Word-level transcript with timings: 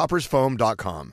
coffeetoppersfoam.com. 0.00 1.12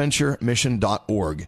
Bonaventuremission.org. 0.01 1.47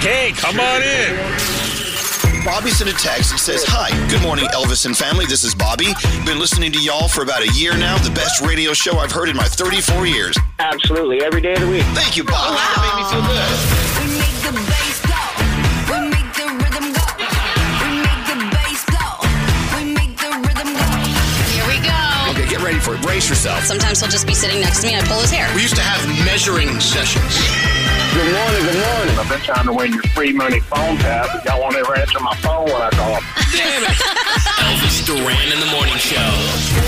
Hey, 0.00 0.32
come 0.32 0.60
on 0.60 0.82
in. 0.82 2.44
Bobby 2.44 2.70
sent 2.70 2.90
a 2.90 2.94
text 2.94 3.32
that 3.32 3.38
says, 3.38 3.64
Hi, 3.68 3.88
good 4.10 4.22
morning, 4.22 4.44
Elvis 4.46 4.84
and 4.84 4.96
family. 4.96 5.24
This 5.24 5.44
is 5.44 5.54
Bobby. 5.54 5.94
Been 6.26 6.38
listening 6.38 6.72
to 6.72 6.80
y'all 6.80 7.08
for 7.08 7.22
about 7.22 7.42
a 7.42 7.50
year 7.52 7.76
now. 7.76 7.96
The 7.98 8.10
best 8.10 8.42
radio 8.42 8.74
show 8.74 8.98
I've 8.98 9.12
heard 9.12 9.28
in 9.28 9.36
my 9.36 9.44
34 9.44 10.06
years. 10.06 10.36
Absolutely, 10.58 11.22
every 11.22 11.40
day 11.40 11.54
of 11.54 11.60
the 11.60 11.68
week. 11.68 11.84
Thank 11.96 12.16
you, 12.16 12.24
Bobby. 12.24 12.56
That 12.56 12.76
made 12.84 12.96
me 13.00 13.04
feel 13.08 13.22
good. 13.24 14.93
For. 22.84 23.00
Brace 23.00 23.28
yourself. 23.28 23.64
Sometimes 23.64 24.00
he'll 24.00 24.10
just 24.10 24.26
be 24.26 24.34
sitting 24.34 24.60
next 24.60 24.82
to 24.82 24.86
me 24.86 24.94
and 24.94 25.04
I 25.04 25.08
pull 25.08 25.20
his 25.20 25.30
hair. 25.30 25.48
We 25.56 25.62
used 25.62 25.76
to 25.76 25.82
have 25.82 26.04
measuring 26.24 26.68
sessions. 26.80 27.40
Good 28.12 28.30
morning, 28.30 28.62
good 28.62 28.78
morning. 28.78 29.18
I've 29.18 29.28
been 29.28 29.40
trying 29.40 29.66
to 29.66 29.72
win 29.72 29.92
your 29.92 30.02
free 30.14 30.32
money 30.32 30.60
phone 30.60 30.98
tap, 30.98 31.26
but 31.32 31.44
y'all 31.44 31.60
won't 31.60 31.74
ever 31.76 31.96
answer 31.96 32.20
my 32.20 32.36
phone 32.36 32.66
when 32.66 32.80
I 32.80 32.90
call. 32.90 33.20
Damn 33.56 33.84
it. 33.90 34.50
Elvis 34.64 35.04
Duran 35.06 35.52
in 35.52 35.60
the 35.60 35.66
morning 35.66 35.94
show. 35.96 36.16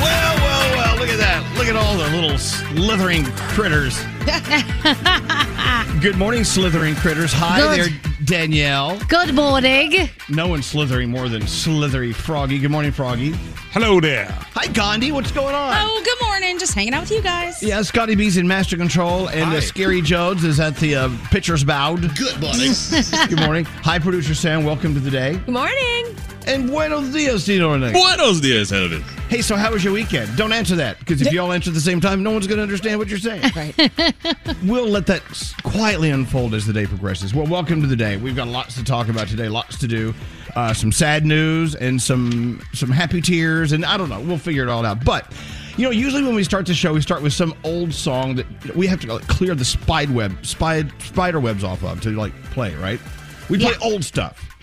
Well, 0.00 0.36
well, 0.36 0.76
well, 0.76 0.96
look 0.98 1.08
at 1.10 1.18
that. 1.18 1.44
Look 1.58 1.66
at 1.68 1.76
all 1.76 1.96
the 1.96 2.08
little 2.16 2.38
slithering 2.38 3.24
critters. 3.54 3.98
Good 6.02 6.16
morning, 6.16 6.44
slithering 6.44 6.94
critters. 6.94 7.32
Hi 7.34 7.60
Good. 7.60 7.78
there, 7.92 8.00
Danielle. 8.24 8.98
Good 9.08 9.34
morning. 9.34 10.08
No 10.28 10.48
one's 10.48 10.66
slithering 10.66 11.10
more 11.10 11.28
than 11.28 11.46
slithery 11.46 12.12
Froggy. 12.12 12.58
Good 12.58 12.70
morning, 12.70 12.92
Froggy. 12.92 13.32
Hello 13.72 14.00
there. 14.00 14.26
Hi, 14.54 14.66
Gandhi. 14.68 15.12
What's 15.12 15.30
going 15.32 15.54
on? 15.54 15.74
Oh, 15.76 16.02
good 16.04 16.26
morning. 16.26 16.58
Just 16.58 16.72
hanging 16.74 16.94
out 16.94 17.02
with 17.02 17.10
you 17.10 17.20
guys. 17.22 17.62
Yeah, 17.62 17.82
Scotty 17.82 18.14
B's 18.14 18.36
in 18.38 18.48
master 18.48 18.76
control, 18.76 19.28
and 19.28 19.44
Hi. 19.50 19.58
uh, 19.58 19.60
Scary 19.60 20.00
Jones 20.00 20.44
is 20.44 20.60
at 20.60 20.76
the 20.76 20.94
uh, 20.96 21.10
pitcher's 21.30 21.62
bound. 21.64 22.02
Good 22.16 22.40
morning. 22.40 22.72
Good 23.28 23.40
morning. 23.40 23.64
Hi, 23.66 23.98
producer 23.98 24.34
Sam. 24.34 24.64
Welcome 24.64 24.94
to 24.94 25.00
the 25.00 25.10
day. 25.10 25.34
Good 25.44 25.48
morning. 25.48 26.16
And 26.46 26.68
buenos 26.70 27.12
dias, 27.12 27.44
Tino 27.44 27.65
Renee. 27.70 27.92
Buenos 27.92 28.40
dias, 28.40 28.70
Elvis. 28.70 29.02
Hey, 29.28 29.42
so 29.42 29.56
how 29.56 29.72
was 29.72 29.82
your 29.82 29.92
weekend? 29.92 30.36
Don't 30.36 30.52
answer 30.52 30.76
that 30.76 30.98
because 30.98 31.20
if 31.20 31.32
you 31.32 31.40
all 31.40 31.52
answer 31.52 31.70
at 31.70 31.74
the 31.74 31.80
same 31.80 32.00
time, 32.00 32.22
no 32.22 32.30
one's 32.30 32.46
going 32.46 32.58
to 32.58 32.62
understand 32.62 32.98
what 32.98 33.08
you're 33.08 33.18
saying. 33.18 33.42
Right. 33.56 33.74
we'll 34.64 34.88
let 34.88 35.06
that 35.06 35.22
quietly 35.62 36.10
unfold 36.10 36.52
as 36.52 36.66
the 36.66 36.72
day 36.72 36.84
progresses. 36.84 37.34
Well, 37.34 37.46
welcome 37.46 37.80
to 37.80 37.86
the 37.86 37.96
day. 37.96 38.18
We've 38.18 38.36
got 38.36 38.48
lots 38.48 38.74
to 38.74 38.84
talk 38.84 39.08
about 39.08 39.28
today, 39.28 39.48
lots 39.48 39.78
to 39.78 39.86
do. 39.86 40.12
Uh, 40.54 40.74
some 40.74 40.92
sad 40.92 41.24
news 41.24 41.74
and 41.74 42.00
some 42.00 42.60
some 42.74 42.90
happy 42.90 43.20
tears, 43.22 43.72
and 43.72 43.84
I 43.84 43.96
don't 43.96 44.10
know. 44.10 44.20
We'll 44.20 44.36
figure 44.38 44.62
it 44.62 44.68
all 44.68 44.84
out. 44.84 45.04
But 45.04 45.32
you 45.76 45.84
know, 45.84 45.90
usually 45.90 46.22
when 46.22 46.34
we 46.34 46.44
start 46.44 46.66
the 46.66 46.74
show, 46.74 46.92
we 46.92 47.00
start 47.00 47.22
with 47.22 47.32
some 47.32 47.54
old 47.64 47.94
song 47.94 48.36
that 48.36 48.76
we 48.76 48.86
have 48.86 49.00
to 49.00 49.14
like, 49.14 49.26
clear 49.26 49.54
the 49.54 49.64
spider 49.64 50.12
web, 50.12 50.44
spider, 50.44 50.90
spider 50.98 51.40
webs 51.40 51.64
off 51.64 51.82
of 51.82 52.00
to 52.02 52.10
like 52.10 52.34
play. 52.50 52.74
Right? 52.74 53.00
We 53.48 53.58
play 53.58 53.74
old 53.82 54.04
stuff. 54.04 54.55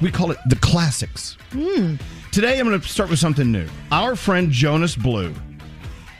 We 0.00 0.10
call 0.10 0.30
it 0.30 0.38
the 0.46 0.56
classics. 0.56 1.36
Hmm. 1.52 1.96
Today, 2.32 2.58
I'm 2.58 2.66
going 2.68 2.78
to 2.80 2.88
start 2.88 3.08
with 3.08 3.18
something 3.18 3.50
new. 3.50 3.66
Our 3.90 4.14
friend 4.14 4.50
Jonas 4.50 4.94
Blue, 4.94 5.34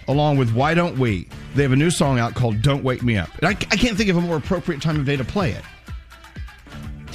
along 0.08 0.38
with 0.38 0.52
Why 0.55 0.75
Don't 0.75 0.99
We, 0.99 1.28
they 1.55 1.62
have 1.62 1.73
a 1.73 1.76
new 1.76 1.90
song 1.90 2.19
out 2.19 2.34
called 2.34 2.62
Don't 2.62 2.82
Wake 2.82 3.02
Me 3.02 3.17
Up. 3.19 3.28
And 3.38 3.49
I, 3.49 3.50
I 3.50 3.76
can't 3.76 3.96
think 3.96 4.08
of 4.08 4.17
a 4.17 4.20
more 4.20 4.37
appropriate 4.37 4.81
time 4.81 4.99
of 4.99 5.05
day 5.05 5.17
to 5.17 5.25
play 5.25 5.52
it. 5.52 5.62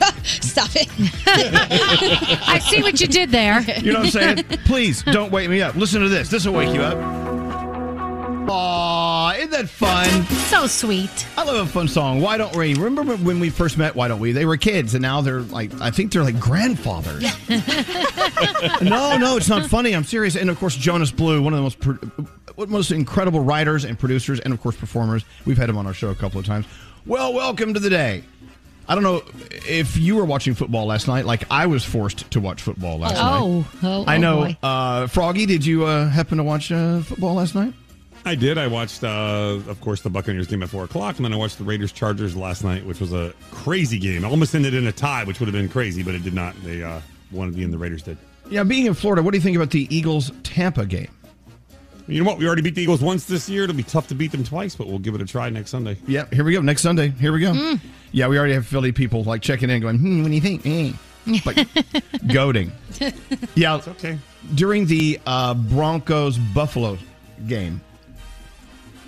Stop 0.24 0.69
it. 0.75 0.88
I 2.48 2.60
see 2.60 2.81
what 2.81 3.02
you 3.02 3.07
did 3.07 3.31
there. 3.31 3.62
You 3.62 3.94
know 3.94 4.00
what 4.00 4.16
I'm 4.16 4.36
saying? 4.38 4.44
Please 4.66 5.04
don't 5.04 5.31
wake 5.31 5.50
me 5.50 5.62
up. 5.62 5.75
Listen 5.75 6.02
to 6.02 6.10
this. 6.10 6.30
This 6.30 6.46
will 6.46 6.54
wake 6.54 6.74
you 6.74 6.81
up. 6.81 7.31
Aw, 8.48 9.34
isn't 9.38 9.52
that 9.52 9.70
fun? 9.70 10.08
So 10.50 10.68
sweet. 10.68 11.28
I 11.38 11.44
love 11.44 11.68
a 11.68 11.70
fun 11.72 11.88
song. 11.88 12.22
Why 12.22 12.38
don't 12.38 12.56
we? 12.56 12.74
Remember 12.74 13.16
when 13.18 13.40
we 13.40 13.50
first 13.50 13.78
met? 13.78 13.96
Why 13.96 14.08
don't 14.08 14.20
we? 14.20 14.32
They 14.32 14.46
were 14.46 14.58
kids, 14.58 14.94
and 14.94 15.02
now 15.02 15.22
they're 15.22 15.42
like, 15.42 15.72
I 15.80 15.92
think 15.92 16.12
they're 16.12 16.24
like 16.24 16.40
grandfathers. 16.40 17.24
no, 18.82 19.18
no, 19.18 19.38
it's 19.38 19.48
not 19.48 19.68
funny. 19.68 19.94
I'm 19.96 20.04
serious. 20.04 20.36
And 20.36 20.50
of 20.50 20.58
course, 20.60 20.76
Jonas 20.76 21.12
Blue, 21.12 21.42
one 21.42 21.54
of 21.54 21.58
the 21.58 21.64
most 21.64 21.80
pro- 21.80 21.94
one 22.56 22.66
of 22.66 22.70
the 22.70 22.74
most 22.74 22.92
incredible 22.92 23.40
writers 23.42 23.86
and 23.86 23.98
producers, 23.98 24.40
and 24.40 24.54
of 24.54 24.62
course 24.62 24.76
performers. 24.76 25.24
We've 25.46 25.58
had 25.58 25.70
him 25.70 25.78
on 25.78 25.86
our 25.88 25.94
show 25.94 26.10
a 26.10 26.16
couple 26.16 26.40
of 26.40 26.46
times. 26.46 26.66
Well, 27.06 27.34
welcome 27.34 27.74
to 27.76 27.80
the 27.80 27.90
day. 27.90 28.24
I 28.88 28.96
don't 28.96 29.04
know 29.04 29.24
if 29.68 29.96
you 29.98 30.16
were 30.18 30.26
watching 30.26 30.54
football 30.56 30.86
last 30.88 31.08
night. 31.08 31.26
Like 31.26 31.44
I 31.50 31.68
was 31.68 31.86
forced 31.86 32.30
to 32.32 32.42
watch 32.42 32.62
football 32.62 32.98
last 33.00 33.16
Oh. 33.18 33.60
night. 33.60 33.66
Oh, 33.84 34.04
I 34.06 34.16
oh, 34.18 34.20
know. 34.20 34.36
boy. 34.46 34.58
Uh, 34.62 35.08
Froggy, 35.08 35.46
did 35.46 35.66
you 35.66 35.86
uh, 35.86 36.10
happen 36.10 36.40
to 36.40 36.44
watch 36.44 36.72
uh, 36.72 37.02
football 37.02 37.36
last 37.36 37.56
night? 37.56 37.74
I 38.25 38.35
did. 38.35 38.57
I 38.57 38.68
watched, 38.68 39.03
uh, 39.03 39.59
of 39.68 39.81
course, 39.81 40.01
the 40.01 40.09
Buccaneers 40.09 40.47
game 40.47 40.62
at 40.63 40.69
four 40.69 40.83
o'clock, 40.83 41.18
and 41.18 41.25
then 41.25 41.33
I 41.33 41.38
watched 41.38 41.57
the 41.57 41.63
Raiders 41.63 41.91
Chargers 41.91 42.35
last 42.35 42.63
night, 42.63 42.85
which 42.85 43.00
was 43.00 43.13
a 43.13 43.33
crazy 43.51 43.97
game. 43.97 44.23
It 44.23 44.27
almost 44.27 44.53
ended 44.53 44.73
in 44.73 44.85
a 44.88 44.91
tie, 44.91 45.23
which 45.23 45.39
would 45.39 45.47
have 45.47 45.53
been 45.53 45.69
crazy, 45.69 46.03
but 46.03 46.13
it 46.13 46.23
did 46.23 46.33
not. 46.33 46.56
They 46.63 46.83
uh, 46.83 47.01
won 47.31 47.47
at 47.47 47.56
the 47.56 47.63
end. 47.63 47.73
The 47.73 47.77
Raiders 47.77 48.03
did. 48.03 48.18
Yeah, 48.50 48.63
being 48.63 48.85
in 48.85 48.94
Florida, 48.94 49.23
what 49.23 49.31
do 49.31 49.38
you 49.38 49.41
think 49.41 49.56
about 49.56 49.71
the 49.71 49.88
Eagles 49.95 50.31
Tampa 50.44 50.85
game? 50.85 51.09
You 52.07 52.23
know 52.23 52.29
what? 52.29 52.39
We 52.39 52.45
already 52.45 52.62
beat 52.62 52.75
the 52.75 52.81
Eagles 52.81 53.01
once 53.01 53.25
this 53.25 53.47
year. 53.47 53.63
It'll 53.63 53.75
be 53.75 53.83
tough 53.83 54.07
to 54.07 54.15
beat 54.15 54.31
them 54.31 54.44
twice, 54.44 54.75
but 54.75 54.88
we'll 54.88 55.00
give 55.00 55.15
it 55.15 55.21
a 55.21 55.25
try 55.25 55.50
next 55.50 55.69
Sunday. 55.69 55.97
Yeah, 56.07 56.25
here 56.31 56.44
we 56.44 56.53
go. 56.53 56.62
Next 56.62 56.81
Sunday. 56.81 57.09
Here 57.09 57.31
we 57.31 57.39
go. 57.39 57.53
Mm. 57.53 57.79
Yeah, 58.12 58.27
we 58.27 58.38
already 58.38 58.53
have 58.53 58.68
Philly 58.68 58.91
people 58.91 59.23
like 59.23 59.41
checking 59.41 59.69
in, 59.69 59.81
going, 59.81 59.97
"Hmm, 59.97 60.21
what 60.23 60.27
do 60.29 60.35
you 60.35 60.41
think?" 60.41 60.65
Eh. 60.65 60.91
Like 61.45 61.68
goading. 62.27 62.71
Yeah, 63.56 63.77
it's 63.77 63.88
okay. 63.88 64.19
During 64.56 64.85
the 64.85 65.19
uh, 65.25 65.53
Broncos 65.53 66.38
Buffalo 66.38 66.97
game, 67.47 67.81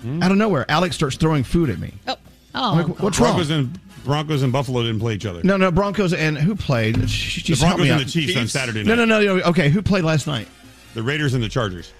Hmm? 0.04 0.22
out 0.22 0.30
of 0.30 0.36
nowhere, 0.36 0.70
Alex 0.70 0.96
starts 0.96 1.16
throwing 1.16 1.44
food 1.44 1.70
at 1.70 1.78
me. 1.78 1.94
Oh, 2.06 2.16
I'm 2.54 2.78
oh, 2.78 2.82
like, 2.82 3.02
what's 3.02 3.18
wrong? 3.18 3.32
Broncos 3.32 3.50
and 3.50 3.80
Broncos 4.04 4.42
and 4.42 4.52
Buffalo 4.52 4.82
didn't 4.82 5.00
play 5.00 5.14
each 5.14 5.24
other. 5.24 5.42
No, 5.42 5.56
no, 5.56 5.70
Broncos 5.70 6.12
and 6.12 6.36
who 6.36 6.54
played? 6.54 7.08
Sh- 7.08 7.42
the 7.42 7.56
Broncos 7.56 7.88
and 7.88 7.92
out. 7.92 8.00
the 8.00 8.04
Chiefs, 8.04 8.36
on 8.36 8.46
Saturday 8.46 8.82
night. 8.82 8.88
No, 8.88 9.06
no, 9.06 9.08
no, 9.18 9.38
no. 9.38 9.42
Okay, 9.44 9.70
who 9.70 9.80
played 9.80 10.04
last 10.04 10.26
night? 10.26 10.46
The 10.92 11.02
Raiders 11.02 11.32
and 11.32 11.42
the 11.42 11.48
Chargers. 11.48 11.90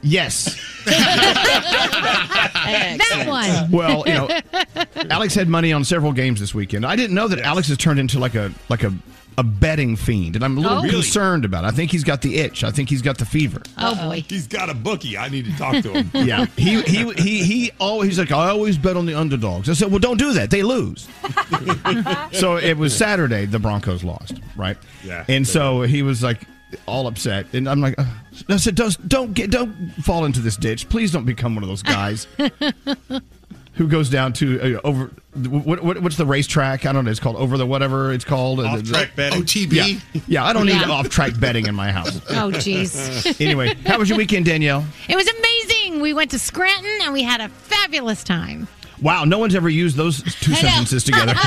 Yes. 0.00 0.58
that 0.86 2.14
one. 3.28 3.70
Well, 3.70 4.04
you 4.06 4.14
know, 4.14 4.30
Alex 5.10 5.34
had 5.34 5.48
money 5.48 5.74
on 5.74 5.84
several 5.84 6.12
games 6.12 6.40
this 6.40 6.54
weekend. 6.54 6.86
I 6.86 6.96
didn't 6.96 7.14
know 7.14 7.28
that 7.28 7.40
Alex 7.40 7.68
has 7.68 7.76
turned 7.76 8.00
into 8.00 8.18
like 8.18 8.34
a 8.34 8.50
like 8.70 8.82
a 8.82 8.94
a 9.38 9.42
betting 9.42 9.96
fiend, 9.96 10.36
and 10.36 10.44
I'm 10.44 10.58
a 10.58 10.60
little 10.60 10.78
Oh. 10.78 10.82
Really? 10.82 10.94
concerned 10.94 11.44
about. 11.44 11.64
it. 11.64 11.68
I 11.68 11.70
think 11.70 11.90
he's 11.90 12.04
got 12.04 12.22
the 12.22 12.36
itch. 12.38 12.64
I 12.64 12.70
think 12.70 12.88
he's 12.90 13.02
got 13.02 13.18
the 13.18 13.24
fever. 13.24 13.62
Oh 13.78 13.94
boy. 13.94 14.24
He's 14.28 14.46
got 14.46 14.68
a 14.70 14.74
bookie. 14.74 15.16
I 15.16 15.28
need 15.28 15.44
to 15.46 15.56
talk 15.56 15.82
to 15.82 15.92
him. 15.92 16.10
Yeah, 16.26 16.46
he 16.56 16.82
he 16.82 17.12
he 17.14 17.42
he 17.44 17.70
always 17.80 18.10
he's 18.10 18.18
like 18.18 18.30
I 18.32 18.48
always 18.48 18.76
bet 18.78 18.96
on 18.96 19.06
the 19.06 19.14
underdogs. 19.14 19.68
I 19.68 19.72
said, 19.74 19.90
well, 19.90 19.98
don't 19.98 20.18
do 20.18 20.32
that. 20.34 20.50
They 20.50 20.62
lose. 20.62 21.08
so 22.32 22.56
it 22.56 22.76
was 22.76 22.96
Saturday. 22.96 23.46
The 23.46 23.58
Broncos 23.58 24.04
lost, 24.04 24.34
right? 24.56 24.76
Yeah. 25.04 25.24
And 25.28 25.46
so 25.46 25.82
he 25.82 26.02
was 26.02 26.22
like 26.22 26.40
all 26.86 27.06
upset, 27.06 27.46
and 27.52 27.68
I'm 27.68 27.80
like, 27.80 27.94
"Ugh." 27.98 28.06
I 28.48 28.56
said, 28.56 28.74
don't 28.74 29.08
don't 29.08 29.34
get 29.34 29.50
don't 29.50 29.90
fall 30.02 30.24
into 30.24 30.40
this 30.40 30.56
ditch. 30.56 30.88
Please 30.88 31.10
don't 31.12 31.26
become 31.26 31.54
one 31.54 31.62
of 31.62 31.68
those 31.68 31.82
guys. 31.82 32.26
Who 33.76 33.88
goes 33.88 34.10
down 34.10 34.34
to 34.34 34.76
uh, 34.76 34.80
over 34.84 35.10
what, 35.34 35.82
what 35.82 35.98
what's 36.02 36.16
the 36.16 36.26
racetrack? 36.26 36.84
I 36.84 36.92
don't 36.92 37.06
know. 37.06 37.10
It's 37.10 37.20
called 37.20 37.36
over 37.36 37.56
the 37.56 37.66
whatever 37.66 38.12
it's 38.12 38.24
called. 38.24 38.60
Uh, 38.60 38.64
Off-track 38.64 39.16
betting. 39.16 39.42
OTB? 39.42 39.72
Yeah, 40.12 40.20
yeah. 40.28 40.44
I 40.44 40.52
don't 40.52 40.66
need 40.66 40.82
off 40.82 41.08
track 41.08 41.38
betting 41.40 41.66
in 41.66 41.74
my 41.74 41.90
house. 41.90 42.16
Oh, 42.30 42.50
jeez. 42.50 43.40
Anyway, 43.40 43.74
how 43.86 43.98
was 43.98 44.08
your 44.08 44.18
weekend, 44.18 44.44
Danielle? 44.46 44.84
It 45.08 45.16
was 45.16 45.26
amazing. 45.26 46.00
We 46.02 46.12
went 46.12 46.30
to 46.32 46.38
Scranton 46.38 46.98
and 47.02 47.12
we 47.14 47.22
had 47.22 47.40
a 47.40 47.48
fabulous 47.48 48.22
time. 48.24 48.68
Wow, 49.02 49.24
no 49.24 49.38
one's 49.38 49.54
ever 49.54 49.68
used 49.68 49.96
those 49.96 50.22
two 50.22 50.54
sentences 50.54 51.04
together. 51.04 51.34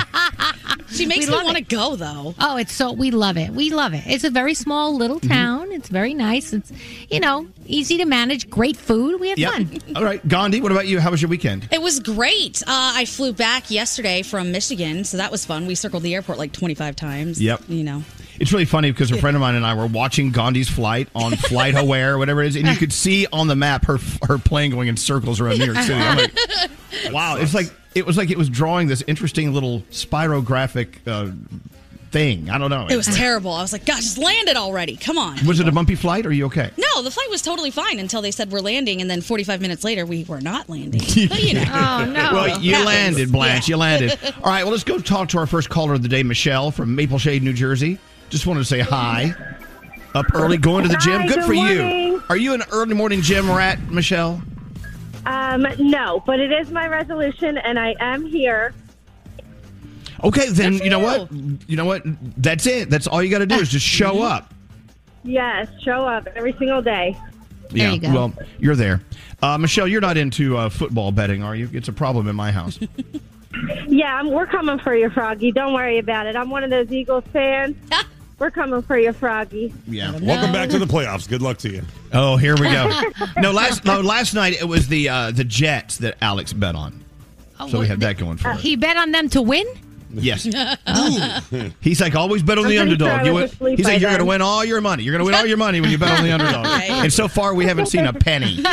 She 0.88 1.06
makes 1.07 1.25
We 1.25 1.31
me 1.38 1.44
want 1.44 1.57
to 1.57 1.63
go 1.63 1.96
though. 1.98 2.36
Oh, 2.40 2.56
it's 2.56 2.72
so 2.72 2.94
we 2.94 3.12
love 3.12 3.38
it. 3.38 3.50
We 3.52 3.69
love 3.69 3.94
it. 3.94 4.04
It's 4.06 4.24
a 4.24 4.30
very 4.30 4.54
small 4.54 4.96
little 4.96 5.19
Mm-hmm. 5.19 5.30
town. 5.34 5.72
It's 5.74 5.90
very 5.90 6.13
nice. 6.13 6.54
It's 6.54 6.72
you 7.10 7.19
know 7.19 7.48
easy 7.66 7.98
to 7.98 8.06
manage. 8.06 8.50
Great 8.50 8.78
food. 8.78 9.19
We 9.19 9.28
had 9.30 9.38
Yep. 9.38 9.52
fun. 9.54 9.80
All 9.96 10.04
right, 10.06 10.25
Gandhi. 10.25 10.62
What 10.62 10.72
about 10.72 10.88
you? 10.88 11.02
How 11.02 11.12
was 11.12 11.22
your 11.22 11.28
weekend? 11.30 11.68
It 11.72 11.81
was 11.81 12.00
great. 12.00 12.62
Uh, 12.62 12.94
I 12.96 13.04
flew 13.06 13.34
back 13.34 13.69
yesterday 13.72 14.22
from 14.22 14.51
Michigan, 14.54 15.04
so 15.04 15.18
that 15.18 15.31
was 15.31 15.44
fun. 15.44 15.66
We 15.66 15.75
circled 15.75 16.04
the 16.04 16.13
airport 16.16 16.38
like 16.38 16.54
25 16.54 16.96
times. 16.96 17.42
Yep. 17.42 17.63
You 17.68 17.84
know. 17.84 18.04
It's 18.40 18.52
really 18.52 18.66
funny 18.66 18.92
because 18.92 19.12
a 19.12 19.18
friend 19.18 19.36
of 19.36 19.42
mine 19.42 19.56
and 19.56 19.66
I 19.66 19.74
were 19.74 19.88
watching 19.88 20.32
Gandhi's 20.32 20.70
flight 20.70 21.08
on 21.16 21.32
Flight 21.36 21.76
Aware, 21.78 22.18
whatever 22.18 22.42
it 22.44 22.48
is, 22.48 22.56
and 22.56 22.68
you 22.68 22.76
could 22.76 22.94
see 22.94 23.28
on 23.32 23.48
the 23.48 23.56
map 23.56 23.86
her 23.86 23.98
her 24.28 24.38
plane 24.38 24.72
going 24.72 24.88
in 24.88 24.98
circles 24.98 25.40
around 25.40 25.60
New 25.60 25.66
York 25.66 25.78
City. 25.78 26.00
I'm 26.00 26.18
like, 26.18 26.34
wow! 27.12 27.38
It's 27.38 27.54
like 27.54 27.68
it 27.94 28.06
was 28.06 28.18
like 28.18 28.30
it 28.30 28.38
was 28.38 28.50
drawing 28.50 28.88
this 28.88 29.04
interesting 29.08 29.54
little 29.54 29.82
spirographic 29.92 30.96
uh, 31.08 31.32
thing. 32.12 32.50
I 32.50 32.58
don't 32.58 32.70
know. 32.70 32.88
It 32.88 32.96
was 32.96 33.08
terrible. 33.08 33.52
I 33.52 33.62
was 33.62 33.74
like, 33.74 33.86
God, 33.86 33.98
just 33.98 34.18
land 34.18 34.48
it 34.48 34.56
already. 34.56 34.96
Come 34.96 35.18
on. 35.18 35.46
Was 35.46 35.60
it 35.60 35.68
a 35.68 35.72
bumpy 35.72 35.96
flight? 35.96 36.26
Are 36.26 36.32
you 36.32 36.46
okay? 36.46 36.72
No, 36.78 37.02
the 37.02 37.12
flight 37.12 37.30
was 37.30 37.42
totally 37.42 37.72
fine 37.72 38.00
until 38.00 38.22
they 38.22 38.32
said 38.32 38.52
we're 38.52 38.62
landing, 38.62 39.02
and 39.02 39.10
then 39.10 39.20
45 39.22 39.60
minutes 39.60 39.84
later, 39.84 40.06
we 40.06 40.24
were 40.24 40.40
not 40.42 40.70
landing. 40.70 41.02
But 41.30 41.44
you 41.44 41.54
know. 41.56 41.64
Oh 41.68 42.06
no. 42.06 42.34
Well, 42.34 42.60
you 42.62 42.72
Happens. 42.72 42.86
landed, 42.88 43.32
Blanche. 43.32 43.68
Yeah. 43.68 43.76
You 43.76 43.78
landed. 43.80 44.20
All 44.38 44.44
right. 44.52 44.64
Well, 44.64 44.72
let's 44.72 44.84
go 44.84 45.00
talk 45.00 45.30
to 45.30 45.38
our 45.40 45.48
first 45.48 45.70
caller 45.70 45.94
of 45.94 46.02
the 46.04 46.08
day, 46.08 46.24
Michelle 46.24 46.72
from 46.72 46.96
Maple 46.96 47.18
Shade, 47.20 47.44
New 47.44 47.54
Jersey. 47.54 47.98
Just 48.30 48.48
wanted 48.48 48.62
to 48.62 48.66
say 48.66 48.80
hi. 48.80 49.33
Up 50.13 50.25
early, 50.33 50.57
going 50.57 50.83
to 50.83 50.89
the 50.89 50.98
gym. 50.98 51.22
Hi, 51.22 51.27
Good, 51.27 51.36
good 51.36 51.45
for 51.45 51.54
you. 51.54 52.24
Are 52.30 52.38
you 52.38 52.54
an 52.54 52.63
early 52.72 52.94
morning 52.94 53.22
gym 53.22 53.51
rat, 53.51 53.80
Michelle? 53.89 54.42
Um, 55.25 55.68
no, 55.80 56.24
but 56.25 56.39
it 56.39 56.51
is 56.51 56.72
my 56.72 56.88
resolution, 56.88 57.57
and 57.57 57.77
I 57.77 57.95
am 58.00 58.25
here. 58.25 58.74
Okay, 60.24 60.50
then 60.50 60.75
you 60.75 60.89
know 60.89 61.00
what? 61.00 61.31
You 61.31 61.75
know 61.75 61.86
what? 61.86 62.04
That's 62.42 62.66
it. 62.66 62.89
That's 62.89 63.07
all 63.07 63.22
you 63.22 63.30
got 63.30 63.39
to 63.39 63.45
do 63.45 63.56
is 63.56 63.69
just 63.69 63.86
show 63.86 64.22
up. 64.24 64.54
Yes, 65.24 65.68
show 65.81 66.06
up 66.06 66.27
every 66.36 66.54
single 66.54 66.81
day. 66.81 67.18
There 67.69 67.77
yeah. 67.77 67.92
you 67.92 68.00
go. 68.00 68.13
Well, 68.13 68.33
you're 68.60 68.75
there. 68.75 69.01
Uh, 69.42 69.57
Michelle, 69.57 69.88
you're 69.88 70.01
not 70.01 70.18
into 70.18 70.56
uh, 70.56 70.69
football 70.69 71.12
betting, 71.12 71.44
are 71.44 71.56
you? 71.56 71.69
It's 71.74 71.88
a 71.88 71.94
problem 71.94 72.27
in 72.27 72.36
my 72.36 72.51
house. 72.51 72.80
Yeah, 73.88 74.16
I'm, 74.16 74.31
we're 74.31 74.48
coming 74.48 74.80
for 74.80 74.94
you, 74.95 75.10
Froggy. 75.10 75.51
Don't 75.51 75.74
worry 75.74 75.98
about 75.98 76.27
it. 76.27 76.36
I'm 76.36 76.50
one 76.50 76.63
of 76.63 76.69
those 76.69 76.92
Eagles 76.92 77.24
fans. 77.31 77.75
we're 78.40 78.52
coming 78.52 78.82
for 78.82 78.98
you, 78.98 79.14
Froggy. 79.14 79.74
Yeah. 79.88 80.12
Welcome 80.20 80.52
back 80.52 80.70
to 80.70 80.80
the 80.80 80.86
playoffs. 80.86 81.28
Good 81.28 81.42
luck 81.42 81.58
to 81.60 81.70
you. 81.70 81.82
Oh, 82.14 82.38
here 82.38 82.56
we 82.56 82.64
go. 82.72 82.90
no, 83.38 83.52
last 83.52 83.86
no 83.86 84.02
last 84.02 84.34
night 84.34 84.54
it 84.60 84.66
was 84.68 84.88
the 84.88 85.10
uh, 85.10 85.32
the 85.32 85.44
Jets 85.44 85.98
that 85.98 86.18
Alex 86.22 86.54
bet 86.54 86.76
on. 86.76 87.04
Oh, 87.60 87.70
So 87.70 87.80
we 87.80 87.88
had 87.88 88.00
that 88.02 88.18
going 88.18 88.38
for 88.38 88.50
us. 88.50 88.62
He 88.62 88.76
bet 88.76 88.98
on 88.98 89.12
them 89.12 89.30
to 89.30 89.42
win. 89.42 89.66
Yes. 90.18 90.44
He's 91.82 92.00
like 92.00 92.16
always 92.16 92.42
bet 92.44 92.58
on 92.58 92.64
I'm 92.66 92.70
the 92.72 92.78
pretty 92.78 92.98
sure 92.98 93.08
underdog. 93.10 93.10
I 93.10 93.24
You 93.24 93.34
was 93.34 93.42
win- 93.42 93.50
asleep 93.52 93.78
he's 93.80 93.86
by 93.86 93.92
like 93.94 94.02
you're 94.02 94.10
going 94.12 94.20
to 94.20 94.24
then. 94.24 94.28
win 94.30 94.42
all 94.42 94.64
your 94.64 94.80
money. 94.80 95.04
You're 95.04 95.12
going 95.12 95.20
to 95.20 95.26
win 95.26 95.36
all 95.36 95.46
your 95.46 95.58
money 95.58 95.82
when 95.82 95.90
you 95.90 95.98
bet 95.98 96.18
on 96.18 96.24
the 96.24 96.32
underdog. 96.32 96.66
Right. 96.66 96.90
And 96.90 97.12
so 97.12 97.28
far 97.28 97.54
we 97.54 97.66
haven't 97.66 97.88
seen 97.88 98.06
a 98.06 98.14
penny. 98.14 98.64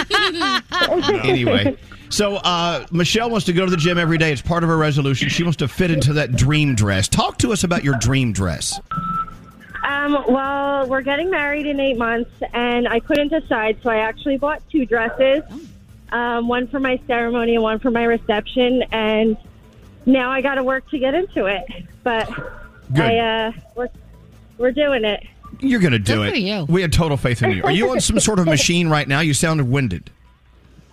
anyway, 1.24 1.76
so 2.10 2.36
uh, 2.36 2.86
Michelle 2.92 3.30
wants 3.30 3.46
to 3.46 3.52
go 3.52 3.64
to 3.64 3.70
the 3.70 3.76
gym 3.76 3.98
every 3.98 4.18
day. 4.18 4.32
It's 4.32 4.42
part 4.42 4.62
of 4.62 4.68
her 4.68 4.76
resolution. 4.76 5.28
She 5.28 5.42
wants 5.42 5.56
to 5.58 5.68
fit 5.68 5.90
into 5.90 6.12
that 6.14 6.36
dream 6.36 6.74
dress. 6.74 7.08
Talk 7.08 7.38
to 7.38 7.52
us 7.52 7.64
about 7.64 7.82
your 7.84 7.96
dream 7.98 8.32
dress. 8.32 8.78
Um, 9.82 10.24
well, 10.28 10.86
we're 10.86 11.02
getting 11.02 11.30
married 11.30 11.66
in 11.66 11.80
eight 11.80 11.98
months, 11.98 12.30
and 12.52 12.86
I 12.86 13.00
couldn't 13.00 13.28
decide, 13.28 13.78
so 13.82 13.90
I 13.90 13.96
actually 13.98 14.38
bought 14.38 14.62
two 14.70 14.86
dresses. 14.86 15.42
Um, 16.10 16.46
one 16.46 16.68
for 16.68 16.78
my 16.78 17.00
ceremony 17.06 17.54
and 17.54 17.62
one 17.62 17.78
for 17.78 17.90
my 17.90 18.04
reception, 18.04 18.82
and 18.92 19.36
now 20.06 20.30
I 20.30 20.40
got 20.40 20.56
to 20.56 20.62
work 20.62 20.88
to 20.90 20.98
get 20.98 21.14
into 21.14 21.46
it. 21.46 21.64
But 22.02 22.28
Good. 22.92 23.00
I, 23.00 23.18
uh, 23.18 23.52
we're, 23.74 23.88
we're 24.58 24.72
doing 24.72 25.04
it. 25.04 25.26
You're 25.60 25.80
going 25.80 25.92
to 25.92 25.98
do 25.98 26.16
Good 26.16 26.28
it. 26.28 26.30
for 26.32 26.36
you. 26.36 26.64
We 26.68 26.82
had 26.82 26.92
total 26.92 27.16
faith 27.16 27.42
in 27.42 27.52
you. 27.52 27.62
Are 27.62 27.70
you 27.70 27.90
on 27.90 28.00
some 28.00 28.20
sort 28.20 28.38
of 28.38 28.46
machine 28.46 28.88
right 28.88 29.06
now? 29.08 29.20
You 29.20 29.34
sounded 29.34 29.68
winded. 29.68 30.10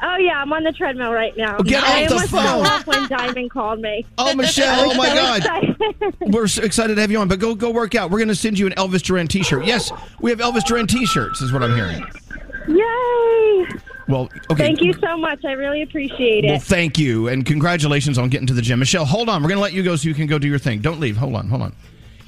Oh 0.02 0.16
yeah, 0.18 0.42
I'm 0.42 0.52
on 0.54 0.64
the 0.64 0.72
treadmill 0.72 1.12
right 1.12 1.36
now. 1.36 1.58
Oh, 1.60 1.64
get 1.64 1.84
I 1.84 2.06
off 2.06 2.22
the 2.22 2.28
phone. 2.28 2.66
when 2.86 3.10
Diamond 3.10 3.52
called 3.52 3.82
me. 3.82 4.06
Oh, 4.18 4.34
Michelle! 4.36 4.92
Oh 4.92 4.96
my 4.96 5.10
so 5.10 5.16
God! 5.16 5.38
excited. 5.40 6.16
We're 6.34 6.48
so 6.48 6.64
excited 6.64 6.96
to 6.96 7.02
have 7.02 7.12
you 7.12 7.20
on, 7.20 7.28
but 7.28 7.40
go 7.40 7.54
go 7.54 7.70
work 7.70 7.96
out. 7.96 8.10
We're 8.10 8.20
going 8.20 8.30
to 8.30 8.36
send 8.36 8.58
you 8.58 8.68
an 8.68 8.74
Elvis 8.74 9.02
Duran 9.02 9.28
T-shirt. 9.28 9.66
Yes, 9.66 9.92
we 10.22 10.30
have 10.30 10.40
Elvis 10.40 10.64
Duran 10.64 10.88
T-shirts. 10.88 11.42
Is 11.42 11.52
what 11.52 11.64
I'm 11.64 11.76
hearing. 11.76 12.06
Yay! 12.68 13.68
Well, 14.08 14.30
okay. 14.50 14.64
Thank 14.64 14.82
you 14.82 14.94
so 14.94 15.18
much. 15.18 15.44
I 15.46 15.52
really 15.52 15.82
appreciate 15.82 16.46
it. 16.46 16.50
Well, 16.50 16.60
thank 16.60 16.98
you, 16.98 17.28
and 17.28 17.46
congratulations 17.46 18.18
on 18.18 18.30
getting 18.30 18.48
to 18.48 18.54
the 18.54 18.62
gym, 18.62 18.80
Michelle. 18.80 19.06
Hold 19.06 19.28
on, 19.30 19.44
we're 19.44 19.50
going 19.50 19.58
to 19.58 19.62
let 19.62 19.74
you 19.74 19.84
go 19.84 19.96
so 19.96 20.08
you 20.08 20.16
can 20.16 20.28
go 20.28 20.40
do 20.40 20.48
your 20.48 20.60
thing. 20.60 20.80
Don't 20.80 21.00
leave. 21.00 21.18
Hold 21.18 21.36
on, 21.36 21.48
hold 21.50 21.62
on. 21.62 21.76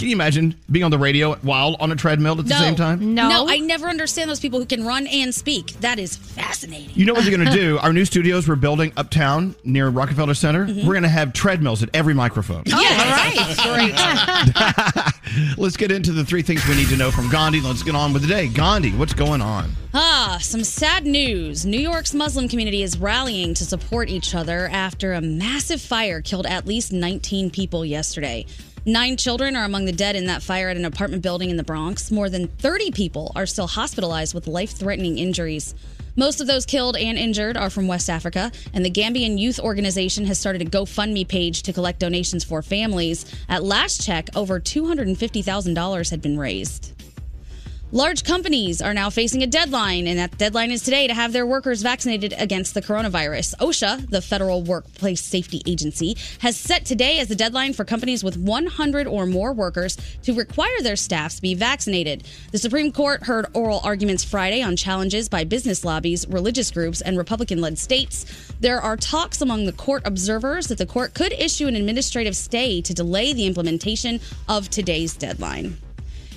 Can 0.01 0.09
you 0.09 0.15
imagine 0.15 0.55
being 0.71 0.83
on 0.83 0.89
the 0.89 0.97
radio 0.97 1.35
while 1.43 1.75
on 1.79 1.91
a 1.91 1.95
treadmill 1.95 2.39
at 2.39 2.47
the 2.47 2.55
No. 2.55 2.59
same 2.59 2.75
time? 2.75 3.13
No. 3.13 3.29
No, 3.29 3.45
I 3.47 3.59
never 3.59 3.87
understand 3.87 4.31
those 4.31 4.39
people 4.39 4.57
who 4.59 4.65
can 4.65 4.83
run 4.83 5.05
and 5.05 5.31
speak. 5.33 5.73
That 5.81 5.99
is 5.99 6.15
fascinating. 6.15 6.89
You 6.95 7.05
know 7.05 7.13
what 7.13 7.23
they're 7.23 7.37
going 7.37 7.47
to 7.47 7.55
do? 7.55 7.77
Our 7.77 7.93
new 7.93 8.03
studios 8.05 8.47
we're 8.47 8.55
building 8.55 8.91
uptown 8.97 9.53
near 9.63 9.89
Rockefeller 9.89 10.33
Center. 10.33 10.65
Mm-hmm. 10.65 10.87
We're 10.87 10.93
going 10.95 11.03
to 11.03 11.09
have 11.09 11.33
treadmills 11.33 11.83
at 11.83 11.89
every 11.93 12.15
microphone. 12.15 12.63
Oh 12.73 12.81
right. 12.81 15.13
Let's 15.57 15.77
get 15.77 15.91
into 15.91 16.11
the 16.13 16.25
three 16.25 16.41
things 16.41 16.67
we 16.67 16.75
need 16.75 16.87
to 16.89 16.97
know 16.97 17.11
from 17.11 17.29
Gandhi. 17.29 17.61
Let's 17.61 17.83
get 17.83 17.93
on 17.93 18.11
with 18.11 18.23
the 18.23 18.27
day. 18.27 18.47
Gandhi, 18.47 18.91
what's 18.93 19.13
going 19.13 19.41
on? 19.41 19.69
Ah, 19.93 20.39
some 20.41 20.63
sad 20.63 21.05
news. 21.05 21.63
New 21.65 21.79
York's 21.79 22.13
Muslim 22.15 22.47
community 22.49 22.81
is 22.81 22.97
rallying 22.97 23.53
to 23.53 23.65
support 23.65 24.09
each 24.09 24.33
other 24.33 24.67
after 24.71 25.13
a 25.13 25.21
massive 25.21 25.79
fire 25.79 26.21
killed 26.21 26.47
at 26.47 26.65
least 26.65 26.91
19 26.91 27.51
people 27.51 27.85
yesterday. 27.85 28.47
Nine 28.85 29.15
children 29.15 29.55
are 29.55 29.63
among 29.63 29.85
the 29.85 29.91
dead 29.91 30.15
in 30.15 30.25
that 30.25 30.41
fire 30.41 30.69
at 30.69 30.75
an 30.75 30.85
apartment 30.85 31.21
building 31.21 31.51
in 31.51 31.57
the 31.57 31.63
Bronx. 31.63 32.09
More 32.09 32.29
than 32.29 32.47
30 32.47 32.89
people 32.89 33.31
are 33.35 33.45
still 33.45 33.67
hospitalized 33.67 34.33
with 34.33 34.47
life 34.47 34.71
threatening 34.71 35.19
injuries. 35.19 35.75
Most 36.15 36.41
of 36.41 36.47
those 36.47 36.65
killed 36.65 36.97
and 36.97 37.15
injured 37.15 37.57
are 37.57 37.69
from 37.69 37.87
West 37.87 38.09
Africa, 38.09 38.51
and 38.73 38.83
the 38.83 38.89
Gambian 38.89 39.37
Youth 39.37 39.59
Organization 39.59 40.25
has 40.25 40.39
started 40.39 40.63
a 40.63 40.65
GoFundMe 40.65 41.27
page 41.27 41.61
to 41.61 41.71
collect 41.71 41.99
donations 41.99 42.43
for 42.43 42.63
families. 42.63 43.23
At 43.47 43.63
last 43.63 44.03
check, 44.03 44.29
over 44.35 44.59
$250,000 44.59 46.09
had 46.09 46.21
been 46.23 46.39
raised. 46.39 47.00
Large 47.93 48.23
companies 48.23 48.81
are 48.81 48.93
now 48.93 49.09
facing 49.09 49.43
a 49.43 49.47
deadline, 49.47 50.07
and 50.07 50.17
that 50.17 50.37
deadline 50.37 50.71
is 50.71 50.81
today 50.81 51.07
to 51.07 51.13
have 51.13 51.33
their 51.33 51.45
workers 51.45 51.81
vaccinated 51.81 52.33
against 52.37 52.73
the 52.73 52.81
coronavirus. 52.81 53.53
OSHA, 53.57 54.09
the 54.09 54.21
Federal 54.21 54.63
Workplace 54.63 55.19
Safety 55.19 55.61
Agency, 55.67 56.15
has 56.39 56.55
set 56.55 56.85
today 56.85 57.19
as 57.19 57.27
the 57.27 57.35
deadline 57.35 57.73
for 57.73 57.83
companies 57.83 58.23
with 58.23 58.37
100 58.37 59.07
or 59.07 59.25
more 59.25 59.51
workers 59.51 59.97
to 60.23 60.33
require 60.33 60.81
their 60.81 60.95
staffs 60.95 61.41
be 61.41 61.53
vaccinated. 61.53 62.23
The 62.53 62.59
Supreme 62.59 62.93
Court 62.93 63.23
heard 63.23 63.47
oral 63.53 63.81
arguments 63.83 64.23
Friday 64.23 64.61
on 64.61 64.77
challenges 64.77 65.27
by 65.27 65.43
business 65.43 65.83
lobbies, 65.83 66.25
religious 66.29 66.71
groups, 66.71 67.01
and 67.01 67.17
Republican 67.17 67.59
led 67.59 67.77
states. 67.77 68.53
There 68.61 68.79
are 68.79 68.95
talks 68.95 69.41
among 69.41 69.65
the 69.65 69.73
court 69.73 70.03
observers 70.05 70.67
that 70.67 70.77
the 70.77 70.85
court 70.85 71.13
could 71.13 71.33
issue 71.33 71.67
an 71.67 71.75
administrative 71.75 72.37
stay 72.37 72.79
to 72.83 72.93
delay 72.93 73.33
the 73.33 73.47
implementation 73.47 74.21
of 74.47 74.69
today's 74.69 75.13
deadline. 75.13 75.77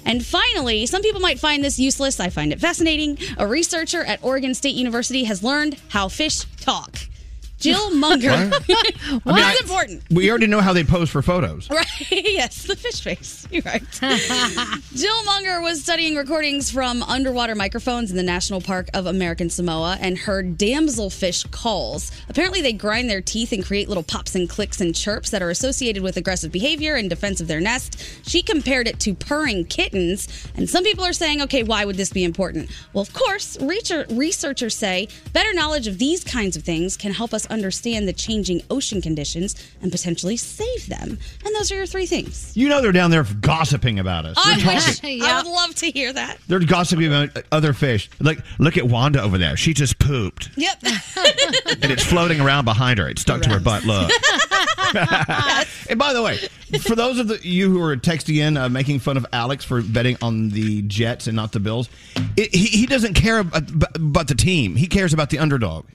And 0.05 0.25
finally, 0.25 0.87
some 0.87 1.03
people 1.03 1.21
might 1.21 1.39
find 1.39 1.65
this 1.65 1.79
useless. 1.79 2.21
I 2.21 2.29
find 2.29 2.53
it 2.53 2.61
fascinating. 2.61 3.19
A 3.39 3.47
researcher 3.47 4.05
at 4.05 4.23
Oregon 4.23 4.55
State 4.55 4.75
University 4.75 5.25
has 5.25 5.43
learned 5.43 5.81
how 5.89 6.09
fish 6.09 6.45
talk. 6.61 6.99
Jill 7.65 7.95
Munger. 7.95 8.31
What? 8.31 8.69
What's 9.23 9.27
I 9.27 9.49
mean, 9.49 9.57
important? 9.63 10.03
We 10.11 10.29
already 10.29 10.47
know 10.47 10.61
how 10.61 10.73
they 10.73 10.85
pose 10.85 11.09
for 11.09 11.23
photos. 11.23 11.71
Right. 11.71 11.87
yes, 12.11 12.65
the 12.65 12.77
fish 12.77 13.03
face. 13.03 13.49
You're 13.51 13.63
right. 13.63 13.83
Jill 14.95 15.25
Munger 15.25 15.61
was 15.63 15.83
studying 15.83 16.15
recordings 16.15 16.71
from 16.71 17.03
underwater 17.03 17.55
microphones 17.55 18.11
in 18.11 18.17
the 18.17 18.23
National 18.23 18.61
Park 18.61 18.89
of 18.93 19.07
American 19.07 19.49
Samoa 19.49 19.97
and 20.01 20.19
heard 20.19 20.59
damselfish 20.59 21.51
calls. 21.51 22.11
Apparently, 22.29 22.61
they 22.61 22.73
grind 22.73 23.09
their 23.09 23.23
teeth 23.23 23.53
and 23.53 23.65
create 23.65 23.89
little 23.89 24.03
pops 24.03 24.35
and 24.35 24.49
clicks 24.49 24.81
and 24.81 24.95
chirps 24.95 25.31
that 25.31 25.43
are 25.43 25.51
associated 25.51 26.03
with 26.03 26.17
aggressive 26.17 26.53
behavior 26.53 26.95
and 26.97 27.09
defense 27.09 27.41
of 27.41 27.49
their 27.49 27.61
nest. 27.61 28.03
She 28.29 28.43
compared 28.43 28.89
it 28.89 29.01
to 29.01 29.15
purring 29.15 29.65
kittens, 29.65 30.29
and 30.55 30.69
some 30.69 30.85
people 30.85 31.05
are 31.05 31.13
saying, 31.13 31.41
okay, 31.43 31.63
why 31.63 31.85
would 31.85 31.97
this 31.97 32.13
be 32.13 32.25
important? 32.25 32.71
Well, 32.93 33.03
of 33.03 33.13
course, 33.15 33.57
researchers 33.61 34.77
say 34.77 35.09
better 35.33 35.53
knowledge 35.55 35.87
of 35.87 35.99
these 35.99 36.23
kinds 36.25 36.57
of 36.57 36.63
things 36.63 36.97
can 36.97 37.13
help 37.13 37.33
us 37.33 37.47
understand 37.55 38.07
the 38.07 38.13
changing 38.13 38.61
ocean 38.71 39.01
conditions 39.01 39.55
and 39.81 39.91
potentially 39.91 40.37
save 40.37 40.89
them. 40.89 41.19
And 41.45 41.55
those 41.55 41.73
are 41.73 41.77
your 41.77 41.87
three 41.87 42.05
things. 42.07 42.53
You 42.55 42.69
know 42.69 42.83
they're 42.83 42.93
down 42.93 43.11
there 43.11 43.25
gossiping 43.41 43.99
about 43.99 44.27
us. 44.27 44.37
I 44.39 44.57
wish 44.57 44.97
talking. 45.01 45.23
I 45.23 45.37
would 45.43 45.47
love 45.51 45.75
to 45.77 45.91
hear 45.91 46.13
that. 46.13 46.39
They're 46.49 46.59
gossiping 46.61 47.07
about 47.07 47.31
other 47.51 47.73
fish. 47.73 48.11
Like, 48.21 48.41
look 48.59 48.77
at 48.77 48.85
Wanda 48.87 49.23
over 49.23 49.39
there. 49.39 49.57
She 49.57 49.73
just 49.73 49.99
pooped, 49.99 50.51
Yep. 50.57 50.83
and 50.83 51.91
it's 51.91 52.05
floating 52.05 52.41
around 52.41 52.65
behind 52.67 52.99
her. 52.99 53.09
It 53.09 53.19
stuck 53.19 53.41
to 53.43 53.49
her 53.51 53.61
butt. 53.61 53.85
Look. 53.85 54.11
and 54.95 55.99
by 55.99 56.13
the 56.13 56.23
way, 56.23 56.37
for 56.83 56.95
those 56.95 57.19
of 57.19 57.29
the, 57.29 57.39
you 57.47 57.71
who 57.71 57.81
are 57.83 57.97
texting 57.97 58.37
in, 58.37 58.57
uh, 58.57 58.69
making 58.69 58.99
fun 59.01 59.17
of 59.17 59.27
Alex 59.33 59.65
for 59.65 59.83
betting 59.83 60.17
on 60.23 60.51
the 60.51 60.83
Jets 60.83 61.27
and 61.27 61.37
not 61.37 61.53
the 61.53 61.61
Bills, 61.61 61.89
it, 62.37 62.55
he, 62.55 62.67
he 62.67 62.87
doesn't 62.87 63.15
care 63.15 63.39
about, 63.41 63.97
about 63.97 64.29
the 64.29 64.35
team. 64.35 64.77
He 64.77 64.87
cares 64.87 65.13
about 65.13 65.31
the 65.31 65.39
underdog. 65.39 65.87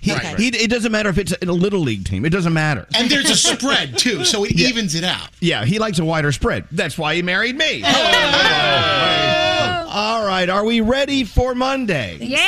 He, 0.00 0.12
Right. 0.12 0.38
he, 0.38 0.48
it 0.48 0.70
doesn't 0.70 0.92
matter 0.92 0.95
if 1.04 1.18
it's 1.18 1.34
a 1.42 1.46
little 1.46 1.80
league 1.80 2.06
team. 2.06 2.24
It 2.24 2.30
doesn't 2.30 2.54
matter. 2.54 2.86
And 2.94 3.10
there's 3.10 3.28
a 3.28 3.36
spread 3.36 3.98
too, 3.98 4.24
so 4.24 4.44
it 4.44 4.52
Yeah. 4.56 4.68
evens 4.68 4.94
it 4.94 5.04
out. 5.04 5.28
Yeah, 5.40 5.66
he 5.66 5.78
likes 5.78 5.98
a 5.98 6.04
wider 6.06 6.32
spread. 6.32 6.64
That's 6.72 6.96
why 6.96 7.16
he 7.16 7.22
married 7.22 7.56
me. 7.58 7.82
Oh. 7.84 9.82
All 9.88 10.26
right, 10.26 10.48
are 10.48 10.64
we 10.64 10.80
ready 10.80 11.24
for 11.24 11.54
Monday? 11.54 12.18
Yeah. 12.20 12.38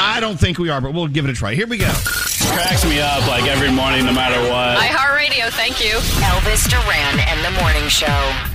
I 0.00 0.18
don't 0.20 0.38
think 0.38 0.58
we 0.58 0.68
are, 0.70 0.80
but 0.80 0.94
we'll 0.94 1.08
give 1.08 1.24
it 1.24 1.30
a 1.30 1.34
try. 1.34 1.54
Here 1.54 1.66
we 1.66 1.78
go. 1.78 1.90
Cracks 1.94 2.84
me 2.84 3.00
up 3.00 3.26
like 3.28 3.44
every 3.44 3.70
morning, 3.70 4.06
no 4.06 4.12
matter 4.12 4.40
what. 4.50 4.78
iHeartRadio, 4.78 5.50
thank 5.50 5.84
you. 5.84 5.92
Elvis 6.22 6.68
Duran 6.68 7.20
and 7.28 7.44
the 7.44 7.60
Morning 7.60 7.88
Show. 7.88 8.49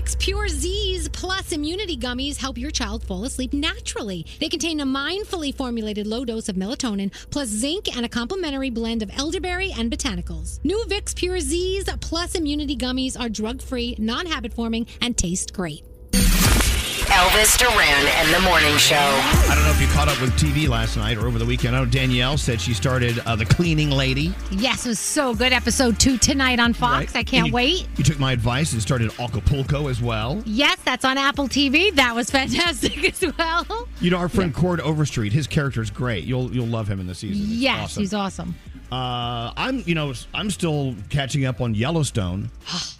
Vicks 0.00 0.18
Pure 0.18 0.48
Z's 0.48 1.10
Plus 1.10 1.52
Immunity 1.52 1.94
Gummies 1.94 2.38
help 2.38 2.56
your 2.56 2.70
child 2.70 3.04
fall 3.04 3.26
asleep 3.26 3.52
naturally. 3.52 4.24
They 4.38 4.48
contain 4.48 4.80
a 4.80 4.86
mindfully 4.86 5.54
formulated 5.54 6.06
low 6.06 6.24
dose 6.24 6.48
of 6.48 6.56
melatonin, 6.56 7.12
plus 7.28 7.48
zinc 7.48 7.94
and 7.94 8.06
a 8.06 8.08
complementary 8.08 8.70
blend 8.70 9.02
of 9.02 9.10
elderberry 9.18 9.72
and 9.72 9.92
botanicals. 9.92 10.58
New 10.64 10.82
Vicks 10.88 11.14
Pure 11.14 11.40
Z's 11.40 11.84
Plus 12.00 12.34
Immunity 12.34 12.78
Gummies 12.78 13.20
are 13.20 13.28
drug 13.28 13.60
free, 13.60 13.94
non 13.98 14.24
habit 14.24 14.54
forming, 14.54 14.86
and 15.02 15.18
taste 15.18 15.52
great. 15.52 15.84
Elvis 17.10 17.58
Duran 17.58 18.06
and 18.06 18.32
the 18.32 18.40
Morning 18.48 18.76
Show. 18.76 18.94
I 18.94 19.52
don't 19.54 19.64
know 19.64 19.70
if 19.72 19.80
you 19.80 19.88
caught 19.88 20.08
up 20.08 20.20
with 20.20 20.30
TV 20.38 20.68
last 20.68 20.96
night 20.96 21.18
or 21.18 21.26
over 21.26 21.40
the 21.40 21.44
weekend. 21.44 21.74
I 21.74 21.80
know 21.80 21.84
Danielle 21.90 22.38
said 22.38 22.60
she 22.60 22.72
started 22.72 23.18
uh, 23.26 23.34
The 23.34 23.44
Cleaning 23.44 23.90
Lady. 23.90 24.32
Yes, 24.52 24.86
it 24.86 24.90
was 24.90 25.00
so 25.00 25.34
good. 25.34 25.52
Episode 25.52 25.98
two 25.98 26.18
tonight 26.18 26.60
on 26.60 26.72
Fox. 26.72 27.12
Right. 27.12 27.16
I 27.16 27.22
can't 27.24 27.48
you- 27.48 27.52
wait. 27.52 27.88
You 27.96 28.04
took 28.04 28.20
my 28.20 28.30
advice 28.32 28.72
and 28.74 28.80
started 28.80 29.10
Acapulco 29.18 29.88
as 29.88 30.00
well. 30.00 30.40
Yes, 30.46 30.78
that's 30.84 31.04
on 31.04 31.18
Apple 31.18 31.48
TV. 31.48 31.92
That 31.96 32.14
was 32.14 32.30
fantastic 32.30 33.02
as 33.04 33.34
well. 33.36 33.88
You 34.00 34.10
know, 34.10 34.16
our 34.18 34.28
friend 34.28 34.54
Cord 34.54 34.80
Overstreet, 34.80 35.32
his 35.32 35.48
character 35.48 35.82
is 35.82 35.90
great. 35.90 36.24
You'll 36.24 36.54
you'll 36.54 36.68
love 36.68 36.86
him 36.86 37.00
in 37.00 37.08
the 37.08 37.14
season. 37.16 37.42
It's 37.42 37.50
yes, 37.52 37.80
awesome. 37.84 38.02
he's 38.02 38.14
awesome. 38.14 38.54
Uh, 38.92 39.52
I'm, 39.56 39.82
you 39.86 39.94
know, 39.96 40.12
I'm 40.32 40.50
still 40.50 40.94
catching 41.10 41.44
up 41.44 41.60
on 41.60 41.74
Yellowstone. 41.74 42.50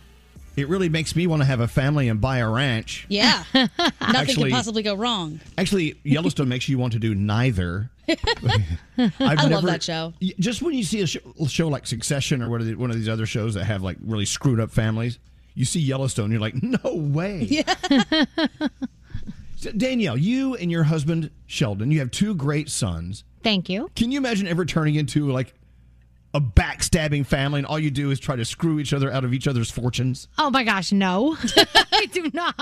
it 0.56 0.68
really 0.68 0.88
makes 0.88 1.14
me 1.16 1.26
want 1.26 1.42
to 1.42 1.46
have 1.46 1.60
a 1.60 1.68
family 1.68 2.08
and 2.08 2.20
buy 2.20 2.38
a 2.38 2.48
ranch. 2.48 3.06
Yeah. 3.08 3.44
Nothing 3.54 3.70
Actually- 4.00 4.50
can 4.50 4.56
possibly 4.56 4.82
go 4.82 4.94
wrong. 4.94 5.40
Actually, 5.58 5.96
Yellowstone 6.04 6.48
makes 6.48 6.68
you 6.68 6.78
want 6.78 6.92
to 6.94 6.98
do 6.98 7.14
neither. 7.14 7.90
I've 8.08 9.12
I 9.20 9.46
love 9.46 9.64
that 9.64 9.82
show. 9.82 10.12
Just 10.40 10.62
when 10.62 10.74
you 10.74 10.82
see 10.82 11.00
a 11.00 11.06
show, 11.06 11.20
show 11.46 11.68
like 11.68 11.86
Succession 11.86 12.42
or 12.42 12.50
one 12.50 12.60
of, 12.60 12.66
the, 12.66 12.74
one 12.74 12.90
of 12.90 12.96
these 12.96 13.08
other 13.08 13.26
shows 13.26 13.54
that 13.54 13.64
have 13.64 13.82
like 13.82 13.98
really 14.04 14.26
screwed 14.26 14.58
up 14.58 14.70
families, 14.70 15.18
you 15.54 15.64
see 15.64 15.80
Yellowstone, 15.80 16.30
you're 16.30 16.40
like, 16.40 16.54
no 16.62 16.94
way. 16.94 17.46
Yeah. 17.48 17.74
Danielle, 19.76 20.16
you 20.16 20.54
and 20.56 20.70
your 20.70 20.84
husband 20.84 21.30
Sheldon, 21.46 21.90
you 21.90 21.98
have 21.98 22.10
two 22.10 22.34
great 22.34 22.68
sons. 22.70 23.24
Thank 23.42 23.68
you. 23.68 23.90
Can 23.94 24.10
you 24.10 24.18
imagine 24.18 24.46
ever 24.46 24.64
turning 24.64 24.94
into 24.94 25.30
like 25.30 25.54
a 26.32 26.40
backstabbing 26.40 27.26
family 27.26 27.58
and 27.58 27.66
all 27.66 27.78
you 27.78 27.90
do 27.90 28.10
is 28.10 28.20
try 28.20 28.36
to 28.36 28.44
screw 28.44 28.78
each 28.78 28.92
other 28.92 29.12
out 29.12 29.24
of 29.24 29.34
each 29.34 29.48
other's 29.48 29.70
fortunes? 29.70 30.28
Oh 30.38 30.50
my 30.50 30.64
gosh, 30.64 30.92
no. 30.92 31.36
I 31.92 32.06
do 32.12 32.30
not. 32.32 32.54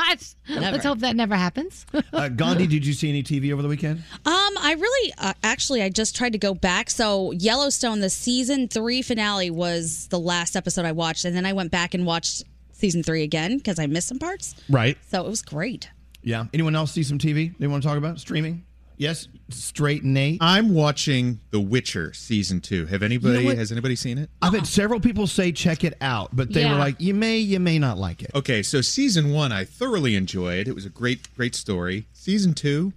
Let's 0.48 0.84
hope 0.84 1.00
that 1.00 1.16
never 1.16 1.34
happens. 1.36 1.86
Uh, 2.10 2.28
Gandhi, 2.28 2.66
did 2.66 2.84
you 2.86 2.94
see 2.94 3.10
any 3.10 3.22
TV 3.22 3.52
over 3.52 3.60
the 3.62 3.68
weekend? 3.68 4.02
Um, 4.24 4.32
I 4.58 4.76
really, 4.78 5.12
uh, 5.18 5.34
actually, 5.44 5.82
I 5.82 5.88
just 5.88 6.16
tried 6.16 6.32
to 6.32 6.38
go 6.38 6.54
back. 6.54 6.90
So 6.90 7.32
Yellowstone, 7.32 8.00
the 8.00 8.10
season 8.10 8.66
three 8.66 9.02
finale 9.02 9.50
was 9.50 10.08
the 10.08 10.18
last 10.18 10.56
episode 10.56 10.84
I 10.84 10.92
watched, 10.92 11.24
and 11.24 11.36
then 11.36 11.44
I 11.44 11.52
went 11.52 11.70
back 11.70 11.94
and 11.94 12.06
watched 12.06 12.44
season 12.72 13.02
three 13.02 13.22
again 13.22 13.58
because 13.58 13.78
I 13.78 13.86
missed 13.86 14.08
some 14.08 14.18
parts. 14.18 14.54
Right. 14.68 14.96
So 15.10 15.24
it 15.24 15.28
was 15.28 15.42
great. 15.42 15.90
Yeah. 16.22 16.46
Anyone 16.52 16.74
else 16.74 16.92
see 16.92 17.02
some 17.02 17.18
TV 17.18 17.56
they 17.58 17.66
want 17.66 17.82
to 17.82 17.88
talk 17.88 17.98
about? 17.98 18.18
Streaming? 18.18 18.64
Yes. 18.98 19.28
Straight 19.50 20.04
Nate. 20.04 20.38
I'm 20.42 20.74
watching 20.74 21.40
The 21.50 21.60
Witcher 21.60 22.12
season 22.12 22.60
two. 22.60 22.84
Have 22.86 23.02
anybody 23.02 23.42
You 23.44 23.50
know 23.50 23.56
has 23.56 23.72
anybody 23.72 23.96
seen 23.96 24.18
it? 24.18 24.28
I've 24.42 24.52
had 24.52 24.66
several 24.66 25.00
people 25.00 25.26
say 25.26 25.52
check 25.52 25.84
it 25.84 25.96
out, 26.00 26.34
but 26.34 26.52
they 26.52 26.62
Yeah. 26.62 26.72
were 26.74 26.78
like, 26.78 27.00
you 27.00 27.14
may, 27.14 27.38
you 27.38 27.60
may 27.60 27.78
not 27.78 27.96
like 27.96 28.22
it. 28.22 28.30
Okay, 28.34 28.62
so 28.62 28.80
season 28.82 29.30
one 29.30 29.52
I 29.52 29.64
thoroughly 29.64 30.16
enjoyed. 30.16 30.68
It 30.68 30.74
was 30.74 30.84
a 30.84 30.90
great, 30.90 31.34
great 31.36 31.54
story. 31.54 32.06
Season 32.12 32.52
two, 32.52 32.92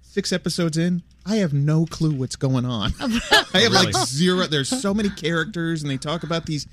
six 0.00 0.32
episodes 0.32 0.78
in, 0.78 1.02
I 1.26 1.36
have 1.36 1.52
no 1.52 1.86
clue 1.86 2.12
what's 2.12 2.36
going 2.36 2.64
on. 2.64 2.94
I 3.00 3.06
have 3.30 3.52
Really? 3.72 3.92
like 3.92 4.06
zero. 4.06 4.46
There's 4.46 4.68
so 4.68 4.94
many 4.94 5.10
characters, 5.10 5.82
and 5.82 5.90
they 5.90 5.96
talk 5.98 6.22
about 6.22 6.46
these 6.46 6.66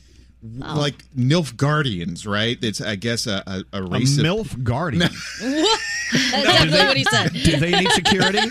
Oh. 0.64 0.80
like 0.80 1.04
Nilfgaardians, 1.16 2.26
right? 2.26 2.58
It's 2.62 2.80
I 2.80 2.96
guess 2.96 3.28
a 3.28 3.44
a, 3.46 3.78
a 3.78 3.84
A 3.84 3.88
race 3.88 4.18
of 4.18 4.24
MILF 4.24 4.64
guardian. 4.64 5.02
What? 5.02 5.12
That's 6.32 6.64
exactly 6.64 6.86
what 6.88 6.98
he 6.98 7.04
said. 7.04 7.34
Do 7.34 7.58
they 7.58 7.72
need 7.72 7.92
security? 7.92 8.40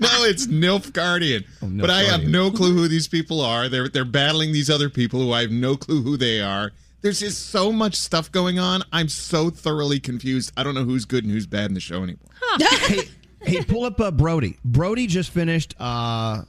no, 0.00 0.24
it's 0.24 0.46
Nilfgaardian. 0.46 1.44
Nilf 1.60 1.80
but 1.80 1.90
I 1.90 2.04
have 2.04 2.22
no 2.22 2.50
clue 2.50 2.72
who 2.72 2.86
these 2.88 3.08
people 3.08 3.40
are. 3.40 3.68
They're 3.68 3.88
they're 3.88 4.04
battling 4.04 4.52
these 4.52 4.70
other 4.70 4.88
people 4.88 5.20
who 5.20 5.32
I 5.32 5.42
have 5.42 5.50
no 5.50 5.76
clue 5.76 6.02
who 6.02 6.16
they 6.16 6.40
are. 6.40 6.72
There's 7.00 7.20
just 7.20 7.50
so 7.50 7.72
much 7.72 7.94
stuff 7.96 8.30
going 8.30 8.58
on. 8.58 8.82
I'm 8.92 9.08
so 9.08 9.50
thoroughly 9.50 10.00
confused. 10.00 10.52
I 10.56 10.62
don't 10.62 10.74
know 10.74 10.84
who's 10.84 11.04
good 11.04 11.24
and 11.24 11.32
who's 11.32 11.46
bad 11.46 11.66
in 11.66 11.74
the 11.74 11.80
show 11.80 12.02
anymore. 12.02 12.30
hey, 12.58 13.02
hey, 13.42 13.62
pull 13.64 13.84
up 13.84 14.00
uh, 14.00 14.10
Brody. 14.10 14.56
Brody 14.64 15.06
just 15.06 15.30
finished 15.30 15.74
uh, 15.78 16.42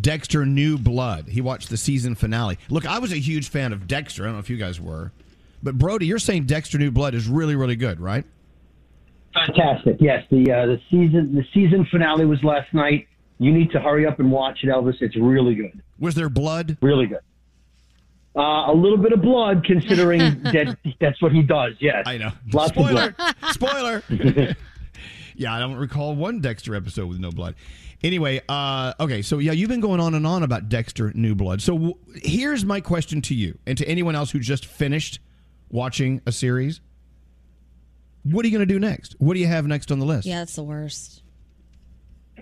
Dexter 0.00 0.44
New 0.44 0.78
Blood. 0.78 1.28
He 1.28 1.40
watched 1.40 1.70
the 1.70 1.76
season 1.76 2.14
finale. 2.14 2.58
Look, 2.68 2.86
I 2.86 2.98
was 2.98 3.12
a 3.12 3.16
huge 3.18 3.48
fan 3.48 3.72
of 3.72 3.86
Dexter. 3.86 4.24
I 4.24 4.26
don't 4.26 4.34
know 4.34 4.40
if 4.40 4.50
you 4.50 4.56
guys 4.56 4.80
were. 4.80 5.12
But 5.62 5.76
Brody, 5.78 6.06
you're 6.06 6.18
saying 6.18 6.44
Dexter 6.46 6.78
New 6.78 6.90
Blood 6.90 7.14
is 7.14 7.26
really, 7.26 7.56
really 7.56 7.76
good, 7.76 8.00
right? 8.00 8.24
Fantastic. 9.34 9.96
Yes, 10.00 10.24
the 10.30 10.50
uh, 10.52 10.66
the 10.66 10.80
season 10.90 11.34
the 11.34 11.44
season 11.54 11.86
finale 11.90 12.24
was 12.24 12.42
last 12.42 12.72
night. 12.72 13.08
You 13.38 13.52
need 13.52 13.70
to 13.72 13.80
hurry 13.80 14.06
up 14.06 14.18
and 14.18 14.30
watch 14.32 14.58
it, 14.62 14.66
Elvis. 14.68 15.00
It's 15.00 15.16
really 15.16 15.54
good. 15.54 15.80
Was 15.98 16.14
there 16.14 16.28
blood? 16.28 16.76
Really 16.82 17.06
good. 17.06 17.20
Uh, 18.36 18.70
a 18.70 18.74
little 18.74 18.98
bit 18.98 19.12
of 19.12 19.20
blood, 19.22 19.64
considering 19.64 20.18
that 20.42 20.76
that's 21.00 21.20
what 21.22 21.32
he 21.32 21.42
does. 21.42 21.74
Yes, 21.80 22.04
I 22.06 22.18
know. 22.18 22.30
Lots 22.52 22.70
Spoiler. 22.72 23.02
of 23.08 23.16
blood. 23.16 23.34
Spoiler. 23.52 24.56
Yeah, 25.38 25.54
I 25.54 25.60
don't 25.60 25.76
recall 25.76 26.16
one 26.16 26.40
Dexter 26.40 26.74
episode 26.74 27.08
with 27.08 27.20
no 27.20 27.30
blood. 27.30 27.54
Anyway, 28.04 28.40
uh, 28.48 28.92
okay, 29.00 29.22
so 29.22 29.38
yeah, 29.38 29.52
you've 29.52 29.68
been 29.68 29.80
going 29.80 29.98
on 30.00 30.14
and 30.14 30.26
on 30.26 30.42
about 30.44 30.68
Dexter 30.68 31.12
New 31.14 31.34
Blood. 31.34 31.60
So 31.60 31.74
w- 31.74 31.94
here's 32.14 32.64
my 32.64 32.80
question 32.80 33.20
to 33.22 33.34
you 33.34 33.58
and 33.66 33.76
to 33.78 33.88
anyone 33.88 34.14
else 34.14 34.30
who 34.30 34.38
just 34.38 34.66
finished 34.66 35.18
watching 35.70 36.20
a 36.26 36.30
series. 36.32 36.80
What 38.22 38.44
are 38.44 38.48
you 38.48 38.56
going 38.56 38.66
to 38.68 38.72
do 38.72 38.78
next? 38.78 39.16
What 39.18 39.34
do 39.34 39.40
you 39.40 39.46
have 39.46 39.66
next 39.66 39.90
on 39.90 39.98
the 39.98 40.06
list? 40.06 40.26
Yeah, 40.26 40.38
that's 40.40 40.54
the 40.54 40.62
worst. 40.62 41.22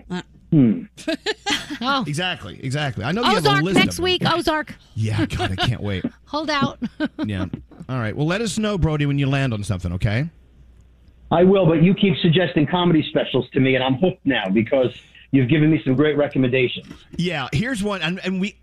Uh, 0.09 0.21
Hmm. 0.51 0.83
oh. 1.81 2.05
Exactly, 2.07 2.57
exactly. 2.63 3.03
I 3.03 3.11
know 3.11 3.21
you 3.21 3.35
have 3.35 3.45
a 3.45 3.61
list 3.61 3.77
next 3.77 3.97
of 3.97 4.03
week. 4.03 4.21
Ozark. 4.25 4.73
Yeah, 4.95 5.25
God, 5.25 5.51
I 5.51 5.55
can't 5.67 5.81
wait. 5.81 6.05
Hold 6.27 6.49
out. 6.49 6.79
Yeah. 7.25 7.47
All 7.89 7.99
right. 7.99 8.15
Well, 8.15 8.27
let 8.27 8.39
us 8.41 8.57
know, 8.57 8.77
Brody, 8.77 9.05
when 9.05 9.19
you 9.19 9.27
land 9.27 9.53
on 9.53 9.61
something, 9.63 9.91
okay? 9.93 10.29
I 11.31 11.43
will, 11.43 11.65
but 11.65 11.83
you 11.83 11.93
keep 11.93 12.15
suggesting 12.21 12.65
comedy 12.65 13.05
specials 13.09 13.49
to 13.51 13.59
me, 13.59 13.75
and 13.75 13.83
I'm 13.83 13.95
hooked 13.95 14.25
now 14.25 14.45
because 14.53 14.95
you've 15.31 15.49
given 15.49 15.71
me 15.71 15.81
some 15.83 15.95
great 15.95 16.17
recommendations. 16.17 16.87
Yeah, 17.15 17.47
here's 17.53 17.83
one, 17.83 18.01
and, 18.01 18.19
and 18.23 18.39
we. 18.41 18.57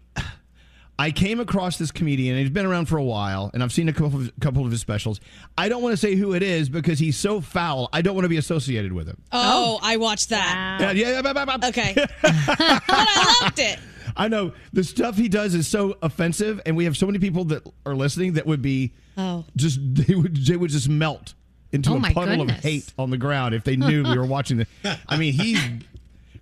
I 0.96 1.10
came 1.10 1.40
across 1.40 1.76
this 1.76 1.90
comedian. 1.90 2.38
He's 2.38 2.50
been 2.50 2.66
around 2.66 2.86
for 2.86 2.98
a 2.98 3.02
while, 3.02 3.50
and 3.52 3.64
I've 3.64 3.72
seen 3.72 3.88
a 3.88 3.92
couple 3.92 4.20
of, 4.20 4.32
couple 4.40 4.64
of 4.64 4.70
his 4.70 4.80
specials. 4.80 5.18
I 5.58 5.68
don't 5.68 5.82
want 5.82 5.92
to 5.92 5.96
say 5.96 6.14
who 6.14 6.34
it 6.34 6.42
is 6.44 6.68
because 6.68 7.00
he's 7.00 7.16
so 7.16 7.40
foul. 7.40 7.88
I 7.92 8.00
don't 8.00 8.14
want 8.14 8.26
to 8.26 8.28
be 8.28 8.36
associated 8.36 8.92
with 8.92 9.08
him. 9.08 9.16
Oh, 9.32 9.78
oh. 9.80 9.80
I 9.82 9.96
watched 9.96 10.28
that. 10.28 10.78
Yeah, 10.80 10.92
yeah, 10.92 11.20
yeah, 11.20 11.32
yeah, 11.34 11.44
yeah. 11.60 11.68
Okay. 11.68 11.94
but 12.22 12.32
I 12.88 13.38
loved 13.42 13.58
it. 13.58 13.80
I 14.16 14.28
know 14.28 14.52
the 14.72 14.84
stuff 14.84 15.16
he 15.16 15.28
does 15.28 15.54
is 15.56 15.66
so 15.66 15.96
offensive, 16.00 16.60
and 16.64 16.76
we 16.76 16.84
have 16.84 16.96
so 16.96 17.06
many 17.06 17.18
people 17.18 17.44
that 17.46 17.66
are 17.84 17.96
listening 17.96 18.34
that 18.34 18.46
would 18.46 18.62
be 18.62 18.92
Oh. 19.16 19.44
just 19.56 19.78
they 19.94 20.14
would 20.14 20.36
they 20.46 20.56
would 20.56 20.70
just 20.70 20.88
melt 20.88 21.34
into 21.72 21.90
Oh, 21.90 21.96
a 21.96 22.00
puddle 22.12 22.36
goodness. 22.36 22.58
of 22.58 22.62
hate 22.62 22.92
on 22.96 23.10
the 23.10 23.18
ground 23.18 23.52
if 23.54 23.64
they 23.64 23.74
knew 23.74 24.04
we 24.04 24.16
were 24.16 24.26
watching 24.26 24.58
the. 24.58 24.66
I 25.08 25.16
mean, 25.16 25.32
he's 25.32 25.58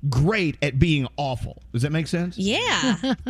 great 0.08 0.56
at 0.62 0.78
being 0.78 1.08
awful. 1.16 1.62
Does 1.72 1.82
that 1.82 1.92
make 1.92 2.06
sense? 2.06 2.38
Yeah. 2.38 3.14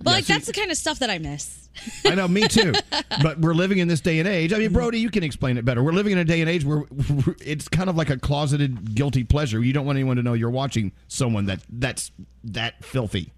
But 0.00 0.12
like 0.12 0.24
see- 0.26 0.32
that's 0.32 0.46
the 0.46 0.52
kind 0.52 0.70
of 0.70 0.76
stuff 0.76 1.00
that 1.00 1.10
I 1.10 1.18
miss. 1.18 1.68
I 2.04 2.14
know, 2.14 2.28
me 2.28 2.46
too. 2.46 2.72
But 3.20 3.40
we're 3.40 3.54
living 3.54 3.78
in 3.78 3.88
this 3.88 4.00
day 4.00 4.20
and 4.20 4.28
age. 4.28 4.52
I 4.52 4.58
mean, 4.58 4.72
Brody, 4.72 5.00
you 5.00 5.10
can 5.10 5.24
explain 5.24 5.58
it 5.58 5.64
better. 5.64 5.82
We're 5.82 5.92
living 5.92 6.12
in 6.12 6.18
a 6.18 6.24
day 6.24 6.40
and 6.40 6.48
age 6.48 6.64
where 6.64 6.84
it's 7.44 7.66
kind 7.66 7.90
of 7.90 7.96
like 7.96 8.10
a 8.10 8.16
closeted 8.16 8.94
guilty 8.94 9.24
pleasure. 9.24 9.60
You 9.60 9.72
don't 9.72 9.86
want 9.86 9.96
anyone 9.96 10.16
to 10.16 10.22
know 10.22 10.34
you're 10.34 10.50
watching 10.50 10.92
someone 11.08 11.46
that 11.46 11.60
that's 11.68 12.12
that 12.44 12.84
filthy. 12.84 13.32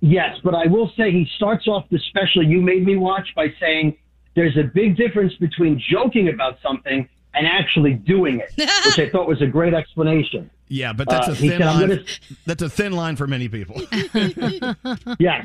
Yes, 0.00 0.38
but 0.42 0.54
I 0.54 0.68
will 0.68 0.90
say 0.96 1.10
he 1.10 1.28
starts 1.36 1.68
off 1.68 1.84
the 1.90 1.98
special 1.98 2.42
you 2.42 2.62
made 2.62 2.86
me 2.86 2.96
watch 2.96 3.28
by 3.36 3.52
saying 3.60 3.98
there's 4.34 4.56
a 4.56 4.62
big 4.62 4.96
difference 4.96 5.34
between 5.34 5.78
joking 5.90 6.28
about 6.28 6.58
something 6.62 7.06
and 7.34 7.46
actually 7.46 7.92
doing 7.94 8.40
it, 8.40 8.50
which 8.56 8.98
I 8.98 9.10
thought 9.10 9.28
was 9.28 9.42
a 9.42 9.46
great 9.46 9.74
explanation. 9.74 10.50
Yeah, 10.68 10.92
but 10.92 11.08
that's 11.08 11.28
Uh, 11.28 11.32
a 11.32 11.34
he 11.34 11.48
thin 11.48 11.58
said, 11.58 11.66
line. 11.66 11.88
gonna- 11.88 12.02
That's 12.46 12.62
a 12.62 12.68
thin 12.68 12.92
line 12.92 13.16
for 13.16 13.26
many 13.26 13.48
people. 13.48 13.80
yeah, 15.18 15.44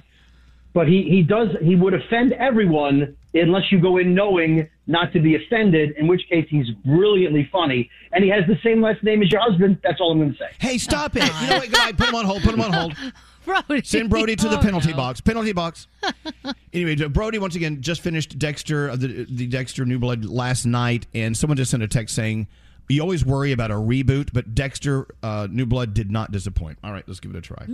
But 0.74 0.88
he, 0.88 1.04
he 1.04 1.22
does 1.24 1.50
he 1.62 1.76
would 1.76 1.94
offend 1.94 2.34
everyone 2.34 3.16
unless 3.34 3.72
you 3.72 3.80
go 3.80 3.98
in 3.98 4.14
knowing 4.14 4.68
not 4.88 5.14
to 5.14 5.20
be 5.20 5.36
offended, 5.36 5.92
in 5.98 6.08
which 6.08 6.22
case 6.30 6.46
he's 6.50 6.70
brilliantly 6.86 7.48
funny. 7.52 7.90
And 8.12 8.24
he 8.24 8.30
has 8.30 8.44
the 8.48 8.58
same 8.64 8.82
last 8.82 9.02
name 9.04 9.22
as 9.24 9.32
your 9.32 9.42
husband. 9.42 9.80
That's 9.84 10.00
all 10.02 10.12
I'm 10.12 10.20
gonna 10.20 10.36
say. 10.38 10.50
Hey, 10.60 10.78
stop 10.78 11.16
it. 11.16 11.24
You 11.42 11.48
know 11.50 11.58
what? 11.58 11.72
Goodbye. 11.72 11.92
Put 11.94 12.10
him 12.10 12.16
on 12.16 12.26
hold. 12.26 12.42
Put 12.44 12.54
him 12.54 12.62
on 12.62 12.74
hold. 12.74 12.96
Brody. 13.46 13.82
Send 13.84 14.10
Brody 14.10 14.36
to 14.38 14.48
the 14.48 14.58
Oh, 14.58 14.62
penalty 14.62 14.92
no. 14.92 14.98
box. 14.98 15.20
Penalty 15.22 15.52
box. 15.52 15.88
anyway, 16.74 16.96
Brody 17.08 17.40
once 17.40 17.56
again 17.56 17.82
just 17.82 18.02
finished 18.02 18.38
Dexter 18.40 18.90
uh, 18.92 18.96
the 18.96 19.26
the 19.30 19.48
Dexter 19.48 19.86
New 19.86 20.00
Blood 20.00 20.26
last 20.26 20.66
night, 20.66 21.08
and 21.14 21.36
someone 21.38 21.58
just 21.58 21.72
sent 21.72 21.84
a 21.84 21.88
text 21.88 22.16
saying. 22.16 22.48
You 22.90 23.02
always 23.02 23.26
worry 23.26 23.52
about 23.54 23.72
a 23.72 23.76
reboot, 23.76 24.30
but 24.34 24.54
Dexter 24.54 25.08
uh, 25.24 25.48
New 25.50 25.66
Blood 25.66 25.94
did 25.94 26.12
not 26.12 26.32
disappoint. 26.32 26.78
All 26.84 26.92
right, 26.92 27.04
let's 27.08 27.20
give 27.20 27.32
it 27.34 27.38
a 27.38 27.42
try. 27.42 27.66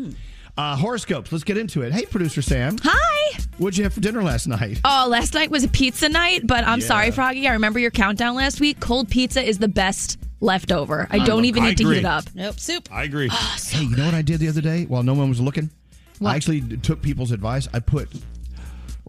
Uh, 0.57 0.75
horoscopes, 0.75 1.31
let's 1.31 1.43
get 1.43 1.57
into 1.57 1.81
it. 1.81 1.91
Hey, 1.91 2.05
producer 2.05 2.41
Sam. 2.41 2.77
Hi. 2.83 3.39
What'd 3.57 3.77
you 3.77 3.83
have 3.85 3.93
for 3.93 4.01
dinner 4.01 4.21
last 4.23 4.47
night? 4.47 4.79
Oh, 4.85 5.07
last 5.09 5.33
night 5.33 5.49
was 5.51 5.63
a 5.63 5.67
pizza 5.67 6.09
night, 6.09 6.45
but 6.45 6.65
I'm 6.65 6.79
Yeah. 6.79 6.85
sorry, 6.85 7.11
Froggy. 7.11 7.47
I 7.47 7.53
remember 7.53 7.79
your 7.79 7.91
countdown 7.91 8.35
last 8.35 8.59
week. 8.59 8.79
Cold 8.79 9.09
pizza 9.09 9.41
is 9.43 9.57
the 9.57 9.67
best 9.67 10.17
leftover. 10.41 11.07
I 11.09 11.17
I 11.17 11.25
don't 11.25 11.45
even 11.45 11.63
I 11.63 11.69
need 11.69 11.77
to 11.79 11.89
heat 11.89 11.97
it 11.97 12.05
up. 12.05 12.25
Nope, 12.35 12.59
soup. 12.59 12.87
I 12.91 13.03
agree. 13.03 13.29
hey, 13.29 13.83
you 13.83 13.95
know 13.95 14.05
what 14.05 14.13
I 14.13 14.21
did 14.21 14.39
the 14.39 14.47
other 14.47 14.61
day 14.61 14.85
while 14.85 15.03
no 15.03 15.13
one 15.13 15.29
was 15.29 15.41
looking? 15.41 15.69
I 16.23 16.35
actually 16.35 16.61
took 16.77 17.01
people's 17.01 17.31
advice. 17.31 17.67
I 17.73 17.79
put 17.79 18.09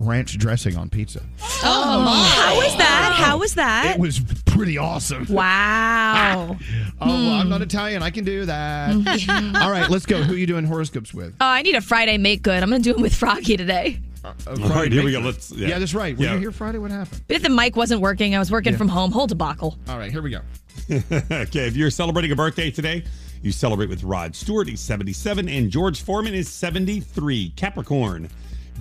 ranch 0.01 0.37
dressing 0.39 0.77
on 0.77 0.89
pizza. 0.89 1.23
Oh, 1.63 2.27
how 2.35 2.57
was 2.57 2.77
that? 2.79 3.13
How 3.17 3.39
was 3.39 3.55
that? 3.55 3.95
It 3.95 4.01
was 4.01 4.19
pretty 4.47 4.79
awesome. 4.79 5.27
Wow. 5.31 6.57
Oh, 7.03 7.07
well, 7.07 7.33
I'm 7.41 7.49
not 7.49 7.63
Italian. 7.63 8.03
I 8.03 8.11
can 8.11 8.25
do 8.25 8.45
that. 8.45 8.91
All 9.63 9.71
right, 9.71 9.89
let's 9.89 10.05
go. 10.05 10.23
Who 10.23 10.35
are 10.35 10.37
you 10.37 10.47
doing 10.47 10.67
horoscopes 10.67 11.15
with? 11.15 11.35
Oh, 11.41 11.47
I 11.47 11.63
need 11.63 11.75
a 11.75 11.81
Friday 11.81 12.19
make 12.19 12.43
good. 12.43 12.63
I'm 12.63 12.69
going 12.69 12.83
to 12.83 12.89
do 12.89 12.93
them 12.93 13.01
with 13.01 13.15
Froggy 13.15 13.57
today. 13.57 14.01
Uh, 14.23 14.35
All 14.49 14.57
right, 14.69 14.93
here 14.93 15.03
we 15.03 15.13
go. 15.13 15.21
Let's. 15.21 15.51
Yeah, 15.51 15.79
that's 15.79 15.95
right. 15.95 16.15
Were 16.19 16.25
Yeah. 16.25 16.35
you 16.35 16.41
here 16.41 16.53
Friday? 16.53 16.77
What 16.77 16.91
happened? 16.91 17.23
But 17.27 17.37
if 17.37 17.43
the 17.43 17.49
mic 17.49 17.75
wasn't 17.77 18.03
working, 18.03 18.35
I 18.35 18.39
was 18.39 18.51
working 18.51 18.73
Yeah. 18.73 18.79
from 18.79 18.89
home. 18.89 19.13
Whole 19.13 19.27
debacle. 19.27 19.79
All 19.89 19.97
right, 19.99 20.13
here 20.13 20.21
we 20.21 20.29
go. 20.31 20.41
okay, 20.91 21.67
if 21.67 21.75
you're 21.75 21.91
celebrating 21.91 22.33
a 22.33 22.37
birthday 22.37 22.71
today, 22.71 23.03
you 23.43 23.51
celebrate 23.51 23.89
with 23.89 24.03
Rod 24.05 24.37
Stewart. 24.37 24.69
He's 24.69 24.81
77, 24.81 25.49
and 25.49 25.71
George 25.71 26.03
Foreman 26.03 26.35
is 26.35 26.51
73. 26.51 27.55
Capricorn. 27.57 28.29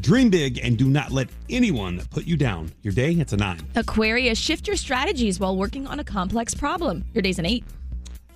Dream 0.01 0.29
big 0.29 0.59
and 0.63 0.77
do 0.77 0.89
not 0.89 1.11
let 1.11 1.27
anyone 1.49 2.01
put 2.09 2.25
you 2.25 2.37
down. 2.37 2.71
Your 2.83 2.93
day, 2.93 3.11
it's 3.13 3.33
a 3.33 3.37
nine. 3.37 3.59
Aquarius, 3.75 4.37
shift 4.37 4.65
your 4.65 4.77
strategies 4.77 5.39
while 5.39 5.57
working 5.57 5.87
on 5.87 5.99
a 5.99 6.03
complex 6.03 6.53
problem. 6.53 7.03
Your 7.13 7.21
day's 7.21 7.39
an 7.39 7.45
eight. 7.45 7.65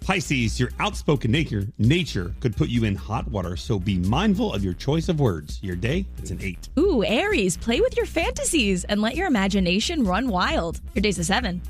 Pisces, 0.02 0.60
your 0.60 0.70
outspoken 0.82 1.32
nature 1.32 1.66
nature 1.78 2.36
could 2.42 2.58
put 2.58 2.68
you 2.68 2.84
in 2.84 2.94
hot 2.94 3.26
water, 3.30 3.56
so 3.56 3.80
be 3.80 3.98
mindful 3.98 4.52
of 4.54 4.62
your 4.62 4.74
choice 4.74 5.08
of 5.08 5.22
words. 5.22 5.60
Your 5.64 5.78
day, 5.78 6.06
it's 6.18 6.30
an 6.32 6.40
eight. 6.42 6.68
Ooh, 6.78 7.06
Aries, 7.06 7.56
play 7.56 7.80
with 7.80 7.96
your 7.96 8.06
fantasies 8.06 8.84
and 8.84 9.02
let 9.02 9.16
your 9.16 9.28
imagination 9.28 10.04
run 10.04 10.28
wild. 10.28 10.82
Your 10.94 11.02
day's 11.02 11.20
a 11.20 11.24
seven. 11.24 11.62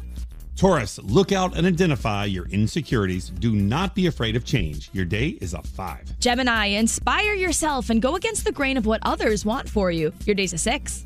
Taurus, 0.55 0.99
look 0.99 1.31
out 1.31 1.57
and 1.57 1.65
identify 1.65 2.25
your 2.25 2.45
insecurities. 2.47 3.29
Do 3.29 3.53
not 3.53 3.95
be 3.95 4.05
afraid 4.05 4.35
of 4.35 4.45
change. 4.45 4.89
Your 4.93 5.05
day 5.05 5.29
is 5.41 5.53
a 5.53 5.61
five. 5.63 6.17
Gemini, 6.19 6.67
inspire 6.67 7.33
yourself 7.33 7.89
and 7.89 8.01
go 8.01 8.15
against 8.15 8.45
the 8.45 8.51
grain 8.51 8.77
of 8.77 8.85
what 8.85 9.01
others 9.03 9.45
want 9.45 9.67
for 9.67 9.91
you. 9.91 10.13
Your 10.25 10.35
day's 10.35 10.53
a 10.53 10.57
six. 10.57 11.05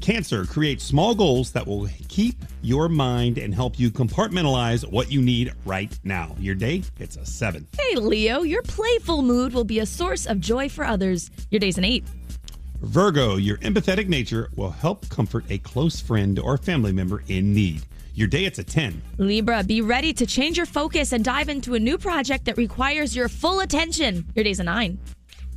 Cancer, 0.00 0.44
create 0.44 0.80
small 0.80 1.14
goals 1.14 1.50
that 1.52 1.66
will 1.66 1.88
keep 2.08 2.36
your 2.62 2.88
mind 2.88 3.38
and 3.38 3.54
help 3.54 3.78
you 3.78 3.90
compartmentalize 3.90 4.88
what 4.90 5.10
you 5.10 5.20
need 5.20 5.52
right 5.64 5.98
now. 6.04 6.36
Your 6.38 6.54
day, 6.54 6.82
it's 6.98 7.16
a 7.16 7.26
seven. 7.26 7.66
Hey, 7.76 7.96
Leo, 7.96 8.42
your 8.42 8.62
playful 8.62 9.22
mood 9.22 9.54
will 9.54 9.64
be 9.64 9.80
a 9.80 9.86
source 9.86 10.26
of 10.26 10.40
joy 10.40 10.68
for 10.68 10.84
others. 10.84 11.30
Your 11.50 11.58
day's 11.58 11.78
an 11.78 11.84
eight. 11.84 12.04
Virgo, 12.82 13.36
your 13.36 13.56
empathetic 13.58 14.08
nature 14.08 14.50
will 14.56 14.70
help 14.70 15.08
comfort 15.08 15.46
a 15.48 15.58
close 15.58 16.00
friend 16.00 16.38
or 16.38 16.58
family 16.58 16.92
member 16.92 17.24
in 17.28 17.54
need. 17.54 17.82
Your 18.16 18.28
day, 18.28 18.44
it's 18.44 18.60
a 18.60 18.64
10. 18.64 19.02
Libra, 19.18 19.64
be 19.64 19.80
ready 19.80 20.12
to 20.12 20.24
change 20.24 20.56
your 20.56 20.66
focus 20.66 21.12
and 21.12 21.24
dive 21.24 21.48
into 21.48 21.74
a 21.74 21.80
new 21.80 21.98
project 21.98 22.44
that 22.44 22.56
requires 22.56 23.16
your 23.16 23.28
full 23.28 23.58
attention. 23.58 24.24
Your 24.36 24.44
day's 24.44 24.60
a 24.60 24.64
nine. 24.64 25.00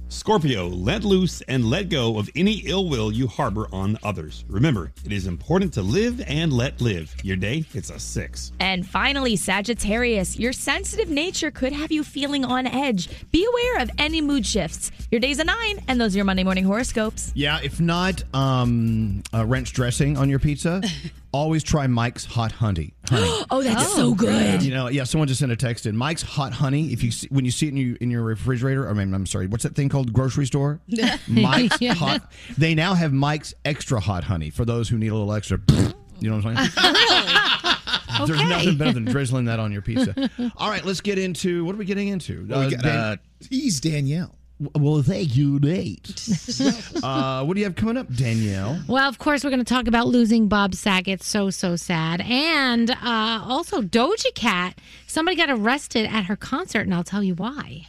Scorpio, 0.10 0.68
let 0.68 1.04
loose 1.04 1.42
and 1.42 1.66
let 1.66 1.90
go 1.90 2.18
of 2.18 2.30
any 2.34 2.64
ill 2.66 2.90
will 2.90 3.12
you 3.12 3.28
harbor 3.28 3.68
on 3.74 4.00
others. 4.04 4.46
Remember, 4.48 4.92
it 5.06 5.12
is 5.12 5.28
important 5.28 5.74
to 5.74 5.82
live 5.82 6.24
and 6.28 6.52
let 6.52 6.80
live. 6.80 7.14
Your 7.24 7.36
day, 7.36 7.66
it's 7.74 7.90
a 7.90 8.00
6. 8.00 8.54
And 8.60 8.88
finally, 8.88 9.36
Sagittarius, 9.36 10.40
your 10.40 10.54
sensitive 10.54 11.10
nature 11.10 11.52
could 11.52 11.74
have 11.74 11.92
you 11.92 12.04
feeling 12.06 12.46
on 12.46 12.66
edge. 12.66 13.10
Be 13.32 13.46
aware 13.46 13.84
of 13.84 13.92
any 13.98 14.22
mood 14.22 14.46
shifts. 14.46 14.92
Your 15.12 15.20
day's 15.20 15.40
a 15.40 15.44
nine, 15.44 15.84
and 15.90 16.00
those 16.00 16.16
are 16.16 16.20
your 16.20 16.26
Monday 16.26 16.46
morning 16.46 16.64
horoscopes. 16.64 17.34
Yeah, 17.36 17.60
if 17.62 17.82
not 17.82 18.24
um, 18.34 19.24
uh, 19.34 19.46
ranch 19.46 19.74
dressing 19.74 20.18
on 20.18 20.30
your 20.30 20.40
pizza, 20.40 20.82
always 21.32 21.64
try 21.64 21.88
Mike's 21.88 22.26
Hot 22.26 22.52
Honey. 22.52 22.94
Honey. 23.10 23.44
Oh, 23.50 23.64
that's 23.64 23.94
so 23.94 24.14
good. 24.14 24.62
You 24.62 24.72
know, 24.74 24.88
yeah. 24.90 25.04
Someone 25.06 25.28
just 25.28 25.40
sent 25.40 25.52
a 25.52 25.56
text 25.56 25.86
in. 25.86 25.96
Mike's 25.96 26.22
Hot 26.22 26.52
Honey. 26.54 26.92
If 26.92 27.02
you 27.04 27.12
see, 27.12 27.28
when 27.30 27.46
you 27.46 27.52
see 27.52 27.68
it 27.68 27.70
in, 27.70 27.78
you, 27.78 27.98
in 28.02 28.12
your 28.12 28.24
refrigerator, 28.24 28.90
I 28.90 28.94
mean, 28.94 29.14
I'm 29.14 29.26
sorry, 29.26 29.48
what's 29.48 29.64
that 29.64 29.76
thing 29.76 29.88
called? 29.90 30.12
Grocery 30.14 30.46
store. 30.46 30.80
Mike's 31.28 31.78
Yeah. 31.82 31.94
Hot. 31.94 32.30
They 32.58 32.76
now 32.76 32.94
have 32.94 33.14
Mike's 33.14 33.54
Extra 33.66 34.00
Hot 34.00 34.24
Honey 34.26 34.50
for 34.50 34.66
those 34.66 34.90
who 34.90 34.98
need 34.98 35.08
a 35.10 35.16
little 35.16 35.34
extra. 35.34 35.60
You 36.20 36.32
know 36.32 36.38
what 36.38 36.48
I'm 36.48 36.56
saying? 36.56 38.26
There's 38.26 38.40
Okay. 38.40 38.50
nothing 38.50 38.78
better 38.78 38.94
than 38.94 39.06
drizzling 39.06 39.46
that 39.46 39.60
on 39.60 39.72
your 39.72 39.84
pizza. 39.84 40.16
All 40.58 40.68
right, 40.70 40.84
let's 40.84 41.00
get 41.02 41.20
into 41.20 41.64
what 41.64 41.76
are 41.76 41.78
we 41.78 41.86
getting 41.86 42.08
into? 42.08 42.44
Well, 42.50 42.68
we 42.68 42.76
got, 42.76 42.86
uh, 42.86 43.18
tease 43.40 43.80
Danielle. 43.80 44.34
Well, 44.60 45.04
thank 45.04 45.36
you, 45.36 45.60
Nate. 45.60 46.10
uh, 47.04 47.44
what 47.46 47.54
do 47.54 47.60
you 47.60 47.66
have 47.66 47.76
coming 47.76 47.96
up, 47.96 48.12
Danielle? 48.14 48.82
Well, 48.88 49.08
of 49.08 49.20
course, 49.20 49.44
we're 49.44 49.52
going 49.52 49.64
to 49.64 49.72
talk 49.74 49.88
about 49.88 50.08
losing 50.08 50.48
Bob 50.48 50.74
Saget. 50.74 51.22
So, 51.22 51.52
so 51.52 51.76
sad. 51.76 52.22
And 52.22 52.90
uh, 52.90 53.42
also, 53.44 53.82
Doja 53.82 54.34
Cat. 54.34 54.80
Somebody 55.06 55.38
got 55.38 55.52
arrested 55.52 56.08
at 56.08 56.26
her 56.26 56.36
concert, 56.36 56.82
and 56.82 56.94
I'll 56.94 57.04
tell 57.04 57.24
you 57.24 57.36
why. 57.36 57.86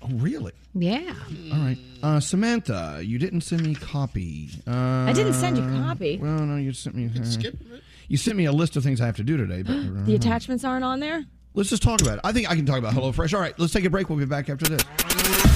Oh, 0.00 0.08
really? 0.12 0.52
Yeah. 0.74 1.14
All 1.52 1.58
right, 1.58 1.78
uh, 2.02 2.18
Samantha, 2.20 3.02
you 3.04 3.18
didn't 3.18 3.42
send 3.42 3.62
me 3.62 3.72
a 3.72 3.74
copy. 3.74 4.48
Uh, 4.66 4.70
I 5.06 5.12
didn't 5.12 5.34
send 5.34 5.58
you 5.58 5.64
a 5.64 5.82
copy. 5.86 6.16
Well, 6.16 6.38
no, 6.40 6.56
you 6.56 6.72
sent 6.72 6.96
me. 6.96 7.10
Uh, 7.14 7.76
You 8.08 8.16
sent 8.16 8.36
me 8.36 8.46
a 8.46 8.52
list 8.52 8.76
of 8.76 8.82
things 8.82 9.00
I 9.00 9.06
have 9.06 9.16
to 9.16 9.22
do 9.24 9.36
today, 9.36 9.62
but 9.62 9.72
uh, 9.76 10.04
The 10.04 10.14
attachments 10.14 10.64
aren't 10.64 10.84
on 10.84 11.00
there? 11.00 11.24
Let's 11.54 11.68
just 11.68 11.82
talk 11.82 12.00
about 12.00 12.14
it. 12.14 12.20
I 12.24 12.32
think 12.32 12.50
I 12.50 12.56
can 12.56 12.64
talk 12.64 12.78
about 12.78 12.94
HelloFresh. 12.94 13.34
All 13.34 13.40
right, 13.40 13.56
let's 13.58 13.74
take 13.74 13.84
a 13.84 13.90
break. 13.90 14.08
We'll 14.08 14.18
be 14.18 14.24
back 14.24 14.48
after 14.48 14.64
this. 14.64 14.82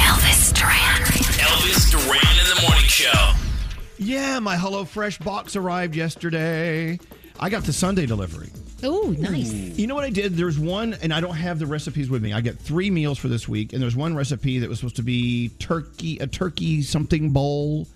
Elvis 0.00 0.52
Duran. 0.54 1.02
Elvis 1.38 1.90
Duran 1.90 2.38
in 2.40 2.56
the 2.56 2.62
morning 2.62 2.86
show. 2.86 3.32
Yeah, 3.98 4.38
my 4.40 4.56
HelloFresh 4.56 5.24
box 5.24 5.56
arrived 5.56 5.94
yesterday. 5.96 6.98
I 7.38 7.50
got 7.50 7.64
the 7.64 7.72
Sunday 7.72 8.06
delivery. 8.06 8.48
Oh, 8.82 9.14
nice. 9.18 9.52
You 9.52 9.86
know 9.86 9.94
what 9.94 10.04
I 10.04 10.10
did? 10.10 10.34
There's 10.34 10.58
one, 10.58 10.94
and 11.00 11.12
I 11.12 11.20
don't 11.20 11.34
have 11.34 11.58
the 11.58 11.66
recipes 11.66 12.10
with 12.10 12.22
me. 12.22 12.32
I 12.32 12.40
get 12.40 12.58
three 12.58 12.90
meals 12.90 13.18
for 13.18 13.28
this 13.28 13.48
week, 13.48 13.72
and 13.72 13.82
there's 13.82 13.96
one 13.96 14.14
recipe 14.14 14.58
that 14.58 14.68
was 14.68 14.78
supposed 14.78 14.96
to 14.96 15.02
be 15.02 15.50
turkey, 15.58 16.18
a 16.18 16.26
turkey 16.26 16.82
something 16.82 17.30
bowl, 17.30 17.86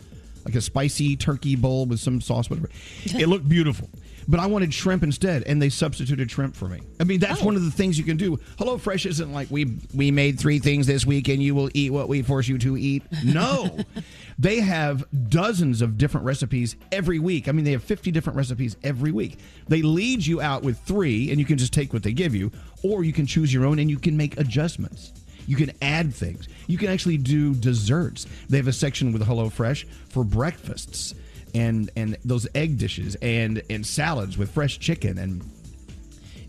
like 0.45 0.55
a 0.55 0.61
spicy 0.61 1.17
turkey 1.17 1.55
bowl 1.55 1.87
with 1.87 2.01
some 2.01 2.21
sauce, 2.21 2.49
whatever. 2.49 2.71
it 3.05 3.29
looked 3.29 3.49
beautiful. 3.49 3.91
But 4.29 4.41
I 4.41 4.47
wanted 4.47 4.73
shrimp 4.73 5.03
instead, 5.03 5.43
and 5.45 5.61
they 5.61 5.69
substituted 5.69 6.31
shrimp 6.31 6.55
for 6.55 6.69
me. 6.69 6.81
I 6.99 7.05
mean, 7.05 7.21
that's 7.21 7.43
oh. 7.43 7.47
one 7.47 7.57
of 7.57 7.65
the 7.65 7.71
things 7.71 7.99
you 7.99 8.05
can 8.05 8.17
do. 8.17 8.37
HelloFresh 8.59 9.07
isn't 9.07 9.33
like 9.33 9.51
we 9.51 9.79
we 9.95 10.11
made 10.11 10.39
three 10.39 10.59
things 10.59 10.87
this 10.87 11.07
week, 11.07 11.29
and 11.29 11.43
you 11.43 11.55
will 11.55 11.71
eat 11.75 11.93
what 11.93 12.09
we 12.09 12.23
force 12.23 12.49
you 12.49 12.59
to 12.59 12.77
eat. 12.77 13.03
No, 13.25 13.79
they 14.39 14.61
have 14.61 15.05
dozens 15.29 15.83
of 15.83 15.99
different 15.99 16.27
recipes 16.27 16.77
every 16.93 17.19
week. 17.19 17.49
I 17.49 17.53
mean, 17.53 17.65
they 17.65 17.73
have 17.73 17.85
50 17.85 18.11
different 18.11 18.37
recipes 18.37 18.77
every 18.83 19.13
week. 19.13 19.39
They 19.69 19.83
lead 19.83 20.25
you 20.25 20.41
out 20.41 20.63
with 20.63 20.79
three, 20.81 21.31
and 21.31 21.39
you 21.39 21.45
can 21.45 21.59
just 21.59 21.73
take 21.73 21.93
what 21.93 22.03
they 22.03 22.13
give 22.13 22.35
you, 22.35 22.51
or 22.83 23.05
you 23.05 23.13
can 23.13 23.27
choose 23.27 23.53
your 23.53 23.65
own 23.67 23.79
and 23.79 23.91
you 23.91 23.99
can 23.99 24.17
make 24.17 24.39
adjustments. 24.39 25.13
You 25.47 25.57
can 25.57 25.73
add 25.83 26.15
things. 26.15 26.49
You 26.69 26.79
can 26.79 26.89
actually 26.91 27.17
do 27.17 27.55
desserts. 27.55 28.27
They 28.49 28.57
have 28.59 28.69
a 28.69 28.73
section 28.73 29.13
with 29.13 29.27
HelloFresh 29.27 29.85
for 30.09 30.23
breakfasts 30.23 31.15
and 31.55 31.91
and 31.97 32.17
those 32.25 32.47
egg 32.55 32.79
dishes 32.79 33.17
and 33.23 33.63
and 33.71 33.87
salads 33.87 34.37
with 34.39 34.51
fresh 34.51 34.79
chicken 34.79 35.19
and 35.19 35.43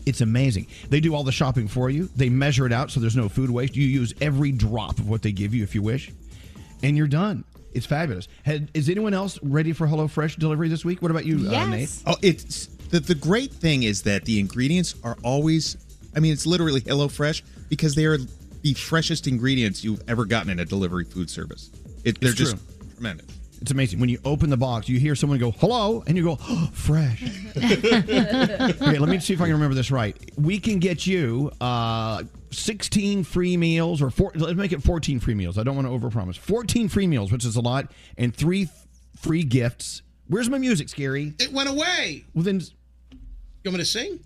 it's 0.04 0.20
amazing. 0.20 0.66
They 0.90 0.98
do 0.98 1.14
all 1.14 1.22
the 1.22 1.30
shopping 1.32 1.68
for 1.68 1.88
you. 1.88 2.08
They 2.16 2.28
measure 2.28 2.66
it 2.66 2.72
out 2.72 2.90
so 2.90 2.98
there's 2.98 3.16
no 3.16 3.28
food 3.28 3.50
waste. 3.50 3.76
You 3.76 3.86
use 3.86 4.12
every 4.20 4.50
drop 4.50 4.98
of 4.98 5.08
what 5.08 5.22
they 5.22 5.30
give 5.30 5.54
you 5.54 5.62
if 5.62 5.74
you 5.76 5.82
wish, 5.82 6.10
and 6.82 6.96
you're 6.96 7.06
done. 7.06 7.44
It's 7.72 7.86
fabulous. 7.86 8.26
Had, 8.44 8.68
is 8.74 8.88
anyone 8.88 9.14
else 9.14 9.38
ready 9.42 9.72
for 9.72 9.86
HelloFresh 9.86 10.36
delivery 10.38 10.68
this 10.68 10.84
week? 10.84 11.00
What 11.02 11.10
about 11.12 11.24
you, 11.24 11.48
uh, 11.48 11.66
Nate? 11.66 11.88
Oh, 12.04 12.16
it's 12.20 12.66
the 12.90 12.98
the 13.00 13.14
great 13.14 13.52
thing 13.52 13.84
is 13.84 14.02
that 14.02 14.24
the 14.24 14.40
ingredients 14.40 14.94
are 15.04 15.16
always. 15.22 15.76
I 16.16 16.20
mean, 16.20 16.32
it's 16.32 16.46
literally 16.46 16.80
HelloFresh 16.80 17.42
because 17.68 17.94
they 17.94 18.04
are 18.06 18.18
the 18.62 18.74
freshest 18.74 19.26
ingredients 19.28 19.82
you've 19.84 20.02
ever 20.08 20.24
gotten 20.24 20.50
in 20.50 20.58
a 20.58 20.64
delivery 20.64 21.04
food 21.04 21.30
service. 21.30 21.70
It, 22.04 22.20
they're 22.20 22.30
It's 22.30 22.38
just 22.38 22.56
true. 22.56 22.86
tremendous. 22.96 23.26
It's 23.62 23.70
amazing. 23.70 24.00
When 24.00 24.08
you 24.08 24.18
open 24.24 24.50
the 24.50 24.56
box, 24.56 24.88
you 24.88 24.98
hear 24.98 25.14
someone 25.14 25.38
go, 25.38 25.52
hello, 25.52 26.02
and 26.08 26.16
you 26.16 26.24
go, 26.24 26.36
oh, 26.40 26.68
fresh. 26.72 27.22
okay, 27.56 28.98
let 28.98 29.08
me 29.08 29.20
see 29.20 29.34
if 29.34 29.40
I 29.40 29.44
can 29.44 29.52
remember 29.52 29.76
this 29.76 29.92
right. 29.92 30.16
We 30.36 30.58
can 30.58 30.80
get 30.80 31.06
you 31.06 31.52
uh, 31.60 32.24
16 32.50 33.22
free 33.22 33.56
meals, 33.56 34.02
or 34.02 34.10
four, 34.10 34.32
let's 34.34 34.56
make 34.56 34.72
it 34.72 34.82
14 34.82 35.20
free 35.20 35.34
meals. 35.34 35.58
I 35.58 35.62
don't 35.62 35.76
want 35.76 35.86
to 35.86 35.92
overpromise. 35.92 36.36
14 36.36 36.88
free 36.88 37.06
meals, 37.06 37.30
which 37.30 37.44
is 37.44 37.54
a 37.54 37.60
lot, 37.60 37.92
and 38.18 38.34
three 38.34 38.68
free 39.16 39.44
gifts. 39.44 40.02
Where's 40.26 40.50
my 40.50 40.58
music, 40.58 40.88
Scary? 40.88 41.32
It 41.38 41.52
went 41.52 41.68
away. 41.68 42.24
Well, 42.34 42.42
then. 42.42 42.60
You 42.62 43.70
want 43.70 43.76
me 43.76 43.78
to 43.78 43.84
sing? 43.84 44.18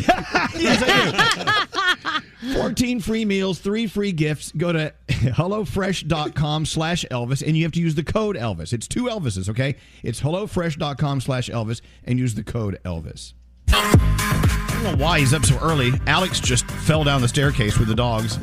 Yes, 0.00 0.82
I 0.86 2.22
do. 2.42 2.54
14 2.54 3.00
free 3.00 3.24
meals, 3.24 3.58
three 3.58 3.86
free 3.86 4.12
gifts. 4.12 4.52
Go 4.52 4.72
to 4.72 4.92
HelloFresh.com 5.08 6.66
slash 6.66 7.04
Elvis, 7.10 7.42
and 7.46 7.56
you 7.56 7.64
have 7.64 7.72
to 7.72 7.80
use 7.80 7.94
the 7.94 8.04
code 8.04 8.36
Elvis. 8.36 8.72
It's 8.72 8.86
two 8.86 9.04
Elvises, 9.04 9.48
okay? 9.48 9.76
It's 10.02 10.20
HelloFresh.com 10.20 11.20
slash 11.20 11.48
Elvis, 11.50 11.80
and 12.04 12.18
use 12.18 12.34
the 12.34 12.44
code 12.44 12.78
Elvis. 12.84 13.32
I 13.68 14.80
don't 14.82 14.98
know 14.98 15.04
why 15.04 15.20
he's 15.20 15.32
up 15.32 15.44
so 15.44 15.58
early. 15.60 15.92
Alex 16.06 16.38
just 16.38 16.70
fell 16.70 17.02
down 17.02 17.22
the 17.22 17.28
staircase 17.28 17.78
with 17.78 17.88
the 17.88 17.94
dogs. 17.94 18.38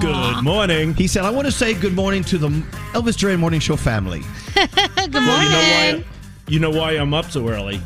Good 0.00 0.42
morning. 0.44 0.94
He 0.94 1.06
said, 1.06 1.24
I 1.24 1.30
want 1.30 1.46
to 1.46 1.52
say 1.52 1.74
good 1.74 1.94
morning 1.94 2.22
to 2.24 2.38
the 2.38 2.48
Elvis 2.92 3.16
Duran 3.16 3.40
Morning 3.40 3.60
Show 3.60 3.76
family. 3.76 4.20
Good 4.54 5.14
Well, 5.14 5.42
you 5.42 5.48
know 5.50 5.58
why? 5.58 6.04
You 6.48 6.58
know 6.58 6.70
why 6.70 6.92
I'm 6.92 7.14
up 7.14 7.30
so 7.30 7.48
early? 7.48 7.80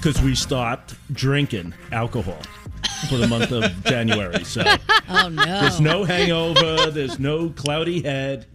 Because 0.00 0.20
we 0.22 0.34
stopped 0.34 0.94
drinking 1.12 1.74
alcohol 1.92 2.38
for 3.08 3.16
the 3.16 3.26
month 3.26 3.50
of 3.52 3.64
January. 3.84 4.44
So 4.44 4.62
Oh, 5.08 5.28
no. 5.28 5.44
there's 5.44 5.80
no 5.80 6.04
hangover. 6.04 6.90
There's 6.90 7.18
no 7.18 7.50
cloudy 7.50 8.02
head. 8.02 8.46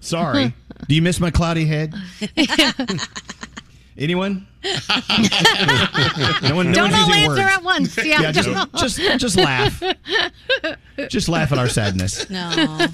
Sorry. 0.00 0.54
Do 0.88 0.94
you 0.94 1.02
miss 1.02 1.20
my 1.20 1.30
cloudy 1.30 1.66
head? 1.66 1.94
Anyone? 3.98 4.46
No 4.62 6.54
one, 6.54 6.66
no 6.70 6.74
Don't 6.74 6.90
one's 6.90 6.94
all 6.94 7.12
answer 7.12 7.28
words. 7.28 7.40
at 7.40 7.62
once. 7.62 7.96
Yeah, 8.04 8.32
just, 8.32 8.48
just, 8.76 8.98
just 9.20 9.36
laugh. 9.36 9.82
Just 11.08 11.28
laugh 11.28 11.50
at 11.52 11.58
our 11.58 11.68
sadness. 11.68 12.28
No. 12.30 12.86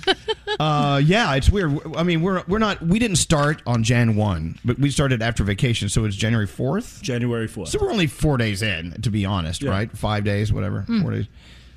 Uh, 0.60 1.00
yeah, 1.04 1.34
it's 1.34 1.50
weird. 1.50 1.78
I 1.96 2.02
mean, 2.02 2.22
we're 2.22 2.42
we're 2.46 2.58
not. 2.58 2.80
We 2.82 2.98
didn't 2.98 3.16
start 3.16 3.62
on 3.66 3.82
Jan 3.82 4.14
one, 4.16 4.58
but 4.64 4.78
we 4.78 4.90
started 4.90 5.22
after 5.22 5.42
vacation, 5.44 5.88
so 5.88 6.04
it's 6.04 6.16
January 6.16 6.46
fourth. 6.46 7.00
January 7.02 7.48
fourth. 7.48 7.68
So 7.70 7.78
we're 7.80 7.90
only 7.90 8.06
four 8.06 8.36
days 8.36 8.62
in, 8.62 8.92
to 9.02 9.10
be 9.10 9.24
honest, 9.24 9.62
Yeah. 9.62 9.70
right? 9.70 9.90
Five 9.96 10.24
days, 10.24 10.52
whatever, 10.52 10.82
Hmm. 10.82 11.02
four 11.02 11.10
days. 11.12 11.26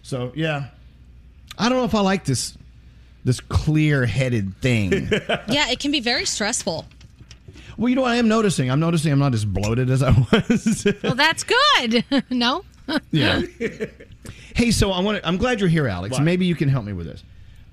So 0.04 0.32
yeah, 0.36 0.68
I 1.58 1.68
don't 1.70 1.78
know 1.80 1.86
if 1.86 1.96
I 1.96 2.02
like 2.02 2.26
this 2.26 2.56
this 3.26 3.40
clear 3.40 4.06
headed 4.06 4.56
thing. 4.62 4.92
yeah, 5.50 5.70
it 5.72 5.80
can 5.80 5.92
be 5.92 6.00
very 6.00 6.26
stressful. 6.26 6.86
Well, 7.80 7.88
you 7.88 7.96
know 7.96 8.02
what 8.02 8.12
I 8.12 8.18
am 8.18 8.28
noticing? 8.28 8.70
I'm 8.70 8.82
noticing 8.82 9.12
I'm 9.12 9.20
not 9.20 9.34
as 9.34 9.46
bloated 9.46 9.90
as 9.90 10.04
I 10.04 10.12
was. 10.32 10.86
Well, 11.02 11.16
that's 11.16 11.44
good. 11.46 12.04
no? 12.30 12.66
yeah. 13.12 13.42
hey, 14.56 14.72
so 14.72 14.92
I 14.92 15.00
want 15.00 15.18
to, 15.22 15.28
I'm 15.28 15.38
glad 15.38 15.60
you're 15.62 15.70
here, 15.70 15.88
Alex. 15.88 16.14
What? 16.14 16.24
Maybe 16.24 16.46
you 16.46 16.56
can 16.56 16.68
help 16.68 16.84
me 16.84 16.92
with 16.92 17.08
this. 17.08 17.24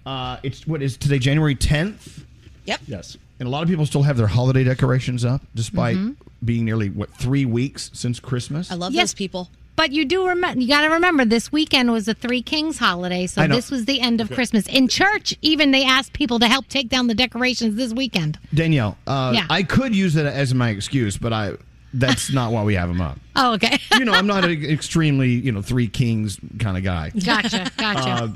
Uh, 0.07 0.39
it's 0.45 0.65
what 0.67 0.81
is 0.81 0.97
today, 0.97 1.19
January 1.19 1.57
10th? 1.57 2.23
Yep. 2.67 2.81
Yes. 2.87 3.17
And 3.41 3.49
a 3.49 3.51
lot 3.51 3.65
of 3.65 3.69
people 3.69 3.85
still 3.85 4.05
have 4.05 4.17
their 4.17 4.29
holiday 4.29 4.63
decorations 4.63 5.25
up, 5.25 5.43
despite 5.57 5.97
Mhm. 5.97 6.17
being 6.45 6.65
nearly 6.65 6.89
what 6.91 7.11
three 7.11 7.45
weeks 7.45 7.91
since 7.93 8.21
Christmas. 8.21 8.71
I 8.71 8.77
love 8.77 8.93
Yes. 8.93 9.09
those 9.11 9.15
people. 9.15 9.51
But 9.77 9.93
you 9.93 10.07
do 10.07 10.27
remember, 10.27 10.59
you 10.61 10.69
got 10.69 10.81
to 10.83 10.89
remember, 10.89 11.25
this 11.27 11.53
weekend 11.53 11.93
was 11.93 12.07
the 12.07 12.15
Three 12.15 12.41
Kings 12.43 12.79
holiday, 12.79 13.27
so 13.27 13.47
this 13.47 13.71
was 13.71 13.85
the 13.85 14.01
end 14.01 14.21
of 14.23 14.31
Christmas. 14.31 14.67
In 14.67 14.89
church, 14.89 15.35
even 15.43 15.71
they 15.71 15.85
asked 15.85 16.15
people 16.15 16.39
to 16.39 16.49
help 16.49 16.67
take 16.69 16.89
down 16.89 17.07
the 17.09 17.15
decorations 17.15 17.77
this 17.77 17.93
weekend. 17.93 18.39
Danielle, 18.55 18.97
uh, 19.07 19.33
Yeah. 19.35 19.47
I 19.51 19.63
could 19.63 19.95
use 19.95 20.17
it 20.17 20.25
as 20.27 20.55
my 20.55 20.71
excuse, 20.71 21.19
but 21.19 21.33
I 21.33 21.53
that's 21.93 22.31
not 22.33 22.53
why 22.53 22.63
we 22.65 22.75
have 22.75 22.89
them 22.89 23.01
up. 23.03 23.19
Oh, 23.37 23.55
okay. 23.55 23.79
You 23.99 24.05
know, 24.07 24.13
I'm 24.13 24.27
not 24.27 24.45
an 24.45 24.65
extremely 24.65 25.31
you 25.31 25.53
know 25.53 25.63
three 25.63 25.89
kings 25.89 26.39
kind 26.59 26.77
of 26.77 26.83
guy. 26.83 27.11
Gotcha, 27.11 27.71
gotcha. 27.77 28.33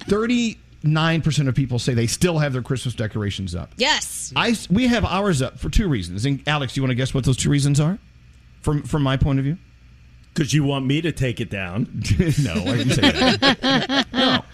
Thirty 0.00 0.58
nine 0.82 1.22
percent 1.22 1.48
of 1.48 1.54
people 1.54 1.78
say 1.78 1.94
they 1.94 2.06
still 2.06 2.38
have 2.38 2.52
their 2.52 2.62
Christmas 2.62 2.94
decorations 2.94 3.54
up. 3.54 3.72
Yes. 3.76 4.32
I 4.36 4.54
we 4.70 4.86
have 4.88 5.04
ours 5.04 5.40
up 5.42 5.58
for 5.58 5.70
two 5.70 5.88
reasons. 5.88 6.24
And 6.26 6.46
Alex, 6.46 6.74
do 6.74 6.78
you 6.80 6.82
want 6.82 6.90
to 6.90 6.94
guess 6.94 7.14
what 7.14 7.24
those 7.24 7.36
two 7.38 7.50
reasons 7.50 7.80
are? 7.80 7.98
From 8.60 8.82
from 8.82 9.02
my 9.02 9.16
point 9.16 9.38
of 9.38 9.44
view. 9.44 9.56
Because 10.34 10.52
you 10.52 10.64
want 10.64 10.84
me 10.84 11.00
to 11.00 11.12
take 11.12 11.40
it 11.40 11.48
down. 11.48 12.02
no, 12.42 12.52
I 12.54 12.76
didn't 12.76 12.90
say 12.90 13.36
that. 13.36 14.06
no. 14.12 14.44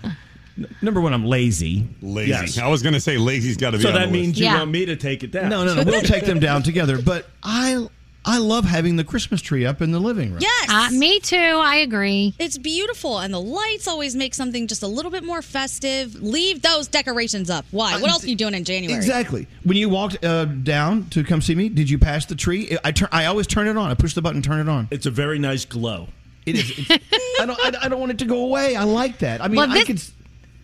N- 0.59 0.77
Number 0.83 1.01
one, 1.01 1.14
I'm 1.14 1.25
lazy. 1.25 1.88
Lazy. 2.03 2.31
Yes. 2.31 2.59
I 2.59 2.69
was 2.69 2.83
going 2.83 2.93
to 2.93 3.01
say 3.01 3.16
lazy's 3.16 3.57
got 3.57 3.71
to 3.71 3.79
be 3.79 3.85
So 3.85 3.88
on 3.88 3.95
that 3.95 4.07
the 4.07 4.12
means 4.12 4.29
list. 4.29 4.40
you 4.40 4.45
Yeah. 4.47 4.59
want 4.59 4.71
me 4.71 4.85
to 4.87 4.97
take 4.97 5.25
it 5.25 5.31
down. 5.31 5.49
No, 5.49 5.64
no, 5.64 5.75
no. 5.75 5.83
We'll 5.85 6.03
take 6.03 6.27
them 6.27 6.38
down 6.38 6.62
together. 6.62 7.01
But 7.01 7.31
I 7.43 7.88
I 8.24 8.38
love 8.38 8.64
having 8.66 8.96
the 8.96 9.04
Christmas 9.04 9.40
tree 9.40 9.64
up 9.64 9.80
in 9.80 9.92
the 9.92 9.98
living 9.98 10.30
room. 10.33 10.40
Yes. 10.42 10.68
Uh, 10.68 10.90
me 10.92 11.20
too. 11.20 11.37
I 11.37 11.76
agree. 11.76 12.35
It's 12.38 12.59
beautiful, 12.59 13.18
and 13.18 13.33
the 13.33 13.40
lights 13.40 13.88
always 13.88 14.14
make 14.14 14.35
something 14.35 14.66
just 14.66 14.83
a 14.83 14.87
little 14.87 15.11
bit 15.11 15.24
more 15.24 15.40
festive. 15.40 16.14
Leave 16.22 16.61
those 16.62 16.87
decorations 16.87 17.48
up. 17.48 17.64
Why? 17.70 17.98
What 18.00 18.11
else 18.11 18.24
are 18.24 18.28
you 18.28 18.37
doing 18.37 18.54
in 18.54 18.64
January? 18.64 18.96
Exactly. 18.96 19.46
When 19.64 19.76
you 19.76 19.88
walked 19.88 20.22
uh, 20.24 20.44
down 20.44 21.09
to 21.11 21.24
come 21.24 21.40
see 21.40 21.54
me, 21.54 21.68
did 21.70 21.88
you 21.88 21.98
pass 21.98 22.26
the 22.26 22.35
tree? 22.35 22.76
I 22.85 22.92
turn. 22.92 23.09
I 23.11 23.24
always 23.26 23.46
turn 23.46 23.68
it 23.68 23.76
on. 23.76 23.90
I 23.90 23.94
push 23.94 24.14
the 24.14 24.22
button, 24.22 24.42
turn 24.42 24.61
it 24.61 24.68
on. 24.70 24.88
It's 24.90 25.06
a 25.06 25.11
very 25.11 25.38
nice 25.38 25.64
glow. 25.64 26.09
It 26.44 26.56
is. 26.56 26.72
It's, 26.90 26.90
I 27.40 27.46
don't. 27.46 27.59
I, 27.61 27.87
I 27.87 27.88
don't 27.88 28.00
want 28.00 28.12
it 28.12 28.18
to 28.18 28.26
go 28.26 28.44
away. 28.44 28.76
I 28.76 28.85
like 28.85 29.18
that. 29.20 29.40
I 29.40 29.48
mean, 29.48 29.56
Well, 29.56 29.70
I 29.70 29.85
could. 29.85 30.02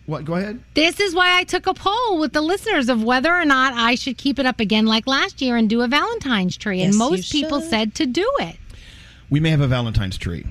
S- 0.07 0.09
What? 0.09 0.25
Go 0.25 0.35
ahead. 0.35 0.59
This 0.73 0.99
is 0.99 1.13
why 1.13 1.37
I 1.37 1.43
took 1.43 1.67
a 1.67 1.73
poll 1.73 2.19
with 2.19 2.33
the 2.33 2.41
listeners 2.41 2.89
of 2.89 3.03
whether 3.03 3.33
or 3.33 3.45
not 3.45 3.73
I 3.73 3.95
should 3.95 4.17
keep 4.17 4.39
it 4.39 4.45
up 4.45 4.59
again 4.59 4.85
like 4.85 5.05
last 5.07 5.41
year 5.41 5.57
and 5.57 5.69
do 5.69 5.81
a 5.81 5.87
Valentine's 5.87 6.57
tree. 6.57 6.79
Yes, 6.79 6.85
and 6.85 6.93
you 6.93 6.99
most 6.99 7.31
people 7.31 7.59
should. 7.59 7.69
said 7.69 7.95
to 7.95 8.05
do 8.05 8.29
it. 8.39 8.55
We 9.29 9.39
may 9.39 9.49
have 9.49 9.61
a 9.61 9.67
Valentine's 9.67 10.17
tree. 10.17 10.45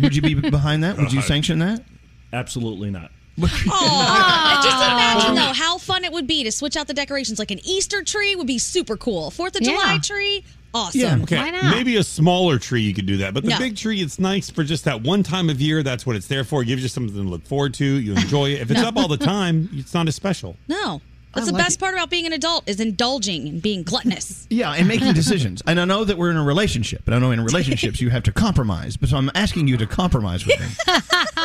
Would 0.00 0.14
you 0.16 0.22
be 0.22 0.34
behind 0.50 0.82
that? 0.84 0.96
Would 0.96 1.12
you 1.12 1.18
uh, 1.18 1.22
sanction 1.22 1.58
that? 1.58 1.84
Absolutely 2.32 2.90
not. 2.90 3.10
Aw. 3.42 4.60
Just 4.64 4.76
imagine 4.76 5.34
though 5.34 5.52
how 5.52 5.78
fun 5.78 6.04
it 6.04 6.12
would 6.12 6.26
be 6.26 6.44
to 6.44 6.52
switch 6.52 6.76
out 6.76 6.86
the 6.86 6.94
decorations. 6.94 7.38
Like 7.38 7.50
an 7.50 7.60
Easter 7.64 8.02
tree 8.02 8.34
would 8.36 8.46
be 8.46 8.58
super 8.58 8.96
cool. 8.96 9.30
Fourth 9.30 9.56
of 9.56 9.62
Yeah. 9.62 9.72
July 9.72 9.98
tree, 9.98 10.44
awesome. 10.74 11.00
Yeah. 11.00 11.18
Okay, 11.22 11.36
Why 11.38 11.50
not? 11.50 11.64
maybe 11.74 11.96
a 11.96 12.02
smaller 12.04 12.58
tree 12.58 12.82
you 12.82 12.94
could 12.94 13.06
do 13.06 13.18
that, 13.18 13.34
but 13.34 13.44
the 13.44 13.50
No. 13.50 13.58
big 13.58 13.76
tree, 13.76 14.00
it's 14.00 14.18
nice 14.18 14.50
for 14.50 14.64
just 14.64 14.84
that 14.84 15.02
one 15.02 15.22
time 15.22 15.50
of 15.50 15.60
year. 15.60 15.82
That's 15.82 16.04
what 16.06 16.16
it's 16.16 16.26
there 16.26 16.44
for. 16.44 16.62
It 16.62 16.66
gives 16.66 16.82
you 16.82 16.88
something 16.88 17.14
to 17.14 17.22
look 17.22 17.46
forward 17.46 17.74
to. 17.74 17.84
You 17.84 18.12
enjoy 18.14 18.50
it. 18.50 18.60
If 18.60 18.70
it's 18.70 18.80
up 18.80 18.96
all 18.96 19.08
the 19.08 19.16
time, 19.16 19.68
it's 19.72 19.94
not 19.94 20.08
as 20.08 20.14
special. 20.16 20.56
No. 20.68 21.00
That's 21.34 21.46
the 21.46 21.52
like 21.52 21.64
best 21.64 21.76
it. 21.76 21.80
part 21.80 21.92
about 21.94 22.08
being 22.10 22.24
an 22.26 22.32
adult 22.32 22.66
is 22.68 22.80
indulging 22.80 23.46
and 23.48 23.62
being 23.62 23.82
gluttonous. 23.82 24.46
Yeah, 24.50 24.72
and 24.72 24.88
making 24.88 25.12
decisions. 25.12 25.62
and 25.66 25.78
I 25.78 25.84
know 25.84 26.02
that 26.02 26.16
we're 26.16 26.30
in 26.30 26.36
a 26.38 26.42
relationship, 26.42 27.02
and 27.06 27.14
I 27.14 27.18
know 27.18 27.30
in 27.32 27.40
relationships 27.42 28.00
you 28.00 28.08
have 28.10 28.22
to 28.24 28.32
compromise. 28.32 28.96
But 28.96 29.10
so 29.10 29.18
I'm 29.18 29.30
asking 29.34 29.68
you 29.68 29.76
to 29.76 29.86
compromise 29.86 30.44
with 30.46 30.58
me. 30.58 30.66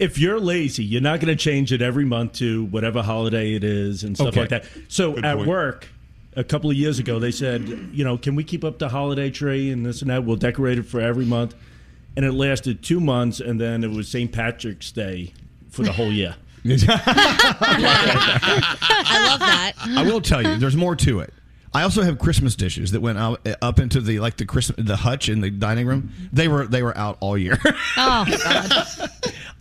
if 0.00 0.18
you're 0.18 0.40
lazy, 0.40 0.84
you're 0.84 1.00
not 1.00 1.20
going 1.20 1.36
to 1.36 1.42
change 1.42 1.72
it 1.72 1.80
every 1.82 2.04
month 2.04 2.32
to 2.34 2.64
whatever 2.64 3.02
holiday 3.02 3.54
it 3.54 3.62
is 3.62 4.02
and 4.02 4.16
stuff 4.16 4.28
Okay. 4.28 4.40
like 4.40 4.48
that. 4.50 4.64
So 4.88 5.12
Good 5.12 5.24
at 5.24 5.36
point. 5.36 5.48
work, 5.48 5.88
a 6.34 6.42
couple 6.44 6.70
of 6.70 6.76
years 6.76 6.98
ago, 6.98 7.18
they 7.18 7.30
said, 7.30 7.68
you 7.92 8.04
know, 8.04 8.16
can 8.16 8.34
we 8.34 8.42
keep 8.44 8.64
up 8.64 8.78
the 8.78 8.88
holiday 8.88 9.30
tree 9.30 9.70
and 9.70 9.84
this 9.86 10.00
and 10.00 10.10
that? 10.10 10.24
We'll 10.24 10.36
decorate 10.36 10.78
it 10.78 10.84
for 10.86 11.00
every 11.00 11.26
month. 11.26 11.54
And 12.16 12.24
it 12.24 12.32
lasted 12.32 12.82
two 12.82 12.98
months, 12.98 13.38
and 13.40 13.60
then 13.60 13.84
it 13.84 13.90
was 13.90 14.08
St. 14.08 14.32
Patrick's 14.32 14.90
Day 14.90 15.32
for 15.70 15.82
the 15.84 15.92
whole 15.92 16.10
year. 16.12 16.34
I 16.64 16.68
love 19.30 19.38
that. 19.40 19.72
I 19.86 20.02
will 20.04 20.20
tell 20.20 20.42
you, 20.42 20.56
there's 20.56 20.76
more 20.76 20.96
to 20.96 21.20
it. 21.20 21.32
I 21.72 21.82
also 21.82 22.02
have 22.02 22.18
Christmas 22.18 22.56
dishes 22.56 22.90
that 22.92 23.00
went 23.00 23.18
out 23.18 23.46
up 23.62 23.78
into 23.78 24.00
the 24.00 24.18
like 24.18 24.36
the 24.36 24.44
Christmas 24.44 24.84
the 24.84 24.96
hutch 24.96 25.28
in 25.28 25.40
the 25.40 25.50
dining 25.50 25.86
room. 25.86 26.12
They 26.32 26.48
were 26.48 26.66
they 26.66 26.82
were 26.82 26.96
out 26.96 27.16
all 27.20 27.38
year. 27.38 27.58
Oh, 27.96 28.24
God. 28.44 29.10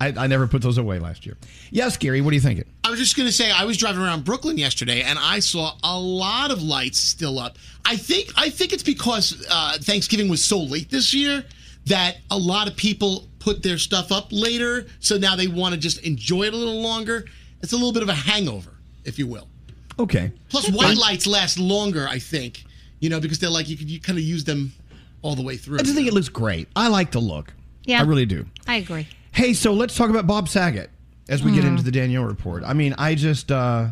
I, 0.02 0.14
I 0.24 0.28
never 0.28 0.48
put 0.48 0.62
those 0.62 0.78
away 0.78 0.98
last 0.98 1.26
year. 1.26 1.36
Yes, 1.72 1.98
Gary, 1.98 2.22
what 2.22 2.32
are 2.32 2.36
you 2.36 2.40
thinking? 2.42 2.66
I 2.86 2.90
was 2.90 3.00
just 3.00 3.18
going 3.18 3.28
to 3.28 3.34
say 3.34 3.52
I 3.52 3.66
was 3.66 3.76
driving 3.76 4.02
around 4.02 4.24
Brooklyn 4.24 4.58
yesterday 4.58 5.02
and 5.02 5.20
I 5.20 5.40
saw 5.40 5.74
a 5.84 6.00
lot 6.00 6.52
of 6.52 6.64
lights 6.64 7.00
still 7.00 7.38
up. 7.38 7.58
I 7.86 7.98
think 7.98 8.32
I 8.38 8.50
think 8.50 8.72
it's 8.72 8.84
because 8.84 9.46
uh, 9.50 9.78
Thanksgiving 9.82 10.30
was 10.30 10.44
so 10.44 10.60
late 10.60 10.90
this 10.90 11.14
year 11.14 11.44
that 11.88 12.18
a 12.32 12.38
lot 12.38 12.68
of 12.70 12.78
people 12.78 13.28
put 13.40 13.62
their 13.62 13.78
stuff 13.78 14.12
up 14.12 14.28
later, 14.32 14.86
so 15.00 15.18
now 15.18 15.36
they 15.36 15.48
want 15.48 15.74
to 15.74 15.80
just 15.80 16.00
enjoy 16.06 16.44
it 16.44 16.54
a 16.54 16.58
little 16.58 16.82
longer. 16.82 17.26
It's 17.62 17.74
a 17.74 17.76
little 17.76 17.94
bit 17.94 18.04
of 18.04 18.10
a 18.10 18.14
hangover, 18.14 18.72
if 19.04 19.20
you 19.20 19.28
will. 19.28 19.48
Okay. 20.00 20.32
Plus, 20.50 20.70
white 20.72 20.98
lights 20.98 21.28
last 21.28 21.60
longer, 21.60 22.08
I 22.08 22.20
think. 22.20 22.64
You 23.02 23.10
know, 23.10 23.20
because 23.20 23.40
they're 23.40 23.50
like 23.50 23.70
you 23.70 23.78
could 23.78 23.90
you 23.90 24.00
kind 24.00 24.18
of 24.18 24.24
use 24.24 24.44
them 24.44 24.74
all 25.22 25.36
the 25.36 25.42
way 25.44 25.58
through. 25.58 25.78
I 25.80 25.84
just 25.84 25.96
think 25.96 26.08
it 26.08 26.14
looks 26.14 26.30
great. 26.30 26.68
I 26.76 26.88
like 26.88 27.12
the 27.12 27.20
look. 27.20 27.54
Yeah. 27.86 28.00
I 28.02 28.04
really 28.06 28.26
do. 28.26 28.46
I 28.68 28.76
agree. 28.76 29.08
Hey, 29.32 29.54
so 29.54 29.74
let's 29.74 29.96
talk 29.96 30.10
about 30.10 30.26
Bob 30.28 30.48
Saget 30.50 30.90
as 31.30 31.44
we 31.44 31.52
get 31.54 31.64
Mm. 31.64 31.68
into 31.70 31.84
the 31.84 31.92
Danielle 31.92 32.24
report. 32.26 32.64
I 32.66 32.74
mean, 32.74 32.94
I 32.98 33.16
just 33.16 33.52
uh 33.52 33.90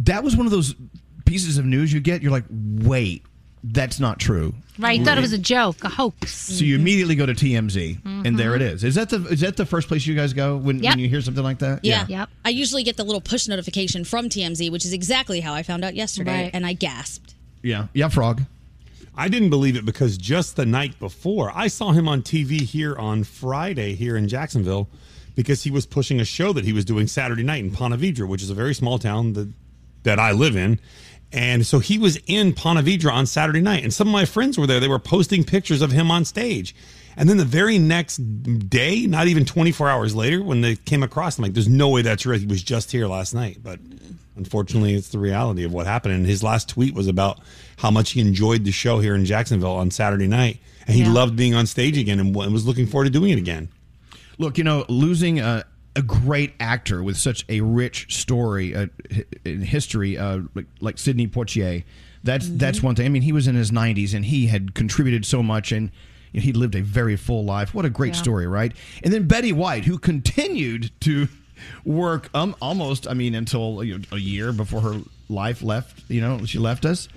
that 0.00 0.22
was 0.22 0.36
one 0.36 0.46
of 0.46 0.52
those 0.52 0.74
pieces 1.24 1.58
of 1.58 1.64
news 1.64 1.92
you 1.92 2.00
get. 2.00 2.22
You're 2.22 2.32
like, 2.32 2.44
wait, 2.50 3.24
that's 3.64 3.98
not 4.00 4.18
true. 4.18 4.54
Right. 4.78 4.98
You 4.98 5.04
thought 5.04 5.18
it 5.18 5.22
was 5.22 5.32
a 5.32 5.38
joke, 5.38 5.82
a 5.82 5.88
hoax. 5.88 6.32
So 6.32 6.64
you 6.64 6.76
immediately 6.76 7.16
go 7.16 7.26
to 7.26 7.34
TMZ, 7.34 8.04
and 8.04 8.24
mm-hmm. 8.24 8.36
there 8.36 8.54
it 8.54 8.62
is. 8.62 8.84
Is 8.84 8.94
that 8.94 9.10
the 9.10 9.24
is 9.26 9.40
that 9.40 9.56
the 9.56 9.66
first 9.66 9.88
place 9.88 10.06
you 10.06 10.14
guys 10.14 10.32
go 10.32 10.56
when, 10.56 10.82
Yep. 10.82 10.92
when 10.92 10.98
you 11.00 11.08
hear 11.08 11.20
something 11.20 11.42
like 11.42 11.58
that? 11.58 11.84
Yeah. 11.84 12.06
Yeah. 12.08 12.26
I 12.44 12.50
usually 12.50 12.84
get 12.84 12.96
the 12.96 13.04
little 13.04 13.20
push 13.20 13.48
notification 13.48 14.04
from 14.04 14.28
TMZ, 14.28 14.70
which 14.70 14.84
is 14.84 14.92
exactly 14.92 15.40
how 15.40 15.52
I 15.52 15.62
found 15.62 15.84
out 15.84 15.94
yesterday, 15.94 16.44
Right. 16.44 16.50
and 16.54 16.64
I 16.64 16.74
gasped. 16.74 17.34
Yeah. 17.62 17.88
Yeah, 17.92 18.08
Frog. 18.08 18.42
I 19.16 19.26
didn't 19.26 19.50
believe 19.50 19.74
it 19.74 19.84
because 19.84 20.16
just 20.16 20.54
the 20.54 20.64
night 20.64 20.96
before, 21.00 21.50
I 21.52 21.66
saw 21.66 21.90
him 21.90 22.08
on 22.08 22.22
TV 22.22 22.60
here 22.60 22.96
on 22.96 23.24
Friday 23.24 23.96
here 23.96 24.16
in 24.16 24.28
Jacksonville 24.28 24.88
because 25.34 25.64
he 25.64 25.72
was 25.72 25.86
pushing 25.86 26.20
a 26.20 26.24
show 26.24 26.52
that 26.52 26.64
he 26.64 26.72
was 26.72 26.84
doing 26.84 27.08
Saturday 27.08 27.42
night 27.42 27.64
in 27.64 27.72
Ponte 27.72 27.94
Vedra, 27.98 28.28
which 28.28 28.42
is 28.42 28.50
a 28.50 28.54
very 28.54 28.74
small 28.74 28.96
town 28.98 29.32
that, 29.32 29.48
that 30.04 30.20
I 30.20 30.30
live 30.30 30.54
in. 30.56 30.78
And 31.32 31.66
so 31.66 31.78
he 31.78 31.98
was 31.98 32.18
in 32.26 32.54
Ponte 32.54 32.84
Vedra 32.84 33.12
on 33.12 33.26
Saturday 33.26 33.60
night, 33.60 33.82
and 33.84 33.92
some 33.92 34.08
of 34.08 34.12
my 34.12 34.24
friends 34.24 34.56
were 34.56 34.66
there. 34.66 34.80
They 34.80 34.88
were 34.88 34.98
posting 34.98 35.44
pictures 35.44 35.82
of 35.82 35.92
him 35.92 36.10
on 36.10 36.24
stage. 36.24 36.74
And 37.18 37.28
then 37.28 37.36
the 37.36 37.44
very 37.44 37.78
next 37.78 38.16
day, 38.70 39.06
not 39.06 39.26
even 39.26 39.44
24 39.44 39.90
hours 39.90 40.14
later, 40.14 40.42
when 40.42 40.60
they 40.60 40.76
came 40.76 41.02
across, 41.02 41.36
I'm 41.36 41.42
like, 41.42 41.52
there's 41.52 41.68
no 41.68 41.88
way 41.88 42.00
that's 42.02 42.24
real. 42.24 42.38
He 42.38 42.46
was 42.46 42.62
just 42.62 42.92
here 42.92 43.06
last 43.08 43.34
night. 43.34 43.58
But 43.62 43.80
unfortunately, 44.36 44.94
it's 44.94 45.08
the 45.08 45.18
reality 45.18 45.64
of 45.64 45.72
what 45.72 45.86
happened. 45.86 46.14
And 46.14 46.24
his 46.24 46.42
last 46.44 46.68
tweet 46.68 46.94
was 46.94 47.08
about 47.08 47.40
how 47.76 47.90
much 47.90 48.12
he 48.12 48.20
enjoyed 48.20 48.64
the 48.64 48.70
show 48.70 49.00
here 49.00 49.14
in 49.16 49.24
Jacksonville 49.24 49.74
on 49.74 49.90
Saturday 49.90 50.28
night. 50.28 50.60
And 50.86 50.94
he 50.96 51.02
Yeah. 51.02 51.12
loved 51.12 51.34
being 51.36 51.54
on 51.54 51.66
stage 51.66 51.98
again 51.98 52.20
and 52.20 52.34
was 52.34 52.64
looking 52.64 52.86
forward 52.86 53.04
to 53.06 53.10
doing 53.10 53.30
it 53.32 53.38
again. 53.38 53.68
Look, 54.38 54.56
you 54.56 54.64
know, 54.64 54.84
losing 54.88 55.40
a, 55.40 55.64
a 55.98 56.02
great 56.02 56.54
actor 56.60 57.02
with 57.02 57.16
such 57.16 57.44
a 57.48 57.60
rich 57.60 58.14
story 58.14 58.74
uh, 58.74 58.86
in 59.44 59.62
history, 59.62 60.16
uh, 60.16 60.40
like, 60.54 60.66
like 60.80 60.98
Sidney 60.98 61.26
Poitier, 61.26 61.84
that's 62.24 62.48
that's 62.48 62.82
one 62.82 62.94
thing. 62.94 63.06
I 63.06 63.08
mean, 63.08 63.22
he 63.22 63.32
was 63.32 63.46
in 63.46 63.54
his 63.54 63.70
90s 63.70 64.14
and 64.14 64.24
he 64.24 64.46
had 64.46 64.74
contributed 64.74 65.24
so 65.24 65.42
much 65.42 65.72
and 65.72 65.90
you 66.32 66.40
know, 66.40 66.44
he 66.44 66.52
lived 66.52 66.74
a 66.74 66.82
very 66.82 67.16
full 67.16 67.44
life. 67.44 67.74
What 67.74 67.84
a 67.84 67.90
great 67.90 68.14
Yeah. 68.14 68.20
story, 68.22 68.46
right? 68.46 68.72
And 69.02 69.12
then 69.12 69.26
Betty 69.26 69.52
White, 69.52 69.84
who 69.86 69.98
continued 69.98 70.90
to 71.00 71.28
work 71.84 72.28
um, 72.34 72.54
almost, 72.60 73.08
I 73.08 73.14
mean, 73.14 73.34
until 73.34 73.82
you 73.84 73.98
know, 73.98 74.04
a 74.12 74.18
year 74.18 74.52
before 74.52 74.80
her 74.82 75.00
life 75.28 75.62
left. 75.62 76.02
You 76.08 76.20
know, 76.20 76.44
she 76.44 76.58
left 76.58 76.84
us. 76.84 77.08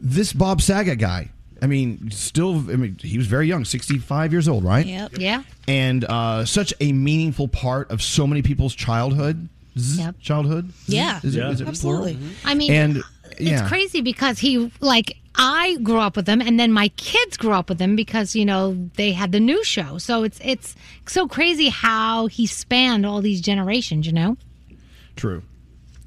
This 0.00 0.32
Bob 0.32 0.60
Saget 0.60 0.98
guy. 0.98 1.30
I 1.62 1.66
mean, 1.66 2.10
still, 2.10 2.56
I 2.70 2.76
mean, 2.76 2.98
he 3.00 3.16
was 3.16 3.26
very 3.26 3.46
young, 3.46 3.64
65 3.64 4.32
years 4.32 4.48
old, 4.48 4.64
right? 4.64 4.84
Yep. 4.84 5.12
Yeah. 5.18 5.42
and 5.68 6.04
uh, 6.04 6.44
such 6.44 6.74
a 6.80 6.92
meaningful 6.92 7.48
part 7.48 7.90
of 7.90 8.02
so 8.02 8.26
many 8.26 8.42
people's 8.42 8.74
childhood. 8.74 9.48
Yep. 9.76 10.20
Childhood. 10.20 10.72
Yeah. 10.86 11.20
Is 11.22 11.36
it, 11.36 11.44
is 11.46 11.60
it 11.60 11.68
Absolutely. 11.68 12.14
plural? 12.14 12.34
I 12.44 12.54
mean, 12.54 12.72
and 12.72 12.96
yeah, 13.38 13.60
It's 13.60 13.68
crazy 13.68 14.00
because 14.02 14.38
he 14.38 14.70
like 14.80 15.16
I 15.36 15.76
grew 15.82 15.98
up 15.98 16.14
with 16.16 16.28
him 16.28 16.40
and 16.40 16.60
then 16.60 16.72
my 16.72 16.88
kids 16.90 17.36
grew 17.36 17.50
up 17.52 17.68
with 17.68 17.80
him 17.80 17.96
because 17.96 18.36
you 18.36 18.44
know 18.44 18.88
they 18.96 19.10
had 19.12 19.32
the 19.32 19.40
new 19.40 19.64
show. 19.64 19.98
So 19.98 20.22
it's 20.22 20.38
it's 20.44 20.76
so 21.06 21.26
crazy 21.26 21.70
how 21.70 22.26
he 22.26 22.46
spanned 22.46 23.04
all 23.04 23.20
these 23.20 23.40
generations, 23.40 24.06
you 24.06 24.12
know? 24.12 24.36
true, 25.16 25.42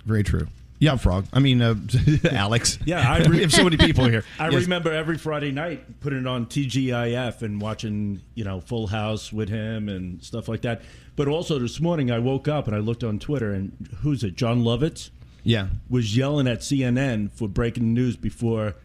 very 0.05 0.23
true. 0.23 0.47
Yeah, 0.79 0.95
Frog. 0.97 1.25
I 1.33 1.39
mean, 1.39 1.61
uh, 1.61 1.75
Alex. 2.31 2.77
Yeah, 2.85 2.99
I 3.11 3.27
we 3.29 3.41
have 3.41 3.51
so 3.51 3.63
many 3.63 3.77
people 3.77 4.05
here. 4.05 4.23
I 4.39 4.49
Yes. 4.49 4.61
remember 4.63 4.93
every 4.93 5.17
Friday 5.17 5.51
night 5.51 5.99
putting 6.01 6.19
it 6.19 6.27
on 6.27 6.45
TGIF 6.45 7.41
and 7.41 7.59
watching, 7.59 8.21
you 8.35 8.43
know, 8.43 8.59
Full 8.61 8.87
House 8.87 9.33
with 9.33 9.49
him 9.49 9.89
and 9.89 10.23
stuff 10.23 10.47
like 10.47 10.61
that. 10.61 10.81
But 11.15 11.27
also 11.27 11.57
this 11.57 11.79
morning 11.79 12.11
I 12.11 12.19
woke 12.19 12.47
up 12.47 12.67
and 12.67 12.75
I 12.75 12.79
looked 12.79 13.03
on 13.03 13.17
Twitter 13.17 13.51
and 13.53 13.89
who's 14.01 14.23
it? 14.23 14.35
Jon 14.35 14.61
Lovitz 14.63 15.09
Yeah. 15.43 15.69
was 15.89 16.15
yelling 16.15 16.47
at 16.47 16.59
CNN 16.59 17.31
for 17.31 17.47
breaking 17.47 17.83
the 17.95 17.99
news 18.01 18.15
before 18.15 18.75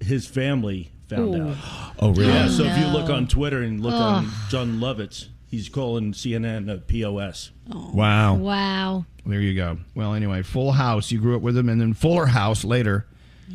his 0.00 0.26
family 0.26 0.90
found 1.08 1.34
Ooh. 1.36 1.48
out. 1.50 1.56
Oh, 2.00 2.10
really? 2.10 2.32
Yeah. 2.32 2.48
So 2.48 2.64
Oh, 2.64 2.66
if 2.66 2.78
you 2.78 2.86
look 2.88 3.08
on 3.10 3.28
Twitter 3.28 3.62
and 3.62 3.80
look 3.80 3.94
Ugh. 3.94 4.24
on 4.24 4.30
Jon 4.48 4.80
Lovitz, 4.80 5.28
he's 5.48 5.68
calling 5.68 6.12
CNN 6.12 6.72
a 6.72 6.78
POS. 6.78 7.50
Oh. 7.72 7.90
Wow. 7.92 8.34
Wow. 8.36 9.06
There 9.26 9.40
you 9.40 9.54
go. 9.54 9.78
Well, 9.94 10.14
anyway, 10.14 10.42
Full 10.42 10.72
House. 10.72 11.10
You 11.10 11.18
grew 11.20 11.36
up 11.36 11.42
with 11.42 11.56
him, 11.58 11.68
and 11.68 11.80
then 11.80 11.92
Fuller 11.92 12.26
House 12.26 12.64
later. 12.64 13.06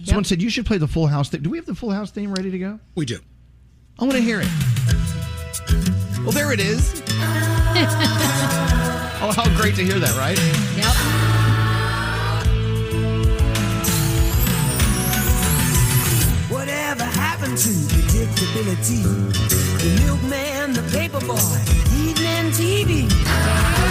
Someone 0.03 0.23
said 0.23 0.41
you 0.41 0.49
should 0.49 0.65
play 0.65 0.77
the 0.77 0.87
Full 0.87 1.07
House 1.07 1.29
thing. 1.29 1.41
Do 1.41 1.49
we 1.49 1.57
have 1.57 1.65
the 1.65 1.75
Full 1.75 1.91
House 1.91 2.11
theme 2.11 2.33
ready 2.33 2.51
to 2.51 2.59
go? 2.59 2.79
We 2.95 3.05
do. 3.05 3.19
I 3.99 4.03
want 4.05 4.15
to 4.15 4.21
hear 4.21 4.41
it. 4.41 4.47
Well, 6.23 6.31
there 6.31 6.51
it 6.51 6.59
is. 6.59 7.01
oh, 9.21 9.31
how 9.35 9.45
great 9.55 9.75
to 9.75 9.83
hear 9.83 9.99
that, 9.99 10.15
right? 10.17 10.37
Yep. 10.77 10.93
Whatever 16.49 17.03
happened 17.03 17.57
to 17.57 17.69
predictability? 17.69 19.62
The 19.83 19.89
milkman, 20.05 20.71
the 20.71 20.81
paper 20.93 21.19
boy, 21.19 21.59
evening 21.91 22.53
TV. 22.53 23.82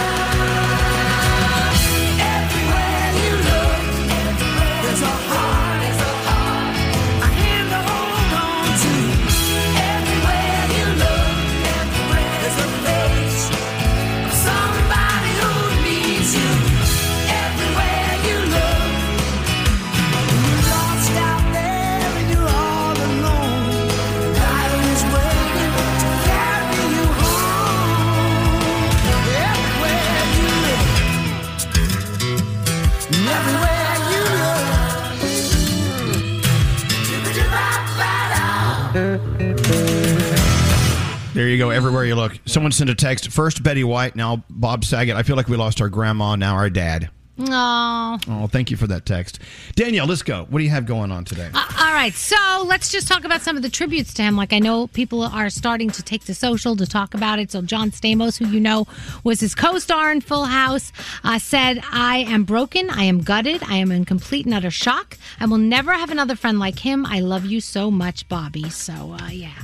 There 41.33 41.47
you 41.47 41.57
go. 41.57 41.71
Everywhere 41.71 42.05
you 42.05 42.13
look. 42.13 42.37
Someone 42.45 42.71
sent 42.71 42.91
a 42.91 42.95
text. 42.95 43.31
First 43.31 43.63
Betty 43.63 43.83
White, 43.83 44.15
now 44.15 44.43
Bob 44.51 44.85
Saget. 44.85 45.15
I 45.15 45.23
feel 45.23 45.35
like 45.35 45.47
we 45.47 45.57
lost 45.57 45.81
our 45.81 45.89
grandma, 45.89 46.35
now 46.35 46.53
our 46.53 46.69
dad. 46.69 47.09
Oh. 47.39 48.19
Oh, 48.27 48.45
thank 48.45 48.69
you 48.69 48.77
for 48.77 48.85
that 48.85 49.07
text. 49.07 49.39
Danielle, 49.75 50.05
let's 50.05 50.21
go. 50.21 50.45
What 50.49 50.59
do 50.59 50.63
you 50.63 50.69
have 50.69 50.85
going 50.85 51.11
on 51.11 51.25
today? 51.25 51.49
Uh, 51.51 51.65
all 51.79 51.91
right, 51.91 52.13
so 52.13 52.63
let's 52.67 52.91
just 52.91 53.07
talk 53.07 53.25
about 53.25 53.41
some 53.41 53.57
of 53.57 53.63
the 53.63 53.69
tributes 53.71 54.13
to 54.13 54.21
him. 54.21 54.37
Like 54.37 54.53
I 54.53 54.59
know 54.59 54.85
people 54.85 55.23
are 55.23 55.49
starting 55.49 55.89
to 55.89 56.03
take 56.03 56.23
to 56.25 56.35
social 56.35 56.75
to 56.75 56.85
talk 56.85 57.15
about 57.15 57.39
it. 57.39 57.49
So 57.49 57.63
John 57.63 57.89
Stamos, 57.89 58.37
who 58.37 58.45
you 58.53 58.59
know 58.59 58.85
was 59.23 59.39
his 59.39 59.55
co-star 59.55 60.11
in 60.11 60.21
Full 60.21 60.45
House, 60.45 60.91
uh, 61.23 61.39
said, 61.39 61.81
"I 61.91 62.17
am 62.27 62.43
broken. 62.43 62.91
I 62.91 63.05
am 63.05 63.23
gutted. 63.23 63.63
I 63.63 63.77
am 63.77 63.91
in 63.91 64.05
complete 64.05 64.45
and 64.45 64.53
utter 64.53 64.69
shock. 64.69 65.17
I 65.39 65.47
will 65.47 65.57
never 65.57 65.93
have 65.93 66.11
another 66.11 66.35
friend 66.35 66.59
like 66.59 66.77
him. 66.77 67.03
I 67.07 67.21
love 67.21 67.45
you 67.45 67.59
so 67.59 67.89
much, 67.89 68.29
Bobby." 68.29 68.69
So 68.69 69.17
uh, 69.19 69.29
yeah. 69.31 69.57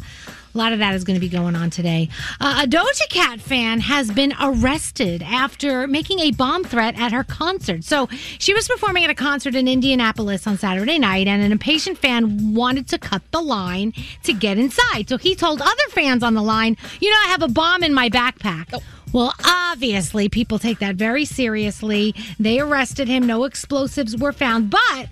A 0.53 0.57
lot 0.57 0.73
of 0.73 0.79
that 0.79 0.95
is 0.95 1.03
going 1.03 1.15
to 1.15 1.19
be 1.19 1.29
going 1.29 1.55
on 1.55 1.69
today. 1.69 2.09
Uh, 2.39 2.61
a 2.63 2.67
Doja 2.67 3.07
Cat 3.09 3.39
fan 3.39 3.81
has 3.81 4.11
been 4.11 4.33
arrested 4.41 5.21
after 5.21 5.85
making 5.85 6.19
a 6.19 6.31
bomb 6.31 6.63
threat 6.63 6.99
at 6.99 7.11
her 7.11 7.23
concert. 7.23 7.83
So 7.83 8.09
she 8.39 8.53
was 8.53 8.67
performing 8.67 9.03
at 9.03 9.11
a 9.11 9.15
concert 9.15 9.53
in 9.53 9.67
Indianapolis 9.67 10.47
on 10.47 10.57
Saturday 10.57 10.97
night, 10.97 11.27
and 11.27 11.43
an 11.43 11.51
impatient 11.51 11.99
fan 11.99 12.55
wanted 12.55 12.87
to 12.87 12.97
cut 12.97 13.21
the 13.31 13.41
line 13.41 13.93
to 14.23 14.33
get 14.33 14.57
inside. 14.57 15.07
So 15.07 15.17
he 15.17 15.35
told 15.35 15.61
other 15.61 15.89
fans 15.91 16.23
on 16.23 16.33
the 16.33 16.41
line, 16.41 16.77
You 16.99 17.11
know, 17.11 17.17
I 17.25 17.27
have 17.27 17.43
a 17.43 17.47
bomb 17.47 17.83
in 17.83 17.93
my 17.93 18.09
backpack. 18.09 18.73
Well, 19.11 19.33
obviously, 19.43 20.29
people 20.29 20.59
take 20.59 20.79
that 20.79 20.95
very 20.95 21.25
seriously. 21.25 22.13
They 22.39 22.59
arrested 22.59 23.07
him. 23.07 23.25
No 23.25 23.43
explosives 23.43 24.15
were 24.15 24.33
found, 24.33 24.69
but 24.69 25.07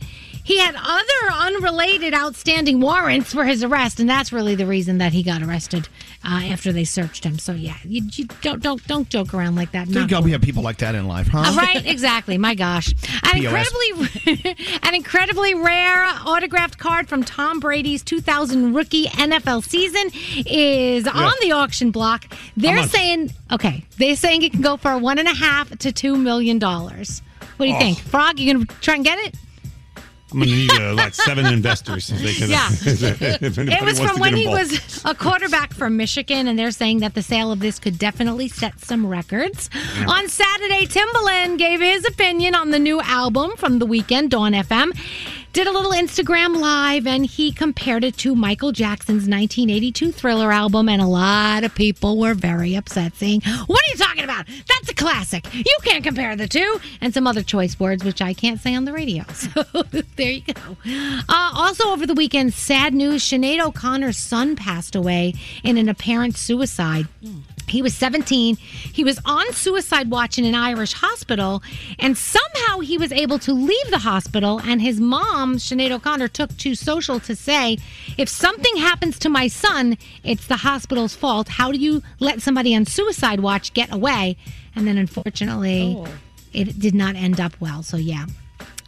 he 0.47 0.57
had 0.59 0.75
other 0.77 1.33
unrelated 1.55 2.13
outstanding 2.13 2.79
warrants 2.79 3.33
for 3.33 3.43
his 3.43 3.65
arrest, 3.65 3.99
and 3.99 4.09
that's 4.09 4.31
really 4.31 4.55
the 4.55 4.65
reason 4.65 4.97
that 4.99 5.11
he 5.11 5.21
got 5.21 5.41
arrested 5.43 5.89
uh, 6.23 6.41
after 6.51 6.71
they 6.71 6.85
searched 6.85 7.25
him. 7.25 7.37
So 7.37 7.51
yeah, 7.51 7.75
you, 7.83 8.03
you 8.13 8.25
don't 8.41 8.63
don't 8.63 8.81
don't 8.87 9.09
joke 9.09 9.33
around 9.33 9.55
like 9.57 9.71
that. 9.73 9.89
Thank 9.89 10.09
Not 10.09 10.23
we 10.23 10.31
have 10.31 10.39
people 10.41 10.63
like 10.63 10.77
that 10.77 10.95
in 10.95 11.05
life, 11.05 11.27
huh? 11.27 11.39
uh, 11.51 11.55
right, 11.57 11.85
exactly. 11.85 12.37
My 12.37 12.55
gosh, 12.55 12.87
an 13.23 13.41
POS. 13.41 13.69
incredibly, 14.23 14.55
an 14.83 14.95
incredibly 14.95 15.53
rare 15.53 16.05
autographed 16.25 16.77
card 16.77 17.09
from 17.09 17.25
Tom 17.25 17.59
Brady's 17.59 18.01
2000 18.03 18.73
rookie 18.73 19.05
NFL 19.07 19.63
season 19.65 20.09
is 20.47 21.05
Yeah. 21.05 21.11
on 21.11 21.33
the 21.41 21.51
auction 21.51 21.91
block. 21.91 22.25
They're 22.55 22.87
saying, 22.87 23.31
okay, 23.51 23.83
they're 23.97 24.15
saying 24.15 24.43
it 24.43 24.53
can 24.53 24.61
go 24.61 24.77
for 24.77 24.97
one 24.97 25.19
and 25.19 25.27
a 25.27 25.33
half 25.33 25.77
to 25.79 25.91
two 25.91 26.15
million 26.15 26.57
dollars. 26.57 27.21
What 27.57 27.65
do 27.65 27.69
you 27.71 27.75
Oh. 27.75 27.79
think, 27.79 27.97
Frog? 27.99 28.39
You 28.39 28.53
gonna 28.53 28.65
try 28.81 28.95
and 28.95 29.03
get 29.03 29.19
it? 29.19 29.35
I'm 30.31 30.39
going 30.39 30.49
to 30.49 30.55
need 30.55 30.71
uh, 30.71 30.93
like 30.93 31.13
seven 31.13 31.45
investors 31.45 32.09
if 32.09 32.19
they 32.19 32.33
can. 32.33 32.49
Yeah. 32.49 32.67
if 32.71 33.57
It 33.57 33.81
was 33.81 33.97
from 33.99 34.19
when 34.19 34.35
he 34.35 34.43
involved. 34.43 34.71
was 34.71 35.01
a 35.05 35.15
quarterback 35.15 35.73
from 35.73 35.95
Michigan, 35.95 36.47
and 36.47 36.59
they're 36.59 36.71
saying 36.71 36.99
that 36.99 37.13
the 37.13 37.21
sale 37.23 37.51
of 37.51 37.59
this 37.61 37.79
could 37.79 37.97
definitely 37.97 38.49
set 38.49 38.77
some 38.81 39.07
records. 39.07 39.69
Yeah. 39.73 40.05
On 40.09 40.27
Saturday, 40.27 40.85
Timbaland 40.85 41.57
gave 41.57 41.79
his 41.79 42.05
opinion 42.05 42.55
on 42.55 42.71
the 42.71 42.79
new 42.79 42.99
album 43.01 43.51
from 43.55 43.79
the 43.79 43.87
Weeknd, 43.87 44.29
Dawn 44.29 44.51
FM. 44.51 44.91
Did 45.53 45.65
a 45.65 45.71
little 45.71 45.91
Instagram 45.91 46.59
live, 46.59 47.07
and 47.07 47.25
he 47.25 47.51
compared 47.51 48.03
it 48.03 48.15
to 48.17 48.35
Michael 48.35 48.71
Jackson's 48.71 49.27
1982 49.27 50.11
Thriller 50.11 50.51
album, 50.51 50.87
and 50.87 51.01
a 51.01 51.07
lot 51.07 51.63
of 51.63 51.73
people 51.73 52.19
were 52.19 52.35
very 52.35 52.75
upset, 52.75 53.15
saying, 53.15 53.41
"What 53.65 53.81
are 53.81 53.91
you 53.91 53.97
talking 53.97 54.23
about? 54.23 54.45
That's 54.45 54.91
a 54.91 54.93
classic. 54.93 55.51
You 55.55 55.77
can't 55.83 56.03
compare 56.03 56.35
the 56.35 56.47
two. 56.47 56.79
And 57.01 57.11
some 57.11 57.25
other 57.25 57.41
choice 57.41 57.79
words, 57.79 58.03
which 58.03 58.21
I 58.21 58.35
can't 58.35 58.59
say 58.61 58.75
on 58.75 58.85
the 58.85 58.93
radio. 58.93 59.23
So 59.33 59.63
there 60.15 60.31
you 60.31 60.41
go. 60.41 60.77
Uh, 61.29 61.51
also, 61.55 61.89
over 61.89 62.05
the 62.05 62.13
weekend, 62.13 62.53
sad 62.53 62.93
news: 62.93 63.23
Sinead 63.23 63.59
O'Connor's 63.65 64.17
son 64.17 64.55
passed 64.55 64.95
away 64.95 65.33
in 65.63 65.77
an 65.77 65.89
apparent 65.89 66.37
suicide. 66.37 67.07
He 67.67 67.81
was 67.81 67.93
17. 67.95 68.55
He 68.57 69.03
was 69.03 69.19
on 69.25 69.51
suicide 69.53 70.09
watch 70.09 70.37
in 70.37 70.45
an 70.45 70.55
Irish 70.55 70.93
hospital, 70.93 71.61
and 71.99 72.17
somehow 72.17 72.79
he 72.79 72.97
was 72.97 73.11
able 73.11 73.39
to 73.39 73.53
leave 73.53 73.89
the 73.89 73.99
hospital. 73.99 74.61
And 74.63 74.81
his 74.81 74.99
mom, 74.99 75.57
Sinead 75.57 75.91
O'Connor, 75.91 76.29
took 76.29 76.55
to 76.57 76.75
social 76.75 77.19
to 77.21 77.35
say, 77.35 77.77
if 78.17 78.29
something 78.29 78.77
happens 78.77 79.19
to 79.19 79.29
my 79.29 79.47
son, 79.47 79.97
it's 80.23 80.47
the 80.47 80.57
hospital's 80.57 81.15
fault. 81.15 81.49
How 81.49 81.71
do 81.71 81.77
you 81.77 82.01
let 82.19 82.41
somebody 82.41 82.75
on 82.75 82.85
suicide 82.85 83.41
watch 83.41 83.73
get 83.73 83.93
away? 83.93 84.37
And 84.75 84.87
then 84.87 84.97
unfortunately, 84.97 85.95
oh. 85.97 86.07
it 86.53 86.79
did 86.79 86.95
not 86.95 87.15
end 87.15 87.39
up 87.39 87.59
well. 87.59 87.83
So, 87.83 87.97
yeah. 87.97 88.25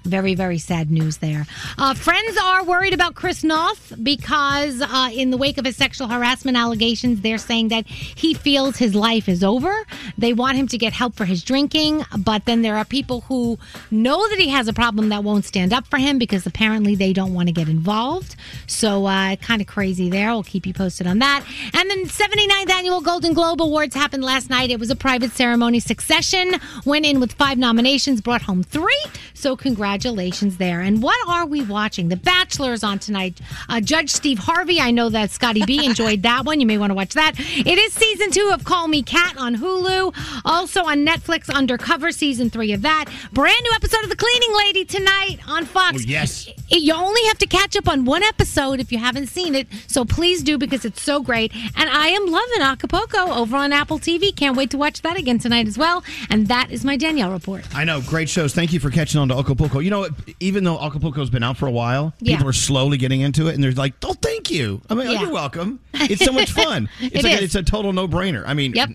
Very, 0.05 0.33
very 0.33 0.57
sad 0.57 0.89
news 0.89 1.17
there. 1.17 1.45
Uh, 1.77 1.93
friends 1.93 2.37
are 2.41 2.63
worried 2.63 2.93
about 2.93 3.15
Chris 3.15 3.43
Noth 3.43 3.93
because, 4.01 4.81
uh, 4.81 5.09
in 5.13 5.29
the 5.29 5.37
wake 5.37 5.57
of 5.57 5.65
his 5.65 5.75
sexual 5.75 6.07
harassment 6.07 6.57
allegations, 6.57 7.19
they're 7.21 7.37
saying 7.37 7.67
that 7.67 7.85
he 7.85 8.33
feels 8.33 8.77
his 8.77 8.95
life 8.95 9.27
is 9.27 9.43
over. 9.43 9.85
They 10.17 10.31
want 10.33 10.57
him 10.57 10.67
to 10.69 10.77
get 10.77 10.93
help 10.93 11.15
for 11.15 11.25
his 11.25 11.43
drinking, 11.43 12.05
but 12.17 12.45
then 12.45 12.61
there 12.61 12.77
are 12.77 12.85
people 12.85 13.21
who 13.21 13.59
know 13.91 14.27
that 14.29 14.39
he 14.39 14.47
has 14.49 14.69
a 14.69 14.73
problem 14.73 15.09
that 15.09 15.23
won't 15.23 15.43
stand 15.43 15.73
up 15.73 15.85
for 15.87 15.97
him 15.97 16.17
because 16.17 16.45
apparently 16.45 16.95
they 16.95 17.11
don't 17.11 17.33
want 17.33 17.49
to 17.49 17.53
get 17.53 17.67
involved. 17.67 18.35
So, 18.67 19.05
uh, 19.05 19.35
kind 19.35 19.61
of 19.61 19.67
crazy 19.67 20.09
there. 20.09 20.29
We'll 20.29 20.43
keep 20.43 20.65
you 20.65 20.73
posted 20.73 21.07
on 21.07 21.19
that. 21.19 21.43
And 21.73 21.89
then 21.89 22.05
79th 22.05 22.69
Annual 22.69 23.01
Golden 23.01 23.33
Globe 23.33 23.61
Awards 23.61 23.95
happened 23.95 24.23
last 24.23 24.49
night. 24.49 24.71
It 24.71 24.79
was 24.79 24.89
a 24.89 24.95
private 24.95 25.31
ceremony. 25.31 25.81
Succession 25.81 26.55
went 26.85 27.05
in 27.05 27.19
with 27.19 27.33
five 27.33 27.57
nominations, 27.57 28.21
brought 28.21 28.43
home 28.43 28.63
three. 28.63 29.03
So, 29.33 29.57
congratulations 29.89 30.57
there. 30.57 30.81
And 30.81 31.01
what 31.01 31.17
are 31.27 31.47
we 31.47 31.63
watching? 31.63 32.09
The 32.09 32.15
Bachelor 32.15 32.73
is 32.73 32.83
on 32.83 32.99
tonight. 32.99 33.39
Uh, 33.67 33.81
Judge 33.81 34.11
Steve 34.11 34.37
Harvey. 34.37 34.79
I 34.79 34.91
know 34.91 35.09
that 35.09 35.31
Scotty 35.31 35.65
B 35.65 35.83
enjoyed 35.83 36.21
that 36.21 36.45
one. 36.45 36.59
You 36.59 36.67
may 36.67 36.77
want 36.77 36.91
to 36.91 36.93
watch 36.93 37.15
that. 37.15 37.33
It 37.39 37.77
is 37.79 37.91
season 37.93 38.29
two 38.29 38.51
of 38.53 38.63
Call 38.63 38.87
Me 38.87 39.01
Kat 39.01 39.35
on 39.37 39.55
Hulu. 39.55 40.41
Also 40.45 40.83
on 40.83 41.03
Netflix, 41.03 41.51
Undercover, 41.51 42.11
season 42.11 42.51
three 42.51 42.71
of 42.71 42.83
that. 42.83 43.05
Brand 43.33 43.57
new 43.63 43.71
episode 43.73 44.03
of 44.03 44.11
The 44.11 44.15
Cleaning 44.15 44.55
Lady 44.57 44.85
tonight 44.85 45.39
on 45.47 45.65
Fox. 45.65 45.97
Oh, 45.97 46.05
yes. 46.05 46.47
You 46.69 46.93
only 46.93 47.23
have 47.25 47.39
to 47.39 47.47
catch 47.47 47.75
up 47.75 47.87
on 47.89 48.05
one 48.05 48.21
episode 48.21 48.79
if 48.79 48.91
you 48.91 48.99
haven't 48.99 49.27
seen 49.27 49.55
it. 49.55 49.67
So 49.87 50.05
please 50.05 50.43
do 50.43 50.59
because 50.59 50.85
it's 50.85 51.01
so 51.01 51.23
great. 51.23 51.51
And 51.75 51.89
I 51.89 52.09
am 52.09 52.27
loving 52.27 52.61
Acapulco 52.61 53.33
over 53.33 53.57
on 53.57 53.73
Apple 53.73 53.97
TV. 53.97 54.35
Can't 54.35 54.55
wait 54.55 54.69
to 54.69 54.77
watch 54.77 55.01
that 55.01 55.17
again 55.17 55.39
tonight 55.39 55.67
as 55.67 55.79
well. 55.79 56.03
And 56.29 56.47
that 56.47 56.69
is 56.69 56.85
my 56.85 56.95
Danielle 56.95 57.31
report. 57.31 57.65
I 57.73 57.85
know, 57.85 58.01
great 58.01 58.29
shows. 58.29 58.53
Thank 58.53 58.71
you 58.71 58.79
for 58.79 58.91
catching 58.91 59.19
on 59.19 59.29
to 59.29 59.35
Acapulco. 59.35 59.78
You 59.79 59.89
know, 59.89 60.07
even 60.39 60.63
though 60.63 60.77
Acapulco's 60.77 61.29
been 61.29 61.43
out 61.43 61.57
for 61.57 61.67
a 61.67 61.71
while, 61.71 62.13
Yeah. 62.19 62.35
people 62.37 62.49
are 62.49 62.53
slowly 62.53 62.97
getting 62.97 63.21
into 63.21 63.47
it, 63.47 63.55
and 63.55 63.63
they're 63.63 63.71
like, 63.71 63.93
"Oh, 64.03 64.13
thank 64.13 64.51
you." 64.51 64.81
I 64.89 64.93
mean, 64.95 65.07
oh, 65.07 65.11
you're 65.21 65.31
welcome. 65.31 65.79
It's 65.93 66.23
so 66.23 66.31
much 66.31 66.51
fun. 66.51 66.89
It's 66.99 67.15
It 67.17 67.23
like 67.23 67.33
is. 67.37 67.41
it's 67.43 67.55
a 67.55 67.63
total 67.63 67.93
no 67.93 68.07
brainer. 68.07 68.43
I 68.45 68.53
mean, 68.53 68.73
Yep. 68.73 68.89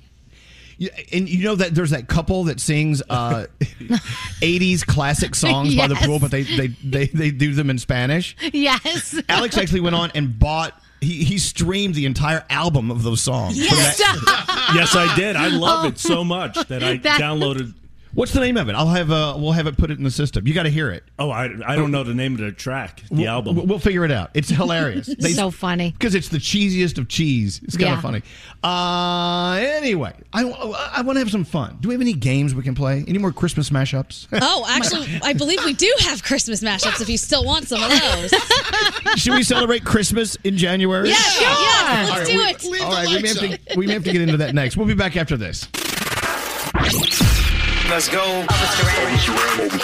And 1.12 1.28
you 1.28 1.44
know 1.44 1.54
that 1.54 1.72
there's 1.72 1.90
that 1.90 2.08
couple 2.08 2.44
that 2.44 2.58
sings 2.60 3.00
uh, 3.08 3.46
80s 4.40 4.84
classic 4.84 5.34
songs 5.36 5.74
by 5.76 5.86
the 5.86 5.94
pool, 5.94 6.18
but 6.18 6.32
they, 6.32 6.42
they, 6.42 6.66
they, 6.82 7.06
they 7.06 7.30
do 7.30 7.54
them 7.54 7.70
in 7.70 7.78
Spanish. 7.78 8.36
Yes. 8.52 9.20
Alex 9.28 9.56
actually 9.56 9.80
went 9.80 9.94
on 9.94 10.10
and 10.16 10.36
bought, 10.36 10.80
he, 11.00 11.22
he 11.24 11.38
streamed 11.38 11.94
the 11.94 12.06
entire 12.06 12.44
album 12.50 12.90
of 12.90 13.04
those 13.04 13.20
songs. 13.20 13.56
From 13.56 13.76
that- 13.78 14.72
yes, 14.74 14.96
I 14.96 15.14
did. 15.14 15.36
I 15.36 15.46
love 15.48 15.84
Oh. 15.84 15.88
it 15.88 15.98
so 15.98 16.24
much 16.24 16.54
that 16.66 16.82
I 16.82 16.96
That- 16.98 17.20
downloaded. 17.20 17.72
What's 18.14 18.32
the 18.32 18.40
name 18.40 18.56
of 18.56 18.68
it? 18.68 18.74
I'll 18.76 18.86
have 18.88 19.10
uh, 19.10 19.34
we'll 19.36 19.52
have 19.52 19.66
it 19.66 19.76
put 19.76 19.90
it 19.90 19.98
in 19.98 20.04
the 20.04 20.10
system. 20.10 20.46
You 20.46 20.54
got 20.54 20.62
to 20.64 20.70
hear 20.70 20.90
it. 20.90 21.02
Oh, 21.18 21.30
I, 21.30 21.46
I 21.66 21.74
don't 21.74 21.90
know 21.90 22.04
the 22.04 22.14
name 22.14 22.34
of 22.34 22.40
the 22.40 22.52
track, 22.52 23.02
the 23.10 23.16
We'll- 23.22 23.28
album. 23.28 23.56
We'll, 23.56 23.66
we'll 23.66 23.78
figure 23.80 24.04
it 24.04 24.10
out. 24.12 24.30
It's 24.34 24.48
hilarious. 24.48 25.10
So 25.34 25.50
funny. 25.50 25.90
because 25.90 26.14
it's 26.14 26.28
the 26.28 26.38
cheesiest 26.38 26.96
of 26.96 27.08
cheese. 27.08 27.60
It's 27.64 27.76
kind 27.76 27.88
Yeah. 27.90 27.96
of 27.96 28.02
funny. 28.02 28.22
Uh, 28.62 29.56
anyway, 29.60 30.12
I, 30.32 30.42
I 30.44 31.02
want 31.02 31.16
to 31.16 31.18
have 31.20 31.30
some 31.30 31.44
fun. 31.44 31.78
Do 31.80 31.88
we 31.88 31.94
have 31.94 32.00
any 32.00 32.12
games 32.12 32.54
we 32.54 32.62
can 32.62 32.74
play? 32.76 33.04
Any 33.08 33.18
more 33.18 33.32
Christmas 33.32 33.70
mashups? 33.70 34.28
Oh, 34.46 34.64
actually, 34.68 35.08
I 35.22 35.32
believe 35.32 35.64
we 35.64 35.72
do 35.72 35.92
have 36.00 36.22
Christmas 36.22 36.62
mashups 36.62 37.00
if 37.00 37.08
you 37.08 37.18
still 37.18 37.44
want 37.44 37.66
some 37.66 37.82
of 37.82 37.90
those. 37.90 38.30
Should 39.16 39.32
we 39.34 39.42
celebrate 39.42 39.84
Christmas 39.84 40.36
in 40.44 40.56
January? 40.56 41.08
Yeah, 41.08 41.14
sure. 41.16 41.48
Yeah, 41.48 41.54
let's 41.56 42.10
All 42.10 42.16
right, 42.18 42.26
do 42.26 42.36
we- 42.36 42.44
it. 42.44 42.64
Leave 42.64 42.82
All 42.82 42.90
we 43.06 43.22
may, 43.22 43.28
have 43.28 43.38
to, 43.38 43.58
we 43.76 43.86
may 43.88 43.92
have 43.94 44.04
to 44.04 44.12
get 44.12 44.22
into 44.22 44.36
that 44.36 44.54
next. 44.54 44.76
We'll 44.76 44.86
be 44.86 44.94
back 44.94 45.16
after 45.16 45.36
this. 45.36 45.66
Let's 47.90 48.08
go. 48.08 48.46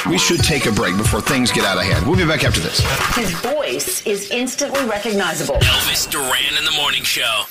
We 0.08 0.18
should 0.18 0.42
take 0.42 0.66
a 0.66 0.72
break 0.72 0.96
before 0.96 1.20
things 1.20 1.52
get 1.52 1.64
out 1.64 1.76
of 1.76 1.84
hand. 1.84 2.06
We'll 2.06 2.16
be 2.16 2.24
back 2.26 2.44
after 2.44 2.60
this. 2.60 2.80
His 3.14 3.30
voice 3.40 4.06
is 4.06 4.30
instantly 4.30 4.84
recognizable. 4.86 5.56
Elvis 5.56 6.10
Duran 6.10 6.56
in 6.58 6.64
the 6.64 6.72
morning 6.72 7.02
show. 7.02 7.44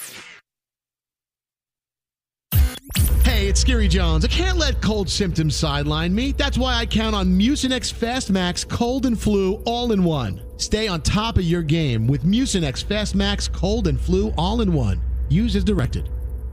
Hey, 3.24 3.48
it's 3.48 3.64
Skeery 3.64 3.90
Jones. 3.90 4.26
I 4.26 4.28
can't 4.28 4.58
let 4.58 4.82
cold 4.82 5.10
symptoms 5.10 5.56
sideline 5.56 6.14
me. 6.14 6.34
That's 6.34 6.58
why 6.58 6.76
I 6.76 6.86
count 6.86 7.16
on 7.16 7.28
Mucinex 7.28 7.94
Fastmax 7.94 8.68
Cold 8.68 9.06
and 9.06 9.18
Flu 9.18 9.62
All 9.66 9.92
in 9.92 10.04
One. 10.04 10.42
Stay 10.58 10.88
on 10.88 11.02
top 11.02 11.38
of 11.38 11.44
your 11.44 11.62
game 11.62 12.06
with 12.08 12.24
Mucinex 12.24 12.84
Fastmax 12.84 13.50
Cold 13.54 13.88
and 13.88 14.02
Flu 14.02 14.34
All 14.38 14.62
in 14.62 14.74
One. 14.74 15.00
Use 15.30 15.56
as 15.56 15.64
directed. 15.64 16.10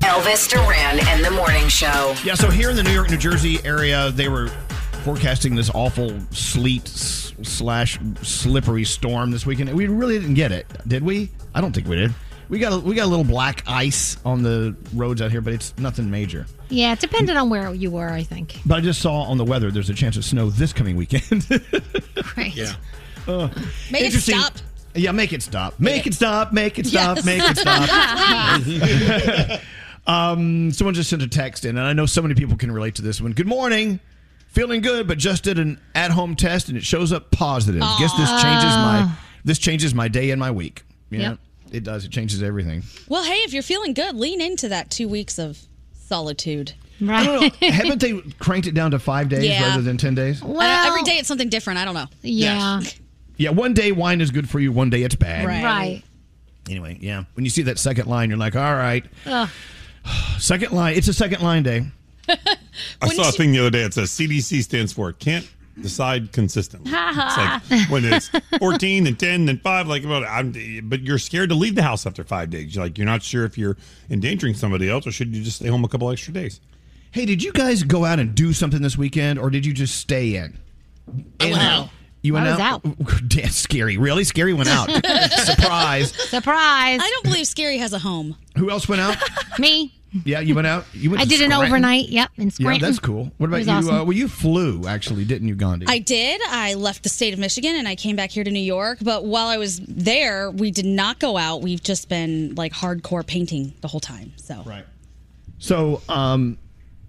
Elvis 0.07 0.49
Duran 0.49 1.01
and 1.09 1.25
the 1.25 1.33
Morning 1.33 1.67
Show. 1.67 2.15
Yeah, 2.23 2.35
so 2.35 2.49
here 2.49 2.71
in 2.71 2.77
the 2.77 2.85
New 2.85 2.93
York, 2.93 3.11
New 3.11 3.17
Jersey 3.17 3.59
area, 3.65 4.13
they 4.13 4.29
were 4.29 4.47
forecasting 5.03 5.57
this 5.57 5.69
awful 5.75 6.17
sleet 6.31 6.87
slash 6.87 7.99
slippery 8.23 8.85
storm 8.85 9.33
this 9.33 9.45
weekend. 9.45 9.75
We 9.75 9.89
really 9.89 10.17
didn't 10.21 10.35
get 10.35 10.53
it, 10.53 10.65
did 10.87 11.03
we? 11.03 11.31
I 11.57 11.61
don't 11.61 11.73
think 11.75 11.89
we 11.89 11.97
did. 11.97 12.15
We 12.49 12.61
got 12.61 12.73
a, 12.73 12.79
we 12.79 12.95
got 12.95 13.07
a 13.07 13.11
little 13.11 13.25
black 13.25 13.65
ice 13.67 14.17
on 14.25 14.45
the 14.45 14.77
roads 14.95 15.21
out 15.21 15.33
here, 15.33 15.41
but 15.41 15.53
it's 15.53 15.77
nothing 15.77 16.09
major. 16.09 16.47
Yeah, 16.69 16.93
it 16.93 17.01
depended 17.01 17.37
on 17.37 17.51
where 17.51 17.75
you 17.75 17.91
were, 17.91 18.09
I 18.09 18.23
think. 18.23 18.61
But 18.65 18.79
I 18.79 18.81
just 18.83 19.03
saw 19.03 19.23
on 19.23 19.39
the 19.39 19.45
weather 19.45 19.73
there's 19.73 19.91
a 19.91 19.95
chance 19.95 20.17
of 20.17 20.25
snow 20.25 20.51
this 20.51 20.73
coming 20.73 20.95
weekend. 20.97 21.47
Right. 22.37 22.55
Yeah. 22.55 22.75
Uh, 23.27 23.49
Make 23.91 24.03
it 24.03 24.07
interesting- 24.07 24.39
stop. 24.39 24.53
Yeah, 24.95 25.11
make 25.13 25.33
it 25.33 25.43
stop. 25.43 25.81
Make 25.81 26.07
it 26.07 26.15
stop. 26.15 26.53
Make 26.53 26.79
it 26.79 26.87
stop. 26.87 27.17
Yes. 27.17 27.25
Make 27.25 27.43
it 27.43 27.57
stop. 27.59 29.61
um, 30.07 30.73
someone 30.73 30.95
just 30.95 31.11
sent 31.11 31.23
a 31.23 31.29
text 31.29 31.65
in, 31.65 31.77
and 31.77 31.87
I 31.87 31.93
know 31.93 32.07
so 32.07 32.23
many 32.23 32.35
people 32.35 32.57
can 32.57 32.71
relate 32.71 32.95
to 32.97 33.03
this 33.03 33.21
one. 33.21 33.33
Good 33.33 33.47
morning. 33.49 34.01
Feeling 34.49 34.81
good, 34.81 35.07
but 35.07 35.19
just 35.19 35.45
did 35.45 35.59
an 35.59 35.79
at-home 35.95 36.35
test, 36.35 36.69
and 36.69 36.79
it 36.79 36.85
shows 36.85 37.13
up 37.13 37.31
positive. 37.31 37.81
Guess 37.99 38.13
this 38.17 38.31
changes 38.43 38.71
my 38.75 39.13
this 39.45 39.59
changes 39.59 39.95
my 39.95 40.09
day 40.09 40.31
and 40.31 40.41
my 40.41 40.51
week. 40.51 40.83
Yeah. 41.11 41.21
Yep. 41.21 41.39
It 41.73 41.85
does. 41.85 42.05
It 42.05 42.11
changes 42.11 42.43
everything. 42.43 42.83
Well, 43.09 43.23
hey, 43.25 43.35
if 43.45 43.53
you're 43.53 43.63
feeling 43.63 43.93
good, 43.93 44.17
lean 44.17 44.41
into 44.41 44.69
that 44.71 44.91
two 44.91 45.09
weeks 45.09 45.39
of 45.39 45.59
solitude. 45.93 46.73
I 47.07 47.27
don't 47.27 47.61
know. 47.61 47.69
Haven't 47.71 48.01
they 48.01 48.19
cranked 48.39 48.67
it 48.67 48.73
down 48.75 48.93
to 48.93 48.99
five 48.99 49.29
days 49.29 49.45
Yeah. 49.45 49.69
rather 49.69 49.83
than 49.83 49.99
ten 49.99 50.15
days? 50.15 50.43
I 50.43 50.47
don't- 50.47 50.59
every 50.87 51.03
day 51.03 51.19
it's 51.19 51.29
something 51.29 51.49
different. 51.51 51.79
I 51.79 51.85
don't 51.85 51.95
know. 51.95 52.07
Yeah. 52.23 52.81
Yeah, 53.37 53.51
one 53.51 53.75
day 53.75 53.93
wine 53.93 54.23
is 54.23 54.31
good 54.31 54.49
for 54.49 54.59
you. 54.61 54.73
One 54.73 54.89
day 54.89 55.03
it's 55.03 55.15
bad. 55.17 55.45
Right. 55.45 55.63
Right. 55.63 56.03
Anyway, 56.71 56.97
yeah. 57.03 57.25
When 57.35 57.45
you 57.45 57.51
see 57.51 57.63
that 57.63 57.79
second 57.79 58.07
line, 58.07 58.31
you're 58.31 58.39
like, 58.39 58.57
all 58.57 58.75
right, 58.75 59.05
Ugh. 59.27 59.49
Second 60.39 60.73
line. 60.73 60.97
It's 60.97 61.09
a 61.09 61.15
second 61.15 61.43
line 61.43 61.63
day. 61.63 61.87
I 62.29 63.09
saw 63.09 63.29
a 63.29 63.33
thing 63.33 63.53
the 63.53 63.61
other 63.61 63.71
day. 63.71 63.83
It 63.83 63.95
says 63.95 64.11
CDC 64.11 64.63
stands 64.63 64.93
for 64.93 65.13
can't 65.13 65.49
decide 65.81 66.33
consistently. 66.33 66.91
It's 66.95 67.37
like 67.37 67.91
when 67.91 68.05
it's 68.05 68.31
14 68.59 69.07
and 69.07 69.19
10 69.19 69.49
and 69.49 69.61
5, 69.61 69.89
like, 69.89 70.05
well, 70.05 70.25
I'm, 70.27 70.53
but 70.85 71.03
you're 71.03 71.19
scared 71.19 71.51
to 71.51 71.55
leave 71.55 71.75
the 71.75 71.83
house 71.83 72.07
after 72.07 72.25
five 72.25 72.51
days. 72.51 72.75
You're 72.75 72.85
like, 72.85 72.99
you're 72.99 73.07
not 73.07 73.23
sure 73.23 73.45
if 73.45 73.59
you're 73.59 73.77
endangering 74.11 74.55
somebody 74.55 74.89
else 74.89 75.07
or 75.07 75.13
should 75.13 75.35
you 75.35 75.43
just 75.43 75.57
stay 75.57 75.69
home 75.69 75.85
a 75.85 75.89
couple 75.89 76.11
extra 76.11 76.33
days? 76.33 76.61
Hey, 77.11 77.25
did 77.25 77.43
you 77.43 77.53
guys 77.53 77.83
go 77.83 78.05
out 78.05 78.19
and 78.19 78.35
do 78.35 78.53
something 78.53 78.83
this 78.83 78.99
weekend, 78.99 79.39
or 79.39 79.49
did 79.49 79.65
you 79.65 79.73
just 79.73 79.97
stay 79.97 80.37
in? 80.37 80.59
I 81.41 81.45
went 81.47 81.63
out. 81.63 81.89
You 82.27 82.35
went 82.35 82.47
I 82.47 82.51
was 82.51 82.61
out. 82.61 82.83
That's 83.31 83.57
scary. 83.67 83.97
Really, 83.97 84.25
Skeery 84.25 84.57
went 84.57 84.69
out. 84.69 84.91
Surprise. 85.45 86.13
Surprise. 86.29 87.01
I 87.03 87.11
don't 87.11 87.25
believe 87.25 87.47
Skeery 87.47 87.79
has 87.79 87.93
a 87.93 87.99
home. 87.99 88.37
Who 88.59 88.71
else 88.71 88.89
went 88.89 89.01
out? 89.01 89.17
Me. 89.59 89.93
Yeah, 90.25 90.41
you 90.41 90.55
went 90.55 90.67
out. 90.67 90.87
You 90.95 91.11
went. 91.11 91.21
I 91.21 91.25
to 91.25 91.31
did 91.31 91.43
an 91.43 91.53
overnight. 91.53 92.09
Yep, 92.09 92.31
in 92.39 92.51
Yeah, 92.59 92.79
that's 92.79 92.99
cool. 92.99 93.31
What 93.37 93.49
about 93.49 93.61
It 93.61 93.67
you? 93.67 93.73
awesome. 93.73 93.95
Uh, 93.95 94.05
well, 94.05 94.13
you 94.17 94.29
flew 94.29 94.87
actually, 94.87 95.25
didn't 95.27 95.49
you, 95.49 95.55
Gandhi? 95.55 95.87
I 95.89 95.99
did. 95.99 96.41
I 96.49 96.73
left 96.75 97.03
the 97.03 97.09
state 97.11 97.35
of 97.35 97.39
Michigan 97.39 97.77
and 97.77 97.87
I 97.87 97.97
came 97.97 98.17
back 98.17 98.31
here 98.31 98.43
to 98.43 98.51
New 98.51 98.59
York. 98.59 98.99
But 99.03 99.25
while 99.27 99.47
I 99.49 99.59
was 99.59 99.79
there, 99.81 100.51
we 100.51 100.71
did 100.71 100.87
not 100.87 101.19
go 101.19 101.37
out. 101.37 101.61
We've 101.61 101.83
just 101.83 102.09
been 102.09 102.55
like 102.55 102.73
hardcore 102.73 103.27
painting 103.27 103.75
the 103.83 103.89
whole 103.89 104.01
time. 104.01 104.33
So 104.37 104.63
right. 104.65 104.87
So, 105.59 106.01
um, 106.09 106.57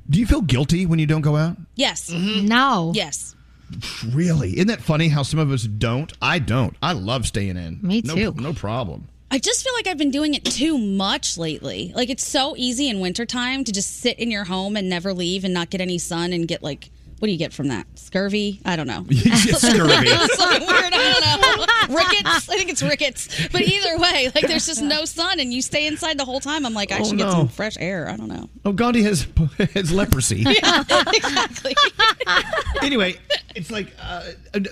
do 0.10 0.20
you 0.20 0.26
feel 0.26 0.42
guilty 0.42 0.86
when 0.86 1.00
you 1.00 1.06
don't 1.06 1.22
go 1.22 1.36
out? 1.38 1.56
yes, 1.76 2.10
No. 2.10 2.92
yes. 2.96 3.36
Really? 4.14 4.54
Isn't 4.56 4.68
that 4.68 4.82
funny 4.82 5.10
how 5.10 5.24
some 5.24 5.40
of 5.40 5.52
us 5.52 5.64
don't? 5.64 6.12
I 6.22 6.40
don't. 6.40 6.76
I 6.82 6.94
love 6.94 7.26
staying 7.28 7.58
in. 7.58 7.80
Me 7.82 8.02
No- 8.04 8.16
too. 8.16 8.34
No, 8.38 8.54
problem. 8.54 9.08
I 9.30 9.40
just 9.40 9.62
feel 9.64 9.74
like 9.74 9.88
I've 9.88 9.98
been 9.98 10.12
doing 10.12 10.34
it 10.36 10.46
too 10.46 10.78
much 10.78 11.38
lately. 11.38 11.92
Like 11.94 12.10
it's 12.10 12.26
so 12.26 12.56
easy 12.58 12.88
in 12.88 13.02
wintertime 13.02 13.66
to 13.66 13.74
just 13.74 13.98
sit 13.98 14.18
in 14.20 14.32
your 14.32 14.46
home 14.46 14.78
and 14.78 14.90
never 14.90 15.14
leave 15.14 15.44
and 15.44 15.54
not 15.54 15.70
get 15.70 15.82
any 15.82 15.98
sun 15.98 16.32
and 16.32 16.48
get 16.48 16.64
like 16.64 16.90
what 17.20 17.26
do 17.26 17.32
you 17.32 17.38
get 17.40 17.52
from 17.52 17.70
that? 17.70 17.88
Scurvy? 17.96 18.62
I 18.64 18.76
don't 18.76 18.86
know. 18.88 19.04
Scurvy. 19.12 19.58
Something 19.58 20.68
weird. 20.68 20.94
I 20.94 21.14
don't 21.14 21.22
know. 21.26 21.37
Rickets. 21.90 22.50
I 22.50 22.58
think 22.58 22.70
it's 22.70 22.84
rickets. 22.84 23.48
But 23.52 23.62
either 23.62 23.98
way, 23.98 24.32
like 24.36 24.48
there's 24.48 24.66
just 24.66 24.82
no 24.82 25.06
sun 25.06 25.40
and 25.40 25.54
you 25.54 25.62
stay 25.62 25.88
inside 25.88 26.18
the 26.18 26.26
whole 26.26 26.40
time. 26.40 26.66
I'm 26.66 26.74
like, 26.74 26.92
I 26.92 27.00
Oh, 27.00 27.04
should 27.06 27.18
get 27.18 27.32
some 27.32 27.48
fresh 27.48 27.76
air. 27.80 28.10
I 28.10 28.16
don't 28.18 28.28
know. 28.30 28.50
Oh, 28.66 28.72
Gandhi 28.74 29.04
has 29.04 29.28
has 29.74 29.92
leprosy. 29.92 30.44
Yeah, 30.48 30.84
exactly. 31.14 31.76
anyway, 32.82 33.16
it's 33.56 33.72
like 33.72 33.94
uh, 34.02 34.24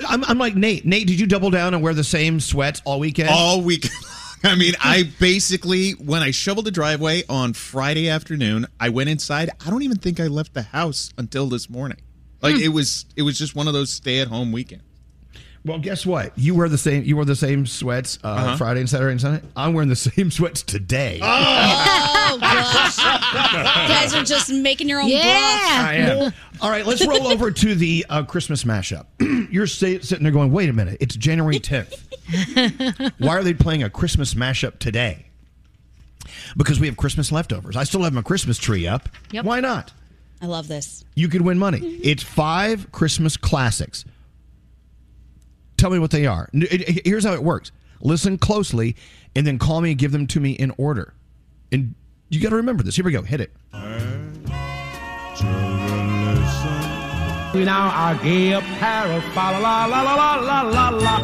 I'm, 0.07 0.23
I'm 0.25 0.37
like 0.37 0.55
Nate. 0.55 0.85
Nate, 0.85 1.07
did 1.07 1.19
you 1.19 1.27
double 1.27 1.49
down 1.49 1.73
and 1.73 1.81
wear 1.83 1.93
the 1.93 2.03
same 2.03 2.39
sweats 2.39 2.81
all 2.85 2.99
weekend? 2.99 3.29
All 3.31 3.61
week. 3.61 3.87
I 4.43 4.55
mean, 4.55 4.73
I 4.79 5.09
basically, 5.19 5.91
when 5.93 6.21
I 6.21 6.29
shoveled 6.31 6.65
the 6.67 6.71
driveway 6.71 7.23
on 7.27 7.53
Friday 7.53 8.09
afternoon, 8.09 8.67
I 8.79 8.89
went 8.89 9.09
inside. 9.09 9.49
I 9.65 9.71
don't 9.71 9.81
even 9.81 9.97
think 9.97 10.19
I 10.19 10.27
left 10.27 10.53
the 10.53 10.61
house 10.61 11.11
until 11.17 11.47
this 11.47 11.67
morning. 11.69 11.97
Like 12.41 12.57
it 12.57 12.69
was, 12.69 13.05
it 13.15 13.23
was 13.23 13.39
just 13.39 13.55
one 13.55 13.67
of 13.67 13.73
those 13.73 13.89
stay-at-home 13.89 14.51
weekends. 14.51 14.83
Well, 15.65 15.79
guess 15.79 16.05
what? 16.05 16.31
You 16.37 16.53
wear 16.53 16.69
the 16.69 16.77
same. 16.77 17.03
You 17.03 17.15
wear 17.15 17.25
the 17.25 17.35
same 17.35 17.65
sweats 17.65 18.19
uh, 18.23 18.27
Uh-huh. 18.27 18.57
Friday 18.57 18.81
and 18.81 18.89
Saturday 18.89 19.13
and 19.13 19.19
Sunday. 19.21 19.45
I'm 19.55 19.73
wearing 19.73 19.89
the 19.89 19.95
same 19.95 20.29
sweats 20.29 20.61
today. 20.61 21.19
Oh 21.23 22.37
gosh. 22.39 22.97
you 22.99 23.03
guys 23.93 24.13
are 24.13 24.23
just 24.23 24.51
making 24.53 24.87
your 24.89 25.01
own 25.01 25.07
Yeah, 25.09 25.19
I 25.23 25.93
am. 25.95 26.33
All 26.61 26.69
right, 26.69 26.85
let's 26.85 27.05
roll 27.05 27.27
over 27.27 27.49
to 27.51 27.75
the 27.75 28.05
uh, 28.09 28.23
Christmas 28.23 28.63
mashup. 28.63 29.05
You're 29.51 29.65
sta- 29.67 30.01
sitting 30.01 30.23
there 30.23 30.31
going, 30.31 30.51
"Wait 30.51 30.69
a 30.69 30.73
minute! 30.73 30.97
It's 30.99 31.15
January 31.15 31.59
10th. 31.59 31.99
Why 33.19 33.35
are 33.37 33.43
they 33.43 33.53
playing 33.53 33.83
a 33.83 33.89
Christmas 33.89 34.33
mashup 34.35 34.77
today?" 34.79 35.25
Because 36.57 36.79
we 36.79 36.87
have 36.87 36.97
Christmas 36.97 37.31
leftovers. 37.31 37.75
I 37.75 37.83
still 37.85 38.03
have 38.03 38.13
my 38.13 38.21
Christmas 38.21 38.57
tree 38.57 38.87
up. 38.87 39.09
Yep. 39.31 39.45
Why 39.45 39.59
not? 39.59 39.91
I 40.41 40.45
love 40.47 40.67
this. 40.67 41.03
You 41.15 41.27
could 41.27 41.41
win 41.41 41.57
money. 41.57 41.79
It's 42.03 42.23
five 42.23 42.91
Christmas 42.91 43.35
classics. 43.37 44.05
Tell 45.85 45.91
me 45.91 45.99
what 45.99 46.09
they 46.09 46.25
are. 46.25 46.49
N- 46.51 46.63
it- 46.71 46.89
it- 46.89 47.05
Here's 47.05 47.23
how 47.25 47.33
it 47.33 47.43
works. 47.43 47.71
Listen 48.01 48.39
closely, 48.39 48.95
and 49.35 49.45
then 49.45 49.59
call 49.59 49.81
me 49.81 49.91
and 49.91 49.99
give 49.99 50.11
them 50.11 50.25
to 50.25 50.39
me 50.39 50.53
in 50.53 50.71
order. 50.79 51.13
And 51.71 51.93
you 52.29 52.39
got 52.39 52.49
to 52.49 52.55
remember 52.55 52.81
this. 52.81 52.95
Here 52.95 53.05
we 53.05 53.11
go. 53.11 53.21
Hit 53.21 53.39
it. 53.39 53.51
We 57.53 57.65
now 57.65 57.89
are 57.93 58.15
gay 58.15 58.53
apparel. 58.53 59.21
Fa 59.35 59.59
la 59.61 59.85
la 59.85 60.01
la 60.01 60.15
la 60.15 60.35
la 60.37 60.61
la 60.63 60.89
la. 60.89 61.19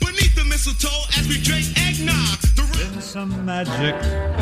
Beneath 0.00 0.34
the 0.34 0.44
mistletoe 0.44 0.88
as 1.16 1.28
we 1.28 1.40
drink 1.40 1.66
eggnog. 1.78 2.38
There's 2.74 3.04
some 3.04 3.44
magic 3.46 3.94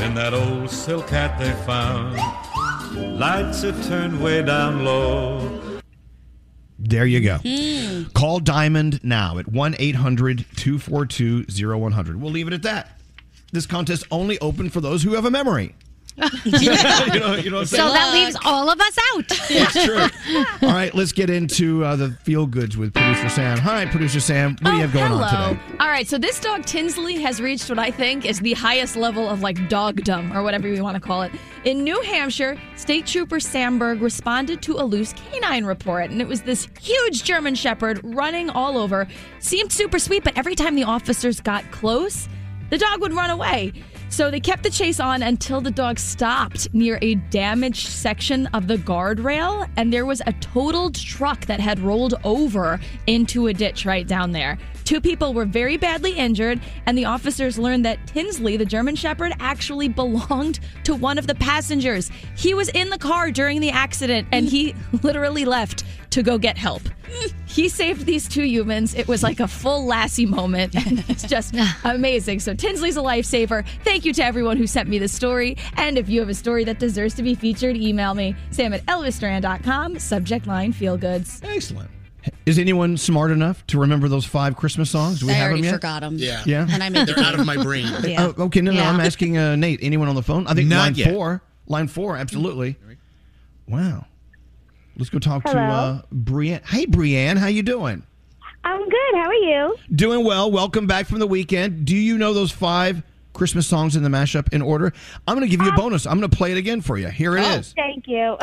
in 0.02 0.14
that 0.14 0.32
old 0.32 0.70
silk 0.70 1.10
hat 1.10 1.38
they 1.38 1.52
found. 1.66 2.16
Lights 3.20 3.64
are 3.64 3.78
turned 3.82 4.18
way 4.22 4.42
down 4.42 4.82
low. 4.82 5.60
There 6.84 7.06
you 7.06 7.20
go. 7.20 7.38
Hmm. 7.38 8.10
Call 8.12 8.40
Diamond 8.40 9.02
now 9.04 9.38
at 9.38 9.46
1 9.46 9.76
800 9.78 10.44
242 10.56 11.44
0100. 11.48 12.20
We'll 12.20 12.32
leave 12.32 12.48
it 12.48 12.52
at 12.52 12.62
that. 12.62 12.98
This 13.52 13.66
contest 13.66 14.04
only 14.10 14.38
open 14.40 14.68
for 14.68 14.80
those 14.80 15.04
who 15.04 15.14
have 15.14 15.24
a 15.24 15.30
memory. 15.30 15.76
you 16.44 17.20
know, 17.20 17.34
you 17.42 17.50
know 17.50 17.64
so 17.64 17.76
that 17.76 18.12
leaves 18.12 18.36
all 18.44 18.68
of 18.70 18.80
us 18.80 18.98
out. 19.14 19.24
It's 19.54 19.84
true. 19.84 20.66
All 20.68 20.74
right, 20.74 20.94
let's 20.94 21.12
get 21.12 21.30
into 21.30 21.84
uh, 21.84 21.96
the 21.96 22.10
feel 22.22 22.46
goods 22.46 22.76
with 22.76 22.94
producer 22.94 23.28
Sam. 23.28 23.58
Hi, 23.58 23.86
producer 23.86 24.20
Sam. 24.20 24.56
What 24.60 24.70
do 24.70 24.76
you 24.76 24.82
have 24.82 24.92
going 24.92 25.12
on 25.12 25.22
Hello. 25.22 25.54
today? 25.54 25.76
All 25.80 25.88
right, 25.88 26.06
so 26.06 26.18
this 26.18 26.40
dog 26.40 26.64
Tinsley 26.64 27.16
has 27.20 27.40
reached 27.40 27.68
what 27.68 27.78
I 27.78 27.90
think 27.90 28.24
is 28.24 28.40
the 28.40 28.54
highest 28.54 28.96
level 28.96 29.28
of 29.28 29.40
like 29.40 29.68
dogdom 29.68 30.32
or 30.32 30.42
whatever 30.42 30.68
you 30.68 30.82
want 30.82 30.94
to 30.94 31.00
call 31.00 31.22
it. 31.22 31.32
In 31.64 31.84
New 31.84 32.00
Hampshire, 32.02 32.58
State 32.76 33.06
Trooper 33.06 33.40
Sandberg 33.40 34.00
responded 34.02 34.62
to 34.62 34.74
a 34.74 34.84
loose 34.84 35.12
canine 35.12 35.64
report, 35.64 36.10
and 36.10 36.20
it 36.20 36.28
was 36.28 36.42
this 36.42 36.68
huge 36.80 37.24
German 37.24 37.54
Shepherd 37.54 38.00
running 38.02 38.50
all 38.50 38.78
over. 38.78 39.06
Seemed 39.38 39.70
super 39.72 39.98
sweet, 39.98 40.24
but 40.24 40.36
every 40.36 40.54
time 40.54 40.74
the 40.74 40.84
officers 40.84 41.40
got 41.40 41.70
close, 41.70 42.28
the 42.70 42.78
dog 42.78 43.00
would 43.00 43.12
run 43.12 43.30
away. 43.30 43.72
So 44.12 44.30
they 44.30 44.40
kept 44.40 44.62
the 44.62 44.68
chase 44.68 45.00
on 45.00 45.22
until 45.22 45.62
the 45.62 45.70
dog 45.70 45.98
stopped 45.98 46.68
near 46.74 46.98
a 47.00 47.14
damaged 47.14 47.88
section 47.88 48.46
of 48.48 48.68
the 48.68 48.76
guardrail, 48.76 49.66
and 49.78 49.90
there 49.90 50.04
was 50.04 50.20
a 50.26 50.34
totaled 50.34 50.94
truck 50.94 51.46
that 51.46 51.60
had 51.60 51.80
rolled 51.80 52.16
over 52.22 52.78
into 53.06 53.46
a 53.46 53.54
ditch 53.54 53.86
right 53.86 54.06
down 54.06 54.32
there. 54.32 54.58
Two 54.84 55.00
people 55.00 55.32
were 55.32 55.46
very 55.46 55.78
badly 55.78 56.12
injured, 56.12 56.60
and 56.84 56.98
the 56.98 57.06
officers 57.06 57.56
learned 57.56 57.86
that 57.86 58.06
Tinsley, 58.06 58.58
the 58.58 58.66
German 58.66 58.96
Shepherd, 58.96 59.32
actually 59.40 59.88
belonged 60.02 60.60
to 60.84 60.94
one 60.94 61.16
of 61.16 61.26
the 61.26 61.34
passengers. 61.36 62.10
He 62.36 62.52
was 62.52 62.68
in 62.68 62.90
the 62.90 62.98
car 62.98 63.30
during 63.30 63.62
the 63.62 63.70
accident, 63.70 64.28
and 64.30 64.46
he 64.46 64.74
literally 65.02 65.46
left 65.46 65.84
to 66.10 66.22
go 66.22 66.36
get 66.36 66.58
help. 66.58 66.82
He 67.52 67.68
saved 67.68 68.06
these 68.06 68.28
two 68.28 68.44
humans. 68.44 68.94
It 68.94 69.06
was 69.06 69.22
like 69.22 69.38
a 69.40 69.46
full 69.46 69.84
Lassie 69.84 70.24
moment, 70.26 70.74
and 70.74 71.04
it's 71.08 71.22
just 71.24 71.54
amazing. 71.84 72.40
So 72.40 72.54
Tinsley's 72.54 72.96
a 72.96 73.00
lifesaver. 73.00 73.64
Thank 73.84 74.04
you 74.04 74.12
to 74.14 74.24
everyone 74.24 74.56
who 74.56 74.66
sent 74.66 74.88
me 74.88 74.98
the 74.98 75.08
story. 75.08 75.56
And 75.76 75.98
if 75.98 76.08
you 76.08 76.20
have 76.20 76.28
a 76.30 76.34
story 76.34 76.64
that 76.64 76.78
deserves 76.78 77.14
to 77.14 77.22
be 77.22 77.34
featured, 77.34 77.76
email 77.76 78.14
me, 78.14 78.34
sam 78.50 78.72
at 78.72 78.84
elvisduran.com, 78.86 79.98
subject 79.98 80.46
line 80.46 80.72
feel 80.72 80.96
goods. 80.96 81.40
Excellent. 81.42 81.90
Is 82.46 82.58
anyone 82.58 82.96
smart 82.96 83.30
enough 83.32 83.66
to 83.66 83.80
remember 83.80 84.08
those 84.08 84.24
five 84.24 84.56
Christmas 84.56 84.90
songs? 84.90 85.20
Do 85.20 85.26
we 85.26 85.32
I 85.32 85.36
have 85.36 85.46
already 85.48 85.62
them 85.62 85.64
yet? 85.66 85.74
forgot 85.74 86.02
'em. 86.04 86.18
Yeah. 86.18 86.42
Yeah. 86.46 86.66
And 86.70 86.82
I 86.82 86.88
made 86.88 87.06
the 87.08 87.14
They're 87.14 87.24
out 87.24 87.38
of 87.38 87.44
my 87.44 87.56
brain. 87.62 87.86
Yeah. 88.04 88.32
Oh, 88.38 88.44
okay, 88.44 88.60
no, 88.60 88.70
no, 88.70 88.78
Yeah. 88.78 88.90
I'm 88.90 89.00
asking 89.00 89.36
uh, 89.36 89.56
Nate. 89.56 89.80
Anyone 89.82 90.08
on 90.08 90.14
the 90.14 90.22
phone? 90.22 90.46
I 90.46 90.54
think 90.54 90.68
Not 90.68 90.78
line 90.78 90.94
yet. 90.94 91.12
four. 91.12 91.42
Line 91.66 91.88
four, 91.88 92.16
absolutely. 92.16 92.76
Wow. 93.68 94.06
Let's 94.96 95.10
go 95.10 95.18
talk 95.18 95.44
to 95.44 95.50
Hello. 95.50 95.62
uh, 95.62 96.02
Brienne. 96.12 96.60
Hey, 96.66 96.86
Brienne, 96.86 97.36
how 97.36 97.46
you 97.46 97.62
doing? 97.62 98.02
I'm 98.64 98.88
good. 98.88 99.14
How 99.14 99.26
are 99.26 99.34
you? 99.34 99.76
Doing 99.94 100.24
well. 100.24 100.50
Welcome 100.50 100.86
back 100.86 101.06
from 101.06 101.18
the 101.18 101.26
weekend. 101.26 101.84
Do 101.84 101.96
you 101.96 102.18
know 102.18 102.32
those 102.32 102.52
five 102.52 103.02
Christmas 103.32 103.66
songs 103.66 103.96
in 103.96 104.02
the 104.02 104.08
mashup 104.08 104.52
in 104.52 104.62
order? 104.62 104.92
I'm 105.26 105.36
going 105.36 105.48
to 105.48 105.50
give 105.56 105.64
you 105.64 105.72
a 105.72 105.76
bonus. 105.76 106.06
I'm 106.06 106.18
going 106.18 106.30
to 106.30 106.36
play 106.36 106.52
it 106.52 106.58
again 106.58 106.80
for 106.80 106.98
you. 106.98 107.08
Here 107.08 107.36
it 107.36 107.44
is. 107.58 107.72
Thank 107.72 108.06
you. 108.06 108.36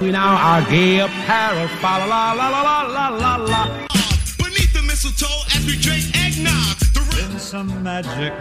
We 0.00 0.10
now 0.10 0.34
are 0.36 0.68
gay 0.70 1.00
apparel. 1.00 1.68
Fa 1.68 2.06
la 2.08 2.32
la 2.32 2.48
la 2.48 2.62
la 2.62 2.82
la 2.82 3.08
la 3.08 3.36
la. 3.36 3.86
Beneath 4.38 4.72
the 4.72 4.82
mistletoe 4.86 5.26
as 5.54 5.66
we 5.66 5.76
drink 5.76 6.04
eggnog. 6.16 6.76
There's 7.12 7.42
some 7.42 7.82
magic 7.82 8.32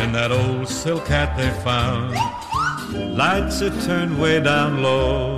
in 0.00 0.12
that 0.12 0.30
old 0.30 0.68
silk 0.68 1.06
hat 1.08 1.36
they 1.36 1.50
found. 1.62 2.14
Lights 2.92 3.62
are 3.62 3.70
turned 3.82 4.20
way 4.20 4.40
down 4.42 4.82
low. 4.82 5.36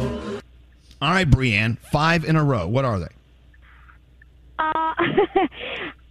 All 1.01 1.11
right, 1.11 1.29
Brienne, 1.29 1.77
five 1.91 2.25
in 2.25 2.37
a 2.37 2.45
row. 2.45 2.67
What 2.67 2.85
are 2.85 2.99
they? 2.99 3.09
Uh, 4.59 4.95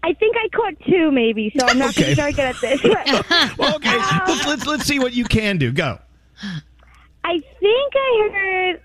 I 0.04 0.14
think 0.14 0.36
I 0.38 0.50
caught 0.54 0.74
two, 0.86 1.12
maybe. 1.12 1.52
So 1.58 1.66
I'm 1.66 1.78
not 1.80 1.90
Okay. 1.98 2.16
going 2.16 2.16
to 2.16 2.16
be 2.16 2.16
very 2.16 2.34
good 2.34 2.46
at 2.46 2.62
this. 2.62 2.84
well, 3.58 3.76
okay. 3.76 3.98
let's, 4.28 4.46
let's 4.46 4.66
let's 4.68 4.84
see 4.86 5.00
what 5.00 5.14
you 5.14 5.24
can 5.26 5.58
do. 5.58 5.72
Go. 5.72 6.00
I 7.24 7.40
think 7.60 7.94
I 7.96 8.30
heard 8.34 8.82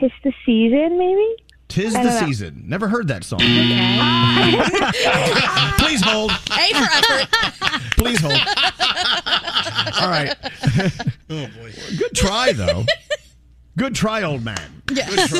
"Tis 0.00 0.10
the 0.22 0.32
Season," 0.44 0.98
maybe. 0.98 1.36
Tis 1.70 1.92
the 1.92 1.98
don't 2.00 2.06
know. 2.06 2.20
season. 2.26 2.64
Never 2.66 2.88
heard 2.88 3.08
that 3.08 3.24
song. 3.24 3.38
Please 5.78 6.02
hold. 6.02 6.30
A 6.30 6.74
for 6.74 6.88
effort. 6.92 7.28
Please 7.96 8.20
hold. 8.20 8.34
All 10.02 10.08
right. 10.08 10.34
oh 11.30 11.46
boy. 11.56 11.72
Good 11.98 12.14
try 12.14 12.52
though. 12.52 12.84
Good 13.78 13.94
try, 13.94 14.22
old 14.22 14.44
man. 14.44 14.82
Yes. 14.92 15.32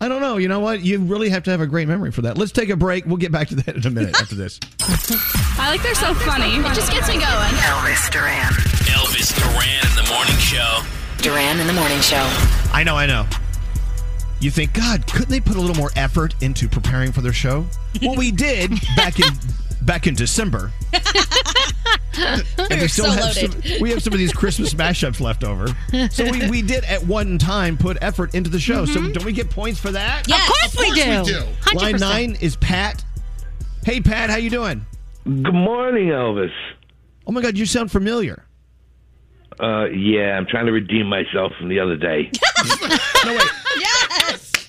I 0.00 0.08
don't 0.08 0.20
know. 0.20 0.38
You 0.38 0.48
know 0.48 0.60
what? 0.60 0.82
You 0.82 0.98
really 1.00 1.28
have 1.28 1.44
to 1.44 1.50
have 1.50 1.60
a 1.60 1.66
great 1.66 1.86
memory 1.86 2.10
for 2.10 2.22
that. 2.22 2.36
Let's 2.36 2.50
take 2.52 2.68
a 2.70 2.76
break. 2.76 3.06
We'll 3.06 3.16
get 3.16 3.30
back 3.32 3.48
to 3.48 3.54
that 3.56 3.76
in 3.76 3.86
a 3.86 3.90
minute 3.90 4.20
after 4.20 4.34
this. 4.34 4.58
I 5.58 5.70
like 5.70 5.82
they're 5.82 5.94
so 5.94 6.14
funny. 6.14 6.56
It 6.56 6.74
just 6.74 6.90
gets 6.90 7.08
me 7.08 7.14
going. 7.14 7.24
Elvis 7.24 8.10
Duran. 8.10 8.52
Elvis 8.90 9.32
Duran 9.38 9.86
in 9.86 9.94
the 10.04 10.10
morning 10.12 10.36
show. 10.38 10.80
Duran 11.18 11.60
in 11.60 11.66
the 11.66 11.72
morning 11.74 12.00
show. 12.00 12.26
I 12.72 12.82
know, 12.84 12.96
I 12.96 13.06
know. 13.06 13.26
You 14.44 14.50
think, 14.50 14.74
God, 14.74 15.06
couldn't 15.10 15.30
they 15.30 15.40
put 15.40 15.56
a 15.56 15.58
little 15.58 15.74
more 15.74 15.90
effort 15.96 16.34
into 16.42 16.68
preparing 16.68 17.12
for 17.12 17.22
their 17.22 17.32
show? 17.32 17.64
Well, 18.02 18.14
we 18.14 18.30
did 18.30 18.72
back 18.94 19.18
in 19.18 19.32
back 19.86 20.06
in 20.06 20.14
December. 20.14 20.70
And 20.92 22.44
We're 22.70 22.88
still 22.88 23.06
so 23.06 23.10
have 23.12 23.32
some, 23.32 23.80
we 23.80 23.88
have 23.88 24.02
some 24.02 24.12
of 24.12 24.18
these 24.18 24.34
Christmas 24.34 24.74
mashups 24.74 25.18
left 25.18 25.44
over. 25.44 25.68
So 26.10 26.30
we, 26.30 26.50
we 26.50 26.60
did 26.60 26.84
at 26.84 27.06
one 27.06 27.38
time 27.38 27.78
put 27.78 27.96
effort 28.02 28.34
into 28.34 28.50
the 28.50 28.60
show. 28.60 28.84
So 28.84 29.00
don't 29.10 29.24
we 29.24 29.32
get 29.32 29.48
points 29.48 29.80
for 29.80 29.90
that? 29.92 30.28
Yes. 30.28 30.46
Of 30.46 30.76
course 30.76 30.76
we 30.76 31.00
Of 31.00 31.06
course 31.16 31.28
do. 31.28 31.46
we 31.46 31.72
do. 31.72 31.78
Line 31.78 31.94
100%. 31.94 32.00
nine 32.00 32.36
is 32.42 32.56
Pat. 32.56 33.02
Hey 33.86 34.02
Pat, 34.02 34.28
how 34.28 34.36
you 34.36 34.50
doing? 34.50 34.84
Good 35.24 35.54
morning, 35.54 36.08
Elvis. 36.08 36.52
Oh 37.26 37.32
my 37.32 37.40
God, 37.40 37.56
you 37.56 37.64
sound 37.64 37.90
familiar. 37.90 38.44
Uh, 39.58 39.86
yeah, 39.86 40.36
I'm 40.36 40.46
trying 40.46 40.66
to 40.66 40.72
redeem 40.72 41.06
myself 41.06 41.52
from 41.58 41.70
the 41.70 41.80
other 41.80 41.96
day. 41.96 42.30
Yes. 42.66 42.80
Wait, 43.26 43.63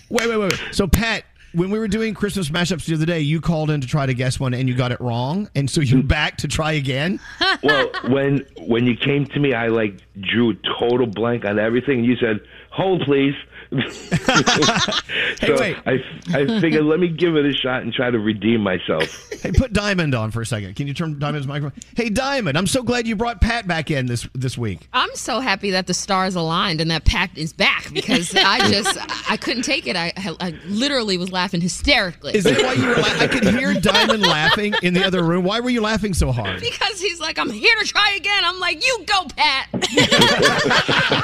wait, 0.09 0.27
wait, 0.27 0.37
wait. 0.37 0.59
So 0.71 0.87
Pat, 0.87 1.23
when 1.53 1.71
we 1.71 1.79
were 1.79 1.87
doing 1.87 2.13
Christmas 2.13 2.49
mashups 2.49 2.85
the 2.85 2.93
other 2.93 3.05
day, 3.05 3.21
you 3.21 3.39
called 3.39 3.69
in 3.69 3.81
to 3.81 3.87
try 3.87 4.05
to 4.05 4.13
guess 4.13 4.39
one 4.39 4.53
and 4.53 4.67
you 4.67 4.75
got 4.75 4.91
it 4.91 4.99
wrong, 4.99 5.49
and 5.55 5.69
so 5.69 5.81
you're 5.81 6.01
hmm. 6.01 6.07
back 6.07 6.37
to 6.37 6.47
try 6.47 6.73
again. 6.73 7.19
well, 7.63 7.89
when 8.09 8.45
when 8.59 8.85
you 8.85 8.95
came 8.95 9.25
to 9.27 9.39
me, 9.39 9.53
I 9.53 9.67
like 9.67 10.01
drew 10.19 10.51
a 10.51 10.55
total 10.79 11.07
blank 11.07 11.45
on 11.45 11.57
everything. 11.57 11.99
And 11.99 12.05
you 12.05 12.17
said, 12.17 12.41
"Hold, 12.71 13.01
please." 13.01 13.35
so 15.39 15.55
wait. 15.59 15.77
I 15.85 16.03
I 16.33 16.59
figured 16.59 16.83
let 16.85 16.99
me 16.99 17.07
give 17.07 17.35
it 17.35 17.45
a 17.45 17.53
shot 17.53 17.81
and 17.83 17.93
try 17.93 18.09
to 18.09 18.19
redeem 18.19 18.61
myself. 18.61 19.29
Hey, 19.41 19.51
put 19.51 19.73
Diamond 19.73 20.15
on 20.15 20.31
for 20.31 20.41
a 20.41 20.45
second. 20.45 20.75
Can 20.75 20.87
you 20.87 20.93
turn 20.93 21.19
Diamond's 21.19 21.47
microphone? 21.47 21.79
Hey, 21.95 22.09
Diamond, 22.09 22.57
I'm 22.57 22.67
so 22.67 22.83
glad 22.83 23.07
you 23.07 23.15
brought 23.15 23.41
Pat 23.41 23.67
back 23.67 23.91
in 23.91 24.05
this 24.05 24.27
this 24.33 24.57
week. 24.57 24.87
I'm 24.93 25.13
so 25.15 25.39
happy 25.39 25.71
that 25.71 25.87
the 25.87 25.93
stars 25.93 26.35
aligned 26.35 26.81
and 26.81 26.89
that 26.91 27.05
Pat 27.05 27.31
is 27.35 27.53
back 27.53 27.91
because 27.93 28.33
I 28.37 28.69
just 28.69 28.97
I 29.29 29.37
couldn't 29.37 29.63
take 29.63 29.87
it. 29.87 29.95
I, 29.95 30.13
I 30.39 30.53
literally 30.67 31.17
was 31.17 31.31
laughing 31.31 31.61
hysterically. 31.61 32.35
Is 32.35 32.43
that 32.45 32.61
why 32.61 32.73
you 32.73 32.87
were? 32.87 32.95
La- 32.95 33.19
I 33.19 33.27
could 33.27 33.43
hear 33.45 33.73
Diamond 33.73 34.21
laughing 34.23 34.73
in 34.83 34.93
the 34.93 35.05
other 35.05 35.23
room. 35.23 35.43
Why 35.43 35.59
were 35.59 35.69
you 35.69 35.81
laughing 35.81 36.13
so 36.13 36.31
hard? 36.31 36.59
Because 36.59 36.99
he's 36.99 37.19
like, 37.19 37.37
I'm 37.37 37.49
here 37.49 37.75
to 37.81 37.85
try 37.87 38.13
again. 38.17 38.43
I'm 38.43 38.59
like, 38.59 38.85
you 38.85 39.05
go, 39.05 39.25
Pat. 39.35 39.69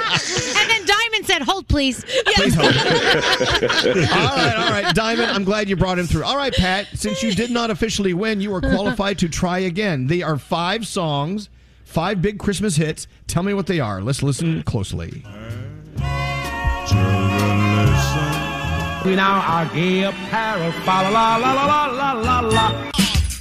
And 0.61 0.69
then 0.69 0.85
Diamond 0.85 1.25
said, 1.25 1.41
"Hold, 1.41 1.67
please." 1.67 2.03
Please 2.41 2.55
hold. 2.55 2.73
all 2.75 4.35
right, 4.35 4.55
all 4.57 4.71
right, 4.71 4.95
Diamond. 4.95 5.29
I'm 5.29 5.43
glad 5.43 5.69
you 5.69 5.75
brought 5.75 5.99
him 5.99 6.07
through. 6.07 6.23
All 6.23 6.37
right, 6.37 6.51
Pat. 6.51 6.87
Since 6.95 7.21
you 7.21 7.33
did 7.35 7.51
not 7.51 7.69
officially 7.69 8.15
win, 8.15 8.41
you 8.41 8.51
are 8.55 8.61
qualified 8.61 9.19
to 9.19 9.29
try 9.29 9.59
again. 9.59 10.07
They 10.07 10.23
are 10.23 10.39
five 10.39 10.87
songs, 10.87 11.49
five 11.85 12.19
big 12.19 12.39
Christmas 12.39 12.77
hits. 12.77 13.05
Tell 13.27 13.43
me 13.43 13.53
what 13.53 13.67
they 13.67 13.79
are. 13.79 14.01
Let's 14.01 14.23
listen 14.23 14.63
closely. 14.63 15.23
We 19.05 19.15
now 19.15 19.41
are 19.45 19.65
gay 19.73 20.03
apparel. 20.03 20.71
Fa 20.71 21.09
la 21.09 21.09
la 21.09 21.35
la 21.37 21.53
la 21.53 21.85
la 21.85 22.11
la 22.13 22.39
la. 22.39 22.91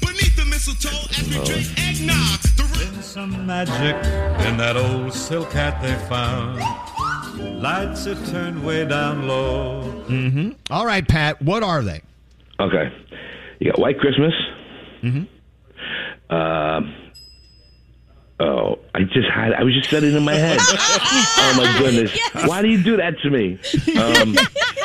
Beneath 0.00 0.36
the 0.36 0.44
mistletoe 0.44 0.90
as 1.10 1.26
we 1.26 1.38
oh. 1.38 1.44
drink 1.44 1.68
eggnog. 1.78 2.40
There's 2.92 3.06
some 3.06 3.46
magic 3.46 3.96
in 4.46 4.58
that 4.58 4.76
old 4.76 5.14
silk 5.14 5.52
hat 5.52 5.80
they 5.80 5.94
found. 6.06 6.60
Lights 7.40 8.06
are 8.06 8.26
turned 8.26 8.64
way 8.64 8.86
down 8.86 9.26
low. 9.28 10.04
Mm-hmm. 10.08 10.50
All 10.70 10.86
right, 10.86 11.06
Pat. 11.06 11.40
What 11.42 11.62
are 11.62 11.82
they? 11.82 12.00
Okay, 12.58 12.92
you 13.58 13.70
got 13.70 13.78
White 13.80 13.98
Christmas. 13.98 14.32
Mm-hmm. 15.02 16.34
Um. 16.34 16.94
Oh, 18.38 18.78
I 18.94 19.00
just 19.02 19.28
had. 19.28 19.52
I 19.52 19.62
was 19.64 19.74
just 19.74 19.90
setting 19.90 20.10
it 20.12 20.16
in 20.16 20.24
my 20.24 20.34
head. 20.34 20.58
oh 20.62 21.54
my 21.56 21.78
goodness! 21.78 22.18
Why 22.46 22.62
do 22.62 22.68
you 22.68 22.82
do 22.82 22.96
that 22.96 23.18
to 23.22 23.30
me? 23.30 23.58
Um, 23.98 24.36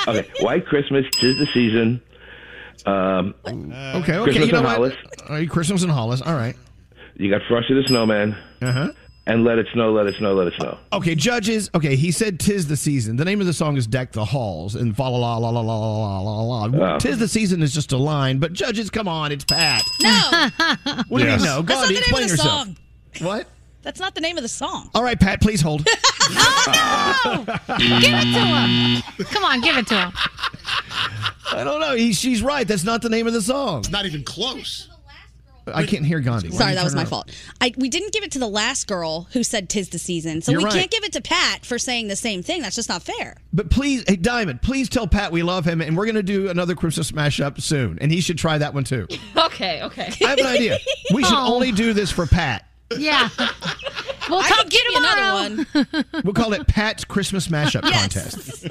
okay, 0.07 0.29
White 0.41 0.65
Christmas, 0.65 1.05
tis 1.13 1.37
the 1.37 1.47
season. 1.53 2.01
Um, 2.85 3.33
Okay, 3.45 4.17
okay. 4.17 4.23
Christmas 4.23 4.45
you 4.47 4.51
know 4.51 4.57
in 4.59 4.63
what? 4.65 4.75
Hollis. 4.75 4.93
All 5.27 5.35
right, 5.35 5.49
Christmas 5.49 5.83
in 5.83 5.89
Hollis. 5.89 6.21
All 6.21 6.35
right. 6.35 6.55
You 7.15 7.31
got 7.31 7.41
Frosty 7.47 7.73
the 7.73 7.83
Snowman. 7.87 8.35
Uh 8.61 8.71
huh. 8.71 8.91
And 9.27 9.43
let 9.43 9.57
it 9.57 9.65
snow, 9.73 9.91
let 9.91 10.05
it 10.05 10.13
snow, 10.19 10.35
let 10.35 10.45
it 10.47 10.53
snow. 10.53 10.77
Okay, 10.93 11.15
judges. 11.15 11.71
Okay, 11.73 11.95
he 11.95 12.11
said 12.11 12.39
"Tis 12.39 12.67
the 12.67 12.77
Season." 12.77 13.15
The 13.15 13.25
name 13.25 13.41
of 13.41 13.47
the 13.47 13.53
song 13.53 13.75
is 13.75 13.87
"Deck 13.87 14.11
the 14.11 14.23
Halls" 14.23 14.75
and 14.75 14.95
"Fa 14.95 15.01
la 15.01 15.17
la 15.37 15.37
la 15.37 15.49
la 15.49 15.61
la 15.61 15.97
la 15.97 16.19
la 16.21 16.41
la." 16.41 16.65
la. 16.65 16.95
Oh. 16.95 16.99
"Tis 16.99 17.17
the 17.17 17.27
Season" 17.27 17.63
is 17.63 17.73
just 17.73 17.91
a 17.91 17.97
line, 17.97 18.37
but 18.37 18.53
judges, 18.53 18.91
come 18.91 19.07
on, 19.07 19.31
it's 19.31 19.43
Pat. 19.43 19.81
No. 19.99 20.09
What 21.07 21.19
do 21.19 21.25
you 21.25 21.31
Yes. 21.31 21.41
mean 21.41 21.49
no? 21.49 21.61
That's 21.63 21.79
not 21.81 21.87
the 21.87 21.93
name 21.93 22.03
of 22.13 22.15
the 22.21 22.27
yourself. 22.27 22.49
song. 22.67 22.77
What? 23.21 23.47
That's 23.81 23.99
not 23.99 24.13
the 24.15 24.21
name 24.21 24.37
of 24.37 24.43
the 24.43 24.47
song. 24.47 24.89
All 24.93 25.03
right, 25.03 25.19
Pat, 25.19 25.41
please 25.41 25.61
hold. 25.61 25.87
Oh 26.27 27.43
no! 27.45 27.53
give 27.77 28.13
it 28.15 28.33
to 28.33 28.39
him. 28.45 29.25
Come 29.27 29.43
on, 29.43 29.61
give 29.61 29.77
it 29.77 29.85
to 29.87 29.95
him. 29.95 30.11
I 31.51 31.63
don't 31.63 31.79
know. 31.79 31.95
He, 31.95 32.13
she's 32.13 32.41
right. 32.41 32.67
That's 32.67 32.83
not 32.83 33.01
the 33.03 33.09
name 33.09 33.27
of 33.27 33.33
the 33.33 33.41
song. 33.43 33.79
It's 33.79 33.91
not 33.91 34.05
even 34.07 34.23
close. 34.23 34.89
I 35.67 35.85
can't 35.85 36.05
hear 36.05 36.19
Gandhi. 36.19 36.49
Why 36.49 36.57
Sorry, 36.57 36.73
that 36.75 36.83
was 36.83 36.95
my 36.95 37.03
up? 37.03 37.07
fault. 37.07 37.31
I 37.61 37.73
we 37.77 37.89
didn't 37.89 38.13
give 38.13 38.23
it 38.23 38.31
to 38.33 38.39
the 38.39 38.47
last 38.47 38.87
girl 38.87 39.27
who 39.33 39.43
said 39.43 39.69
"Tis 39.69 39.89
the 39.89 39.97
season," 39.99 40.41
so 40.41 40.51
You're 40.51 40.59
we 40.61 40.65
right. 40.65 40.73
can't 40.73 40.91
give 40.91 41.03
it 41.03 41.13
to 41.13 41.21
Pat 41.21 41.65
for 41.65 41.79
saying 41.79 42.07
the 42.07 42.15
same 42.15 42.43
thing. 42.43 42.61
That's 42.61 42.75
just 42.75 42.89
not 42.89 43.01
fair. 43.03 43.37
But 43.53 43.69
please, 43.69 44.03
hey 44.07 44.15
Diamond, 44.17 44.61
please 44.61 44.89
tell 44.89 45.07
Pat 45.07 45.31
we 45.31 45.43
love 45.43 45.65
him, 45.65 45.81
and 45.81 45.97
we're 45.97 46.05
going 46.05 46.15
to 46.15 46.23
do 46.23 46.49
another 46.49 46.75
Christmas 46.75 47.11
mashup 47.11 47.61
soon, 47.61 47.97
and 47.99 48.11
he 48.11 48.21
should 48.21 48.37
try 48.37 48.57
that 48.57 48.73
one 48.73 48.83
too. 48.83 49.07
okay, 49.37 49.81
okay. 49.83 50.11
I 50.23 50.29
have 50.29 50.39
an 50.39 50.45
idea. 50.45 50.77
We 51.13 51.23
should 51.23 51.33
Oh. 51.37 51.53
only 51.55 51.71
do 51.71 51.93
this 51.93 52.11
for 52.11 52.25
Pat. 52.27 52.65
Yeah. 52.97 53.29
We'll 54.27 54.39
I 54.39 54.47
talk 54.49 54.57
could 54.63 54.71
to 54.71 54.77
you 54.77 54.83
give 54.83 54.91
you 54.91 54.97
another 54.97 55.65
tomorrow. 55.75 56.03
one. 56.13 56.23
We'll 56.23 56.33
call 56.33 56.53
it 56.53 56.65
Pat's 56.67 57.05
Christmas 57.05 57.47
mashup 57.47 57.83
Yes. 57.83 58.01
contest. 58.01 58.63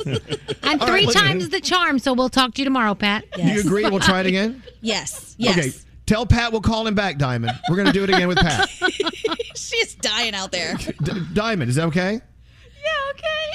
And 0.64 0.80
All 0.80 0.86
three 0.88 0.94
right, 0.96 1.06
look 1.06 1.14
times 1.14 1.44
him. 1.44 1.50
the 1.50 1.60
charm, 1.60 2.00
so 2.00 2.12
we'll 2.12 2.28
talk 2.28 2.54
to 2.54 2.60
you 2.60 2.64
tomorrow, 2.64 2.96
Pat. 2.96 3.24
Do 3.36 3.42
you 3.42 3.60
agree? 3.60 3.84
We'll 3.88 4.00
try 4.00 4.18
it 4.18 4.26
again. 4.26 4.64
Yes. 4.80 5.36
Yes. 5.38 5.56
Okay. 5.58 5.70
Tell 6.06 6.26
Pat 6.26 6.52
we'll 6.52 6.60
call 6.60 6.86
him 6.86 6.94
back, 6.94 7.16
Diamond. 7.18 7.58
We're 7.68 7.76
going 7.76 7.86
to 7.86 7.92
do 7.92 8.04
it 8.04 8.10
again 8.10 8.28
with 8.28 8.38
Pat. 8.38 8.68
She's 9.56 9.94
dying 9.94 10.34
out 10.34 10.52
there. 10.52 10.74
D- 10.76 11.22
Diamond, 11.32 11.70
is 11.70 11.76
that 11.76 11.86
okay? 11.86 12.20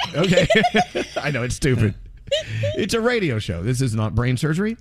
Yeah, 0.10 0.16
Okay. 0.16 0.48
Okay. 0.48 1.04
I 1.22 1.30
know 1.32 1.44
it's 1.44 1.56
stupid. 1.56 1.94
It's 2.76 2.94
a 2.94 3.02
radio 3.02 3.38
show. 3.40 3.62
This 3.64 3.82
is 3.82 3.94
not 3.96 4.16
brain 4.16 4.38
surgery. 4.38 4.78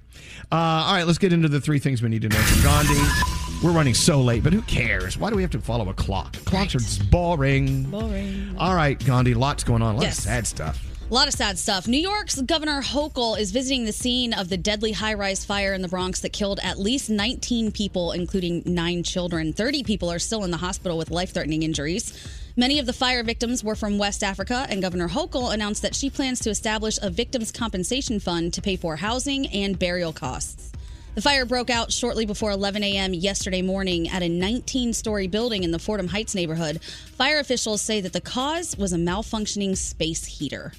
Uh, 0.51 0.55
all 0.57 0.95
right, 0.95 1.07
let's 1.07 1.19
get 1.19 1.33
into 1.33 1.49
the 1.49 1.61
three 1.61 1.79
things 1.79 2.01
we 2.03 2.09
need 2.09 2.23
to 2.23 2.29
know 2.29 2.37
from 2.39 2.63
Gandhi. 2.63 3.65
We're 3.65 3.73
running 3.73 3.95
so 3.95 4.21
late, 4.21 4.45
but 4.45 4.53
who 4.53 4.63
cares? 4.63 5.19
Why 5.19 5.31
do 5.31 5.37
we 5.37 5.43
have 5.43 5.51
to 5.51 5.59
follow 5.61 5.89
a 5.89 5.95
clock? 5.95 6.35
Clocks 6.45 6.75
are 6.75 6.79
just 6.79 7.11
boring. 7.11 7.85
Boring. 7.91 8.55
All 8.59 8.75
right, 8.75 9.03
Gandhi, 9.05 9.35
lots 9.35 9.65
going 9.65 9.83
on. 9.83 9.95
A 9.95 9.99
lot 9.99 10.05
Yes. 10.05 10.19
of 10.19 10.25
sad 10.25 10.47
stuff. 10.47 10.85
A 11.11 11.15
lot 11.15 11.27
of 11.27 11.33
sad 11.33 11.59
stuff. 11.59 11.89
New 11.89 11.97
York's 11.97 12.39
Governor 12.43 12.83
Hochul 12.83 13.41
is 13.41 13.51
visiting 13.51 13.87
the 13.87 13.95
scene 13.95 14.35
of 14.35 14.51
the 14.51 14.59
deadly 14.59 14.93
high 14.93 15.15
rise 15.15 15.43
fire 15.43 15.73
in 15.73 15.81
the 15.81 15.89
Bronx 15.89 16.21
that 16.21 16.35
killed 16.35 16.61
at 16.63 16.79
least 16.79 17.09
19 17.09 17.73
people, 17.73 18.13
including 18.13 18.63
nine 18.67 19.03
children. 19.03 19.55
30 19.55 19.85
people 19.85 20.13
are 20.13 20.19
still 20.19 20.45
in 20.45 20.51
the 20.51 20.59
hospital 20.59 20.99
with 20.99 21.11
life 21.11 21.33
threatening 21.33 21.63
injuries. 21.63 22.13
Many 22.59 22.79
of 22.79 22.85
the 22.85 22.93
fire 22.93 23.23
victims 23.23 23.65
were 23.65 23.75
from 23.75 23.97
West 23.97 24.23
Africa, 24.23 24.67
and 24.69 24.83
Governor 24.83 25.09
Hochul 25.09 25.55
announced 25.55 25.81
that 25.81 25.95
she 25.95 26.11
plans 26.11 26.41
to 26.41 26.51
establish 26.51 26.99
a 27.01 27.09
victims' 27.09 27.53
compensation 27.53 28.21
fund 28.21 28.53
to 28.53 28.61
pay 28.61 28.77
for 28.77 28.97
housing 28.97 29.47
and 29.47 29.79
burial 29.79 30.13
costs. 30.13 30.73
The 31.15 31.23
fire 31.23 31.47
broke 31.47 31.71
out 31.71 31.91
shortly 31.91 32.27
before 32.27 32.51
11 32.51 32.85
a.m. 32.85 33.15
yesterday 33.15 33.63
morning 33.63 34.11
at 34.11 34.23
a 34.23 34.29
19 34.29 34.93
story 34.93 35.27
building 35.27 35.65
in 35.65 35.71
the 35.71 35.79
Fordham 35.79 36.09
Heights 36.09 36.35
neighborhood. 36.35 36.83
Fire 36.83 37.39
officials 37.39 37.81
say 37.81 38.03
that 38.03 38.13
the 38.13 38.21
cause 38.21 38.77
was 38.77 38.93
a 38.93 38.99
malfunctioning 38.99 39.75
space 39.75 40.27
heater. 40.27 40.75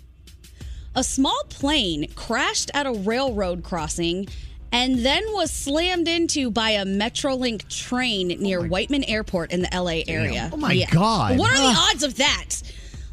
A 0.99 1.03
small 1.03 1.41
plane 1.47 2.11
crashed 2.15 2.71
at 2.73 2.85
a 2.85 2.91
railroad 2.91 3.63
crossing 3.63 4.27
and 4.73 4.97
then 4.97 5.23
was 5.31 5.49
slammed 5.49 6.09
into 6.09 6.51
by 6.51 6.71
a 6.71 6.83
Metrolink 6.83 7.69
train 7.69 8.33
oh 8.33 8.35
near 8.35 8.67
Whiteman 8.67 9.05
Airport 9.05 9.53
in 9.53 9.61
the 9.61 9.69
LA 9.73 10.01
area. 10.13 10.49
Oh 10.51 10.57
my 10.57 10.85
God. 10.91 11.39
What 11.39 11.51
are 11.51 11.55
the 11.55 11.73
ah. 11.73 11.89
odds 11.89 12.03
of 12.03 12.17
that? 12.17 12.61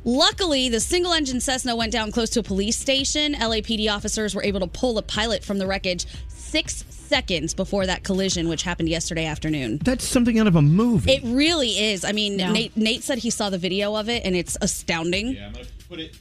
Luckily, 0.02 0.68
the 0.68 0.80
single 0.80 1.12
engine 1.12 1.40
Cessna 1.40 1.76
went 1.76 1.92
down 1.92 2.10
close 2.10 2.30
to 2.30 2.40
a 2.40 2.42
police 2.42 2.76
station. 2.76 3.34
LAPD 3.34 3.88
officers 3.88 4.34
were 4.34 4.42
able 4.42 4.58
to 4.58 4.66
pull 4.66 4.94
the 4.94 5.02
pilot 5.02 5.44
from 5.44 5.58
the 5.58 5.66
wreckage 5.68 6.06
six 6.26 6.84
seconds 6.88 7.54
before 7.54 7.86
that 7.86 8.02
collision, 8.02 8.48
which 8.48 8.64
happened 8.64 8.88
yesterday 8.88 9.26
afternoon. 9.26 9.78
That's 9.84 10.04
something 10.04 10.40
out 10.40 10.48
of 10.48 10.56
a 10.56 10.62
movie. 10.62 11.12
It 11.12 11.22
really 11.24 11.78
is. 11.78 12.04
I 12.04 12.10
mean, 12.10 12.36
No. 12.36 12.50
Nate, 12.50 12.76
Nate 12.76 13.04
said 13.04 13.18
he 13.18 13.30
saw 13.30 13.48
the 13.48 13.58
video 13.58 13.94
of 13.94 14.08
it, 14.08 14.24
and 14.24 14.34
it's 14.34 14.56
astounding. 14.60 15.34
Yeah, 15.34 15.46
I'm 15.46 15.52
gonna 15.52 15.66
put 15.88 16.00
it. 16.00 16.16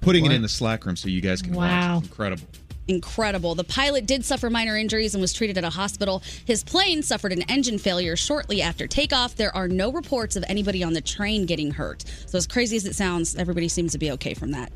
Putting 0.00 0.22
What? 0.22 0.32
it 0.32 0.36
in 0.36 0.42
the 0.42 0.48
Slack 0.48 0.86
room 0.86 0.96
so 0.96 1.08
you 1.08 1.20
guys 1.20 1.42
can 1.42 1.52
Wow. 1.54 1.96
watch. 1.96 2.04
Incredible. 2.04 2.44
Incredible. 2.88 3.54
The 3.54 3.64
pilot 3.64 4.06
did 4.06 4.24
suffer 4.24 4.50
minor 4.50 4.76
injuries 4.76 5.14
and 5.14 5.20
was 5.20 5.32
treated 5.32 5.56
at 5.58 5.62
a 5.64 5.70
hospital. 5.70 6.22
His 6.44 6.64
plane 6.64 7.02
suffered 7.02 7.32
an 7.32 7.42
engine 7.42 7.78
failure 7.78 8.16
shortly 8.16 8.62
after 8.62 8.86
takeoff. 8.88 9.36
There 9.36 9.54
are 9.54 9.68
no 9.68 9.92
reports 9.92 10.34
of 10.34 10.44
anybody 10.48 10.82
on 10.82 10.92
the 10.94 11.00
train 11.00 11.46
getting 11.46 11.70
hurt. 11.70 12.04
So, 12.26 12.36
as 12.36 12.46
crazy 12.48 12.76
as 12.76 12.86
it 12.86 12.96
sounds, 12.96 13.36
everybody 13.36 13.68
seems 13.68 13.92
to 13.92 13.98
be 13.98 14.10
okay 14.12 14.34
from 14.34 14.50
that. 14.52 14.72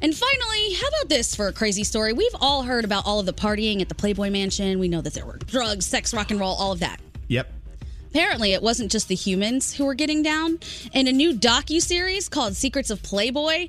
And 0.00 0.14
finally, 0.16 0.74
how 0.74 0.86
about 0.88 1.08
this 1.08 1.34
for 1.34 1.48
a 1.48 1.52
crazy 1.52 1.84
story? 1.84 2.12
We've 2.12 2.34
all 2.40 2.62
heard 2.62 2.84
about 2.84 3.04
all 3.04 3.18
of 3.20 3.26
the 3.26 3.32
partying 3.32 3.82
at 3.82 3.88
the 3.88 3.96
Playboy 3.96 4.30
Mansion. 4.30 4.78
We 4.78 4.88
know 4.88 5.00
that 5.02 5.12
there 5.12 5.26
were 5.26 5.38
drugs, 5.38 5.84
sex, 5.84 6.14
rock 6.14 6.30
and 6.30 6.38
roll, 6.40 6.54
all 6.54 6.72
of 6.72 6.78
that. 6.78 7.00
Yep. 7.26 7.52
Apparently, 8.10 8.54
it 8.54 8.62
wasn't 8.62 8.90
just 8.90 9.08
the 9.08 9.14
humans 9.14 9.74
who 9.74 9.84
were 9.84 9.92
getting 9.94 10.22
down. 10.22 10.58
In 10.94 11.08
a 11.08 11.12
new 11.12 11.34
docu-series 11.34 12.30
called 12.30 12.56
Secrets 12.56 12.88
of 12.88 13.02
Playboy, 13.02 13.68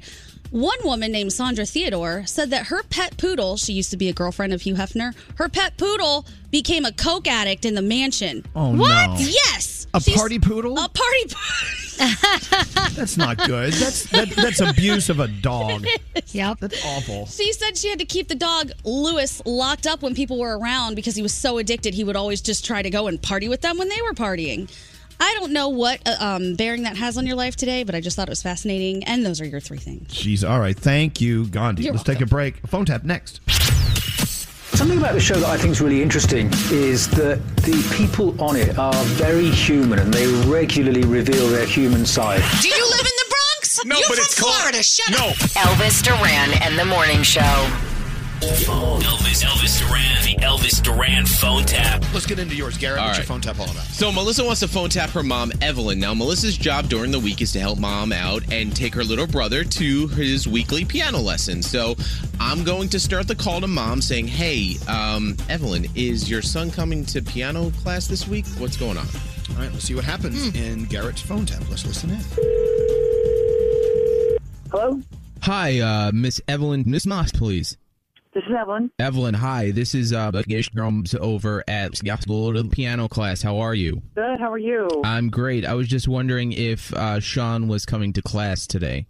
one 0.52 0.78
woman 0.84 1.12
named 1.12 1.32
Sondra 1.32 1.70
Theodore 1.70 2.26
said 2.26 2.50
that 2.52 2.68
her 2.68 2.84
pet 2.84 3.18
poodle, 3.18 3.58
she 3.58 3.74
used 3.74 3.92
to 3.92 3.98
be 3.98 4.10
a 4.10 4.14
girlfriend 4.14 4.54
of 4.54 4.62
Hugh 4.62 4.76
Hefner, 4.76 5.14
her 5.36 5.50
pet 5.50 5.78
poodle 5.78 6.26
became 6.52 6.86
a 6.86 6.92
coke 6.92 7.28
addict 7.28 7.66
in 7.66 7.76
the 7.76 7.82
mansion. 7.82 8.44
Oh, 8.56 8.76
what? 8.76 9.10
no. 9.10 9.16
Yes. 9.20 9.88
A 9.94 10.00
She's- 10.02 10.18
party 10.18 10.40
poodle? 10.40 10.74
A 10.78 10.88
party 10.90 11.24
poodle. 11.26 11.36
That's 12.96 13.18
not 13.18 13.38
good. 13.38 13.74
That's 13.74 14.04
that, 14.12 14.30
that's 14.30 14.62
abuse 14.62 15.10
of 15.10 15.20
a 15.20 15.28
dog. 15.28 15.86
Yep. 16.28 16.60
That's 16.60 16.86
awful. 16.86 17.26
She 17.26 17.52
said 17.54 17.78
she 17.78 17.90
had 17.90 18.00
to 18.00 18.06
keep 18.06 18.28
the 18.30 18.36
dog 18.36 18.72
Lewis 18.86 19.42
locked 19.46 19.86
up 19.86 20.02
when 20.02 20.16
people 20.16 20.40
were 20.40 20.58
around 20.58 20.96
because 20.96 21.16
he 21.16 21.22
was 21.22 21.34
so 21.34 21.58
addicted. 21.58 21.94
He 21.94 22.04
would 22.06 22.16
always 22.16 22.40
just 22.42 22.66
try 22.66 22.82
to 22.82 22.90
go 22.90 23.08
and 23.08 23.22
party 23.22 23.50
with 23.50 23.62
them 23.62 23.78
when 23.78 23.90
they 23.90 24.02
were 24.02 24.14
partying. 24.14 24.70
I 25.20 25.36
don't 25.40 25.52
know 25.52 25.70
what 25.70 26.02
uh, 26.08 26.16
um, 26.20 26.56
bearing 26.56 26.84
that 26.84 26.96
has 26.98 27.18
on 27.18 27.26
your 27.28 27.36
life 27.36 27.56
today, 27.56 27.84
but 27.84 27.94
I 27.96 28.02
just 28.02 28.16
thought 28.16 28.28
it 28.28 28.32
was 28.32 28.42
fascinating. 28.42 29.04
And 29.04 29.26
those 29.26 29.42
are 29.42 29.46
your 29.46 29.60
three 29.60 29.78
things. 29.78 30.08
Jeez. 30.14 30.50
All 30.50 30.60
right. 30.60 30.78
Thank 30.78 31.20
you, 31.22 31.48
Gandhi. 31.48 31.84
You're 31.84 31.94
Let's 31.94 32.04
take 32.06 32.22
a 32.22 32.26
break. 32.26 32.58
Phone 32.68 32.86
tap 32.86 33.04
next. 33.04 33.42
Something 34.78 34.98
about 34.98 35.14
the 35.14 35.20
show 35.20 35.36
that 35.36 35.50
I 35.50 35.58
think 35.58 35.72
is 35.72 35.82
really 35.82 36.02
interesting 36.02 36.50
is 36.72 37.10
that 37.12 37.46
the 37.58 37.96
people 37.98 38.42
on 38.42 38.56
it 38.56 38.78
are 38.78 38.94
very 39.04 39.50
human 39.50 40.00
and 40.00 40.14
they 40.14 40.26
regularly 40.50 41.04
reveal 41.04 41.48
their 41.50 41.66
human 41.66 42.06
side. 42.06 42.42
Do 42.62 42.70
you 42.70 42.86
live 42.90 43.00
in 43.00 43.06
the 43.06 43.26
Bronx? 43.30 43.84
No, 43.86 43.96
You're 43.98 44.08
but 44.08 44.16
from 44.16 44.24
it's 44.24 44.40
called- 44.40 44.56
Florida. 44.56 44.82
Shut 44.84 45.12
No. 45.12 45.28
up. 45.30 45.36
Elvis 45.36 46.02
Duran 46.02 46.62
and 46.64 46.80
the 46.80 46.86
Morning 46.86 47.24
Show. 47.24 47.68
Elvis, 48.42 49.44
Elvis 49.44 49.80
Duran, 49.80 50.24
the 50.24 50.36
Elvis 50.42 50.82
Duran 50.82 51.26
phone 51.26 51.66
tap. 51.66 52.02
Let's 52.14 52.26
get 52.26 52.40
into 52.40 52.56
yours, 52.56 52.78
Garrett. 52.78 53.00
All 53.00 53.08
What's 53.08 53.18
your 53.18 53.26
phone 53.26 53.42
tap 53.42 53.60
all 53.60 53.70
about? 53.70 53.84
So 53.86 54.12
Melissa 54.12 54.46
wants 54.46 54.62
to 54.62 54.68
phone 54.68 54.90
tap 54.90 55.10
her 55.10 55.24
mom, 55.24 55.52
Evelyn. 55.62 56.00
Now, 56.00 56.14
Melissa's 56.14 56.58
job 56.58 56.88
during 56.88 57.12
the 57.12 57.20
week 57.20 57.42
is 57.42 57.52
to 57.54 57.60
help 57.60 57.80
mom 57.80 58.14
out 58.14 58.44
and 58.52 58.74
take 58.74 58.96
her 58.96 59.04
little 59.04 59.28
brother 59.28 59.64
to 59.66 60.08
his 60.08 60.48
weekly 60.48 60.86
piano 60.86 61.20
lesson. 61.20 61.62
So 61.62 61.96
I'm 62.40 62.64
going 62.64 62.88
to 62.90 63.00
start 63.00 63.28
the 63.28 63.36
call 63.36 63.60
to 63.60 63.68
mom 63.68 64.02
saying, 64.02 64.28
hey, 64.28 64.76
um, 64.88 65.36
Evelyn, 65.50 65.88
is 65.96 66.30
your 66.30 66.42
son 66.42 66.72
coming 66.72 67.06
to 67.08 67.22
piano 67.22 67.72
class 67.72 68.08
this 68.08 68.28
week? 68.28 68.46
What's 68.58 68.78
going 68.78 68.98
on? 68.98 69.06
All 69.50 69.56
right, 69.58 69.72
let's 69.74 69.84
see 69.84 69.96
what 69.96 70.06
happens 70.06 70.56
in 70.56 70.86
Garrett's 70.86 71.22
phone 71.22 71.46
tap. 71.46 71.64
Let's 71.70 71.86
listen 71.86 72.12
in. 72.12 72.22
Hello? 74.72 75.02
Hi, 75.42 75.80
uh, 75.80 76.12
Miss 76.14 76.40
Evelyn. 76.48 76.84
Miss 76.86 77.06
Moss, 77.06 77.32
please. 77.32 77.78
This 78.32 78.44
is 78.44 78.52
Evelyn. 78.56 78.92
Evelyn, 79.00 79.34
hi. 79.34 79.72
This 79.72 79.96
is 79.96 80.14
uh, 80.14 80.30
Gish 80.48 80.70
Drums 80.70 81.16
over 81.16 81.64
at 81.68 82.00
Gospel 82.04 82.64
Piano 82.70 83.08
Class. 83.08 83.42
How 83.42 83.58
are 83.58 83.74
you? 83.74 84.04
Good. 84.14 84.40
How 84.40 84.52
are 84.52 84.60
you? 84.60 84.88
I'm 85.04 85.30
great. 85.30 85.66
I 85.66 85.74
was 85.74 85.88
just 85.88 86.08
wondering 86.08 86.52
if 86.52 86.94
uh, 86.94 87.20
Sean 87.20 87.68
was 87.68 87.88
coming 87.88 88.14
to 88.14 88.22
class 88.22 88.68
today. 88.68 89.08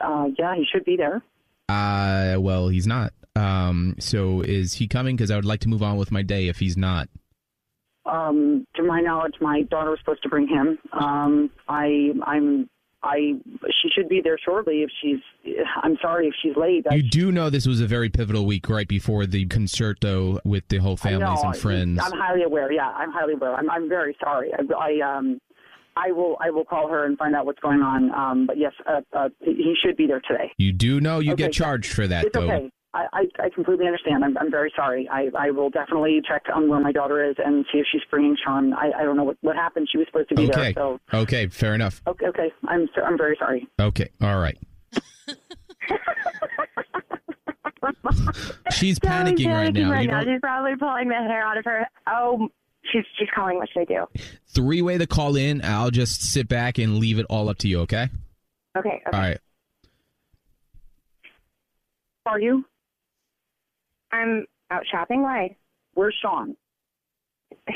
Uh, 0.00 0.26
yeah, 0.36 0.56
he 0.56 0.66
should 0.72 0.84
be 0.84 0.96
there. 0.96 1.22
Uh, 1.68 2.40
well, 2.40 2.68
he's 2.68 2.88
not. 2.88 3.12
Um, 3.36 3.94
so 4.00 4.40
is 4.40 4.74
he 4.74 4.88
coming? 4.88 5.14
Because 5.14 5.30
I 5.30 5.36
would 5.36 5.44
like 5.44 5.60
to 5.60 5.68
move 5.68 5.84
on 5.84 5.96
with 5.96 6.10
my 6.10 6.22
day 6.22 6.48
if 6.48 6.58
he's 6.58 6.76
not. 6.76 7.08
Um, 8.04 8.66
to 8.74 8.82
my 8.82 9.00
knowledge, 9.00 9.34
my 9.40 9.62
daughter 9.62 9.90
was 9.90 10.00
supposed 10.00 10.24
to 10.24 10.28
bring 10.28 10.48
him. 10.48 10.76
Um, 10.92 11.50
I, 11.68 12.10
I'm, 12.26 12.68
I, 13.04 13.34
she 13.80 13.88
should 13.94 14.08
be 14.08 14.20
there 14.22 14.38
shortly. 14.44 14.82
If 14.82 14.90
she's, 15.02 15.18
I'm 15.82 15.96
sorry 16.00 16.28
if 16.28 16.34
she's 16.42 16.56
late. 16.56 16.86
I, 16.90 16.94
You 16.96 17.02
do 17.02 17.32
know 17.32 17.50
this 17.50 17.66
was 17.66 17.80
a 17.80 17.86
very 17.86 18.08
pivotal 18.08 18.46
week 18.46 18.68
right 18.68 18.86
before 18.86 19.26
the 19.26 19.46
concerto 19.46 20.38
with 20.44 20.68
the 20.68 20.78
whole 20.78 20.96
families 20.96 21.40
and 21.42 21.56
friends. 21.56 22.00
I'm 22.02 22.12
highly 22.18 22.42
aware. 22.44 22.70
Yeah, 22.70 22.88
I'm 22.90 23.10
highly 23.10 23.34
aware. 23.34 23.54
I'm, 23.54 23.68
I'm 23.70 23.88
very 23.88 24.16
sorry. 24.22 24.50
I, 24.54 24.62
I, 24.74 25.18
um, 25.18 25.40
I 25.96 26.12
will, 26.12 26.36
I 26.40 26.50
will 26.50 26.64
call 26.64 26.88
her 26.88 27.04
and 27.04 27.18
find 27.18 27.34
out 27.34 27.44
what's 27.44 27.60
going 27.60 27.82
on. 27.82 28.10
Um, 28.14 28.46
but 28.46 28.56
yes, 28.56 28.72
uh, 28.88 29.00
uh, 29.12 29.28
he 29.40 29.74
should 29.84 29.96
be 29.96 30.06
there 30.06 30.20
today. 30.20 30.52
You 30.56 30.72
do 30.72 31.00
know 31.00 31.18
you 31.18 31.32
Okay. 31.32 31.44
get 31.44 31.52
charged 31.52 31.92
for 31.92 32.06
that, 32.06 32.26
it's 32.26 32.34
though. 32.38 32.44
okay. 32.50 32.70
I, 32.94 33.06
I, 33.12 33.24
I 33.44 33.48
completely 33.48 33.86
understand. 33.86 34.22
I'm, 34.24 34.36
I'm 34.36 34.50
very 34.50 34.70
sorry. 34.76 35.08
I, 35.10 35.30
I 35.38 35.50
will 35.50 35.70
definitely 35.70 36.20
check 36.28 36.42
on 36.54 36.68
where 36.68 36.78
my 36.80 36.92
daughter 36.92 37.24
is 37.28 37.36
and 37.42 37.64
see 37.72 37.78
if 37.78 37.86
she's 37.90 38.02
bringing 38.10 38.36
Sean. 38.44 38.74
I, 38.74 38.90
I 38.98 39.02
don't 39.02 39.16
know 39.16 39.24
what, 39.24 39.38
what 39.40 39.56
happened. 39.56 39.88
She 39.90 39.96
was 39.98 40.06
supposed 40.08 40.28
to 40.28 40.34
be 40.34 40.44
Okay. 40.50 40.72
there. 40.72 40.72
So 40.74 41.00
Okay, 41.14 41.46
fair 41.48 41.74
enough. 41.74 42.02
okay, 42.06 42.26
okay. 42.26 42.52
I'm 42.68 42.88
so, 42.94 43.02
I'm 43.02 43.16
very 43.16 43.36
sorry. 43.38 43.66
Okay, 43.80 44.10
all 44.20 44.38
right. 44.38 44.58
She's 48.72 48.98
panicking 48.98 49.50
right 49.52 49.72
now. 49.72 50.00
You 50.00 50.08
don't- 50.08 50.24
She's 50.24 50.40
probably 50.40 50.76
pulling 50.76 51.08
the 51.08 51.14
hair 51.14 51.42
out 51.46 51.56
of 51.58 51.64
her. 51.64 51.86
Oh, 52.06 52.48
she's 52.92 53.04
she's 53.18 53.28
calling. 53.34 53.56
What 53.56 53.68
should 53.72 53.80
I 53.80 53.84
do? 53.84 54.06
Three 54.48 54.82
way 54.82 54.98
to 54.98 55.06
call 55.06 55.36
in. 55.36 55.64
I'll 55.64 55.90
just 55.90 56.22
sit 56.32 56.48
back 56.48 56.78
and 56.78 56.98
leave 56.98 57.18
it 57.18 57.26
all 57.30 57.48
up 57.48 57.58
to 57.58 57.68
you. 57.68 57.80
Okay. 57.80 58.08
Okay. 58.76 59.02
All 59.12 59.18
right. 59.18 59.38
Are 62.26 62.40
you? 62.40 62.64
I'm 64.12 64.46
out 64.70 64.82
shopping. 64.90 65.22
Why? 65.22 65.56
Where's 65.94 66.14
Sean? 66.22 66.56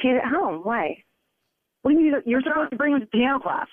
He's 0.03 0.17
at 0.23 0.29
home. 0.31 0.61
Why? 0.63 1.03
What 1.83 1.93
do 1.93 1.99
you 2.01 2.13
mean? 2.13 2.23
You're 2.27 2.43
supposed 2.43 2.71
to 2.71 2.77
bring 2.77 2.95
him 2.95 3.01
to 3.01 3.07
piano 3.07 3.39
class. 3.39 3.69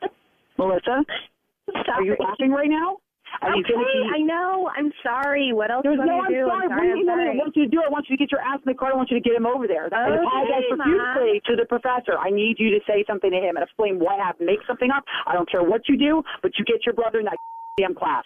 Melissa, 0.58 1.04
are 1.92 2.02
you 2.02 2.16
laughing 2.18 2.50
right 2.50 2.68
now? 2.70 2.98
Are 3.42 3.50
you 3.56 3.64
gonna 3.64 3.82
be- 3.82 4.10
I 4.14 4.18
know. 4.22 4.70
I'm 4.76 4.92
sorry. 5.02 5.50
What 5.52 5.70
else 5.70 5.82
There's 5.82 5.96
do 5.98 6.02
you 6.02 6.06
no, 6.06 6.16
want 6.16 6.30
me 6.30 6.36
to 6.38 6.40
do? 6.42 6.46
sorry. 6.46 6.64
I'm 6.64 6.70
What 6.70 6.82
do 6.82 6.86
sorry. 6.86 7.00
you 7.00 7.06
want 7.06 7.20
I 7.20 7.34
want 7.34 7.56
you 7.56 7.64
to 7.64 7.70
do? 7.70 7.82
I 7.84 7.88
want 7.90 8.06
you 8.08 8.16
to 8.16 8.20
get 8.22 8.30
your 8.30 8.40
ass 8.40 8.60
in 8.64 8.70
the 8.70 8.78
car. 8.78 8.92
I 8.92 8.96
want 8.96 9.10
you 9.10 9.18
to 9.18 9.24
get 9.28 9.34
him 9.34 9.44
over 9.46 9.66
there. 9.66 9.90
I 9.90 10.06
Okay, 10.06 10.22
apologize 10.22 10.62
Mom. 10.70 10.78
profusely 10.86 11.42
to 11.50 11.56
the 11.58 11.66
professor. 11.66 12.14
I 12.18 12.30
need 12.30 12.56
you 12.62 12.70
to 12.70 12.80
say 12.86 13.02
something 13.08 13.30
to 13.30 13.36
him 13.42 13.56
and 13.58 13.64
explain 13.64 13.98
what 13.98 14.20
happened. 14.22 14.46
Make 14.46 14.60
something 14.66 14.90
up. 14.94 15.02
I 15.26 15.34
don't 15.34 15.50
care 15.50 15.64
what 15.64 15.88
you 15.88 15.98
do, 15.98 16.22
but 16.42 16.52
you 16.58 16.64
get 16.64 16.86
your 16.86 16.94
brother 16.94 17.18
in 17.18 17.26
that 17.26 17.34
damn 17.76 17.94
class. 17.94 18.24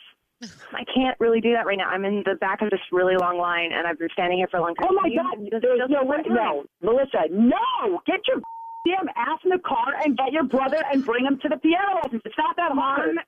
I 0.73 0.85
can't 0.95 1.19
really 1.19 1.41
do 1.41 1.53
that 1.55 1.67
right 1.67 1.79
now. 1.79 1.89
I'm 1.91 2.05
in 2.05 2.23
the 2.25 2.37
back 2.39 2.63
of 2.63 2.71
this 2.71 2.81
really 2.93 3.17
long 3.19 3.39
line, 3.39 3.71
and 3.75 3.87
I've 3.87 3.99
been 3.99 4.09
standing 4.13 4.39
here 4.39 4.47
for 4.51 4.59
a 4.59 4.63
long 4.63 4.75
time. 4.77 4.87
Oh 4.91 4.95
my 4.95 5.09
You- 5.11 5.19
God! 5.19 5.61
There's 5.63 5.91
no 5.91 6.05
way. 6.05 6.23
No, 6.29 6.65
Melissa, 6.83 7.27
no! 7.31 8.01
Get 8.07 8.21
your 8.29 8.39
damn 8.87 9.09
ass 9.17 9.41
in 9.45 9.51
the 9.51 9.59
car 9.59 9.99
and 10.05 10.17
get 10.17 10.31
your 10.33 10.45
brother 10.45 10.79
and 10.93 11.05
bring 11.05 11.25
him 11.27 11.39
to 11.43 11.49
the 11.49 11.57
piano 11.59 11.99
lessons. 12.03 12.23
It's 12.25 12.39
not 12.39 12.55
that 12.57 12.71
hard. 12.73 13.17
Mom, 13.17 13.25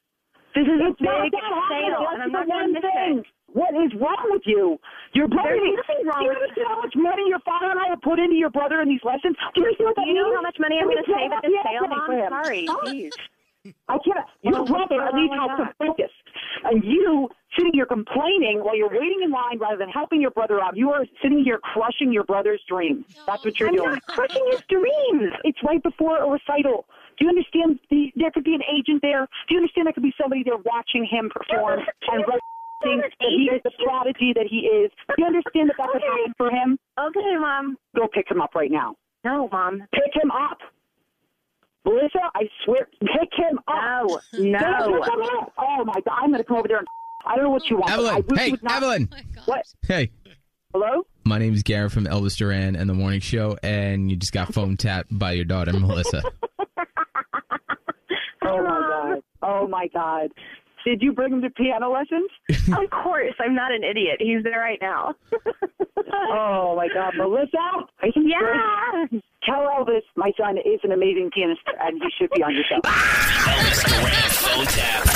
this 0.55 0.67
is 0.67 0.79
a 0.81 0.87
it's 0.95 1.01
not 1.03 1.23
big 1.27 1.35
sale, 1.35 2.07
and 2.15 2.23
I'm 2.23 2.33
not 2.33 2.47
gonna 2.47 2.63
one 2.63 2.73
miss 2.73 2.83
thing. 2.83 3.19
it. 3.19 3.27
What 3.53 3.75
is 3.75 3.91
wrong 3.99 4.31
with 4.31 4.43
you? 4.47 4.79
Your 5.13 5.27
brother. 5.27 5.59
There's 5.59 5.75
nothing 5.83 6.07
wrong 6.07 6.23
you 6.23 6.31
with 6.31 6.55
it. 6.57 6.63
how 6.67 6.79
much 6.81 6.95
money 6.95 7.27
your 7.27 7.41
father 7.43 7.67
and 7.75 7.81
I 7.81 7.89
have 7.91 8.01
put 8.03 8.21
into 8.21 8.37
your 8.39 8.51
brother 8.51 8.81
in 8.81 8.89
these 8.89 9.03
lessons? 9.03 9.35
Do 9.55 9.63
you 9.63 9.67
understand 9.67 9.87
what 9.91 9.97
that 9.97 10.05
Do 10.07 10.11
you 10.11 10.15
know 10.15 10.35
how 10.35 10.43
much 10.43 10.57
money 10.63 10.79
I'm 10.79 10.87
gonna 10.87 11.03
tell 11.03 11.19
save 11.19 11.31
you 11.31 11.35
at 11.35 11.43
this 11.43 11.59
sale, 11.67 11.87
Mom? 11.91 12.07
Sorry, 12.31 12.67
please. 12.87 13.13
I 13.89 13.99
can't. 14.05 14.25
Your 14.43 14.61
Oh, 14.61 14.65
brother 14.65 15.03
at 15.03 15.15
least 15.15 15.33
my 15.37 15.47
has 15.59 15.69
focus. 15.79 16.11
And 16.65 16.83
you 16.83 17.29
sitting 17.57 17.73
here 17.75 17.85
complaining 17.87 18.61
while 18.65 18.77
you're 18.77 18.89
waiting 18.91 19.21
in 19.23 19.31
line 19.31 19.59
rather 19.59 19.77
than 19.77 19.89
helping 19.91 20.21
your 20.21 20.31
brother 20.31 20.61
out. 20.63 20.77
You 20.77 20.91
are 20.93 21.05
sitting 21.23 21.45
here 21.45 21.59
crushing 21.59 22.13
your 22.13 22.25
brother's 22.25 22.63
dreams. 22.69 23.05
That's 23.27 23.45
what 23.45 23.59
you're 23.61 23.69
I'm 23.69 23.77
doing. 23.77 23.91
not 23.91 24.07
crushing 24.07 24.47
his 24.51 24.63
dreams. 24.69 25.33
It's 25.45 25.59
right 25.63 25.83
before 25.83 26.19
a 26.19 26.29
recital. 26.29 26.87
Do 27.19 27.27
you 27.27 27.29
understand? 27.29 27.79
The, 27.91 28.11
there 28.17 28.31
could 28.31 28.45
be 28.45 28.55
an 28.55 28.63
agent 28.73 29.03
there. 29.03 29.27
Do 29.49 29.55
you 29.55 29.59
understand 29.59 29.87
there 29.87 29.93
could 29.93 30.03
be 30.05 30.15
somebody 30.21 30.43
there 30.43 30.57
watching 30.65 31.05
him 31.05 31.29
perform 31.29 31.81
and 32.09 32.25
recognizing 32.25 33.11
that 33.21 33.29
he 33.29 33.51
is 33.53 33.61
the 33.63 33.73
prodigy 33.85 34.33
that 34.35 34.47
he 34.49 34.61
is? 34.61 34.91
Do 35.09 35.15
you 35.19 35.27
understand 35.27 35.69
that 35.69 35.77
that 35.77 35.91
could 35.93 36.03
happen 36.03 36.33
for 36.39 36.51
him? 36.51 36.79
Okay, 36.99 37.37
Mom. 37.39 37.77
Go 37.95 38.09
pick 38.09 38.31
him 38.31 38.41
up 38.41 38.55
right 38.55 38.71
now. 38.71 38.95
No, 39.23 39.49
Mom. 39.53 39.83
Pick 39.93 40.15
him 40.17 40.31
up. 40.31 40.59
Melissa, 41.85 42.19
I 42.35 42.43
swear, 42.65 42.89
pick 43.01 43.31
him 43.37 43.59
up. 43.69 44.07
No, 44.35 44.59
no. 44.59 45.01
Pick 45.03 45.13
him 45.15 45.23
up. 45.41 45.53
Oh 45.59 45.85
my 45.85 45.95
God, 45.95 46.19
I'm 46.23 46.31
going 46.31 46.39
to 46.43 46.45
come 46.45 46.59
over 46.59 46.69
there 46.69 46.79
and 46.79 46.87
I 47.27 47.35
don't 47.37 47.45
know 47.45 47.51
what 47.51 47.69
you 47.71 47.77
want. 47.77 47.87
but 47.89 48.05
I 48.07 48.19
Evelyn, 48.19 48.39
hey, 48.39 48.55
not- 48.63 48.77
Evelyn. 48.77 49.09
Oh 49.13 49.43
what? 49.47 49.65
Hey. 49.87 50.11
Hello? 50.73 51.07
My 51.25 51.39
name 51.39 51.53
is 51.55 51.63
Garrett 51.63 51.93
from 51.93 52.05
Elvis 52.07 52.37
Duran 52.37 52.77
and 52.77 52.89
the 52.89 52.95
Morning 52.95 53.21
Show, 53.21 53.57
and 53.63 54.09
you 54.11 54.17
just 54.17 54.33
got 54.33 54.55
phone 54.55 54.77
tapped 54.77 55.09
by 55.11 55.33
your 55.33 55.45
daughter, 55.45 55.73
Melissa. 55.73 56.23
Oh 58.43 58.63
my 58.63 58.81
God. 59.13 59.23
Oh 59.43 59.69
my 59.69 59.87
God. 59.89 60.29
Did 60.85 61.03
you 61.03 61.13
bring 61.13 61.33
him 61.33 61.43
to 61.43 61.51
piano 61.51 61.93
lessons? 61.93 62.31
of 62.73 62.91
course, 62.91 63.35
I'm 63.39 63.55
not 63.55 63.73
an 63.73 63.85
idiot. 63.85 64.17
He's 64.21 64.43
there 64.43 64.61
right 64.61 64.79
now. 64.81 65.15
Oh 66.13 66.75
my 66.77 66.89
God, 66.89 67.15
Melissa! 67.17 67.59
Are 68.03 68.09
you 68.15 68.27
yeah. 68.27 69.07
Tell 69.45 69.63
Elvis 69.63 70.03
my 70.17 70.33
son 70.37 70.59
is 70.59 70.81
an 70.83 70.93
amazing 70.93 71.31
pianist 71.33 71.61
and 71.81 72.03
he 72.03 72.09
should 72.19 72.31
be 72.31 72.43
on 72.43 72.55
your 72.55 72.65
show. 72.65 72.81
Elvis 72.83 73.85
Duran 73.87 74.31
phone 74.31 74.67
tap. 74.67 75.07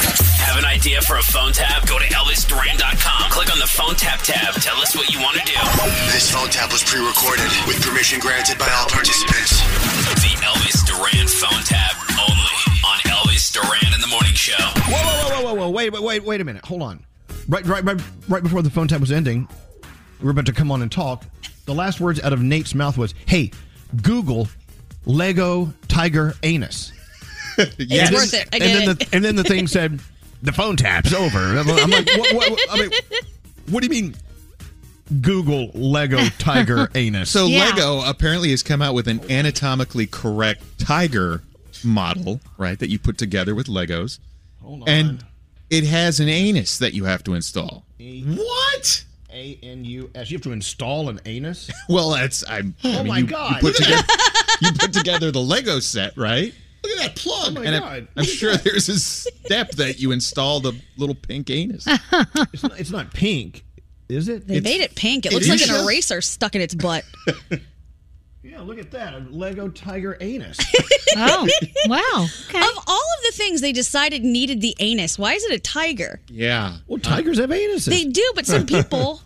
Have 0.44 0.58
an 0.58 0.64
idea 0.64 1.00
for 1.02 1.16
a 1.16 1.22
phone 1.22 1.52
tap? 1.52 1.86
Go 1.88 1.98
to 1.98 2.04
ElvisDuran.com. 2.04 3.30
Click 3.30 3.50
on 3.52 3.58
the 3.58 3.66
phone 3.66 3.96
tap 3.96 4.20
tab. 4.20 4.54
Tell 4.62 4.76
us 4.78 4.94
what 4.94 5.10
you 5.10 5.18
want 5.18 5.36
to 5.36 5.44
do. 5.44 5.58
This 6.12 6.30
phone 6.30 6.48
tap 6.48 6.70
was 6.70 6.84
pre-recorded 6.84 7.50
with 7.66 7.82
permission 7.82 8.20
granted 8.20 8.58
by 8.58 8.70
all 8.78 8.86
participants. 8.86 9.60
The 10.22 10.36
Elvis 10.46 10.84
Duran 10.86 11.26
phone 11.26 11.62
tap 11.64 11.84
only 11.84 12.00
on 12.00 12.03
Elvis 13.34 13.52
Duran 13.52 13.94
in 13.94 14.00
the 14.00 14.06
Morning 14.06 14.32
Show. 14.34 14.52
Whoa, 14.58 14.92
whoa, 14.92 15.28
whoa, 15.28 15.42
whoa, 15.44 15.54
whoa! 15.54 15.70
Wait, 15.70 15.92
wait, 15.92 16.02
wait, 16.02 16.24
wait 16.24 16.40
a 16.40 16.44
minute. 16.44 16.64
Hold 16.64 16.82
on. 16.82 17.04
Right, 17.48 17.64
right, 17.66 17.84
right, 17.84 18.00
right 18.28 18.42
before 18.42 18.62
the 18.62 18.70
phone 18.70 18.88
tap 18.88 19.00
was 19.00 19.12
ending, 19.12 19.48
we 20.20 20.24
were 20.24 20.30
about 20.30 20.46
to 20.46 20.52
come 20.52 20.70
on 20.70 20.82
and 20.82 20.90
talk. 20.90 21.24
The 21.66 21.74
last 21.74 22.00
words 22.00 22.20
out 22.20 22.32
of 22.32 22.42
Nate's 22.42 22.74
mouth 22.74 22.96
was, 22.96 23.14
"Hey, 23.26 23.50
Google 24.02 24.48
Lego 25.04 25.72
Tiger 25.88 26.34
anus." 26.42 26.92
It's 27.56 27.92
And 27.92 28.12
worth 28.14 28.30
then- 28.32 28.40
it. 28.40 28.48
I 28.52 28.56
and 28.56 28.62
then 28.74 28.90
it. 28.90 28.98
the 28.98 29.08
and 29.16 29.24
then 29.24 29.36
the 29.36 29.44
thing 29.44 29.66
said, 29.68 30.00
"The 30.42 30.52
phone 30.52 30.76
tap's 30.76 31.12
over." 31.12 31.38
I'm 31.38 31.58
I'm 31.70 31.90
like, 31.90 32.06
what, 32.16 32.34
what, 32.34 32.50
what, 32.50 32.60
I 32.70 32.80
mean, 32.80 32.90
what 33.70 33.80
do 33.80 33.86
you 33.86 34.02
mean? 34.02 34.14
Google 35.20 35.70
Lego 35.74 36.18
Tiger 36.38 36.88
anus. 36.94 37.30
So 37.30 37.46
Lego 37.46 38.00
apparently 38.08 38.50
has 38.50 38.62
come 38.62 38.80
out 38.82 38.94
with 38.94 39.06
an 39.06 39.20
anatomically 39.30 40.06
correct 40.06 40.62
tiger 40.78 41.42
model, 41.84 42.40
right? 42.58 42.78
That 42.78 42.88
you 42.90 42.98
put 42.98 43.18
together 43.18 43.54
with 43.54 43.66
Legos, 43.66 44.18
and 44.86 45.24
it 45.70 45.84
has 45.84 46.20
an 46.20 46.28
anus 46.28 46.78
that 46.78 46.94
you 46.94 47.04
have 47.04 47.22
to 47.24 47.34
install. 47.34 47.84
What? 47.98 49.04
A 49.32 49.58
N 49.62 49.84
U 49.84 50.10
S. 50.14 50.30
You 50.30 50.36
have 50.36 50.42
to 50.44 50.52
install 50.52 51.08
an 51.08 51.20
anus. 51.26 51.70
Well, 51.88 52.10
that's 52.10 52.44
I'm. 52.48 52.74
I 52.84 52.88
Oh 52.88 52.98
mean, 52.98 53.06
my 53.08 53.18
you, 53.18 53.26
God. 53.26 53.56
You 53.56 53.60
put, 53.60 53.76
together, 53.76 54.06
you 54.62 54.72
put 54.72 54.92
together 54.92 55.30
the 55.30 55.40
Lego 55.40 55.80
set, 55.80 56.16
right? 56.16 56.54
Look 56.84 56.92
at 56.92 56.98
that 56.98 57.16
plug. 57.16 57.48
Oh 57.48 57.50
my 57.60 57.64
and 57.64 57.82
God. 57.82 57.92
I'm, 57.92 58.08
I'm 58.18 58.24
sure 58.24 58.54
there's 58.56 58.88
a 58.88 58.98
step 58.98 59.70
that 59.72 59.98
you 60.00 60.12
install 60.12 60.60
the 60.60 60.74
little 60.96 61.14
pink 61.14 61.50
anus. 61.50 61.84
it's, 61.88 62.62
not, 62.62 62.78
it's 62.80 62.90
not 62.90 63.12
pink, 63.12 63.64
is 64.08 64.28
it? 64.28 64.46
They 64.46 64.60
made 64.60 64.82
it 64.82 64.94
pink. 64.94 65.26
It 65.26 65.32
It 65.32 65.34
looks 65.34 65.48
like 65.48 65.62
is? 65.62 65.70
an 65.70 65.84
eraser 65.84 66.20
stuck 66.20 66.54
in 66.54 66.60
its 66.60 66.74
butt. 66.74 67.04
Yeah, 68.44 68.60
look 68.60 68.78
at 68.78 68.90
that. 68.90 69.14
A 69.14 69.18
Lego 69.30 69.68
Tiger 69.68 70.16
anus. 70.20 70.58
Oh, 71.16 71.48
wow. 71.86 72.26
Of 72.26 72.78
all 72.88 72.96
of 73.18 73.22
the 73.26 73.30
things 73.34 73.60
they 73.60 73.70
decided 73.72 74.24
needed 74.24 74.60
the 74.60 74.74
anus, 74.80 75.16
why 75.16 75.34
is 75.34 75.44
it 75.44 75.52
a 75.52 75.60
tiger? 75.60 76.20
Yeah. 76.26 76.78
Well, 76.88 76.98
tigers 76.98 77.38
have 77.38 77.50
anuses. 77.50 77.84
They 77.88 78.02
do, 78.02 78.32
but 78.34 78.46
some 78.46 78.66
people, 78.76 79.20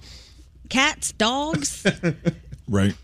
cats, 0.68 1.12
dogs. 1.12 1.86
Right. 2.68 2.94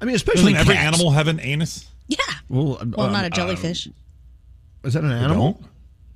I 0.00 0.04
mean, 0.04 0.14
especially 0.14 0.52
Doesn't 0.52 0.68
every 0.68 0.74
cats. 0.76 0.96
animal 0.96 1.10
have 1.10 1.26
an 1.26 1.40
anus? 1.40 1.86
Yeah. 2.06 2.18
Well, 2.48 2.78
Well, 2.96 3.06
um, 3.06 3.12
not 3.12 3.24
a 3.24 3.26
uh, 3.26 3.30
jellyfish. 3.30 3.88
is 4.84 4.94
that 4.94 5.02
an 5.02 5.10
animal? 5.10 5.60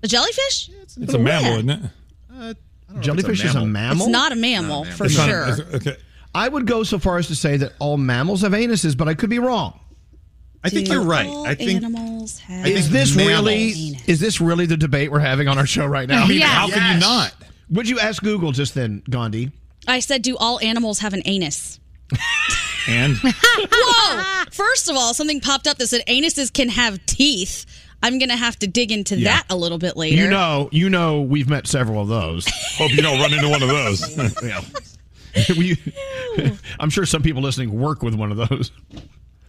A 0.05 0.07
jellyfish? 0.07 0.71
It's 1.01 1.15
a 1.15 1.19
mammal, 1.19 1.55
isn't 1.55 1.71
it? 1.71 2.57
Jellyfish 3.01 3.45
is 3.45 3.57
a 3.57 3.67
mammal. 3.67 4.07
It's 4.07 4.13
not 4.13 4.31
a 4.31 4.37
mammal, 4.37 4.85
for 4.85 5.07
It's 5.07 5.17
not- 5.17 5.29
sure. 5.29 5.49
it's- 5.49 5.75
okay. 5.75 5.97
I 6.39 6.49
would 6.49 6.67
go 6.67 6.83
so 6.85 6.99
far 6.99 7.19
as 7.19 7.27
to 7.29 7.35
say 7.35 7.57
that 7.59 7.73
all 7.79 7.97
mammals 7.97 8.43
have 8.43 8.53
anuses, 8.53 8.97
but 8.97 9.09
I 9.09 9.15
could 9.15 9.31
be 9.31 9.39
wrong. 9.39 9.79
I 10.65 10.71
think 10.71 10.89
you're 10.89 11.03
right. 11.03 11.27
All 11.29 11.47
I 11.47 11.55
think 11.55 11.83
animals 11.83 12.39
have. 12.41 12.67
Is 12.67 12.91
this 12.91 13.15
mammals- 13.17 13.45
really 13.47 13.99
is 14.07 14.19
this 14.21 14.41
really 14.41 14.67
the 14.67 14.77
debate 14.77 15.11
we're 15.13 15.19
having 15.21 15.49
on 15.49 15.57
our 15.59 15.67
show 15.67 15.87
right 15.87 16.09
now? 16.09 16.23
I 16.25 16.29
mean, 16.29 16.39
Yes. 16.39 16.49
how 16.51 16.69
can 16.69 16.95
you 16.95 17.01
not? 17.01 17.35
Would 17.71 17.89
you 17.89 17.99
ask 18.01 18.23
Google 18.23 18.53
just 18.53 18.75
then, 18.75 19.03
Gandhi? 19.11 19.53
I 19.87 20.01
said, 20.01 20.23
do 20.23 20.37
all 20.37 20.59
animals 20.61 20.99
have 21.01 21.13
an 21.15 21.23
anus? 21.25 21.81
And 22.91 23.19
Whoa! 23.23 24.45
First 24.51 24.89
of 24.89 24.97
all, 24.97 25.13
something 25.13 25.41
popped 25.41 25.67
up 25.67 25.77
that 25.77 25.89
said 25.89 26.01
anuses 26.09 26.51
can 26.51 26.71
have 26.71 27.05
teeth. 27.05 27.67
I'm 28.03 28.19
gonna 28.19 28.35
have 28.37 28.59
to 28.61 28.67
dig 28.67 28.91
into 28.91 29.19
Yeah. 29.19 29.35
that 29.35 29.45
a 29.51 29.57
little 29.57 29.77
bit 29.77 29.95
later. 29.95 30.17
You 30.17 30.31
know, 30.31 30.71
you 30.73 30.89
know, 30.89 31.21
we've 31.21 31.51
met 31.51 31.67
several 31.67 32.01
of 32.01 32.09
those. 32.09 32.47
Hope 32.79 32.93
you 32.95 33.03
don't 33.03 33.21
run 33.21 33.35
into 33.35 33.49
one 33.51 33.63
of 33.63 33.69
those. 33.69 34.17
yeah. 34.43 34.61
we, 35.57 35.77
I'm 36.81 36.91
sure 36.91 37.07
some 37.07 37.23
people 37.23 37.43
listening 37.43 37.79
work 37.79 38.03
with 38.03 38.15
one 38.15 38.31
of 38.33 38.49
those. 38.49 38.71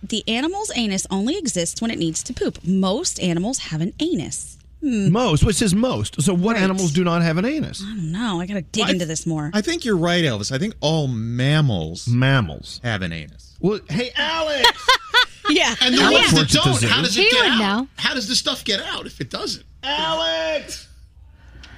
the 0.03 0.23
animal's 0.27 0.71
anus 0.75 1.05
only 1.11 1.37
exists 1.37 1.81
when 1.81 1.91
it 1.91 1.99
needs 1.99 2.23
to 2.23 2.33
poop. 2.33 2.59
Most 2.63 3.19
animals 3.19 3.57
have 3.59 3.81
an 3.81 3.93
anus. 3.99 4.57
Hmm. 4.81 5.11
Most, 5.11 5.43
which 5.43 5.61
is 5.61 5.75
most. 5.75 6.21
So, 6.21 6.33
what 6.33 6.55
animals 6.55 6.93
do 6.93 7.03
not 7.03 7.21
have 7.21 7.37
an 7.37 7.43
anus? 7.43 7.81
I 7.83 7.87
don't 7.95 8.11
know. 8.13 8.39
I 8.39 8.45
gotta 8.45 8.61
dig 8.61 8.81
Well, 8.83 8.89
I 8.89 8.93
into 8.93 9.05
this 9.05 9.25
more. 9.27 9.51
I 9.53 9.59
think 9.59 9.83
you're 9.83 9.97
right, 9.97 10.23
Elvis. 10.23 10.53
I 10.53 10.57
think 10.57 10.73
all 10.79 11.09
mammals 11.09 12.07
mammals 12.07 12.79
have 12.81 13.01
an 13.01 13.11
anus. 13.11 13.57
Well, 13.59 13.81
hey, 13.89 14.11
Alex. 14.15 14.69
yeah. 15.49 15.75
And 15.81 15.95
the 15.95 16.01
Alex 16.01 16.31
ones 16.31 16.31
that 16.31 16.41
at 16.43 16.47
the 16.63 16.69
don't, 16.69 16.79
zoo. 16.79 16.87
how 16.87 17.01
does 17.01 17.17
it 17.17 17.23
He 17.25 17.29
get 17.29 17.41
would 17.43 17.51
out? 17.51 17.59
know. 17.81 17.87
How 17.97 18.13
does 18.13 18.29
the 18.29 18.35
stuff 18.35 18.63
get 18.63 18.79
out 18.79 19.05
if 19.05 19.19
it 19.19 19.29
doesn't? 19.29 19.65
Alex, 19.83 20.87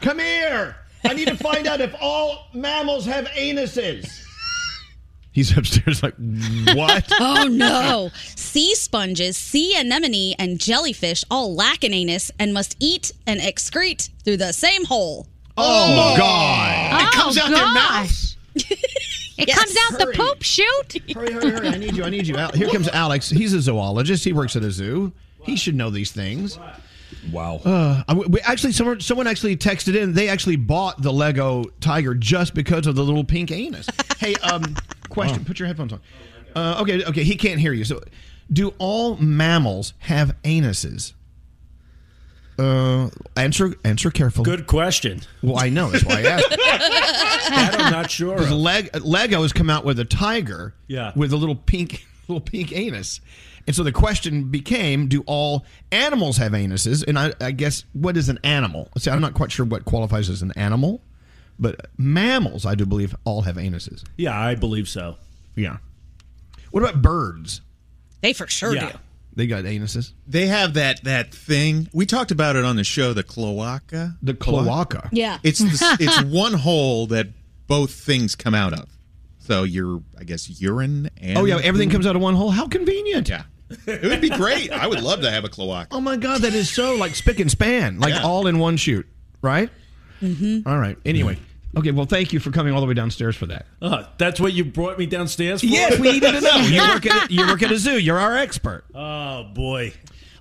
come 0.02 0.20
here. 0.20 0.76
I 1.04 1.14
need 1.14 1.28
to 1.28 1.36
find 1.38 1.68
out 1.68 1.82
if 1.82 1.95
all 1.99 2.47
mammals 2.54 3.06
have 3.06 3.26
anuses. 3.28 4.24
He's 5.34 5.56
upstairs, 5.58 6.04
like, 6.04 6.16
what? 6.76 7.08
oh 7.20 7.47
no! 7.49 8.12
Sea 8.36 8.76
sponges, 8.76 9.38
sea 9.38 9.80
anemone, 9.80 10.34
and 10.38 10.60
jellyfish 10.60 11.24
all 11.32 11.56
lack 11.56 11.84
an 11.86 11.93
anus 11.93 12.32
and 12.38 12.54
must 12.54 12.76
eat 12.82 13.14
and 13.26 13.39
excrete 13.39 14.10
through 14.26 14.38
the 14.38 14.52
same 14.52 14.84
hole. 14.86 15.28
Oh, 15.58 16.14
oh 16.14 16.18
God. 16.18 17.02
It 17.02 17.12
comes 17.14 17.38
Oh, 17.38 17.41
out 17.43 17.49
their 17.49 17.58
oh, 17.60 17.74
gosh. 17.74 17.76
mouths. 17.76 18.38
It 19.38 19.47
comes 19.56 19.76
out 19.89 19.97
the 19.97 20.14
poop 20.14 20.43
chute. 20.43 21.02
Hurry, 21.16 21.32
hurry, 21.34 21.49
hurry. 21.49 21.68
I 21.70 21.78
need 21.78 21.97
you. 21.97 22.04
I 22.04 22.10
need 22.12 22.28
you. 22.28 22.36
Here 22.54 22.70
comes 22.70 22.88
Alex. 22.89 23.28
He's 23.28 23.54
a 23.54 23.62
zoologist. 23.62 24.24
He 24.24 24.34
works 24.34 24.56
at 24.56 24.62
a 24.62 24.70
zoo. 24.70 25.14
He 25.41 25.56
should 25.56 25.74
know 25.74 25.89
these 25.89 26.12
things. 26.12 26.60
Wow. 27.32 27.58
Uh, 27.64 28.04
I- 28.08 28.14
we, 28.14 28.40
actually, 28.42 28.72
someone, 28.74 29.00
someone 29.02 29.28
actually 29.28 29.58
texted 29.58 29.96
in. 29.96 30.14
They 30.14 30.28
actually 30.30 30.56
bought 30.56 31.02
the 31.02 31.12
Lego 31.14 31.66
tiger 31.80 32.16
just 32.16 32.54
because 32.54 32.88
of 32.88 32.96
the 32.96 33.04
little 33.04 33.24
pink 33.24 33.52
anus. 33.52 33.88
hey, 34.20 34.36
um, 34.36 34.76
question. 35.10 35.44
Put 35.46 35.60
your 35.60 35.68
headphones 35.68 35.94
on. 35.94 36.00
Uh, 36.56 36.80
okay, 36.82 37.04
okay. 37.06 37.24
He 37.24 37.36
can't 37.36 37.60
hear 37.60 37.74
you. 37.74 37.84
So, 37.86 38.02
do 38.52 38.74
all 38.80 39.18
mammals 39.18 39.94
have 40.00 40.36
anuses? 40.44 41.14
Uh, 42.60 43.10
answer 43.38 43.74
answer 43.86 44.12
carefully. 44.12 44.46
Good 44.46 44.68
question. 44.68 45.22
Well, 45.42 45.58
I 45.58 45.70
know. 45.70 45.90
That's 45.90 46.06
why 46.06 46.20
I 46.20 46.22
asked. 46.24 46.50
That 47.52 47.76
I'm 47.80 47.92
not 47.92 48.12
sure. 48.12 48.36
Because. 48.38 48.52
Leg- 48.52 48.90
Lego 49.04 49.42
has 49.42 49.52
come 49.52 49.70
out 49.70 49.84
with 49.84 50.00
a 50.00 50.06
tiger 50.06 50.74
Yeah. 50.88 51.12
with 51.16 51.34
a 51.34 51.38
little 51.38 51.56
pink 51.56 52.06
little 52.28 52.40
pink 52.42 52.72
anus. 52.72 53.20
And 53.68 53.76
so 53.76 53.84
the 53.84 53.91
question 53.91 54.45
became, 54.45 55.07
do 55.07 55.24
all 55.28 55.66
animals 55.91 56.38
have 56.38 56.51
anuses? 56.53 57.03
And 57.07 57.18
I, 57.20 57.34
I 57.39 57.51
guess 57.51 57.86
what 57.93 58.18
is 58.18 58.30
an 58.30 58.39
animal? 58.43 58.89
See, 58.97 59.09
I'm 59.12 59.22
not 59.22 59.34
quite 59.34 59.51
sure 59.51 59.66
what 59.66 59.86
qualifies 59.86 60.30
as 60.30 60.41
an 60.41 60.51
animal, 60.55 61.01
but 61.59 61.88
mammals, 61.97 62.66
I 62.66 62.76
do 62.76 62.86
believe, 62.86 63.16
all 63.24 63.43
have 63.43 63.55
anuses. 63.55 64.03
Yeah, 64.18 64.38
I 64.39 64.55
believe 64.55 64.88
so. 64.89 65.18
Yeah. 65.55 65.78
What 66.72 66.84
about 66.84 67.01
birds? 67.01 67.62
They 68.22 68.34
for 68.34 68.47
sure 68.47 68.74
Yeah. 68.76 68.91
do. 68.93 68.97
They 69.34 69.47
got 69.47 69.64
anuses. 69.64 70.12
They 70.28 70.47
have 70.47 70.74
that 70.74 71.03
that 71.05 71.34
thing. 71.34 71.88
We 71.93 72.05
talked 72.05 72.32
about 72.32 72.57
it 72.57 72.66
on 72.66 72.76
the 72.76 72.84
show, 72.84 73.14
the 73.14 73.24
cloaca. 73.24 74.18
The 74.22 74.34
cloaca. 74.34 75.07
Yeah. 75.14 75.38
It's 75.43 75.59
the, 75.59 75.97
it's 76.01 76.22
one 76.24 76.53
hole 76.53 77.07
that 77.07 77.28
both 77.68 77.91
things 77.93 78.36
come 78.36 78.53
out 78.53 78.74
of. 78.74 78.89
So 79.39 79.64
your, 79.64 80.03
I 80.20 80.24
guess, 80.26 80.62
urine 80.62 81.09
and 81.18 81.38
Oh 81.38 81.45
yeah, 81.45 81.59
everything 81.64 81.89
comes 81.89 82.05
out 82.05 82.16
of 82.18 82.22
one 82.22 82.36
hole. 82.36 82.51
How 82.51 82.68
convenient. 82.68 83.30
Yeah, 83.30 83.43
it 83.88 84.04
would 84.04 84.22
be 84.22 84.30
great. 84.30 84.72
I 84.72 84.88
would 84.88 85.02
love 85.02 85.22
to 85.22 85.32
have 85.32 85.44
a 85.46 85.50
cloaca. 85.50 85.88
Oh 85.92 86.02
my 86.02 86.18
god, 86.18 86.42
that 86.42 86.54
is 86.54 86.70
so 86.70 86.96
like 86.96 87.16
spick 87.16 87.40
and 87.40 87.50
span, 87.52 88.00
like 88.00 88.14
Yeah. 88.14 88.24
all 88.24 88.48
in 88.48 88.60
one 88.60 88.78
chute, 88.78 89.08
right? 89.42 89.70
Mm-hmm. 90.22 90.68
All 90.68 90.78
right. 90.78 90.98
Anyway, 91.06 91.38
okay. 91.78 91.92
Well, 91.92 92.06
thank 92.06 92.32
you 92.34 92.40
for 92.40 92.52
coming 92.52 92.74
all 92.74 92.82
the 92.82 92.88
way 92.88 92.94
downstairs 92.94 93.36
for 93.36 93.48
that. 93.48 93.66
Uh, 93.82 94.04
that's 94.18 94.40
what 94.40 94.54
you 94.54 94.64
brought 94.66 95.00
me 95.00 95.06
downstairs 95.08 95.62
for? 95.62 95.68
Yes, 95.68 96.00
we 96.00 96.12
needed 96.12 96.34
to 96.34 96.42
know. 96.42 96.58
You 96.68 96.82
work 96.88 97.06
at 97.06 97.32
you 97.32 97.48
work 97.48 97.64
at 97.64 97.72
a 97.72 97.78
zoo. 97.78 97.98
You're 98.00 98.20
our 98.20 98.38
expert. 98.38 98.84
Oh, 98.94 99.44
boy. 99.54 99.94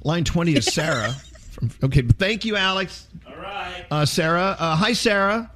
Line 0.05 0.25
twenty 0.25 0.55
is 0.55 0.67
Sarah. 0.67 1.13
From, 1.53 1.71
okay, 1.85 2.03
thank 2.03 2.45
you, 2.45 2.57
Alex. 2.57 3.09
All 3.27 3.37
right. 3.37 3.85
Uh, 3.91 4.05
Sarah. 4.07 4.55
Uh, 4.59 4.77
hi, 4.77 4.93
Sarah. 4.93 5.51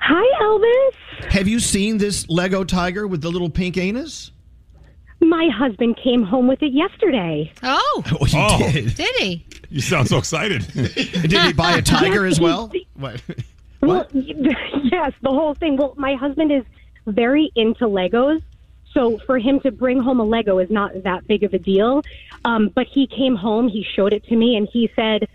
Hi, 0.00 0.42
Elvis. 0.42 1.32
Have 1.32 1.48
you 1.48 1.60
seen 1.60 1.98
this 1.98 2.28
Lego 2.28 2.64
tiger 2.64 3.06
with 3.06 3.20
the 3.20 3.30
little 3.30 3.50
pink 3.50 3.76
anus? 3.76 4.30
My 5.20 5.48
husband 5.48 5.96
came 6.02 6.22
home 6.22 6.46
with 6.48 6.62
it 6.62 6.72
yesterday. 6.72 7.52
Oh, 7.62 8.02
Oh, 8.20 8.24
he 8.24 8.36
Oh. 8.38 8.58
did. 8.72 8.94
did 8.94 9.16
he? 9.16 9.44
You 9.70 9.80
sound 9.80 10.08
so 10.08 10.16
excited. 10.18 10.66
Did 10.72 11.32
he 11.32 11.52
buy 11.52 11.72
a 11.72 11.82
tiger 11.82 12.24
as 12.24 12.40
well? 12.40 12.72
What? 12.94 13.22
Well, 13.80 14.06
yes, 14.12 15.12
the 15.22 15.28
whole 15.30 15.54
thing. 15.54 15.76
Well, 15.76 15.94
my 15.96 16.14
husband 16.14 16.50
is 16.50 16.64
very 17.06 17.52
into 17.54 17.84
Legos. 17.84 18.42
So 18.92 19.18
for 19.18 19.38
him 19.38 19.60
to 19.60 19.70
bring 19.70 20.00
home 20.00 20.18
a 20.20 20.24
Lego 20.24 20.58
is 20.58 20.68
not 20.70 21.02
that 21.04 21.26
big 21.28 21.44
of 21.44 21.52
a 21.54 21.58
deal. 21.58 22.02
Um, 22.44 22.70
but 22.74 22.86
he 22.86 23.06
came 23.06 23.36
home, 23.36 23.68
he 23.68 23.84
showed 23.94 24.12
it 24.12 24.24
to 24.24 24.36
me, 24.36 24.56
and 24.56 24.66
he 24.72 24.90
said, 24.96 25.28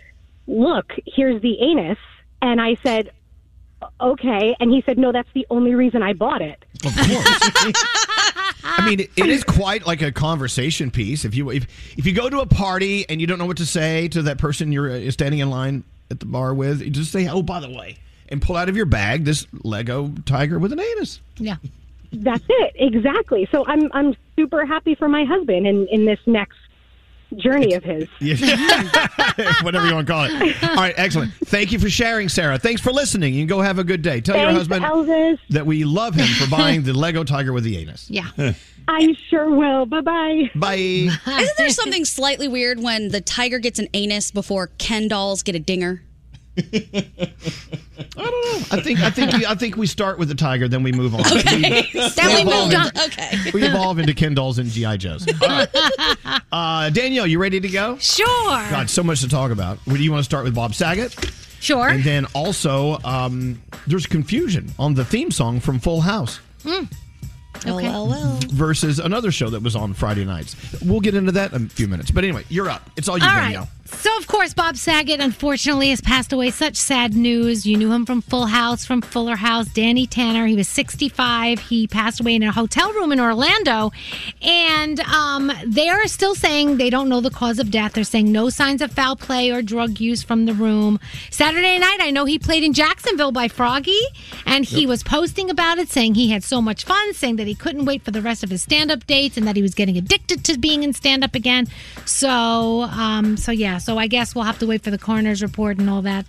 Look, 0.47 0.91
here's 1.05 1.41
the 1.41 1.57
anus. 1.61 1.99
And 2.41 2.59
I 2.59 2.75
said, 2.84 3.11
Okay. 4.01 4.55
And 4.59 4.71
he 4.71 4.81
said, 4.86 4.97
No, 4.97 5.11
that's 5.11 5.29
the 5.34 5.45
only 5.49 5.75
reason 5.75 6.01
I 6.03 6.13
bought 6.13 6.41
it. 6.41 6.65
Of 6.84 6.95
course. 6.95 8.03
I 8.64 8.89
mean, 8.89 8.99
it, 9.01 9.11
it 9.16 9.28
is 9.28 9.43
quite 9.47 9.86
like 9.86 10.01
a 10.01 10.11
conversation 10.11 10.91
piece. 10.91 11.26
If 11.26 11.36
you 11.36 11.49
if, 11.49 11.68
if 11.97 12.05
you 12.05 12.14
go 12.14 12.30
to 12.30 12.39
a 12.39 12.45
party 12.45 13.07
and 13.09 13.20
you 13.20 13.28
don't 13.28 13.39
know 13.39 13.45
what 13.45 13.57
to 13.57 13.66
say 13.66 14.07
to 14.09 14.24
that 14.24 14.38
person 14.38 14.72
you're 14.72 14.89
uh, 14.89 15.11
standing 15.11 15.39
in 15.39 15.49
line 15.49 15.84
at 16.11 16.20
the 16.20 16.26
bar 16.26 16.53
with, 16.53 16.82
you 16.82 16.89
just 16.89 17.11
say, 17.11 17.28
"Oh, 17.28 17.41
by 17.41 17.59
the 17.59 17.70
way," 17.70 17.97
and 18.30 18.41
pull 18.41 18.55
out 18.55 18.70
of 18.70 18.76
your 18.78 18.86
bag 18.86 19.26
this 19.26 19.47
Lego 19.64 20.14
tiger 20.26 20.59
with 20.59 20.72
an 20.72 20.80
anus. 20.80 21.20
Yeah. 21.38 21.57
That's 22.16 22.43
it, 22.47 22.76
exactly. 22.76 23.47
So 23.51 23.66
I'm 23.66 23.91
I'm 23.91 24.16
super 24.36 24.66
happy 24.66 24.93
for 24.95 25.09
my 25.09 25.26
husband 25.26 25.66
in 25.66 25.88
in 25.88 26.05
this 26.05 26.20
next 26.28 26.57
journey 27.34 27.73
of 27.73 27.84
his. 27.84 28.07
Whatever 29.61 29.88
you 29.88 29.95
want 29.95 30.07
to 30.07 30.13
call 30.13 30.25
it. 30.25 30.63
All 30.63 30.75
right, 30.75 30.93
excellent. 30.97 31.34
Thank 31.45 31.71
you 31.71 31.79
for 31.79 31.89
sharing, 31.89 32.29
Sarah. 32.29 32.57
Thanks 32.57 32.81
for 32.81 32.91
listening. 32.91 33.34
You 33.34 33.41
can 33.41 33.47
go 33.47 33.61
have 33.61 33.79
a 33.79 33.84
good 33.84 34.01
day. 34.01 34.21
Tell 34.21 34.36
your 34.36 34.45
Thanks, 34.47 34.59
husband 34.67 34.86
Elvis. 34.86 35.39
that 35.49 35.65
we 35.65 35.84
love 35.84 36.15
him 36.15 36.27
for 36.27 36.49
buying 36.55 36.84
the 36.84 36.93
Lego 36.93 37.23
tiger 37.23 37.53
with 37.53 37.63
the 37.63 37.77
anus. 37.77 38.09
Yeah. 38.09 38.53
I 38.88 39.15
sure 39.29 39.49
will. 39.49 39.86
Bye 39.86 40.01
bye. 40.01 40.51
Bye. 40.55 40.75
Isn't 40.75 41.57
there 41.57 41.69
something 41.69 42.05
slightly 42.05 42.47
weird 42.47 42.81
when 42.81 43.09
the 43.09 43.21
tiger 43.21 43.59
gets 43.59 43.79
an 43.79 43.88
anus 43.93 44.31
before 44.31 44.67
Ken 44.77 45.07
dolls 45.07 45.41
get 45.43 45.55
a 45.55 45.59
dinger? 45.59 46.03
I 48.16 48.22
don't 48.30 48.62
know. 48.62 48.68
I 48.72 48.82
think 48.82 48.99
I 49.01 49.10
think 49.10 49.34
we, 49.34 49.45
I 49.45 49.56
think 49.56 49.76
we 49.76 49.88
start 49.88 50.20
with 50.20 50.28
the 50.30 50.36
tiger, 50.36 50.68
then 50.68 50.84
we 50.84 50.91
move 50.91 51.16
on. 51.16 51.22
Okay. 51.22 51.88
We, 51.93 51.99
Then 52.16 52.36
we 52.36 52.41
evolve 52.41 52.70
moved 52.70 52.74
into- 52.74 52.99
on. 53.01 53.06
Okay. 53.08 53.51
We 53.54 53.64
evolve 53.64 53.99
into 53.99 54.14
Ken 54.14 54.34
dolls 54.34 54.60
and 54.60 54.70
GI 54.70 54.97
Joes. 54.97 55.26
All 55.41 55.47
right. 55.47 55.70
Uh, 56.51 56.89
Danielle, 56.91 57.26
you 57.26 57.39
ready 57.39 57.60
to 57.60 57.68
go? 57.68 57.97
Sure. 57.97 58.28
God, 58.28 58.88
so 58.89 59.01
much 59.01 59.22
to 59.22 59.28
talk 59.28 59.49
about. 59.51 59.80
Do 59.86 59.95
you 59.95 60.12
want 60.12 60.20
to 60.20 60.24
start 60.24 60.43
with 60.43 60.54
Bob 60.54 60.76
Saget? 60.76 61.16
Sure. 61.60 61.89
And 61.89 62.04
then 62.04 62.26
also, 62.36 62.99
um, 63.04 63.60
there's 63.88 64.06
confusion 64.06 64.72
on 64.78 64.93
the 64.93 65.04
theme 65.04 65.32
song 65.32 65.60
from 65.60 65.80
Full 65.80 66.01
House 66.01 66.39
Mm. 66.64 66.91
Okay. 67.66 67.72
Well, 67.89 68.08
well, 68.08 68.39
versus 68.49 68.99
another 68.99 69.32
show 69.32 69.49
that 69.49 69.62
was 69.64 69.76
on 69.76 69.93
Friday 69.93 70.26
nights. 70.26 70.56
We'll 70.84 70.99
get 71.01 71.16
into 71.16 71.32
that 71.34 71.54
in 71.54 71.66
a 71.66 71.70
few 71.70 71.88
minutes. 71.88 72.12
But 72.12 72.24
anyway, 72.24 72.43
you're 72.49 72.70
up. 72.70 72.89
It's 72.97 73.08
all 73.08 73.18
you, 73.18 73.26
All 73.26 73.30
right. 73.32 73.68
So, 73.86 74.17
of 74.17 74.27
course, 74.27 74.53
Bob 74.53 74.77
Saget 74.77 75.19
unfortunately 75.19 75.89
has 75.89 75.99
passed 75.99 76.31
away. 76.31 76.51
Such 76.51 76.77
sad 76.77 77.15
news. 77.15 77.65
You 77.65 77.75
knew 77.75 77.91
him 77.91 78.05
from 78.05 78.21
Full 78.21 78.45
House, 78.45 78.86
from 78.86 79.01
Fuller 79.01 79.36
House. 79.36 79.67
Danny 79.67 80.07
Tanner. 80.07 80.47
He 80.47 80.55
was 80.55 80.69
65. 80.69 81.59
He 81.59 81.88
passed 81.88 82.21
away 82.21 82.36
in 82.36 82.43
a 82.43 82.51
hotel 82.53 82.93
room 82.93 83.11
in 83.11 83.19
Orlando. 83.19 83.91
And 84.41 85.01
um, 85.01 85.51
they 85.65 85.89
are 85.89 86.07
still 86.07 86.34
saying 86.34 86.77
they 86.77 86.89
don't 86.89 87.09
know 87.09 87.19
the 87.19 87.29
cause 87.29 87.59
of 87.59 87.71
death. 87.71 87.93
They're 87.93 88.05
saying 88.05 88.31
no 88.31 88.49
signs 88.49 88.81
of 88.81 88.93
foul 88.93 89.17
play 89.17 89.51
or 89.51 89.61
drug 89.61 89.99
use 89.99 90.23
from 90.23 90.45
the 90.45 90.53
room. 90.53 90.97
Saturday 91.29 91.77
night, 91.77 91.97
I 91.99 92.09
know 92.09 92.23
he 92.23 92.39
played 92.39 92.63
in 92.63 92.71
Jacksonville 92.71 93.34
by 93.34 93.49
Froggy, 93.49 94.01
and 94.45 94.63
he 94.63 94.88
was 94.88 95.03
posting 95.03 95.49
about 95.49 95.77
it, 95.77 95.89
saying 95.89 96.15
he 96.15 96.29
had 96.29 96.43
so 96.43 96.61
much 96.61 96.86
fun, 96.86 97.13
saying 97.13 97.36
that 97.36 97.47
he 97.47 97.55
couldn't 97.55 97.84
wait 97.84 98.01
for 98.03 98.11
the 98.11 98.21
rest 98.21 98.45
of 98.45 98.49
his 98.49 98.61
stand-up 98.61 99.05
dates, 99.07 99.36
and 99.36 99.45
that 99.45 99.57
he 99.57 99.61
was 99.61 99.73
getting 99.73 99.97
addicted 99.97 100.45
to 100.45 100.57
being 100.57 100.84
in 100.84 100.93
stand-up 100.93 101.36
again. 101.36 101.67
So, 102.05 102.84
um, 102.84 103.36
so 103.36 103.51
yeah. 103.51 103.72
So 103.78 103.97
I 103.97 104.07
guess 104.07 104.36
we'll 104.36 104.43
have 104.45 104.59
to 104.59 104.67
wait 104.67 104.84
for 104.84 104.91
the 104.91 104.97
coroner's 104.97 105.41
report 105.41 105.78
and 105.80 105.89
all 105.89 106.01
that. 106.03 106.26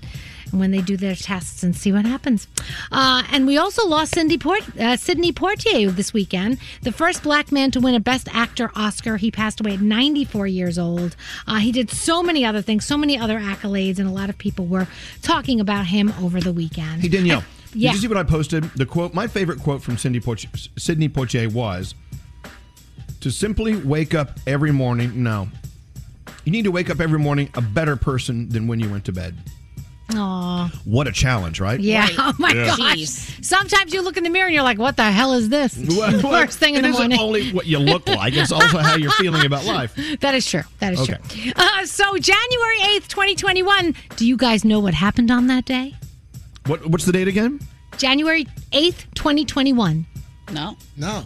And 0.50 0.60
when 0.60 0.70
they 0.70 0.80
do 0.80 0.96
their 0.96 1.14
tests 1.16 1.62
and 1.62 1.74
see 1.74 1.90
what 1.92 2.04
happens. 2.04 2.46
Uh, 2.92 3.24
and 3.32 3.46
we 3.46 3.56
also 3.56 3.86
lost 3.88 4.14
Cindy 4.14 4.38
Port- 4.38 4.76
uh, 4.78 4.96
Sidney 4.96 5.32
Poitier 5.32 5.90
this 5.90 6.12
weekend, 6.12 6.58
the 6.82 6.92
first 6.92 7.22
black 7.22 7.50
man 7.50 7.70
to 7.72 7.80
win 7.80 7.94
a 7.94 8.00
Best 8.00 8.28
Actor 8.32 8.70
Oscar. 8.76 9.16
He 9.16 9.30
passed 9.30 9.60
away 9.60 9.74
at 9.74 9.80
94 9.80 10.46
years 10.46 10.78
old. 10.78 11.16
Uh, 11.46 11.56
he 11.56 11.72
did 11.72 11.90
so 11.90 12.22
many 12.22 12.44
other 12.44 12.62
things, 12.62 12.84
so 12.84 12.96
many 12.96 13.18
other 13.18 13.40
accolades, 13.40 13.98
and 13.98 14.08
a 14.08 14.12
lot 14.12 14.30
of 14.30 14.38
people 14.38 14.66
were 14.66 14.86
talking 15.22 15.60
about 15.60 15.86
him 15.86 16.12
over 16.20 16.40
the 16.40 16.52
weekend. 16.52 17.02
Hey, 17.02 17.08
Danielle. 17.08 17.42
Yeah. 17.72 17.90
Did 17.90 17.96
you 17.96 18.02
see 18.02 18.08
what 18.08 18.18
I 18.18 18.22
posted? 18.22 18.64
The 18.76 18.86
quote, 18.86 19.14
my 19.14 19.26
favorite 19.26 19.60
quote 19.60 19.82
from 19.82 19.98
Cindy 19.98 20.20
Poitier, 20.20 20.68
Sidney 20.78 21.08
Poitier 21.08 21.52
was 21.52 21.94
to 23.20 23.30
simply 23.30 23.74
wake 23.74 24.14
up 24.14 24.38
every 24.46 24.70
morning. 24.70 25.22
No. 25.22 25.48
You 26.44 26.52
need 26.52 26.64
to 26.64 26.70
wake 26.70 26.90
up 26.90 27.00
every 27.00 27.18
morning 27.18 27.48
a 27.54 27.60
better 27.62 27.96
person 27.96 28.48
than 28.48 28.66
when 28.66 28.80
you 28.80 28.90
went 28.90 29.04
to 29.06 29.12
bed. 29.12 29.34
Aw. 30.12 30.70
What 30.84 31.06
a 31.08 31.12
challenge, 31.12 31.60
right? 31.60 31.80
Yeah. 31.80 32.06
Oh 32.18 32.34
my 32.38 32.52
Yeah. 32.52 32.76
gosh. 32.76 33.08
Sometimes 33.40 33.94
you 33.94 34.02
look 34.02 34.16
in 34.18 34.24
the 34.24 34.28
mirror 34.30 34.46
and 34.46 34.54
you're 34.54 34.62
like, 34.62 34.78
"What 34.78 34.96
the 34.98 35.10
hell 35.10 35.32
is 35.32 35.48
this?" 35.48 35.76
Well, 35.88 36.20
First 36.20 36.58
thing 36.58 36.74
in 36.74 36.84
it 36.84 36.88
the 36.88 36.94
isn't 36.94 37.14
only 37.18 37.50
what 37.52 37.66
you 37.66 37.78
look 37.78 38.06
like; 38.06 38.34
it's 38.34 38.52
also 38.52 38.78
how 38.78 38.96
you're 38.96 39.10
feeling 39.12 39.46
about 39.46 39.64
life. 39.64 39.94
That 40.20 40.34
is 40.34 40.48
true. 40.48 40.62
That 40.80 40.92
is 40.92 41.00
Okay. 41.00 41.16
true. 41.28 41.52
Uh, 41.56 41.86
so 41.86 42.18
January 42.18 42.78
eighth, 42.94 43.08
twenty 43.08 43.34
twenty 43.34 43.62
one. 43.62 43.94
Do 44.16 44.26
you 44.26 44.36
guys 44.36 44.64
know 44.64 44.78
what 44.80 44.92
happened 44.92 45.30
on 45.30 45.46
that 45.46 45.64
day? 45.64 45.94
What 46.66 46.86
What's 46.86 47.06
the 47.06 47.12
date 47.12 47.28
again? 47.28 47.60
January 47.96 48.46
eighth, 48.72 49.06
twenty 49.14 49.46
twenty 49.46 49.72
one. 49.72 50.04
No. 50.52 50.76
No. 50.98 51.24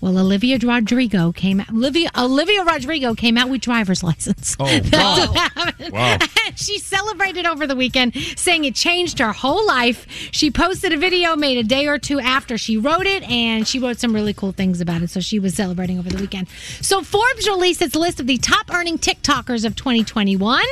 Well, 0.00 0.16
Olivia 0.18 0.58
Rodrigo 0.62 1.32
came 1.32 1.60
out. 1.60 1.70
Olivia 1.70 2.10
Olivia 2.16 2.62
Rodrigo 2.64 3.14
came 3.14 3.36
out 3.36 3.48
with 3.48 3.60
driver's 3.60 4.02
license. 4.02 4.56
Oh, 4.60 4.64
wow. 4.92 5.72
Wow. 5.90 6.18
she 6.56 6.78
celebrated 6.78 7.46
over 7.46 7.66
the 7.66 7.74
weekend, 7.74 8.14
saying 8.36 8.64
it 8.64 8.74
changed 8.74 9.18
her 9.18 9.32
whole 9.32 9.66
life. 9.66 10.06
She 10.32 10.50
posted 10.50 10.92
a 10.92 10.96
video 10.96 11.34
made 11.36 11.58
a 11.58 11.64
day 11.64 11.86
or 11.86 11.98
two 11.98 12.20
after 12.20 12.56
she 12.56 12.76
wrote 12.76 13.06
it, 13.06 13.22
and 13.24 13.66
she 13.66 13.78
wrote 13.78 13.98
some 13.98 14.14
really 14.14 14.32
cool 14.32 14.52
things 14.52 14.80
about 14.80 15.02
it. 15.02 15.10
So 15.10 15.20
she 15.20 15.40
was 15.40 15.54
celebrating 15.54 15.98
over 15.98 16.08
the 16.08 16.18
weekend. 16.18 16.48
So 16.80 17.02
Forbes 17.02 17.48
released 17.48 17.82
its 17.82 17.96
list 17.96 18.20
of 18.20 18.26
the 18.26 18.38
top 18.38 18.72
earning 18.72 18.98
TikTokers 18.98 19.64
of 19.64 19.74
2021, 19.74 20.62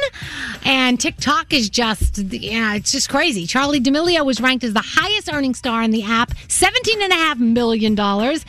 and 0.65 1.01
TikTok 1.01 1.53
is 1.53 1.69
just 1.69 2.19
yeah, 2.19 2.75
it's 2.75 2.93
just 2.93 3.09
crazy. 3.09 3.47
Charli 3.47 3.83
D'Amelio 3.83 4.25
was 4.25 4.41
ranked 4.41 4.63
as 4.63 4.73
the 4.73 4.85
highest 4.85 5.33
earning 5.33 5.55
star 5.55 5.83
in 5.83 5.91
the 5.91 6.05
app, 6.05 6.33
seventeen 6.49 7.03
and 7.03 7.13
a 7.13 7.17
half 7.17 7.39
million 7.39 7.95
dollars. 7.97 8.45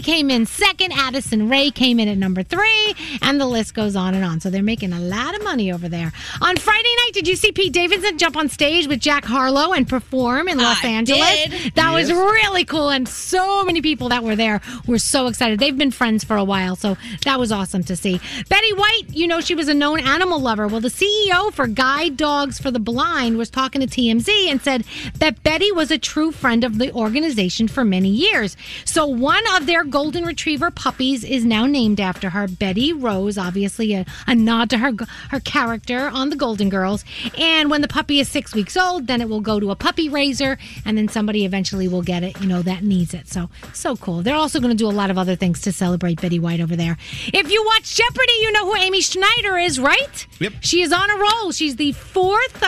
Dixie 0.00 0.12
came 0.12 0.30
in 0.30 0.46
second. 0.46 0.92
Addison 0.92 1.48
Rae 1.48 1.70
came 1.70 2.00
in 2.00 2.08
at 2.08 2.16
number 2.16 2.42
three, 2.42 2.94
and 3.22 3.40
the 3.40 3.46
list 3.46 3.74
goes 3.74 3.96
on 3.96 4.14
and 4.14 4.24
on. 4.24 4.40
So 4.40 4.48
they're 4.50 4.62
making 4.62 4.92
a 4.92 5.00
lot 5.00 5.34
of 5.34 5.42
money 5.44 5.72
over 5.72 5.88
there. 5.88 6.12
On 6.40 6.56
Friday 6.56 6.88
night, 7.04 7.10
did 7.12 7.28
you 7.28 7.36
see 7.36 7.52
Pete 7.52 7.72
Davidson 7.72 8.16
jump 8.18 8.36
on 8.36 8.48
stage 8.48 8.86
with 8.86 9.00
Jack 9.00 9.24
Harlow 9.24 9.72
and 9.72 9.88
perform 9.88 10.48
in 10.48 10.58
Los 10.58 10.82
I 10.84 10.88
Angeles? 10.88 11.44
did. 11.48 11.74
That 11.74 11.92
was 11.92 12.10
really 12.10 12.64
cool, 12.64 12.88
and 12.88 13.08
so 13.08 13.64
many 13.64 13.82
people 13.82 14.08
that 14.08 14.24
were 14.24 14.36
there 14.36 14.60
were 14.86 14.98
so 14.98 15.26
excited. 15.26 15.58
They've 15.58 15.76
been 15.76 15.90
friends 15.90 16.24
for 16.24 16.36
a 16.36 16.44
while, 16.44 16.76
so 16.76 16.96
that 17.24 17.38
was 17.38 17.52
awesome 17.52 17.84
to 17.84 17.96
see. 17.96 18.20
Betty 18.48 18.72
White, 18.72 19.02
you 19.10 19.26
know, 19.26 19.40
she 19.40 19.54
was 19.54 19.68
a 19.68 19.74
known 19.74 20.00
animal 20.00 20.40
lover. 20.40 20.66
Well, 20.66 20.80
the 20.80 20.88
CEO 20.88 21.52
for 21.52 21.66
Guide 21.66 22.16
Dogs 22.16 22.58
for 22.58 22.70
the 22.70 22.80
Blind 22.80 23.36
was 23.36 23.50
talking 23.50 23.80
to 23.80 23.86
TMZ 23.86 24.50
and 24.50 24.60
said 24.62 24.84
that 25.18 25.42
Betty 25.42 25.72
was 25.72 25.90
a 25.90 25.98
true 25.98 26.32
friend 26.32 26.64
of 26.64 26.78
the 26.78 26.92
organization 26.92 27.68
for 27.68 27.84
many 27.84 28.08
years. 28.08 28.56
So 28.84 29.06
one 29.06 29.44
of 29.56 29.66
their 29.66 29.84
golden 29.90 30.24
retriever 30.24 30.70
puppies 30.70 31.24
is 31.24 31.44
now 31.44 31.66
named 31.66 32.00
after 32.00 32.30
her, 32.30 32.48
Betty 32.48 32.92
Rose. 32.92 33.36
Obviously, 33.36 33.94
a, 33.94 34.06
a 34.26 34.34
nod 34.34 34.70
to 34.70 34.78
her 34.78 34.92
her 35.30 35.40
character 35.40 36.08
on 36.08 36.30
the 36.30 36.36
Golden 36.36 36.68
Girls. 36.68 37.04
And 37.36 37.70
when 37.70 37.80
the 37.80 37.88
puppy 37.88 38.20
is 38.20 38.28
six 38.28 38.54
weeks 38.54 38.76
old, 38.76 39.06
then 39.06 39.20
it 39.20 39.28
will 39.28 39.40
go 39.40 39.60
to 39.60 39.70
a 39.70 39.76
puppy 39.76 40.08
raiser, 40.08 40.58
and 40.84 40.96
then 40.96 41.08
somebody 41.08 41.44
eventually 41.44 41.88
will 41.88 42.02
get 42.02 42.22
it. 42.22 42.40
You 42.40 42.46
know 42.46 42.62
that 42.62 42.82
needs 42.82 43.14
it. 43.14 43.28
So 43.28 43.50
so 43.72 43.96
cool. 43.96 44.22
They're 44.22 44.34
also 44.34 44.60
going 44.60 44.70
to 44.70 44.76
do 44.76 44.88
a 44.88 44.90
lot 44.90 45.10
of 45.10 45.18
other 45.18 45.36
things 45.36 45.60
to 45.62 45.72
celebrate 45.72 46.20
Betty 46.20 46.38
White 46.38 46.60
over 46.60 46.76
there. 46.76 46.96
If 47.26 47.50
you 47.50 47.64
watch 47.64 47.94
Jeopardy, 47.94 48.32
you 48.40 48.52
know 48.52 48.66
who 48.66 48.76
Amy 48.76 49.00
Schneider 49.00 49.58
is, 49.58 49.78
right? 49.80 50.26
Yep. 50.38 50.52
She 50.60 50.82
is 50.82 50.92
on 50.92 51.10
a 51.10 51.16
roll. 51.16 51.52
She's 51.52 51.76
the 51.76 51.92
fourth. 51.92 52.64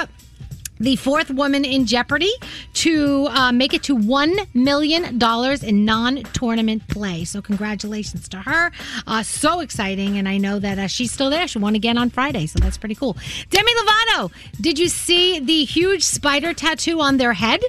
The 0.83 0.97
fourth 0.97 1.31
woman 1.31 1.65
in 1.65 1.87
Jeopardy 1.87 2.33
to 2.75 3.27
uh, 3.31 3.53
make 3.53 3.73
it 3.73 3.83
to 3.85 3.97
$1 3.97 4.49
million 4.55 5.21
in 5.63 5.85
non 5.85 6.17
tournament 6.35 6.87
play. 6.89 7.25
So, 7.25 7.41
congratulations 7.41 8.29
to 8.31 8.39
her. 8.39 8.73
Uh, 9.07 9.23
so 9.23 9.61
exciting. 9.61 10.19
And 10.19 10.29
I 10.29 10.39
know 10.39 10.59
that 10.59 10.79
uh, 10.79 10.87
she's 10.89 11.13
still 11.13 11.31
there. 11.31 11.47
She 11.49 11.59
won 11.59 11.75
again 11.75 11.97
on 11.97 12.11
Friday. 12.11 12.47
So, 12.47 12.59
that's 12.59 12.77
pretty 12.77 12.95
cool. 12.97 13.17
Demi 13.51 13.73
Lovato, 13.73 14.33
did 14.61 14.79
you 14.79 14.89
see 14.89 15.39
the 15.39 15.65
huge 15.65 16.03
spider 16.05 16.53
tattoo 16.53 17.01
on 17.01 17.17
their 17.17 17.33
head? 17.33 17.61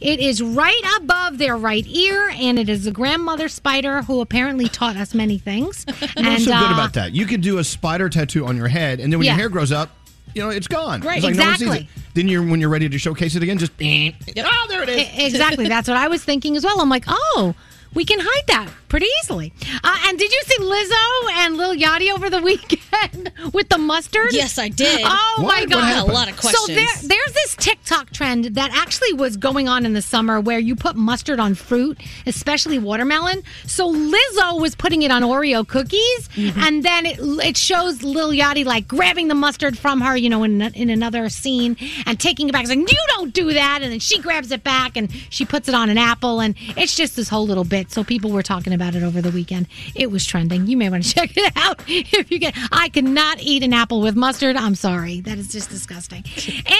It 0.00 0.20
is 0.20 0.42
right 0.42 0.82
above 0.98 1.38
their 1.38 1.56
right 1.56 1.86
ear, 1.86 2.30
and 2.34 2.58
it 2.58 2.68
is 2.68 2.86
a 2.86 2.90
grandmother 2.90 3.48
spider 3.48 4.02
who 4.02 4.20
apparently 4.20 4.68
taught 4.68 4.96
us 4.96 5.14
many 5.14 5.38
things. 5.38 5.84
and 6.16 6.26
What's 6.26 6.44
so 6.44 6.50
good 6.50 6.70
uh, 6.70 6.74
about 6.74 6.94
that? 6.94 7.12
You 7.12 7.26
could 7.26 7.40
do 7.40 7.58
a 7.58 7.64
spider 7.64 8.08
tattoo 8.08 8.44
on 8.46 8.56
your 8.56 8.68
head, 8.68 9.00
and 9.00 9.12
then 9.12 9.18
when 9.20 9.26
Yeah. 9.26 9.32
your 9.32 9.38
hair 9.38 9.48
grows 9.48 9.70
up, 9.72 9.90
you 10.36 10.42
know 10.42 10.50
it's 10.50 10.68
gone. 10.68 11.00
Right, 11.00 11.16
It's 11.16 11.24
like 11.24 11.34
no 11.34 11.44
one 11.46 11.54
sees 11.56 11.62
exactly. 11.62 11.88
it. 11.96 12.02
Then 12.14 12.28
you're 12.28 12.42
when 12.46 12.60
you're 12.60 12.68
ready 12.68 12.88
to 12.90 12.98
showcase 12.98 13.34
it 13.36 13.42
again, 13.42 13.56
just 13.56 13.76
Oh, 14.38 14.66
there 14.68 14.82
it 14.82 14.88
is. 14.90 15.32
exactly. 15.32 15.66
That's 15.66 15.88
what 15.88 15.96
I 15.96 16.08
was 16.08 16.22
thinking 16.22 16.56
as 16.56 16.64
well. 16.64 16.78
I'm 16.80 16.90
like, 16.90 17.04
oh, 17.08 17.54
we 17.96 18.04
can 18.04 18.20
hide 18.22 18.46
that 18.46 18.68
pretty 18.88 19.06
easily. 19.22 19.52
Uh, 19.82 19.96
and 20.06 20.16
did 20.18 20.30
you 20.30 20.40
see 20.44 20.58
Lizzo 20.58 21.30
and 21.38 21.56
Lil 21.56 21.74
Yachty 21.74 22.12
over 22.14 22.30
the 22.30 22.40
weekend 22.50 23.32
with 23.52 23.68
the 23.68 23.78
mustard? 23.78 24.28
Yes, 24.32 24.58
I 24.58 24.68
did. 24.68 25.00
Oh 25.04 25.34
What? 25.42 25.46
my 25.48 25.66
god? 25.66 26.08
A 26.08 26.12
lot 26.12 26.28
of 26.30 26.36
questions. 26.36 26.66
So 26.66 26.72
there, 26.72 26.86
there's 27.02 27.32
this 27.32 27.56
TikTok 27.56 28.10
trend 28.10 28.44
that 28.54 28.70
actually 28.72 29.12
was 29.14 29.36
going 29.36 29.66
on 29.68 29.84
in 29.84 29.92
the 29.94 30.02
summer 30.02 30.40
where 30.40 30.60
you 30.60 30.76
put 30.76 30.94
mustard 30.94 31.40
on 31.40 31.54
fruit, 31.56 31.98
especially 32.26 32.78
watermelon. 32.78 33.42
So 33.66 33.92
Lizzo 33.92 34.60
was 34.60 34.76
putting 34.76 35.02
it 35.02 35.10
on 35.10 35.22
Oreo 35.22 35.66
cookies, 35.66 36.28
Mm-hmm. 36.36 36.60
and 36.60 36.82
then 36.84 37.06
it, 37.06 37.18
it 37.20 37.56
shows 37.56 38.02
Lil 38.02 38.30
Yachty 38.30 38.64
like 38.64 38.86
grabbing 38.86 39.28
the 39.28 39.34
mustard 39.34 39.76
from 39.78 40.00
her, 40.02 40.16
you 40.16 40.28
know, 40.28 40.42
in 40.44 40.60
in 40.60 40.90
another 40.90 41.28
scene 41.30 41.76
and 42.04 42.20
taking 42.20 42.48
it 42.48 42.52
back, 42.52 42.66
saying, 42.66 42.80
"You 42.80 43.04
don't 43.08 43.32
do 43.32 43.52
that," 43.54 43.80
and 43.82 43.90
then 43.92 44.00
she 44.00 44.18
grabs 44.20 44.50
it 44.52 44.62
back 44.62 44.96
and 44.96 45.10
she 45.30 45.44
puts 45.46 45.68
it 45.68 45.74
on 45.74 45.88
an 45.88 45.96
apple, 45.98 46.40
and 46.40 46.54
it's 46.76 46.94
just 46.94 47.16
this 47.16 47.28
whole 47.28 47.46
little 47.46 47.64
bit. 47.64 47.85
It. 47.86 47.92
So 47.92 48.04
people 48.04 48.30
were 48.30 48.42
talking 48.42 48.72
about 48.72 48.94
it 48.94 49.02
over 49.02 49.20
the 49.22 49.30
weekend. 49.30 49.66
It 49.94 50.10
was 50.10 50.24
trending. 50.26 50.66
You 50.66 50.76
may 50.76 50.90
want 50.90 51.04
to 51.04 51.14
check 51.14 51.36
it 51.36 51.52
out 51.56 51.82
if 51.86 52.30
you 52.30 52.40
can. 52.40 52.52
I 52.72 52.88
cannot 52.88 53.40
eat 53.40 53.62
an 53.62 53.72
apple 53.72 54.00
with 54.00 54.16
mustard. 54.16 54.56
I'm 54.56 54.74
sorry. 54.74 55.20
That 55.20 55.38
is 55.38 55.50
just 55.52 55.70
disgusting. 55.70 56.24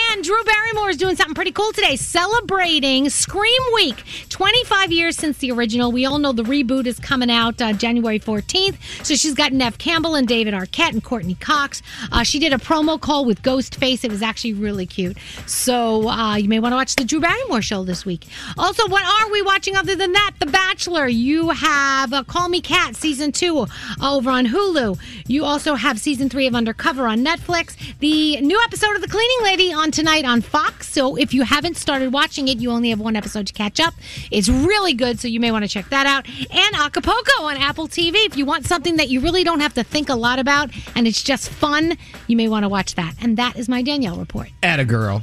And 0.09 0.25
Drew 0.25 0.43
Barrymore 0.45 0.91
is 0.91 0.97
doing 0.97 1.17
something 1.17 1.35
pretty 1.35 1.53
cool 1.53 1.73
today, 1.73 1.97
celebrating 1.97 3.09
Scream 3.11 3.63
Week. 3.75 4.03
25 4.29 4.93
years 4.93 5.17
since 5.17 5.39
the 5.39 5.51
original. 5.53 5.93
We 5.93 6.07
all 6.07 6.19
know 6.19 6.33
the 6.33 6.43
reboot 6.43 6.87
is 6.87 6.99
coming 6.99 7.31
out 7.31 7.61
uh, 7.61 7.73
January 7.73 8.19
14th. 8.19 8.77
So 9.05 9.15
she's 9.15 9.35
got 9.35 9.53
Neve 9.53 9.79
Campbell 9.79 10.15
and 10.15 10.27
David 10.27 10.55
Arquette 10.55 10.93
and 10.93 11.03
Courteney 11.05 11.35
Cox. 11.35 11.83
Uh, 12.11 12.23
she 12.23 12.39
did 12.39 12.53
a 12.53 12.59
promo 12.59 13.01
call 13.01 13.25
with 13.25 13.43
Ghostface. 13.43 14.05
It 14.05 14.11
was 14.11 14.23
actually 14.23 14.55
really 14.55 14.87
cute. 14.87 15.17
So 15.47 16.09
uh, 16.09 16.37
you 16.37 16.49
may 16.49 16.61
want 16.61 16.73
to 16.73 16.77
watch 16.77 16.97
the 16.97 17.05
Drew 17.05 17.21
Barrymore 17.21 17.63
show 17.63 17.85
this 17.85 18.05
week. 18.05 18.27
Also, 18.59 18.87
what 18.89 19.05
are 19.05 19.31
we 19.31 19.43
watching 19.43 19.77
other 19.77 19.95
than 19.95 20.13
that? 20.13 20.33
The 20.39 20.47
Bachelor. 20.47 20.96
You 21.05 21.51
have 21.51 22.15
uh, 22.15 22.25
Call 22.25 22.49
Me 22.49 22.63
Kat 22.63 22.97
season 22.97 23.31
two 23.31 23.67
over 24.03 24.31
on 24.31 24.47
Hulu. 24.47 24.99
You 25.29 25.45
also 25.45 25.75
have 25.75 26.01
season 26.01 26.31
three 26.31 26.47
of 26.47 26.55
Undercover 26.55 27.07
on 27.07 27.23
Netflix. 27.23 27.77
The 27.99 28.41
new 28.41 28.59
episode 28.65 28.97
of 28.97 29.03
The 29.03 29.09
Cleaning 29.09 29.43
Lady 29.43 29.73
on 29.75 29.91
tonight 29.91 30.25
on 30.25 30.41
Fox. 30.41 30.89
So 30.89 31.15
if 31.17 31.35
you 31.35 31.43
haven't 31.43 31.77
started 31.77 32.15
watching 32.15 32.49
it, 32.49 32.59
you 32.59 32.71
only 32.71 32.89
have 32.91 32.99
one 32.99 33.15
episode 33.15 33.47
to 33.49 33.53
catch 33.53 33.79
up. 33.79 33.93
It's 34.31 34.49
really 34.49 34.95
good, 34.95 35.21
so 35.21 35.29
you 35.29 35.39
may 35.39 35.53
want 35.53 35.65
to 35.65 35.69
check 35.69 35.91
that 35.91 36.07
out. 36.07 36.27
And 36.29 36.75
Acapulco 36.75 37.43
on 37.43 37.59
Apple 37.59 37.89
TV. 37.89 38.15
If 38.27 38.39
you 38.39 38.47
want 38.47 38.65
something 38.65 38.97
that 38.97 39.11
you 39.11 39.21
really 39.21 39.45
don't 39.45 39.61
have 39.61 39.75
to 39.75 39.85
think 39.85 40.09
a 40.09 40.17
lot 40.17 40.39
about 40.39 40.71
and 40.95 41.07
it's 41.07 41.23
just 41.23 41.51
fun, 41.51 41.99
you 42.27 42.39
may 42.39 42.49
want 42.49 42.65
to 42.65 42.71
watch 42.71 42.95
that. 42.95 43.15
And 43.21 43.37
that 43.37 43.57
is 43.57 43.69
my 43.69 43.83
Danielle 43.83 44.17
report. 44.17 44.49
At 44.63 44.81
a 44.81 44.85
girl. 44.87 45.23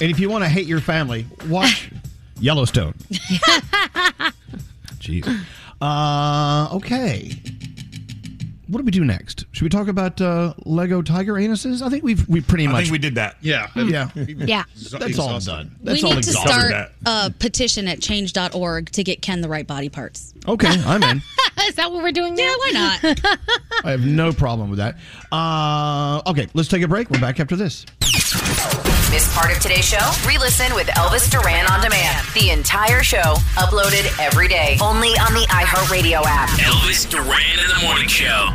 And 0.00 0.10
if 0.10 0.18
you 0.18 0.30
want 0.30 0.42
to 0.42 0.48
hate 0.48 0.66
your 0.66 0.80
family, 0.80 1.26
watch 1.48 1.90
Yellowstone. 2.40 2.94
Jeez. 5.02 5.26
Uh, 5.80 6.68
okay. 6.76 7.32
What 8.68 8.78
do 8.78 8.84
we 8.84 8.90
do 8.90 9.04
next? 9.04 9.44
Should 9.52 9.64
we 9.64 9.68
talk 9.68 9.88
about 9.88 10.18
uh, 10.20 10.54
Lego 10.64 11.02
tiger 11.02 11.34
anuses? 11.34 11.82
I 11.82 11.90
think 11.90 12.04
we've 12.04 12.26
we 12.26 12.40
pretty 12.40 12.66
much. 12.66 12.74
I 12.76 12.80
think 12.84 12.92
we 12.92 12.98
did 12.98 13.16
that. 13.16 13.36
Yeah, 13.42 13.68
yeah, 13.76 14.08
Yeah. 14.14 14.64
That's 14.98 15.18
all 15.18 15.38
done. 15.40 15.76
That's 15.82 16.02
we 16.02 16.08
all 16.08 16.14
need 16.14 16.22
to 16.22 16.30
exhausted. 16.30 16.68
start 16.68 16.90
a 17.04 17.30
petition 17.38 17.86
at 17.88 18.00
change.org 18.00 18.90
to 18.92 19.04
get 19.04 19.20
Ken 19.20 19.42
the 19.42 19.48
right 19.48 19.66
body 19.66 19.90
parts. 19.90 20.32
Okay, 20.48 20.68
I'm 20.86 21.02
in. 21.02 21.20
is 21.68 21.74
that 21.74 21.92
what 21.92 22.02
we're 22.02 22.12
doing 22.12 22.34
now? 22.34 22.44
Yeah, 22.44 22.54
why 22.56 22.70
not? 22.72 23.38
I 23.84 23.90
have 23.90 24.06
no 24.06 24.32
problem 24.32 24.70
with 24.70 24.78
that. 24.78 24.96
Uh, 25.30 26.22
okay, 26.28 26.46
let's 26.54 26.68
take 26.68 26.82
a 26.82 26.88
break. 26.88 27.10
We're 27.10 27.20
back 27.20 27.40
after 27.40 27.56
this. 27.56 27.84
Miss 29.12 29.30
part 29.36 29.54
of 29.54 29.60
today's 29.60 29.84
show? 29.84 30.00
Re-listen 30.26 30.74
with 30.74 30.86
Elvis 30.86 31.30
Duran 31.30 31.70
on 31.70 31.82
demand. 31.82 32.26
The 32.32 32.48
entire 32.48 33.02
show 33.02 33.36
uploaded 33.60 34.08
every 34.18 34.48
day, 34.48 34.78
only 34.80 35.10
on 35.10 35.34
the 35.34 35.46
iHeartRadio 35.50 36.22
app. 36.24 36.48
Elvis 36.48 37.10
Duran 37.10 37.58
in 37.60 37.68
the 37.68 37.86
morning 37.86 38.08
show. 38.08 38.48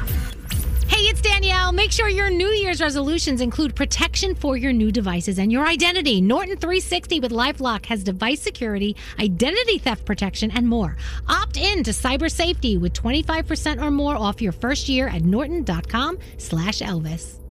Hey, 0.88 1.04
it's 1.04 1.22
Danielle. 1.22 1.74
Make 1.74 1.92
sure 1.92 2.10
your 2.10 2.32
New 2.32 2.48
Year's 2.48 2.82
resolutions 2.82 3.40
include 3.40 3.76
protection 3.76 4.34
for 4.34 4.58
your 4.58 4.74
new 4.74 4.92
devices 4.92 5.38
and 5.38 5.52
your 5.52 5.68
identity. 5.68 6.22
Norton 6.22 6.58
360 6.58 7.20
with 7.20 7.32
LifeLock 7.32 7.86
has 7.86 8.04
device 8.04 8.42
security, 8.42 8.96
identity 9.20 9.78
theft 9.78 10.06
protection, 10.06 10.50
and 10.50 10.68
more. 10.68 10.98
Opt 11.30 11.58
in 11.58 11.84
to 11.84 11.92
cyber 11.92 12.32
safety 12.32 12.78
with 12.78 12.94
25% 12.94 13.80
or 13.80 13.92
more 13.92 14.16
off 14.16 14.42
your 14.42 14.54
first 14.54 14.90
year 14.90 15.08
at 15.08 15.22
norton.com 15.22 16.18
slash 16.40 16.80
Elvis. 16.80 17.47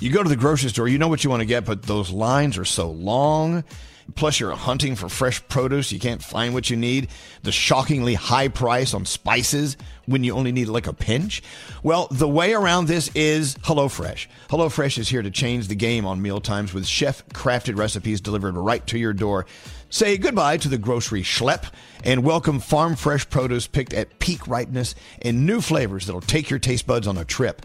You 0.00 0.10
go 0.10 0.22
to 0.22 0.28
the 0.28 0.36
grocery 0.36 0.70
store, 0.70 0.88
you 0.88 0.98
know 0.98 1.08
what 1.08 1.24
you 1.24 1.30
want 1.30 1.40
to 1.40 1.46
get, 1.46 1.64
but 1.64 1.82
those 1.82 2.10
lines 2.10 2.58
are 2.58 2.64
so 2.64 2.90
long. 2.90 3.64
Plus, 4.16 4.38
you're 4.38 4.52
hunting 4.52 4.96
for 4.96 5.08
fresh 5.08 5.46
produce. 5.48 5.90
You 5.90 5.98
can't 5.98 6.22
find 6.22 6.52
what 6.52 6.68
you 6.68 6.76
need. 6.76 7.08
The 7.42 7.52
shockingly 7.52 8.14
high 8.14 8.48
price 8.48 8.92
on 8.92 9.06
spices 9.06 9.78
when 10.06 10.22
you 10.22 10.34
only 10.34 10.52
need 10.52 10.68
like 10.68 10.86
a 10.86 10.92
pinch. 10.92 11.42
Well, 11.82 12.08
the 12.10 12.28
way 12.28 12.52
around 12.52 12.86
this 12.86 13.10
is 13.14 13.54
HelloFresh. 13.56 14.26
HelloFresh 14.50 14.98
is 14.98 15.08
here 15.08 15.22
to 15.22 15.30
change 15.30 15.68
the 15.68 15.74
game 15.74 16.04
on 16.04 16.20
meal 16.20 16.40
times 16.40 16.74
with 16.74 16.86
chef 16.86 17.26
crafted 17.28 17.78
recipes 17.78 18.20
delivered 18.20 18.56
right 18.56 18.86
to 18.88 18.98
your 18.98 19.14
door. 19.14 19.46
Say 19.88 20.18
goodbye 20.18 20.58
to 20.58 20.68
the 20.68 20.78
grocery 20.78 21.22
schlep 21.22 21.70
and 22.04 22.24
welcome 22.24 22.60
farm 22.60 22.96
fresh 22.96 23.28
produce 23.30 23.66
picked 23.66 23.94
at 23.94 24.18
peak 24.18 24.46
ripeness 24.46 24.94
and 25.22 25.46
new 25.46 25.60
flavors 25.60 26.06
that'll 26.06 26.20
take 26.20 26.50
your 26.50 26.58
taste 26.58 26.86
buds 26.86 27.06
on 27.06 27.16
a 27.16 27.24
trip. 27.24 27.64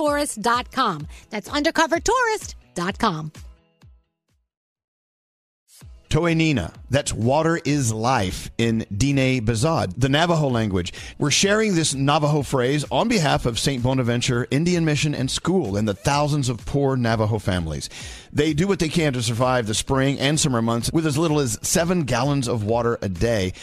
undercovertourist.com. 0.01 1.07
That's 1.29 1.49
undercovertourist.com. 1.49 3.31
Toenina. 6.09 6.73
That's 6.89 7.13
water 7.13 7.61
is 7.63 7.93
life 7.93 8.51
in 8.57 8.85
Diné 8.93 9.39
Bizaad, 9.39 9.93
the 9.95 10.09
Navajo 10.09 10.49
language. 10.49 10.91
We're 11.17 11.31
sharing 11.31 11.73
this 11.73 11.93
Navajo 11.93 12.41
phrase 12.41 12.83
on 12.91 13.07
behalf 13.07 13.45
of 13.45 13.57
St. 13.57 13.81
Bonaventure 13.81 14.45
Indian 14.51 14.83
Mission 14.83 15.15
and 15.15 15.31
School 15.31 15.77
and 15.77 15.87
the 15.87 15.93
thousands 15.93 16.49
of 16.49 16.65
poor 16.65 16.97
Navajo 16.97 17.39
families. 17.39 17.89
They 18.33 18.53
do 18.53 18.67
what 18.67 18.79
they 18.79 18.89
can 18.89 19.13
to 19.13 19.21
survive 19.21 19.67
the 19.67 19.73
spring 19.73 20.19
and 20.19 20.39
summer 20.39 20.61
months 20.61 20.91
with 20.93 21.05
as 21.05 21.17
little 21.17 21.39
as 21.39 21.59
seven 21.61 22.03
gallons 22.03 22.47
of 22.47 22.63
water 22.63 22.97
a 23.01 23.09
day. 23.09 23.53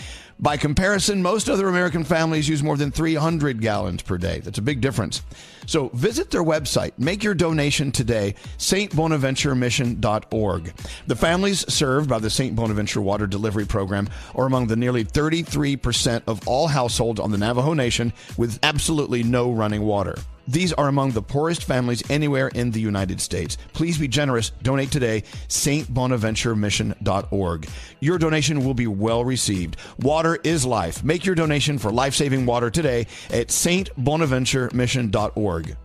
By 0.41 0.57
comparison, 0.57 1.21
most 1.21 1.51
other 1.51 1.67
American 1.67 2.05
families 2.05 2.49
use 2.49 2.63
more 2.63 2.77
than 2.77 2.93
300 2.93 3.61
gallons 3.61 4.03
per 4.03 4.19
day. 4.19 4.39
That's 4.39 4.59
a 4.59 4.63
big 4.63 4.81
difference. 4.81 5.21
So 5.67 5.89
visit 5.89 6.31
their 6.31 6.45
website, 6.45 6.93
make 6.97 7.25
your 7.25 7.35
donation 7.35 7.91
today, 7.91 8.37
stbonaventuremission.org. 8.59 10.73
The 11.09 11.17
families 11.17 11.73
served 11.73 12.09
by 12.09 12.21
the 12.21 12.31
St. 12.31 12.55
Bonaventure 12.55 13.01
Water 13.01 13.27
Delivery 13.27 13.67
Program 13.67 14.09
are 14.37 14.47
among 14.47 14.69
the 14.69 14.77
nearly 14.77 15.05
33% 15.05 16.23
of 16.29 16.47
all 16.47 16.69
households 16.69 17.19
on 17.19 17.33
the 17.33 17.39
Navajo 17.39 17.75
Nation 17.75 18.13
with 18.37 18.61
absolutely 18.63 19.25
no 19.25 19.51
running 19.51 19.83
water. 19.83 20.15
These 20.49 20.73
are 20.73 20.89
among 20.89 21.13
the 21.13 21.23
poorest 21.23 21.63
families 21.65 22.03
anywhere 22.11 22.49
in 22.49 22.71
the 22.71 22.81
United 22.81 23.21
States. 23.21 23.59
Please 23.75 23.99
be 23.99 24.09
generous. 24.09 24.49
Donate 24.63 24.91
today, 24.91 25.25
stbonaventuremission.org. 25.49 27.69
Your 28.01 28.19
donation 28.19 28.65
will 28.65 28.73
be 28.73 28.87
well 28.87 29.27
received. 29.27 29.77
Water 29.99 30.39
is 30.43 30.65
life. 30.65 31.05
Make 31.05 31.27
your 31.27 31.35
donation 31.35 31.77
for 31.77 31.93
life 31.93 32.15
saving 32.15 32.47
water 32.47 32.71
today 32.71 33.07
at 33.31 33.49
stbonaventuremission.org. 33.49 35.77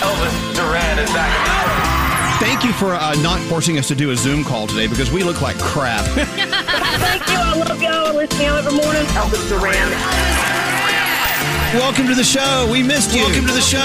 Elvis 0.00 0.56
Duran 0.56 0.98
is 0.98 1.10
back. 1.12 1.60
Thank 2.40 2.64
you 2.64 2.72
for 2.72 2.94
uh, 2.94 3.14
not 3.16 3.38
forcing 3.50 3.76
us 3.78 3.86
to 3.88 3.94
do 3.94 4.12
a 4.12 4.16
Zoom 4.16 4.44
call 4.44 4.66
today 4.66 4.86
because 4.86 5.10
we 5.10 5.22
look 5.22 5.42
like 5.42 5.58
crap. 5.58 6.06
Thank 7.52 7.56
you. 7.56 7.62
I 7.64 7.68
love 7.68 7.82
y'all. 7.82 8.06
I 8.06 8.12
listen 8.12 8.38
to 8.38 8.44
y'all 8.44 8.56
every 8.58 8.72
morning. 8.72 9.02
Elvis 9.06 9.48
Duran. 9.48 9.90
Welcome 11.74 12.06
to 12.08 12.14
the 12.14 12.24
show. 12.24 12.68
We 12.70 12.82
missed 12.82 13.14
you. 13.14 13.22
Welcome 13.22 13.46
to 13.46 13.52
the 13.52 13.60
show. 13.60 13.78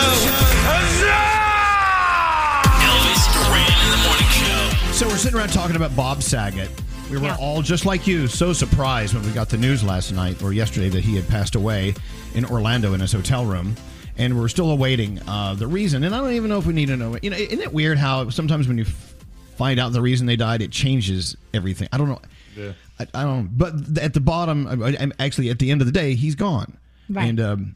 Elvis 2.82 3.24
Duran 3.34 3.86
in 3.86 3.92
the 3.92 3.98
morning 4.06 4.30
show. 4.30 4.92
So 4.94 5.08
we're 5.08 5.18
sitting 5.18 5.38
around 5.38 5.52
talking 5.54 5.76
about 5.76 5.96
Bob 5.96 6.22
Saget. 6.22 6.70
We 7.12 7.18
were 7.20 7.36
all 7.40 7.62
just 7.62 7.86
like 7.86 8.08
you, 8.08 8.28
so 8.28 8.52
surprised 8.54 9.14
when 9.14 9.24
we 9.24 9.32
got 9.32 9.50
the 9.50 9.58
news 9.58 9.84
last 9.84 10.12
night 10.12 10.42
or 10.42 10.54
yesterday 10.54 10.90
that 10.90 11.04
he 11.04 11.16
had 11.16 11.28
passed 11.28 11.54
away 11.56 11.94
in 12.34 12.46
Orlando 12.46 12.94
in 12.94 13.00
his 13.00 13.12
hotel 13.12 13.46
room, 13.46 13.76
and 14.18 14.38
we're 14.40 14.48
still 14.48 14.72
awaiting 14.72 15.20
uh, 15.28 15.54
the 15.54 15.68
reason. 15.68 16.04
And 16.04 16.16
I 16.16 16.18
don't 16.20 16.32
even 16.34 16.50
know 16.50 16.58
if 16.58 16.66
we 16.66 16.74
need 16.74 16.88
to 16.88 16.98
know. 16.98 17.16
You 17.22 17.30
know, 17.30 17.38
isn't 17.38 17.62
it 17.62 17.72
weird 17.72 18.00
how 18.00 18.30
sometimes 18.30 18.68
when 18.68 18.80
you 18.80 18.86
f- 18.86 19.14
find 19.56 19.80
out 19.80 19.92
the 19.94 20.02
reason 20.02 20.26
they 20.26 20.36
died, 20.36 20.64
it 20.64 20.72
changes 20.72 21.38
everything? 21.54 21.88
I 21.92 21.98
don't 22.00 22.10
know. 22.10 22.22
Yeah. 22.58 22.72
I, 23.00 23.08
I 23.14 23.24
don't. 23.24 23.58
But 23.58 23.98
at 24.00 24.14
the 24.14 24.22
bottom, 24.22 24.68
I- 24.68 24.98
I'm 25.00 25.14
actually 25.20 25.50
at 25.50 25.60
the 25.60 25.72
end 25.72 25.82
of 25.82 25.88
the 25.88 25.94
day, 25.94 26.16
he's 26.16 26.36
gone. 26.36 26.78
Right. 27.10 27.28
And 27.30 27.40
um, 27.40 27.76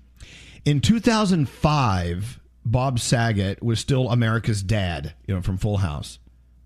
in 0.65 0.81
2005, 0.81 2.39
Bob 2.65 2.99
Saget 2.99 3.61
was 3.63 3.79
still 3.79 4.09
America's 4.09 4.61
dad, 4.63 5.13
you 5.27 5.35
know, 5.35 5.41
from 5.41 5.57
Full 5.57 5.77
House, 5.77 6.19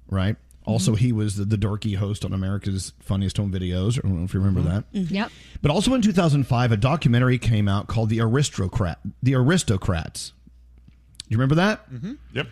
right? 0.10 0.36
Also, 0.66 0.96
he 0.96 1.12
was 1.12 1.36
the, 1.36 1.44
the 1.44 1.58
dorky 1.58 1.98
host 1.98 2.24
on 2.24 2.32
America's 2.32 2.94
Funniest 3.02 3.36
Home 3.38 3.52
Videos. 3.52 3.98
I 4.00 4.08
don't 4.08 4.18
know 4.20 4.24
if 4.24 4.34
you 4.34 4.40
remember 4.40 4.62
that. 4.70 4.86
Yep. 4.94 5.30
But 5.62 5.72
also 5.72 5.94
in 5.94 6.02
2005, 6.02 6.72
a 6.72 6.78
documentary 6.78 7.38
came 7.38 7.68
out 7.68 7.88
called 7.88 8.10
"The 8.10 8.22
Aristocrat," 8.22 9.00
"The 9.22 9.36
Aristocrats." 9.36 10.32
Do 10.80 10.94
you 11.30 11.38
remember 11.38 11.56
that? 11.56 11.92
Mm-hmm. 11.92 12.14
Yep. 12.34 12.48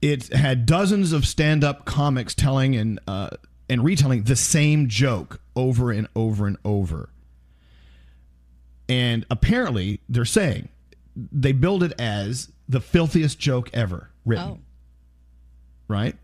It 0.00 0.32
had 0.32 0.64
dozens 0.64 1.12
of 1.12 1.26
stand-up 1.26 1.84
comics 1.84 2.34
telling 2.36 2.76
and 2.76 3.00
uh, 3.08 3.30
and 3.68 3.84
retelling 3.84 4.22
the 4.22 4.36
same 4.36 4.88
joke 4.88 5.40
over 5.54 5.90
and 5.90 6.08
over 6.16 6.46
and 6.46 6.56
over. 6.64 7.10
And 8.88 9.26
apparently, 9.30 10.00
they're 10.08 10.24
saying 10.24 10.68
they 11.14 11.52
build 11.52 11.82
it 11.82 11.92
as 11.98 12.50
the 12.68 12.80
filthiest 12.80 13.38
joke 13.38 13.70
ever 13.72 14.10
written. 14.24 14.46
Right? 15.88 16.16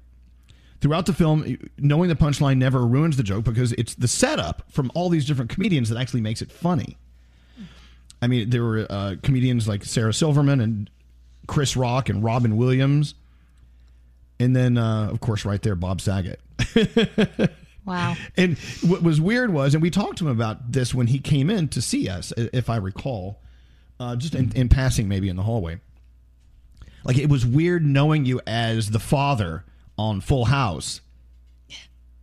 Throughout 0.80 1.06
the 1.06 1.14
film, 1.14 1.56
knowing 1.78 2.08
the 2.08 2.14
punchline 2.14 2.58
never 2.58 2.86
ruins 2.86 3.16
the 3.16 3.22
joke 3.22 3.44
because 3.44 3.72
it's 3.72 3.94
the 3.94 4.08
setup 4.08 4.70
from 4.70 4.90
all 4.94 5.08
these 5.08 5.24
different 5.24 5.50
comedians 5.50 5.88
that 5.88 5.98
actually 5.98 6.20
makes 6.20 6.42
it 6.42 6.52
funny. 6.52 6.98
I 8.20 8.26
mean, 8.26 8.50
there 8.50 8.62
were 8.62 8.86
uh, 8.88 9.16
comedians 9.22 9.66
like 9.66 9.84
Sarah 9.84 10.12
Silverman 10.12 10.60
and 10.60 10.90
Chris 11.46 11.76
Rock 11.76 12.08
and 12.08 12.22
Robin 12.22 12.56
Williams. 12.56 13.14
And 14.40 14.54
then, 14.54 14.76
uh, 14.78 15.08
of 15.10 15.20
course, 15.20 15.44
right 15.44 15.62
there, 15.62 15.74
Bob 15.74 16.00
Saget. 16.00 16.40
Wow. 17.86 18.16
And 18.36 18.56
what 18.82 19.02
was 19.02 19.20
weird 19.20 19.52
was, 19.52 19.74
and 19.74 19.82
we 19.82 19.90
talked 19.90 20.16
to 20.18 20.24
him 20.26 20.30
about 20.34 20.72
this 20.72 20.94
when 20.94 21.06
he 21.06 21.18
came 21.18 21.50
in 21.50 21.68
to 21.68 21.82
see 21.82 22.08
us, 22.08 22.32
if 22.36 22.70
I 22.70 22.76
recall, 22.76 23.42
uh, 24.00 24.16
just 24.16 24.34
in, 24.34 24.52
in 24.52 24.70
passing, 24.70 25.06
maybe 25.06 25.28
in 25.28 25.36
the 25.36 25.42
hallway. 25.42 25.80
Like 27.04 27.18
it 27.18 27.28
was 27.28 27.44
weird 27.44 27.84
knowing 27.84 28.24
you 28.24 28.40
as 28.46 28.90
the 28.90 28.98
father 28.98 29.64
on 29.98 30.22
Full 30.22 30.46
House. 30.46 31.02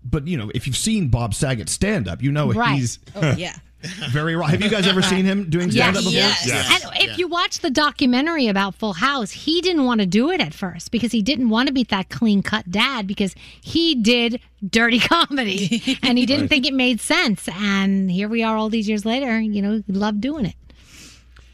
But 0.03 0.25
you 0.27 0.35
know, 0.35 0.51
if 0.55 0.65
you've 0.65 0.75
seen 0.77 1.09
Bob 1.09 1.35
Saget 1.35 1.69
stand 1.69 2.07
up, 2.07 2.23
you 2.23 2.31
know 2.31 2.51
Right. 2.51 2.79
he's 2.79 2.97
Oh, 3.15 3.35
yeah. 3.37 3.55
very 4.09 4.35
raw. 4.35 4.47
Have 4.47 4.61
you 4.61 4.69
guys 4.69 4.87
ever 4.87 5.01
seen 5.01 5.25
him 5.25 5.49
doing 5.49 5.71
stand 5.71 5.97
up 5.97 6.03
Yes. 6.07 6.45
before? 6.45 6.93
And 6.93 7.09
if 7.09 7.17
you 7.17 7.27
watch 7.27 7.59
the 7.59 7.69
documentary 7.69 8.47
about 8.47 8.75
Full 8.75 8.93
House, 8.93 9.31
he 9.31 9.61
didn't 9.61 9.85
want 9.85 10.01
to 10.01 10.05
do 10.07 10.29
it 10.31 10.39
at 10.41 10.53
first 10.53 10.91
because 10.91 11.11
he 11.11 11.21
didn't 11.21 11.49
want 11.49 11.67
to 11.67 11.73
be 11.73 11.83
that 11.85 12.09
clean 12.09 12.43
cut 12.43 12.69
dad 12.69 13.07
because 13.07 13.35
he 13.61 13.95
did 13.95 14.39
dirty 14.67 14.99
comedy 15.31 15.97
and 16.03 16.17
he 16.17 16.25
didn't 16.25 16.41
Right. 16.43 16.49
think 16.49 16.65
it 16.67 16.73
made 16.73 16.99
sense. 17.01 17.47
And 17.53 18.11
here 18.11 18.27
we 18.29 18.43
are 18.43 18.55
all 18.55 18.69
these 18.69 18.87
years 18.87 19.05
later, 19.05 19.39
you 19.39 19.61
know, 19.61 19.81
he 19.85 19.93
loved 19.93 20.21
doing 20.21 20.45
it. 20.45 20.55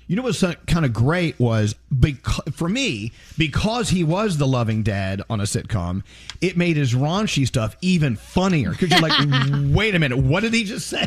You 0.08 0.16
know 0.16 0.24
what's 0.24 0.42
uh, 0.42 0.54
kind 0.68 0.86
of 0.86 0.94
great 0.94 1.38
was 1.38 1.76
because, 2.00 2.44
for 2.54 2.70
me 2.70 3.12
because 3.38 3.90
he 3.90 4.06
was 4.06 4.38
the 4.38 4.48
loving 4.48 4.82
dad 4.82 5.22
on 5.30 5.42
a 5.42 5.44
sitcom. 5.44 6.04
It 6.40 6.56
made 6.56 6.78
his 6.78 6.94
raunchy 6.94 7.46
stuff 7.46 7.76
even 7.82 8.16
funnier 8.16 8.72
because 8.72 8.90
you're 8.90 9.02
like, 9.02 9.74
wait 9.76 9.96
a 9.96 10.00
minute, 10.00 10.18
what 10.18 10.42
did 10.42 10.54
he 10.54 10.64
just 10.64 10.88
say? 10.88 11.06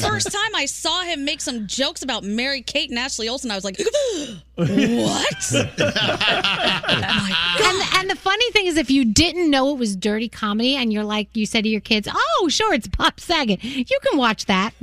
The 0.00 0.08
first 0.08 0.32
time 0.32 0.54
I 0.56 0.66
saw 0.66 1.02
him 1.02 1.24
make 1.24 1.40
some 1.40 1.68
jokes 1.68 2.02
about 2.02 2.24
Mary 2.24 2.62
Kate 2.62 2.90
and 2.90 2.98
Ashley 2.98 3.28
Olsen, 3.28 3.52
I 3.52 3.54
was 3.54 3.64
like, 3.64 3.78
what? 4.54 5.52
Oh 6.90 7.28
and 7.62 7.98
and 7.98 8.10
the 8.10 8.16
funny 8.16 8.50
thing 8.52 8.66
is, 8.66 8.76
if 8.76 8.90
you 8.90 9.04
didn't 9.04 9.50
know 9.50 9.70
it 9.72 9.78
was 9.78 9.94
dirty 9.96 10.28
comedy, 10.28 10.76
and 10.76 10.92
you're 10.92 11.04
like, 11.04 11.28
you 11.34 11.46
said 11.46 11.64
to 11.64 11.68
your 11.68 11.80
kids, 11.80 12.08
"Oh, 12.10 12.48
sure, 12.48 12.72
it's 12.74 12.88
Bob 12.88 13.20
Saget. 13.20 13.62
You 13.62 13.84
can 13.84 14.18
watch 14.18 14.46
that," 14.46 14.72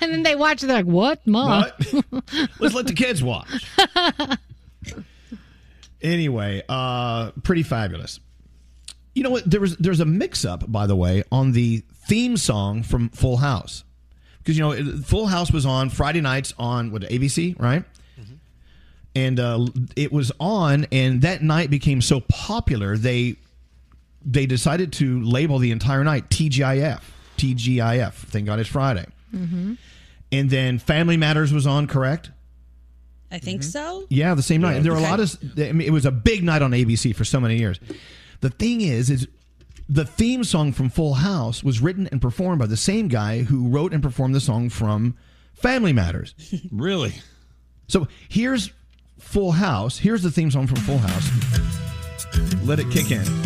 and 0.00 0.12
then 0.12 0.22
they 0.22 0.34
watch, 0.34 0.62
it, 0.62 0.66
they're 0.66 0.76
like, 0.76 0.86
"What, 0.86 1.26
mom?" 1.26 1.66
Let's 2.60 2.74
let 2.74 2.86
the 2.86 2.94
kids 2.94 3.22
watch. 3.22 3.66
anyway, 6.02 6.62
uh, 6.68 7.32
pretty 7.42 7.62
fabulous. 7.62 8.20
You 9.14 9.22
know 9.22 9.30
what? 9.30 9.48
There 9.50 9.60
was 9.60 9.76
there's 9.78 10.00
a 10.00 10.04
mix 10.04 10.44
up, 10.44 10.70
by 10.70 10.86
the 10.86 10.96
way, 10.96 11.22
on 11.32 11.52
the 11.52 11.82
theme 12.06 12.36
song 12.36 12.82
from 12.82 13.08
Full 13.10 13.38
House 13.38 13.84
because 14.46 14.56
you 14.56 14.62
know 14.62 15.00
Full 15.02 15.26
House 15.26 15.50
was 15.50 15.66
on 15.66 15.90
Friday 15.90 16.20
nights 16.20 16.54
on 16.58 16.92
what 16.92 17.02
ABC, 17.02 17.58
right? 17.60 17.84
And 19.14 19.40
uh, 19.40 19.66
it 19.96 20.12
was 20.12 20.30
on, 20.38 20.86
and 20.92 21.22
that 21.22 21.42
night 21.42 21.70
became 21.70 22.02
so 22.02 22.20
popular 22.20 22.96
they 22.98 23.36
they 24.24 24.44
decided 24.44 24.92
to 24.94 25.22
label 25.22 25.58
the 25.58 25.70
entire 25.70 26.04
night 26.04 26.28
TGIF, 26.28 27.00
TGIF. 27.38 28.12
Thank 28.12 28.46
God 28.46 28.60
it's 28.60 28.68
Friday. 28.68 29.06
Mm-hmm. 29.34 29.74
And 30.32 30.50
then 30.50 30.78
Family 30.78 31.16
Matters 31.16 31.52
was 31.52 31.66
on, 31.66 31.86
correct? 31.86 32.30
I 33.30 33.38
think 33.38 33.62
mm-hmm. 33.62 33.70
so. 33.70 34.06
Yeah, 34.08 34.34
the 34.34 34.42
same 34.42 34.60
night. 34.60 34.72
Yeah. 34.72 34.76
And 34.76 34.84
there 34.84 34.92
were 34.92 34.98
a 34.98 35.02
lot 35.02 35.20
of. 35.20 35.36
I 35.58 35.72
mean, 35.72 35.86
it 35.86 35.92
was 35.92 36.04
a 36.04 36.10
big 36.10 36.44
night 36.44 36.62
on 36.62 36.70
ABC 36.70 37.14
for 37.14 37.24
so 37.24 37.40
many 37.40 37.58
years. 37.58 37.80
The 38.40 38.50
thing 38.50 38.80
is, 38.80 39.10
is 39.10 39.28
the 39.88 40.04
theme 40.04 40.44
song 40.44 40.72
from 40.72 40.88
Full 40.88 41.14
House 41.14 41.62
was 41.62 41.80
written 41.80 42.08
and 42.08 42.20
performed 42.20 42.58
by 42.58 42.66
the 42.66 42.76
same 42.76 43.08
guy 43.08 43.42
who 43.42 43.68
wrote 43.68 43.92
and 43.92 44.02
performed 44.02 44.34
the 44.34 44.40
song 44.40 44.68
from 44.68 45.16
Family 45.54 45.92
Matters. 45.92 46.34
really? 46.70 47.14
So 47.88 48.08
here's 48.28 48.72
Full 49.18 49.52
House. 49.52 49.98
Here's 49.98 50.22
the 50.22 50.30
theme 50.30 50.50
song 50.50 50.66
from 50.66 50.78
Full 50.78 50.98
House. 50.98 51.30
Let 52.64 52.80
it 52.80 52.90
kick 52.90 53.10
in. 53.10 53.45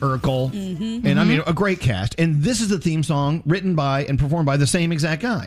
Urkel, 0.00 0.50
Mhm. 0.52 1.04
and 1.04 1.20
I 1.20 1.24
mean 1.24 1.42
a 1.46 1.52
great 1.52 1.80
cast. 1.80 2.14
And 2.18 2.42
this 2.42 2.60
is 2.60 2.68
the 2.68 2.78
theme 2.78 3.02
song 3.02 3.42
written 3.46 3.74
by 3.74 4.04
and 4.04 4.18
performed 4.18 4.46
by 4.46 4.56
the 4.56 4.66
same 4.66 4.92
exact 4.92 5.22
guy. 5.22 5.46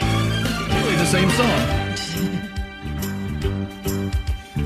Really 0.00 0.96
the 0.96 1.06
same 1.06 1.30
song. 1.30 1.76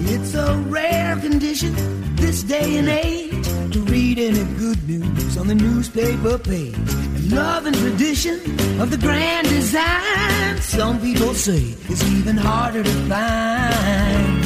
It's 0.07 0.35
a 0.35 0.57
rare 0.69 1.17
condition 1.17 1.75
this 2.17 2.43
day 2.43 2.77
and 2.77 2.89
age 2.89 3.45
to 3.73 3.81
read 3.83 4.19
any 4.19 4.45
good 4.59 4.87
news 4.89 5.37
on 5.39 5.47
the 5.49 5.55
newspaper 5.55 6.39
page. 6.39 6.75
And 6.77 7.33
love 7.33 7.67
and 7.67 7.77
tradition 7.77 8.35
of 8.81 8.91
the 8.91 8.99
grand 8.99 9.49
design, 9.49 10.61
some 10.61 11.01
people 11.01 11.35
say 11.35 11.75
it's 11.89 12.05
even 12.11 12.37
harder 12.37 12.83
to 12.83 12.91
find. 13.09 14.44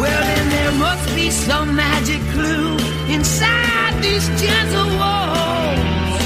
Well, 0.00 0.22
then 0.22 0.48
there 0.50 0.72
must 0.72 1.14
be 1.14 1.30
some 1.30 1.76
magic 1.76 2.20
clue 2.32 2.76
inside 3.12 4.02
these 4.02 4.26
gentle 4.40 4.90
walls. 4.98 6.22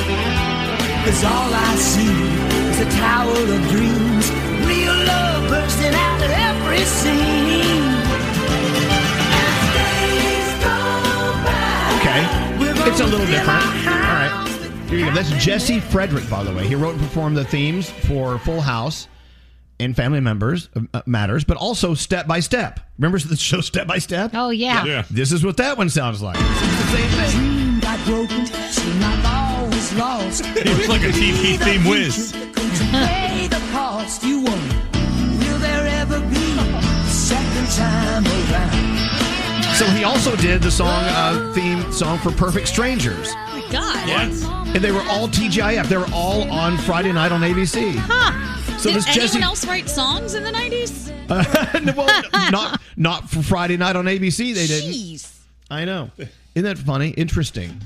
Cause 1.04 1.24
all 1.24 1.52
I 1.52 1.74
see 1.76 2.16
is 2.70 2.80
a 2.80 2.90
tower 2.98 3.30
of 3.30 3.68
dreams, 3.70 4.30
real 4.66 4.96
love 5.10 5.48
bursting 5.48 5.94
out 5.94 6.22
of 6.22 6.30
every 6.30 6.84
scene. 6.84 7.88
Okay. 11.98 12.22
It's 12.90 13.00
a 13.00 13.06
little 13.06 13.26
different. 13.26 13.62
All 13.62 14.16
right. 14.16 14.44
Here 14.88 14.98
you 14.98 15.04
go. 15.04 15.12
That's 15.12 15.30
Jesse 15.44 15.80
Frederick, 15.80 16.28
by 16.30 16.42
the 16.42 16.52
way. 16.54 16.66
He 16.66 16.74
wrote 16.74 16.94
and 16.94 17.00
performed 17.00 17.36
the 17.36 17.44
themes 17.44 17.90
for 17.90 18.38
Full 18.38 18.60
House 18.60 19.08
and 19.80 19.94
Family 19.96 20.20
Members 20.20 20.68
uh, 20.94 21.02
Matters, 21.06 21.44
but 21.44 21.56
also 21.56 21.94
Step 21.94 22.26
by 22.26 22.40
Step. 22.40 22.80
Remember 22.98 23.18
the 23.26 23.36
show 23.36 23.60
Step 23.60 23.86
by 23.86 23.98
Step? 23.98 24.32
Oh, 24.34 24.50
yeah. 24.50 24.84
Yeah. 24.84 25.04
This 25.10 25.32
is 25.32 25.44
what 25.44 25.56
that 25.58 25.78
one 25.78 25.88
sounds 25.90 26.22
like. 26.22 26.36
It's 26.38 26.60
the 26.60 26.96
same 26.96 27.10
thing. 27.10 27.30
Dream 27.30 27.80
got 27.80 28.04
broken, 28.06 28.46
seemed 28.46 29.00
like 29.00 29.24
all 29.24 29.66
was 29.66 29.94
lost. 29.94 30.44
He 30.68 30.74
was 30.74 30.88
like 30.88 31.02
a 31.02 31.12
TV 31.12 31.58
theme 31.58 31.84
whiz. 31.84 32.32
Pay 32.90 33.48
the 33.48 33.62
cost 33.72 34.22
you 34.22 34.42
won. 34.42 34.68
Will 35.38 35.58
there 35.58 35.86
ever 35.86 36.20
be 36.28 36.58
second 37.06 37.66
time 37.76 38.24
around? 38.26 39.74
So 39.76 39.84
he 39.86 40.02
also 40.04 40.34
did 40.36 40.62
the 40.62 40.70
song 40.70 41.04
uh, 41.06 41.52
theme 41.54 41.92
song 41.92 42.18
for 42.18 42.32
Perfect 42.32 42.66
Strangers. 42.68 43.32
My 43.72 43.72
God. 43.72 44.74
And 44.74 44.84
they 44.84 44.92
were 44.92 45.02
all 45.08 45.28
TGIF. 45.28 45.86
They 45.88 45.96
were 45.96 46.08
all 46.12 46.50
on 46.50 46.76
Friday 46.78 47.12
night 47.12 47.32
on 47.32 47.40
ABC. 47.40 47.94
Huh. 47.96 48.78
So 48.78 48.90
Did 48.90 48.98
this 48.98 49.06
anyone 49.08 49.26
Jesse- 49.26 49.42
else 49.42 49.66
write 49.66 49.88
songs 49.88 50.34
in 50.34 50.44
the 50.44 50.50
90s? 50.50 51.10
Uh, 51.30 51.92
well, 51.96 52.50
not 52.52 52.80
not 52.96 53.28
for 53.28 53.42
Friday 53.42 53.76
night 53.76 53.96
on 53.96 54.04
ABC. 54.04 54.54
They 54.54 54.66
didn't. 54.66 54.92
Jeez. 54.92 55.38
I 55.70 55.84
know. 55.84 56.10
Isn't 56.54 56.64
that 56.64 56.78
funny? 56.78 57.10
Interesting. 57.10 57.80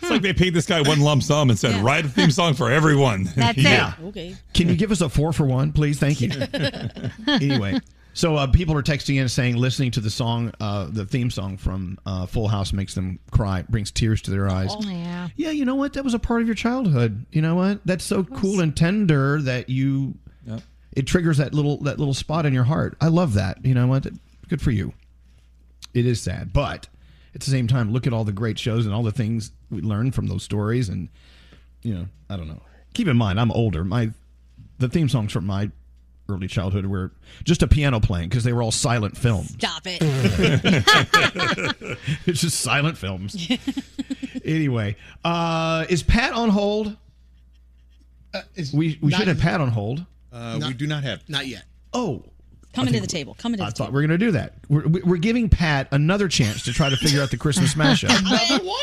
It's 0.00 0.10
like 0.10 0.22
they 0.22 0.32
paid 0.32 0.52
this 0.54 0.66
guy 0.66 0.80
one 0.82 1.00
lump 1.00 1.22
sum 1.22 1.50
and 1.50 1.58
said, 1.58 1.76
write 1.84 2.04
a 2.04 2.08
theme 2.08 2.32
song 2.32 2.54
for 2.54 2.70
everyone. 2.70 3.24
That's 3.36 3.56
it. 3.60 4.00
Okay. 4.06 4.34
Can 4.52 4.68
you 4.68 4.74
give 4.74 4.90
us 4.90 5.00
a 5.00 5.08
four 5.08 5.32
for 5.32 5.46
one, 5.46 5.70
please? 5.72 6.00
Thank 6.00 6.20
you. 6.20 6.30
anyway, 7.28 7.78
so 8.14 8.36
uh, 8.36 8.46
people 8.46 8.76
are 8.76 8.82
texting 8.82 9.20
in 9.20 9.28
saying 9.28 9.56
listening 9.56 9.90
to 9.92 10.00
the 10.00 10.10
song, 10.10 10.52
uh, 10.60 10.88
the 10.90 11.04
theme 11.06 11.30
song 11.30 11.56
from 11.56 11.98
uh, 12.06 12.26
Full 12.26 12.48
House 12.48 12.72
makes 12.72 12.94
them 12.94 13.18
cry, 13.30 13.62
brings 13.68 13.90
tears 13.90 14.22
to 14.22 14.30
their 14.30 14.48
eyes. 14.48 14.70
Oh, 14.72 14.82
yeah. 14.88 15.28
Yeah, 15.36 15.50
you 15.50 15.64
know 15.64 15.74
what? 15.74 15.92
That 15.94 16.04
was 16.04 16.14
a 16.14 16.18
part 16.18 16.42
of 16.42 16.48
your 16.48 16.54
childhood. 16.54 17.24
You 17.32 17.42
know 17.42 17.54
what? 17.54 17.80
That's 17.84 18.04
so 18.04 18.24
cool 18.24 18.60
and 18.60 18.76
tender 18.76 19.40
that 19.42 19.68
you. 19.68 20.14
It 20.94 21.06
triggers 21.06 21.38
that 21.38 21.54
little 21.54 21.78
that 21.84 21.98
little 21.98 22.12
spot 22.12 22.44
in 22.44 22.52
your 22.52 22.64
heart. 22.64 22.96
I 23.00 23.08
love 23.08 23.34
that. 23.34 23.64
You 23.64 23.72
know 23.72 23.86
what? 23.86 24.06
Good 24.48 24.60
for 24.60 24.72
you. 24.72 24.92
It 25.94 26.04
is 26.04 26.20
sad, 26.20 26.52
but 26.52 26.86
at 27.34 27.40
the 27.40 27.50
same 27.50 27.66
time, 27.66 27.92
look 27.92 28.06
at 28.06 28.12
all 28.12 28.24
the 28.24 28.32
great 28.32 28.58
shows 28.58 28.84
and 28.84 28.94
all 28.94 29.02
the 29.02 29.10
things 29.12 29.52
we 29.70 29.80
learned 29.80 30.14
from 30.14 30.26
those 30.26 30.42
stories. 30.42 30.90
And 30.90 31.08
you 31.82 31.94
know, 31.94 32.06
I 32.28 32.36
don't 32.36 32.48
know. 32.48 32.60
Keep 32.92 33.08
in 33.08 33.16
mind, 33.16 33.40
I'm 33.40 33.50
older. 33.52 33.84
My 33.84 34.10
the 34.78 34.88
theme 34.88 35.08
songs 35.08 35.32
from 35.32 35.46
my 35.46 35.70
early 36.28 36.46
childhood 36.46 36.86
were 36.86 37.12
just 37.44 37.62
a 37.62 37.66
piano 37.68 38.00
playing 38.00 38.28
because 38.28 38.44
they 38.44 38.52
were 38.52 38.62
all 38.62 38.70
silent 38.70 39.16
films. 39.16 39.50
Stop 39.54 39.82
it. 39.86 39.98
it's 42.26 42.40
just 42.40 42.60
silent 42.60 42.96
films. 42.96 43.48
anyway, 44.44 44.96
uh, 45.24 45.84
is 45.88 46.02
Pat 46.02 46.32
on 46.32 46.48
hold? 46.48 46.96
we 48.72 48.98
we 49.02 49.10
not- 49.10 49.18
should 49.18 49.28
have 49.28 49.38
Pat 49.40 49.60
on 49.60 49.68
hold. 49.68 50.04
Uh, 50.32 50.58
we 50.66 50.72
do 50.72 50.86
not 50.86 51.02
have. 51.02 51.28
Not 51.28 51.46
yet. 51.46 51.64
Oh, 51.92 52.24
Coming 52.72 52.94
to 52.94 53.00
the 53.00 53.06
table. 53.06 53.34
Coming 53.38 53.58
to 53.58 53.64
I 53.64 53.66
the 53.66 53.72
thought 53.72 53.84
table. 53.88 53.92
we 53.98 54.02
were 54.02 54.08
going 54.08 54.18
to 54.18 54.24
do 54.26 54.30
that. 54.32 54.54
We're, 54.70 54.88
we're 54.88 55.16
giving 55.18 55.50
Pat 55.50 55.88
another 55.92 56.26
chance 56.26 56.62
to 56.64 56.72
try 56.72 56.88
to 56.88 56.96
figure 56.96 57.20
out 57.20 57.30
the 57.30 57.36
Christmas 57.36 57.74
mashup. 57.74 58.08
Another 58.18 58.64
one? 58.64 58.78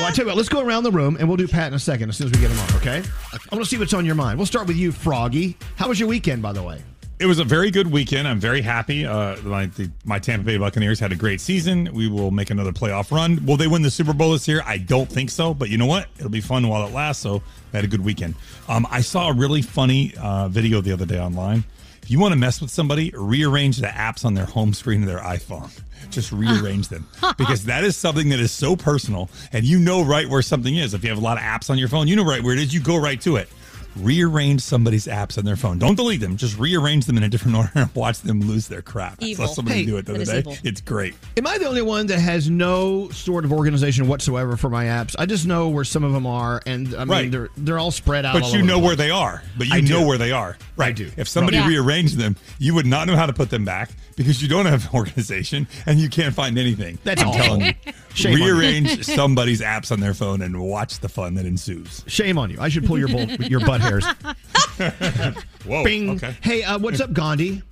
Well, 0.00 0.08
I 0.08 0.12
tell 0.12 0.24
you 0.24 0.28
what, 0.28 0.36
let's 0.36 0.48
go 0.48 0.60
around 0.60 0.82
the 0.82 0.90
room 0.90 1.16
and 1.20 1.28
we'll 1.28 1.36
do 1.36 1.46
Pat 1.46 1.68
in 1.68 1.74
a 1.74 1.78
second 1.78 2.08
as 2.08 2.16
soon 2.16 2.26
as 2.26 2.32
we 2.32 2.40
get 2.40 2.50
him 2.50 2.58
on, 2.58 2.76
okay? 2.78 3.00
I 3.32 3.54
want 3.54 3.64
to 3.64 3.70
see 3.70 3.78
what's 3.78 3.94
on 3.94 4.04
your 4.04 4.16
mind. 4.16 4.38
We'll 4.38 4.46
start 4.46 4.66
with 4.66 4.76
you, 4.76 4.90
Froggy. 4.90 5.56
How 5.76 5.88
was 5.88 6.00
your 6.00 6.08
weekend, 6.08 6.42
by 6.42 6.52
the 6.52 6.64
way? 6.64 6.82
It 7.20 7.26
was 7.26 7.38
a 7.38 7.44
very 7.44 7.70
good 7.70 7.86
weekend. 7.86 8.26
I'm 8.26 8.40
very 8.40 8.60
happy. 8.60 9.06
Uh, 9.06 9.36
my, 9.44 9.66
the, 9.66 9.88
my 10.04 10.18
Tampa 10.18 10.44
Bay 10.46 10.56
Buccaneers 10.56 10.98
had 10.98 11.12
a 11.12 11.14
great 11.14 11.40
season. 11.40 11.88
We 11.92 12.08
will 12.08 12.32
make 12.32 12.50
another 12.50 12.72
playoff 12.72 13.12
run. 13.12 13.46
Will 13.46 13.56
they 13.56 13.68
win 13.68 13.82
the 13.82 13.90
Super 13.90 14.12
Bowl 14.12 14.32
this 14.32 14.48
year? 14.48 14.62
I 14.66 14.78
don't 14.78 15.08
think 15.08 15.30
so, 15.30 15.54
but 15.54 15.68
you 15.70 15.78
know 15.78 15.86
what? 15.86 16.08
It'll 16.18 16.28
be 16.28 16.40
fun 16.40 16.66
while 16.66 16.84
it 16.88 16.92
lasts. 16.92 17.22
So 17.22 17.40
I 17.72 17.76
had 17.76 17.84
a 17.84 17.88
good 17.88 18.04
weekend. 18.04 18.34
Um, 18.68 18.88
I 18.90 19.00
saw 19.00 19.28
a 19.28 19.32
really 19.32 19.62
funny 19.62 20.12
uh, 20.20 20.48
video 20.48 20.80
the 20.80 20.90
other 20.90 21.06
day 21.06 21.20
online. 21.20 21.62
If 22.04 22.10
you 22.10 22.18
want 22.18 22.32
to 22.32 22.38
mess 22.38 22.60
with 22.60 22.70
somebody, 22.70 23.14
rearrange 23.16 23.78
the 23.78 23.86
apps 23.86 24.26
on 24.26 24.34
their 24.34 24.44
home 24.44 24.74
screen 24.74 25.00
of 25.00 25.08
their 25.08 25.20
iPhone. 25.20 25.70
Just 26.10 26.32
rearrange 26.32 26.88
them 26.88 27.08
because 27.38 27.64
that 27.64 27.82
is 27.82 27.96
something 27.96 28.28
that 28.28 28.40
is 28.40 28.52
so 28.52 28.76
personal, 28.76 29.30
and 29.54 29.64
you 29.64 29.78
know 29.78 30.04
right 30.04 30.28
where 30.28 30.42
something 30.42 30.76
is. 30.76 30.92
If 30.92 31.02
you 31.02 31.08
have 31.08 31.16
a 31.16 31.22
lot 31.22 31.38
of 31.38 31.42
apps 31.42 31.70
on 31.70 31.78
your 31.78 31.88
phone, 31.88 32.06
you 32.06 32.14
know 32.14 32.22
right 32.22 32.42
where 32.42 32.52
it 32.52 32.58
is. 32.58 32.74
You 32.74 32.80
go 32.80 32.98
right 32.98 33.18
to 33.22 33.36
it 33.36 33.48
rearrange 33.96 34.60
somebody's 34.60 35.06
apps 35.06 35.38
on 35.38 35.44
their 35.44 35.56
phone. 35.56 35.78
Don't 35.78 35.94
delete 35.94 36.20
them. 36.20 36.36
Just 36.36 36.58
rearrange 36.58 37.06
them 37.06 37.16
in 37.16 37.22
a 37.22 37.28
different 37.28 37.56
order 37.58 37.70
and 37.74 37.94
watch 37.94 38.20
them 38.20 38.40
lose 38.40 38.68
their 38.68 38.82
crap. 38.82 39.22
I 39.22 39.32
saw 39.34 39.46
somebody 39.46 39.80
Hey, 39.80 39.86
do 39.86 39.96
it 39.96 40.06
the 40.06 40.14
other 40.14 40.24
day. 40.24 40.38
evil. 40.38 40.56
It's 40.64 40.80
great. 40.80 41.14
Am 41.36 41.46
I 41.46 41.58
the 41.58 41.66
only 41.66 41.82
one 41.82 42.06
that 42.08 42.18
has 42.18 42.48
no 42.50 43.08
sort 43.10 43.44
of 43.44 43.52
organization 43.52 44.06
whatsoever 44.08 44.56
for 44.56 44.68
my 44.70 44.84
apps? 44.86 45.14
I 45.18 45.26
just 45.26 45.46
know 45.46 45.68
where 45.68 45.84
some 45.84 46.04
of 46.04 46.12
them 46.12 46.26
are, 46.26 46.62
and 46.66 46.94
I 46.94 47.00
mean 47.00 47.08
Right. 47.08 47.30
they're 47.30 47.48
they're 47.56 47.78
all 47.78 47.90
spread 47.90 48.24
out. 48.24 48.34
But 48.34 48.42
all 48.44 48.50
you 48.50 48.58
over 48.58 48.66
know 48.66 48.80
the 48.80 48.86
where 48.86 48.96
they 48.96 49.10
are. 49.10 49.42
But 49.56 49.68
you 49.68 49.74
I 49.74 49.80
know 49.80 50.00
do. 50.00 50.06
where 50.06 50.18
they 50.18 50.32
are. 50.32 50.56
Right. 50.76 50.88
I 50.88 50.92
do. 50.92 51.10
If 51.16 51.28
somebody 51.28 51.56
Yeah. 51.58 51.68
rearranged 51.68 52.16
them, 52.18 52.36
you 52.58 52.74
would 52.74 52.86
not 52.86 53.06
know 53.06 53.16
how 53.16 53.26
to 53.26 53.32
put 53.32 53.50
them 53.50 53.64
back 53.64 53.90
because 54.16 54.42
you 54.42 54.48
don't 54.48 54.66
have 54.66 54.84
an 54.84 54.90
organization 54.98 55.66
and 55.86 55.98
you 55.98 56.08
can't 56.08 56.34
find 56.34 56.58
anything. 56.58 56.98
That's 57.04 57.22
I'm 57.22 57.28
awful. 57.28 57.42
telling 57.42 57.60
you. 57.62 57.72
Shame 58.14 58.34
on 58.34 58.38
you. 58.38 58.44
rearrange 58.54 59.04
somebody's 59.04 59.60
apps 59.60 59.90
on 59.90 59.98
their 59.98 60.14
phone 60.14 60.40
and 60.42 60.60
watch 60.60 61.00
the 61.00 61.08
fun 61.08 61.34
that 61.34 61.46
ensues. 61.46 62.04
Shame 62.06 62.38
on 62.38 62.48
you. 62.48 62.58
I 62.60 62.68
should 62.68 62.86
pull 62.86 62.96
your 62.98 63.08
bull, 63.08 63.24
your 63.42 63.58
butt 63.58 63.80
hairs. 63.84 64.04
Whoa. 65.64 65.84
Bing. 65.84 66.10
Okay. 66.10 66.36
Hey, 66.42 66.62
uh, 66.62 66.78
what's 66.78 67.00
up, 67.00 67.12
Gandhi? 67.12 67.62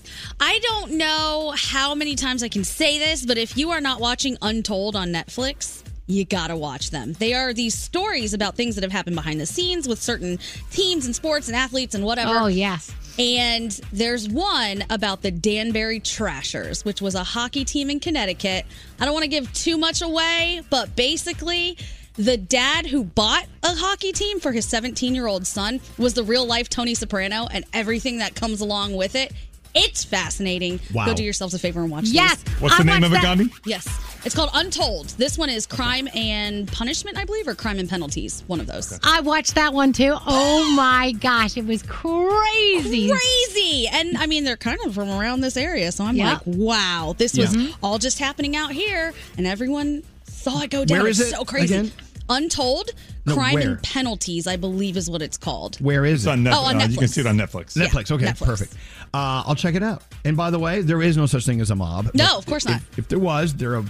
I 0.40 0.58
don't 0.62 0.92
know 0.92 1.52
how 1.56 1.94
many 1.94 2.14
times 2.14 2.42
I 2.42 2.48
can 2.48 2.64
say 2.64 2.98
this, 2.98 3.26
but 3.26 3.38
if 3.38 3.56
you 3.56 3.70
are 3.70 3.80
not 3.80 4.00
watching 4.00 4.36
Untold 4.42 4.96
on 4.96 5.08
Netflix, 5.08 5.82
you 6.06 6.24
gotta 6.24 6.56
watch 6.56 6.90
them. 6.90 7.12
They 7.14 7.32
are 7.34 7.52
these 7.52 7.74
stories 7.74 8.34
about 8.34 8.56
things 8.56 8.74
that 8.74 8.82
have 8.82 8.92
happened 8.92 9.16
behind 9.16 9.40
the 9.40 9.46
scenes 9.46 9.88
with 9.88 10.00
certain 10.00 10.38
teams 10.70 11.06
and 11.06 11.14
sports 11.14 11.48
and 11.48 11.56
athletes 11.56 11.94
and 11.94 12.04
whatever. 12.04 12.34
Oh, 12.34 12.46
yes. 12.46 12.90
And 13.18 13.70
there's 13.92 14.28
one 14.28 14.84
about 14.88 15.22
the 15.22 15.30
Danbury 15.30 16.00
Trashers, 16.00 16.84
which 16.84 17.02
was 17.02 17.14
a 17.14 17.22
hockey 17.22 17.64
team 17.64 17.90
in 17.90 18.00
Connecticut. 18.00 18.64
I 18.98 19.04
don't 19.04 19.12
want 19.12 19.24
to 19.24 19.28
give 19.28 19.52
too 19.52 19.76
much 19.76 20.00
away, 20.00 20.62
but 20.70 20.96
basically, 20.96 21.76
the 22.14 22.36
dad 22.36 22.86
who 22.86 23.04
bought 23.04 23.46
a 23.62 23.74
hockey 23.74 24.12
team 24.12 24.38
for 24.40 24.52
his 24.52 24.66
17 24.66 25.14
year 25.14 25.26
old 25.26 25.46
son 25.46 25.80
was 25.98 26.14
the 26.14 26.22
real 26.24 26.46
life 26.46 26.68
Tony 26.68 26.94
Soprano 26.94 27.46
and 27.50 27.64
everything 27.72 28.18
that 28.18 28.34
comes 28.34 28.60
along 28.60 28.94
with 28.94 29.14
it. 29.14 29.32
It's 29.74 30.04
fascinating. 30.04 30.80
Wow. 30.92 31.06
Go 31.06 31.14
do 31.14 31.24
yourselves 31.24 31.54
a 31.54 31.58
favor 31.58 31.80
and 31.80 31.90
watch 31.90 32.04
Yes, 32.04 32.42
these. 32.42 32.54
What's 32.60 32.76
the 32.76 32.82
I 32.82 32.86
name 32.86 33.04
of 33.04 33.12
it, 33.12 33.14
watched. 33.14 33.24
Gandhi? 33.24 33.50
Yes. 33.64 33.88
It's 34.26 34.34
called 34.34 34.50
Untold. 34.52 35.08
This 35.16 35.38
one 35.38 35.48
is 35.48 35.66
Crime 35.66 36.08
and 36.14 36.70
Punishment, 36.70 37.16
I 37.16 37.24
believe, 37.24 37.48
or 37.48 37.54
Crime 37.54 37.78
and 37.78 37.88
Penalties. 37.88 38.44
One 38.46 38.60
of 38.60 38.66
those. 38.66 39.00
I 39.02 39.20
watched 39.22 39.54
that 39.54 39.72
one 39.72 39.94
too. 39.94 40.14
Oh 40.26 40.72
my 40.76 41.12
gosh, 41.12 41.56
it 41.56 41.64
was 41.64 41.82
crazy. 41.84 43.08
Crazy. 43.10 43.88
And 43.88 44.18
I 44.18 44.26
mean, 44.26 44.44
they're 44.44 44.58
kind 44.58 44.78
of 44.84 44.94
from 44.94 45.08
around 45.08 45.40
this 45.40 45.56
area. 45.56 45.90
So 45.90 46.04
I'm 46.04 46.16
Yep. 46.16 46.26
like, 46.46 46.56
wow, 46.56 47.14
this 47.16 47.36
was 47.36 47.56
mm-hmm. 47.56 47.72
all 47.82 47.98
just 47.98 48.18
happening 48.18 48.54
out 48.54 48.72
here. 48.72 49.14
And 49.38 49.46
everyone 49.46 50.02
saw 50.24 50.60
it 50.60 50.70
go 50.70 50.84
down. 50.84 50.98
Where 50.98 51.08
is 51.08 51.18
it's 51.18 51.30
it 51.32 51.34
so 51.36 51.44
crazy. 51.46 51.74
again? 51.74 51.92
Untold 52.28 52.90
No, 53.26 53.34
Crime 53.34 53.54
where? 53.54 53.68
and 53.70 53.82
Penalties, 53.82 54.46
I 54.46 54.56
believe, 54.56 54.96
is 54.96 55.10
what 55.10 55.22
it's 55.22 55.36
called. 55.36 55.76
Where 55.80 56.04
is 56.04 56.24
It's 56.24 56.26
it? 56.26 56.30
on 56.30 56.44
Netflix. 56.44 56.52
Oh, 56.54 56.64
on 56.64 56.80
Uh, 56.80 56.86
you 56.86 56.98
can 56.98 57.08
see 57.08 57.20
it 57.20 57.26
on 57.26 57.36
Netflix. 57.36 57.76
Netflix. 57.76 58.08
Yeah, 58.10 58.16
okay, 58.16 58.26
Netflix. 58.26 58.44
perfect. 58.46 58.72
Uh, 59.14 59.42
I'll 59.46 59.54
check 59.54 59.74
it 59.74 59.82
out. 59.82 60.02
And 60.24 60.36
by 60.36 60.50
the 60.50 60.58
way, 60.58 60.80
there 60.82 61.02
is 61.02 61.16
no 61.16 61.26
such 61.26 61.44
thing 61.46 61.60
as 61.60 61.70
a 61.70 61.76
mob. 61.76 62.10
No, 62.14 62.38
of 62.38 62.46
course 62.46 62.64
if- 62.64 62.70
not. 62.70 62.80
If, 62.96 63.08
there 63.08 63.18
was, 63.18 63.54
they're 63.54 63.76
a 63.76 63.84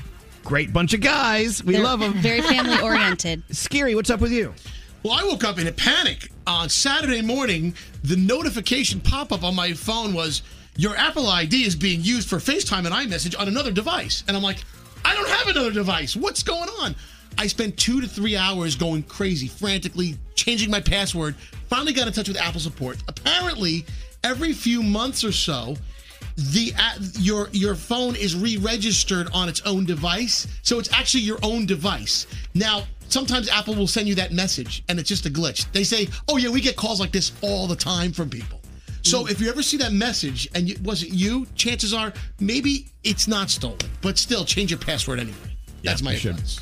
great 0.45 0.73
bunch 0.73 0.93
of 0.95 1.01
guys. 1.01 1.63
We 1.63 1.75
They're 1.75 1.85
love 1.85 2.01
them. 2.01 2.15
Very 2.15 2.41
family 2.43 2.81
oriented. 2.83 3.43
Skeery. 3.51 3.95
What's 3.95 4.11
up 4.11 4.21
with 4.21 4.33
you? 4.33 4.53
Well, 5.03 5.15
I 5.15 5.25
woke 5.25 5.45
up 5.45 5.59
in 5.59 5.67
a 5.67 5.73
panic 5.73 6.31
on 6.47 6.69
Saturday 6.69 7.23
morning. 7.23 7.75
The 8.05 8.17
notification 8.17 9.01
pop 9.01 9.33
up 9.33 9.43
on 9.45 9.55
my 9.55 9.73
phone 9.73 10.15
was 10.15 10.43
your 10.77 10.97
Apple 10.97 11.27
ID 11.29 11.65
is 11.65 11.77
being 11.77 12.01
used 12.03 12.29
for 12.29 12.39
FaceTime 12.39 12.87
and 12.87 12.89
iMessage 12.95 13.39
on 13.39 13.49
another 13.49 13.71
device. 13.73 14.23
And 14.29 14.37
I'm 14.37 14.43
like, 14.43 14.59
I 15.05 15.15
don't 15.15 15.29
have 15.29 15.49
another 15.49 15.73
device. 15.73 16.15
What's 16.17 16.43
going 16.45 16.69
on? 16.81 16.95
I 17.39 17.47
spent 17.47 17.77
two 17.77 18.01
to 18.01 18.07
three 18.07 18.37
hours 18.37 18.77
going 18.77 19.03
crazy, 19.05 19.49
frantically 19.49 20.17
changing 20.35 20.71
my 20.71 20.81
password. 20.81 21.35
Finally 21.69 21.93
got 21.93 22.07
in 22.07 22.13
touch 22.13 22.29
with 22.29 22.37
Apple 22.37 22.61
support. 22.61 22.99
Apparently, 23.09 23.85
every 24.25 24.53
few 24.53 24.83
months 24.83 25.25
or 25.25 25.33
so, 25.33 25.77
the 26.37 26.73
uh, 26.79 26.99
your 27.19 27.49
your 27.53 27.75
phone 27.75 28.17
is 28.17 28.35
re-registered 28.35 29.29
on 29.33 29.49
its 29.49 29.61
own 29.63 29.85
device, 29.85 30.47
so 30.63 30.79
it's 30.79 30.93
actually 30.93 31.21
your 31.21 31.39
own 31.43 31.67
device. 31.67 32.27
Now, 32.55 32.85
sometimes 33.09 33.49
Apple 33.49 33.75
will 33.75 33.87
send 33.87 34.09
you 34.09 34.15
that 34.15 34.33
message, 34.33 34.83
and 34.89 34.99
it's 34.99 35.09
just 35.09 35.27
a 35.27 35.31
glitch. 35.31 35.71
They 35.73 35.85
say, 35.85 36.09
"Oh 36.29 36.39
yeah, 36.39 36.49
we 36.49 36.61
get 36.61 36.77
calls 36.77 37.01
like 37.01 37.13
this 37.13 37.33
all 37.43 37.67
the 37.67 37.77
time 37.77 38.13
from 38.13 38.31
people." 38.31 38.61
So 39.05 39.27
if 39.27 39.41
you 39.41 39.51
ever 39.51 39.63
see 39.63 39.77
that 39.79 39.93
message 39.93 40.49
and 40.55 40.71
it 40.71 40.81
wasn't 40.81 41.13
you, 41.13 41.47
chances 41.57 41.93
are 41.93 42.13
maybe 42.39 42.87
it's 43.03 43.27
not 43.27 43.51
stolen. 43.51 43.79
But 44.01 44.17
still, 44.17 44.45
change 44.45 44.71
your 44.71 44.79
password 44.79 45.19
anyway. 45.19 45.57
That's 45.83 46.03
my 46.03 46.13
advice. 46.13 46.61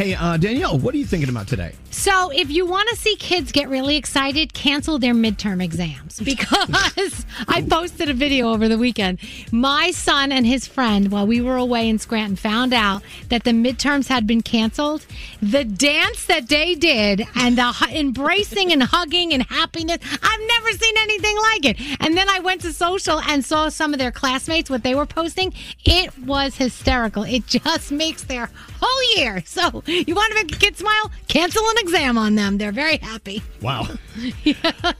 Hey, 0.00 0.14
uh, 0.14 0.38
Danielle, 0.38 0.78
what 0.78 0.94
are 0.94 0.96
you 0.96 1.04
thinking 1.04 1.28
about 1.28 1.46
today? 1.46 1.74
So, 1.90 2.30
if 2.30 2.50
you 2.50 2.64
want 2.64 2.88
to 2.88 2.96
see 2.96 3.16
kids 3.16 3.52
get 3.52 3.68
really 3.68 3.96
excited, 3.96 4.54
cancel 4.54 4.98
their 4.98 5.12
midterm 5.12 5.62
exams 5.62 6.18
because 6.24 7.26
I 7.46 7.60
posted 7.68 8.08
a 8.08 8.14
video 8.14 8.50
over 8.50 8.66
the 8.66 8.78
weekend. 8.78 9.18
My 9.52 9.90
son 9.90 10.32
and 10.32 10.46
his 10.46 10.66
friend, 10.66 11.12
while 11.12 11.26
we 11.26 11.42
were 11.42 11.58
away 11.58 11.86
in 11.86 11.98
Scranton, 11.98 12.36
found 12.36 12.72
out 12.72 13.02
that 13.28 13.44
the 13.44 13.50
midterms 13.50 14.08
had 14.08 14.26
been 14.26 14.40
canceled. 14.40 15.04
The 15.42 15.64
dance 15.64 16.24
that 16.24 16.48
they 16.48 16.74
did 16.74 17.26
and 17.34 17.58
the 17.58 17.70
hu- 17.70 17.94
embracing 17.94 18.72
and 18.72 18.82
hugging 18.82 19.34
and 19.34 19.42
happiness, 19.42 19.98
I've 20.22 20.40
never 20.48 20.72
seen 20.78 20.94
anything 20.96 21.36
like 21.36 21.64
it. 21.66 22.00
And 22.00 22.16
then 22.16 22.30
I 22.30 22.38
went 22.38 22.62
to 22.62 22.72
social 22.72 23.20
and 23.20 23.44
saw 23.44 23.68
some 23.68 23.92
of 23.92 23.98
their 23.98 24.12
classmates, 24.12 24.70
what 24.70 24.82
they 24.82 24.94
were 24.94 25.04
posting. 25.04 25.52
It 25.84 26.16
was 26.20 26.56
hysterical. 26.56 27.24
It 27.24 27.46
just 27.46 27.92
makes 27.92 28.22
their 28.22 28.48
whole 28.80 29.16
year. 29.18 29.42
So, 29.44 29.82
you 30.06 30.14
want 30.14 30.30
to 30.30 30.34
make 30.36 30.54
a 30.54 30.58
kid 30.58 30.76
smile? 30.76 31.10
Cancel 31.26 31.62
an 31.68 31.78
exam 31.78 32.16
on 32.16 32.36
them. 32.36 32.58
They're 32.58 32.70
very 32.70 32.98
happy. 32.98 33.42
Wow. 33.60 33.88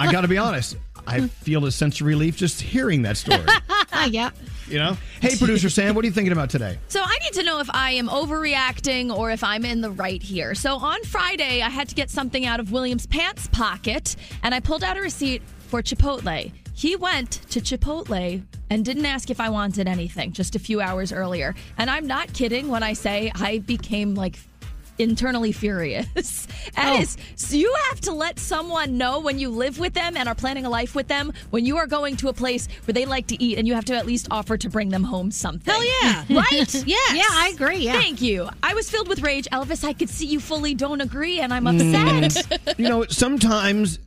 I 0.01 0.11
got 0.11 0.23
to 0.23 0.29
be 0.29 0.39
honest. 0.39 0.77
I 1.07 1.29
feel 1.29 1.65
a 1.65 1.73
sense 1.73 2.01
of 2.01 2.07
relief 2.07 2.37
just 2.37 2.61
hearing 2.61 3.03
that 3.03 3.17
story. 3.17 3.45
yep. 4.09 4.35
You 4.69 4.79
know? 4.79 4.97
Hey, 5.21 5.37
producer 5.37 5.71
Sam, 5.71 5.95
what 5.95 6.05
are 6.05 6.09
you 6.09 6.13
thinking 6.13 6.33
about 6.33 6.51
today? 6.51 6.79
So 6.89 7.03
I 7.03 7.19
need 7.23 7.33
to 7.35 7.43
know 7.45 7.61
if 7.61 7.71
I 7.73 7.93
am 7.93 8.09
overreacting 8.09 9.17
or 9.17 9.31
if 9.31 9.43
I'm 9.45 9.65
in 9.65 9.81
the 9.81 9.91
right 9.91 10.23
here. 10.23 10.55
So 10.55 10.77
on 10.77 11.03
Friday, 11.05 11.63
I 11.63 11.69
had 11.69 11.89
to 11.89 11.95
get 11.95 12.11
something 12.11 12.47
out 12.47 12.61
of 12.61 12.73
William's 12.73 13.07
pants 13.07 13.49
pocket, 13.49 14.17
and 14.43 14.55
I 14.55 14.61
pulled 14.61 14.85
out 14.85 14.97
a 14.97 15.01
receipt 15.01 15.43
for 15.69 15.83
Chipotle. 15.83 16.53
He 16.75 16.97
went 16.97 17.33
to 17.51 17.61
Chipotle 17.61 18.43
and 18.71 18.85
didn't 18.85 19.07
ask 19.07 19.31
if 19.31 19.41
I 19.41 19.49
wanted 19.49 19.89
anything 19.89 20.33
just 20.33 20.55
a 20.57 20.59
few 20.59 20.81
hours 20.81 21.13
earlier. 21.13 21.55
And 21.79 21.91
I'm 21.91 22.07
not 22.07 22.33
kidding 22.33 22.69
when 22.69 22.83
I 22.83 22.93
say 22.93 23.33
I 23.35 23.59
became 23.59 24.15
like 24.15 24.39
internally 25.01 25.53
furious. 25.53 26.47
That 26.77 26.99
oh. 26.99 27.01
is, 27.01 27.17
so 27.37 27.57
you 27.57 27.75
have 27.89 28.01
to 28.03 28.13
let 28.13 28.39
someone 28.39 28.97
know 28.97 29.19
when 29.19 29.39
you 29.39 29.49
live 29.49 29.79
with 29.79 29.95
them 29.95 30.17
and 30.17 30.29
are 30.29 30.35
planning 30.35 30.67
a 30.67 30.71
life 30.71 30.95
with 30.95 31.09
them 31.09 31.33
when 31.51 31.65
you 31.65 31.79
are 31.79 31.87
going 31.87 32.17
to 32.19 32.29
a 32.29 32.33
place 32.33 32.69
where 32.85 32.93
they 32.93 33.07
like 33.07 33.27
to 33.29 33.43
eat 33.43 33.59
and 33.59 33.67
you 33.67 33.75
have 33.75 33.87
to 33.87 33.97
at 33.97 34.07
least 34.07 34.29
offer 34.31 34.57
to 34.59 34.69
bring 34.69 34.91
them 34.91 35.03
home 35.03 35.31
something. 35.31 35.73
Hell 35.73 35.85
yeah. 35.85 36.25
right? 36.31 36.85
Yes. 36.87 37.17
Yeah, 37.17 37.23
I 37.29 37.51
agree. 37.55 37.79
Yeah. 37.79 37.93
Thank 37.93 38.21
you. 38.21 38.49
I 38.63 38.75
was 38.75 38.91
filled 38.91 39.09
with 39.09 39.23
rage. 39.23 39.49
Elvis, 39.53 39.85
I 39.85 39.93
could 39.93 40.11
see 40.11 40.27
you 40.27 40.39
fully 40.39 40.75
don't 40.75 41.01
agree 41.01 41.41
and 41.41 41.53
I'm 41.53 41.67
upset. 41.67 41.91
Mm. 41.91 42.79
you 42.79 42.89
know, 42.89 43.05
sometimes 43.07 43.99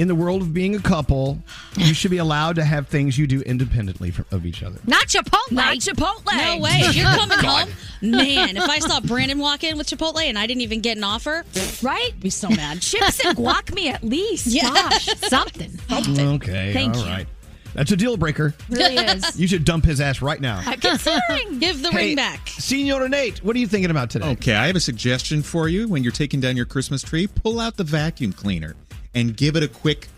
in 0.00 0.08
the 0.08 0.14
world 0.14 0.40
of 0.40 0.54
being 0.54 0.74
a 0.74 0.80
couple, 0.80 1.38
you 1.76 1.92
should 1.92 2.10
be 2.10 2.16
allowed 2.16 2.56
to 2.56 2.64
have 2.64 2.88
things 2.88 3.18
you 3.18 3.26
do 3.26 3.42
independently 3.42 4.10
from, 4.10 4.24
of 4.30 4.46
each 4.46 4.62
other. 4.62 4.80
Not 4.86 5.08
Chipotle. 5.08 5.52
Not 5.52 5.76
Chipotle. 5.76 6.24
No 6.36 6.58
way. 6.58 6.80
You're 6.92 7.04
coming 7.04 7.38
God. 7.42 7.68
home, 7.68 8.10
man, 8.10 8.56
if 8.56 8.66
I 8.68 8.78
saw 8.78 9.00
Brandon 9.00 9.38
walk 9.38 9.62
in 9.62 9.76
with 9.76 9.86
Chipotle 9.88 10.22
and 10.22 10.38
I 10.38 10.46
didn't 10.46 10.62
even 10.62 10.80
get 10.80 10.96
an 10.96 11.04
offer, 11.04 11.44
right? 11.82 12.10
I'd 12.14 12.20
be 12.20 12.30
so 12.30 12.48
mad. 12.48 12.80
Chips 12.82 13.24
and 13.24 13.36
guac 13.36 13.74
me 13.74 13.90
at 13.90 14.02
least. 14.02 14.46
Yeah. 14.46 14.70
Gosh. 14.70 15.04
Something. 15.28 15.78
Okay, 15.92 16.72
Thank 16.72 16.96
all 16.96 17.02
you. 17.04 17.08
right. 17.08 17.26
That's 17.74 17.92
a 17.92 17.96
deal 17.96 18.16
breaker. 18.16 18.52
Really 18.68 18.96
is. 18.96 19.38
You 19.38 19.46
should 19.46 19.64
dump 19.64 19.84
his 19.84 20.00
ass 20.00 20.20
right 20.22 20.40
now. 20.40 20.60
I'm 20.66 20.80
considering. 20.80 21.60
Give 21.60 21.80
the 21.80 21.90
Hey, 21.90 21.96
ring 22.08 22.16
back. 22.16 22.48
Senor 22.48 23.08
Nate, 23.08 23.44
what 23.44 23.54
are 23.54 23.58
you 23.60 23.68
thinking 23.68 23.92
about 23.92 24.10
today? 24.10 24.30
Okay, 24.30 24.54
I 24.56 24.66
have 24.66 24.74
a 24.76 24.80
suggestion 24.80 25.40
for 25.42 25.68
you. 25.68 25.86
When 25.86 26.02
you're 26.02 26.10
taking 26.10 26.40
down 26.40 26.56
your 26.56 26.66
Christmas 26.66 27.00
tree, 27.02 27.28
pull 27.28 27.60
out 27.60 27.76
the 27.76 27.84
vacuum 27.84 28.32
cleaner 28.32 28.74
and 29.14 29.36
give 29.36 29.56
it 29.56 29.62
a 29.62 29.68
quick 29.68 30.08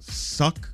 suck. 0.00 0.68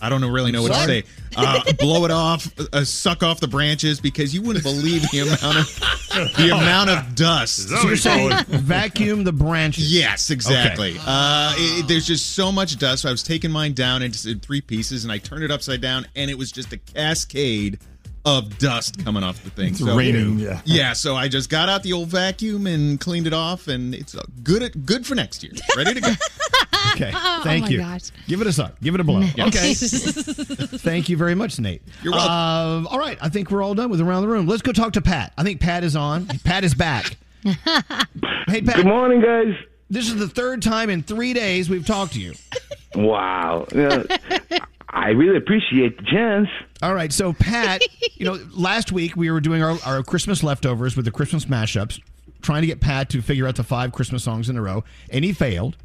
I 0.00 0.10
don't 0.10 0.22
really 0.22 0.52
know 0.52 0.60
what 0.62 0.72
to 0.72 0.84
say. 0.84 1.04
Uh, 1.34 1.72
blow 1.78 2.04
it 2.04 2.10
off, 2.10 2.46
uh, 2.74 2.84
suck 2.84 3.22
off 3.22 3.40
the 3.40 3.48
branches 3.48 4.00
because 4.00 4.34
you 4.34 4.42
wouldn't 4.42 4.62
believe 4.62 5.00
the 5.10 5.20
amount 5.20 5.56
of 5.56 6.36
the 6.36 6.50
amount 6.54 6.90
of 6.90 7.14
dust. 7.14 7.70
So 7.70 7.86
you're 7.86 7.96
saying 7.96 8.30
vacuum 8.48 9.24
the 9.24 9.32
branches? 9.32 9.92
Yes, 9.92 10.30
exactly. 10.30 10.90
Okay. 10.90 11.00
Uh, 11.06 11.54
it- 11.56 11.88
there's 11.88 12.06
just 12.06 12.32
so 12.32 12.52
much 12.52 12.76
dust. 12.78 13.02
So 13.02 13.08
I 13.08 13.12
was 13.12 13.22
taking 13.22 13.50
mine 13.50 13.72
down 13.72 14.02
into 14.02 14.30
in 14.30 14.40
three 14.40 14.60
pieces, 14.60 15.04
and 15.04 15.12
I 15.12 15.16
turned 15.18 15.42
it 15.42 15.50
upside 15.50 15.80
down, 15.80 16.06
and 16.14 16.30
it 16.30 16.36
was 16.36 16.52
just 16.52 16.72
a 16.72 16.76
cascade 16.78 17.78
of 18.24 18.58
dust 18.58 19.04
coming 19.04 19.22
off 19.22 19.42
the 19.44 19.50
thing. 19.50 19.70
It's 19.70 19.80
raining, 19.82 20.38
yeah. 20.38 20.60
yeah. 20.64 20.92
So 20.94 21.14
I 21.14 21.28
just 21.28 21.50
got 21.50 21.68
out 21.68 21.82
the 21.82 21.92
old 21.92 22.08
vacuum 22.08 22.66
and 22.66 22.98
cleaned 22.98 23.26
it 23.26 23.34
off, 23.34 23.68
and 23.68 23.94
it's 23.94 24.14
uh, 24.14 24.22
good. 24.42 24.86
Good 24.86 25.06
for 25.06 25.14
next 25.14 25.42
year. 25.42 25.52
Ready 25.76 25.94
to 25.94 26.00
go. 26.00 26.12
Okay. 26.94 27.12
Oh, 27.26 27.40
Thank 27.42 27.64
my 27.64 27.68
you. 27.70 27.78
gosh. 27.78 28.10
Give 28.28 28.40
it 28.40 28.46
a 28.46 28.52
suck. 28.52 28.78
Give 28.80 28.94
it 28.94 29.00
a 29.00 29.04
blow. 29.04 29.20
No. 29.36 29.46
Okay. 29.46 29.74
Thank 29.76 31.08
you 31.08 31.16
very 31.16 31.34
much, 31.34 31.58
Nate. 31.58 31.82
You're 32.02 32.12
welcome. 32.12 32.86
Uh, 32.86 32.88
all 32.90 32.98
right. 32.98 33.18
I 33.20 33.28
think 33.28 33.50
we're 33.50 33.62
all 33.62 33.74
done 33.74 33.90
with 33.90 34.00
around 34.00 34.22
the 34.22 34.28
room. 34.28 34.46
Let's 34.46 34.62
go 34.62 34.70
talk 34.72 34.92
to 34.92 35.02
Pat. 35.02 35.32
I 35.36 35.42
think 35.42 35.60
Pat 35.60 35.82
is 35.82 35.96
on. 35.96 36.26
Pat 36.44 36.62
is 36.62 36.74
back. 36.74 37.16
Hey, 37.42 37.52
Pat. 38.62 38.76
Good 38.76 38.86
morning, 38.86 39.20
guys. 39.20 39.54
This 39.90 40.08
is 40.08 40.16
the 40.16 40.28
third 40.28 40.62
time 40.62 40.88
in 40.90 41.02
three 41.02 41.32
days 41.32 41.68
we've 41.68 41.86
talked 41.86 42.12
to 42.14 42.20
you. 42.20 42.34
Wow. 42.94 43.66
Yeah, 43.74 44.04
I 44.94 45.08
really 45.08 45.36
appreciate 45.36 45.98
the 45.98 46.04
chance. 46.04 46.48
All 46.80 46.94
right. 46.94 47.12
So, 47.12 47.32
Pat, 47.32 47.82
you 48.14 48.24
know, 48.24 48.38
last 48.52 48.92
week 48.92 49.16
we 49.16 49.28
were 49.30 49.40
doing 49.40 49.62
our, 49.62 49.76
our 49.84 50.02
Christmas 50.04 50.44
leftovers 50.44 50.94
with 50.94 51.04
the 51.04 51.10
Christmas 51.10 51.46
mashups, 51.46 52.00
trying 52.42 52.60
to 52.62 52.68
get 52.68 52.80
Pat 52.80 53.08
to 53.10 53.20
figure 53.20 53.48
out 53.48 53.56
the 53.56 53.64
five 53.64 53.90
Christmas 53.90 54.22
songs 54.22 54.48
in 54.48 54.56
a 54.56 54.62
row, 54.62 54.84
and 55.10 55.24
he 55.24 55.32
failed. 55.32 55.76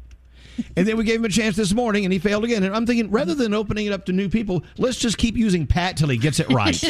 And 0.76 0.86
then 0.86 0.96
we 0.96 1.04
gave 1.04 1.20
him 1.20 1.24
a 1.24 1.30
chance 1.30 1.56
this 1.56 1.72
morning, 1.72 2.04
and 2.04 2.12
he 2.12 2.20
failed 2.20 2.44
again. 2.44 2.62
And 2.62 2.76
I'm 2.76 2.86
thinking, 2.86 3.10
rather 3.10 3.34
than 3.34 3.52
opening 3.52 3.86
it 3.86 3.92
up 3.92 4.04
to 4.06 4.12
new 4.12 4.28
people, 4.28 4.62
let's 4.78 4.98
just 4.98 5.18
keep 5.18 5.36
using 5.36 5.66
Pat 5.66 5.96
till 5.96 6.08
he 6.08 6.16
gets 6.16 6.38
it 6.38 6.48
right. 6.50 6.80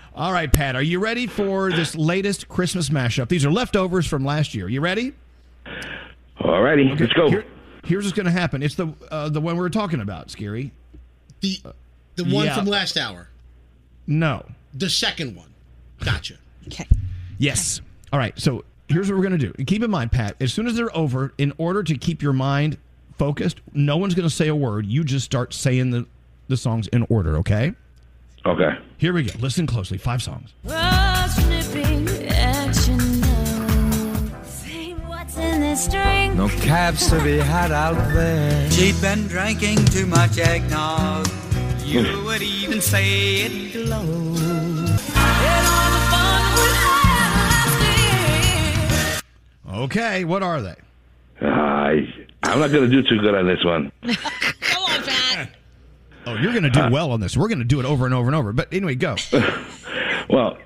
All 0.14 0.32
right, 0.32 0.50
Pat, 0.50 0.76
are 0.76 0.82
you 0.82 0.98
ready 0.98 1.26
for 1.26 1.70
this 1.70 1.94
latest 1.94 2.48
Christmas 2.48 2.88
mashup? 2.88 3.28
These 3.28 3.44
are 3.44 3.50
leftovers 3.50 4.06
from 4.06 4.24
last 4.24 4.54
year. 4.54 4.68
You 4.68 4.80
ready? 4.80 5.12
Alrighty, 6.40 6.98
let's 6.98 7.12
go. 7.12 7.28
Here- 7.28 7.44
here's 7.86 8.04
what's 8.04 8.16
going 8.16 8.26
to 8.26 8.32
happen. 8.32 8.62
It's 8.62 8.74
the 8.74 8.92
uh, 9.10 9.28
the 9.28 9.40
one 9.40 9.54
we 9.56 9.60
were 9.62 9.70
talking 9.70 10.00
about, 10.00 10.28
Skeery. 10.28 10.70
The 11.40 11.60
the 12.16 12.24
one 12.24 12.46
Yeah. 12.46 12.54
from 12.56 12.66
last 12.66 12.96
hour. 12.96 13.28
No. 14.06 14.44
The 14.74 14.90
second 14.90 15.36
one. 15.36 15.52
Gotcha. 16.04 16.34
Okay. 16.66 16.86
Yes. 17.38 17.80
All 18.12 18.18
right. 18.18 18.38
So 18.38 18.64
here's 18.88 19.08
what 19.10 19.16
we're 19.16 19.26
going 19.28 19.38
to 19.38 19.52
do. 19.52 19.64
Keep 19.64 19.82
in 19.82 19.90
mind, 19.90 20.12
Pat, 20.12 20.36
as 20.40 20.52
soon 20.52 20.66
as 20.66 20.76
they're 20.76 20.94
over, 20.96 21.32
in 21.38 21.52
order 21.58 21.82
to 21.82 21.96
keep 21.96 22.22
your 22.22 22.32
mind 22.32 22.78
focused, 23.18 23.60
no 23.72 23.96
one's 23.96 24.14
going 24.14 24.28
to 24.28 24.34
say 24.34 24.48
a 24.48 24.54
word. 24.54 24.86
You 24.86 25.02
just 25.04 25.24
start 25.24 25.52
saying 25.54 25.90
the, 25.90 26.06
the 26.48 26.56
songs 26.56 26.86
in 26.88 27.06
order, 27.08 27.36
okay? 27.38 27.72
Okay. 28.44 28.70
Here 28.98 29.12
we 29.12 29.24
go. 29.24 29.38
Listen 29.40 29.66
closely. 29.66 29.98
Five 29.98 30.22
songs. 30.22 30.52
No 35.76 36.48
cabs 36.48 37.10
to 37.10 37.22
be 37.22 37.36
had 37.36 37.70
out 37.70 37.96
there. 38.14 38.70
She'd 38.70 38.98
been 39.02 39.26
drinking 39.26 39.76
too 39.84 40.06
much 40.06 40.38
eggnog. 40.38 41.28
You 41.84 42.02
hmm. 42.02 42.24
would 42.24 42.40
even 42.40 42.80
say 42.80 43.42
it 43.42 43.72
glow. 43.74 44.00
Okay. 49.84 50.24
What 50.24 50.42
are 50.42 50.62
they? 50.62 50.76
I 51.42 52.08
I'm 52.42 52.58
not 52.58 52.70
going 52.70 52.88
to 52.88 53.02
do 53.02 53.06
too 53.06 53.20
good 53.20 53.34
on 53.34 53.46
this 53.46 53.62
one. 53.62 53.92
Come 54.02 54.82
on, 54.82 55.02
Pat. 55.02 55.50
Oh, 56.24 56.36
you're 56.36 56.52
going 56.52 56.62
to 56.62 56.70
do 56.70 56.80
uh. 56.80 56.90
well 56.90 57.12
on 57.12 57.20
this. 57.20 57.36
We're 57.36 57.48
going 57.48 57.58
to 57.58 57.66
do 57.66 57.80
it 57.80 57.84
over 57.84 58.06
and 58.06 58.14
over 58.14 58.28
and 58.28 58.34
over. 58.34 58.54
But 58.54 58.72
anyway, 58.72 58.94
go. 58.94 59.16
Well, 60.28 60.58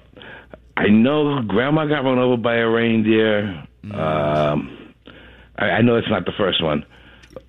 I 0.78 0.86
know 0.86 1.42
Grandma 1.42 1.84
got 1.84 2.04
run 2.04 2.18
over 2.18 2.38
by 2.38 2.56
a 2.56 2.66
reindeer. 2.66 3.66
Mm. 3.84 3.94
Um, 3.94 4.79
I, 5.60 5.70
I 5.70 5.82
know 5.82 5.96
it's 5.96 6.08
not 6.08 6.24
the 6.24 6.32
first 6.32 6.62
one. 6.62 6.84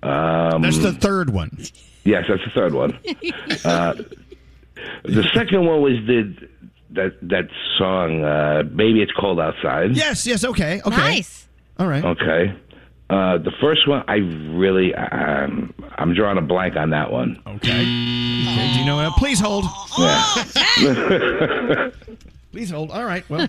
Um, 0.02 0.62
That's 0.62 0.78
the 0.78 0.92
third 0.92 1.30
one. 1.30 1.58
Yes, 2.04 2.24
that's 2.28 2.44
the 2.44 2.50
third 2.50 2.74
one. 2.74 2.92
uh, 3.64 3.94
the 5.04 5.24
second 5.34 5.66
one 5.66 5.80
was 5.82 5.94
the 6.06 6.34
that 6.90 7.14
that 7.22 7.48
song, 7.78 8.24
uh, 8.24 8.62
"Baby 8.64 9.02
It's 9.02 9.12
Cold 9.12 9.40
Outside." 9.40 9.96
Yes. 9.96 10.26
Yes. 10.26 10.44
Okay. 10.44 10.80
Okay. 10.84 10.96
Nice. 10.96 11.46
All 11.78 11.86
right. 11.86 12.04
Okay. 12.04 12.54
Uh, 13.08 13.36
the 13.38 13.52
first 13.60 13.86
one, 13.86 14.02
I 14.08 14.16
really, 14.56 14.94
um, 14.94 15.74
I'm 15.96 16.14
drawing 16.14 16.38
a 16.38 16.42
blank 16.42 16.76
on 16.76 16.90
that 16.90 17.12
one. 17.12 17.42
Okay. 17.46 17.82
okay. 17.82 18.72
Do 18.72 18.78
you 18.80 18.86
know 18.86 18.96
what? 18.96 19.16
Please 19.18 19.38
hold. 19.38 19.66
Yeah. 19.98 21.90
Please 22.52 22.70
hold. 22.70 22.90
All 22.90 23.04
right. 23.04 23.28
Well, 23.28 23.48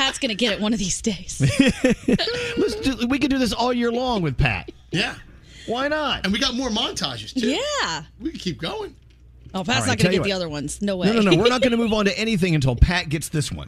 Pat's 0.00 0.18
gonna 0.18 0.34
get 0.34 0.54
it 0.54 0.60
one 0.62 0.72
of 0.72 0.78
these 0.78 1.02
days. 1.02 1.40
let's 2.56 2.76
do, 2.76 3.06
we 3.06 3.18
could 3.18 3.28
do 3.30 3.36
this 3.36 3.52
all 3.52 3.70
year 3.70 3.92
long 3.92 4.22
with 4.22 4.38
Pat. 4.38 4.72
Yeah. 4.92 5.14
Why 5.66 5.88
not? 5.88 6.24
And 6.24 6.32
we 6.32 6.38
got 6.38 6.54
more 6.54 6.70
montages 6.70 7.38
too. 7.38 7.50
Yeah. 7.50 8.04
We 8.18 8.30
can 8.30 8.40
keep 8.40 8.58
going. 8.62 8.96
Oh, 9.52 9.62
Pat's 9.62 9.68
All 9.68 9.74
right, 9.80 9.86
not 9.88 9.98
gonna 9.98 10.14
you 10.14 10.20
get 10.20 10.24
the 10.24 10.32
other 10.32 10.48
ones. 10.48 10.80
No 10.80 10.96
way. 10.96 11.08
No, 11.08 11.20
no, 11.20 11.30
no. 11.30 11.36
We're 11.36 11.50
not 11.50 11.60
going 11.60 11.72
to 11.76 11.76
move 11.76 11.92
on 11.92 12.06
to 12.06 12.18
anything 12.18 12.54
until 12.54 12.76
Pat 12.76 13.10
gets 13.10 13.28
this 13.28 13.52
one. 13.52 13.66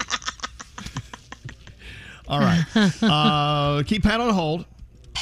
All 2.28 2.40
right. 2.40 2.64
Uh, 3.02 3.82
keep 3.82 4.02
Pat 4.02 4.18
on 4.18 4.32
hold. 4.32 4.64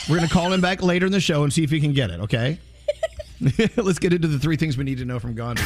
We're 0.08 0.16
going 0.16 0.28
to 0.28 0.32
call 0.32 0.52
him 0.52 0.60
back 0.60 0.80
later 0.80 1.06
in 1.06 1.12
the 1.12 1.20
show 1.20 1.42
and 1.42 1.52
see 1.52 1.64
if 1.64 1.70
he 1.70 1.80
can 1.80 1.92
get 1.92 2.10
it, 2.10 2.20
okay? 2.20 2.60
Let's 3.76 3.98
get 3.98 4.12
into 4.12 4.28
the 4.28 4.38
three 4.38 4.56
things 4.56 4.76
we 4.76 4.84
need 4.84 4.98
to 4.98 5.04
know 5.04 5.18
from 5.18 5.34
Gandhi. 5.34 5.62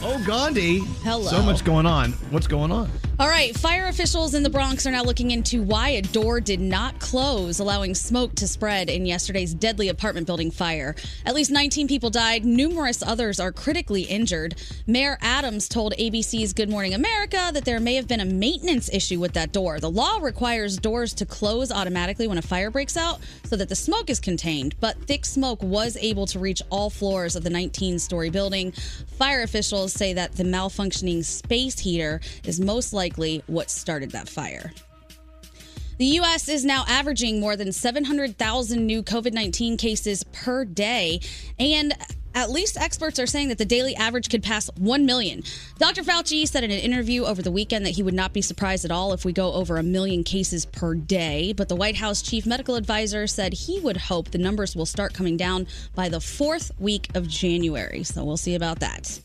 Oh, 0.00 0.22
Gandhi. 0.26 0.78
Hello. 1.02 1.28
So 1.28 1.42
much 1.42 1.62
going 1.62 1.84
on. 1.84 2.12
What's 2.30 2.46
going 2.46 2.72
on? 2.72 2.90
All 3.20 3.28
right, 3.28 3.52
fire 3.52 3.88
officials 3.88 4.34
in 4.34 4.44
the 4.44 4.48
Bronx 4.48 4.86
are 4.86 4.92
now 4.92 5.02
looking 5.02 5.32
into 5.32 5.60
why 5.60 5.88
a 5.88 6.02
door 6.02 6.40
did 6.40 6.60
not 6.60 7.00
close, 7.00 7.58
allowing 7.58 7.92
smoke 7.96 8.36
to 8.36 8.46
spread 8.46 8.88
in 8.88 9.06
yesterday's 9.06 9.52
deadly 9.52 9.88
apartment 9.88 10.24
building 10.24 10.52
fire. 10.52 10.94
At 11.26 11.34
least 11.34 11.50
19 11.50 11.88
people 11.88 12.10
died, 12.10 12.44
numerous 12.44 13.02
others 13.02 13.40
are 13.40 13.50
critically 13.50 14.02
injured. 14.02 14.54
Mayor 14.86 15.18
Adams 15.20 15.68
told 15.68 15.94
ABC's 15.94 16.52
Good 16.52 16.70
Morning 16.70 16.94
America 16.94 17.50
that 17.52 17.64
there 17.64 17.80
may 17.80 17.96
have 17.96 18.06
been 18.06 18.20
a 18.20 18.24
maintenance 18.24 18.88
issue 18.88 19.18
with 19.18 19.32
that 19.32 19.50
door. 19.50 19.80
The 19.80 19.90
law 19.90 20.18
requires 20.22 20.76
doors 20.76 21.12
to 21.14 21.26
close 21.26 21.72
automatically 21.72 22.28
when 22.28 22.38
a 22.38 22.42
fire 22.42 22.70
breaks 22.70 22.96
out 22.96 23.18
so 23.46 23.56
that 23.56 23.68
the 23.68 23.74
smoke 23.74 24.10
is 24.10 24.20
contained, 24.20 24.76
but 24.78 24.96
thick 25.08 25.26
smoke 25.26 25.60
was 25.60 25.96
able 25.96 26.26
to 26.26 26.38
reach 26.38 26.62
all 26.70 26.88
floors 26.88 27.34
of 27.34 27.42
the 27.42 27.50
19 27.50 27.98
story 27.98 28.30
building. 28.30 28.70
Fire 29.18 29.42
officials 29.42 29.92
say 29.92 30.12
that 30.12 30.36
the 30.36 30.44
malfunctioning 30.44 31.24
space 31.24 31.80
heater 31.80 32.20
is 32.44 32.60
most 32.60 32.92
likely 32.92 33.07
what 33.46 33.70
started 33.70 34.10
that 34.12 34.28
fire. 34.28 34.72
The 35.98 36.06
U.S. 36.06 36.48
is 36.48 36.64
now 36.64 36.84
averaging 36.86 37.40
more 37.40 37.56
than 37.56 37.72
700,000 37.72 38.86
new 38.86 39.02
COVID 39.02 39.32
19 39.32 39.76
cases 39.76 40.22
per 40.32 40.64
day. 40.64 41.20
And 41.58 41.92
at 42.36 42.50
least 42.50 42.76
experts 42.76 43.18
are 43.18 43.26
saying 43.26 43.48
that 43.48 43.58
the 43.58 43.64
daily 43.64 43.96
average 43.96 44.28
could 44.28 44.44
pass 44.44 44.70
1 44.76 45.04
million. 45.04 45.42
Dr. 45.78 46.04
Fauci 46.04 46.46
said 46.46 46.62
in 46.62 46.70
an 46.70 46.78
interview 46.78 47.24
over 47.24 47.42
the 47.42 47.50
weekend 47.50 47.84
that 47.84 47.96
he 47.96 48.02
would 48.04 48.14
not 48.14 48.32
be 48.32 48.42
surprised 48.42 48.84
at 48.84 48.92
all 48.92 49.12
if 49.12 49.24
we 49.24 49.32
go 49.32 49.52
over 49.54 49.76
a 49.76 49.82
million 49.82 50.22
cases 50.22 50.66
per 50.66 50.94
day. 50.94 51.52
But 51.52 51.68
the 51.68 51.74
White 51.74 51.96
House 51.96 52.22
chief 52.22 52.46
medical 52.46 52.76
advisor 52.76 53.26
said 53.26 53.52
he 53.52 53.80
would 53.80 53.96
hope 53.96 54.30
the 54.30 54.38
numbers 54.38 54.76
will 54.76 54.86
start 54.86 55.14
coming 55.14 55.36
down 55.36 55.66
by 55.96 56.08
the 56.08 56.20
fourth 56.20 56.70
week 56.78 57.08
of 57.16 57.26
January. 57.26 58.04
So 58.04 58.24
we'll 58.24 58.36
see 58.36 58.54
about 58.54 58.78
that. 58.80 59.20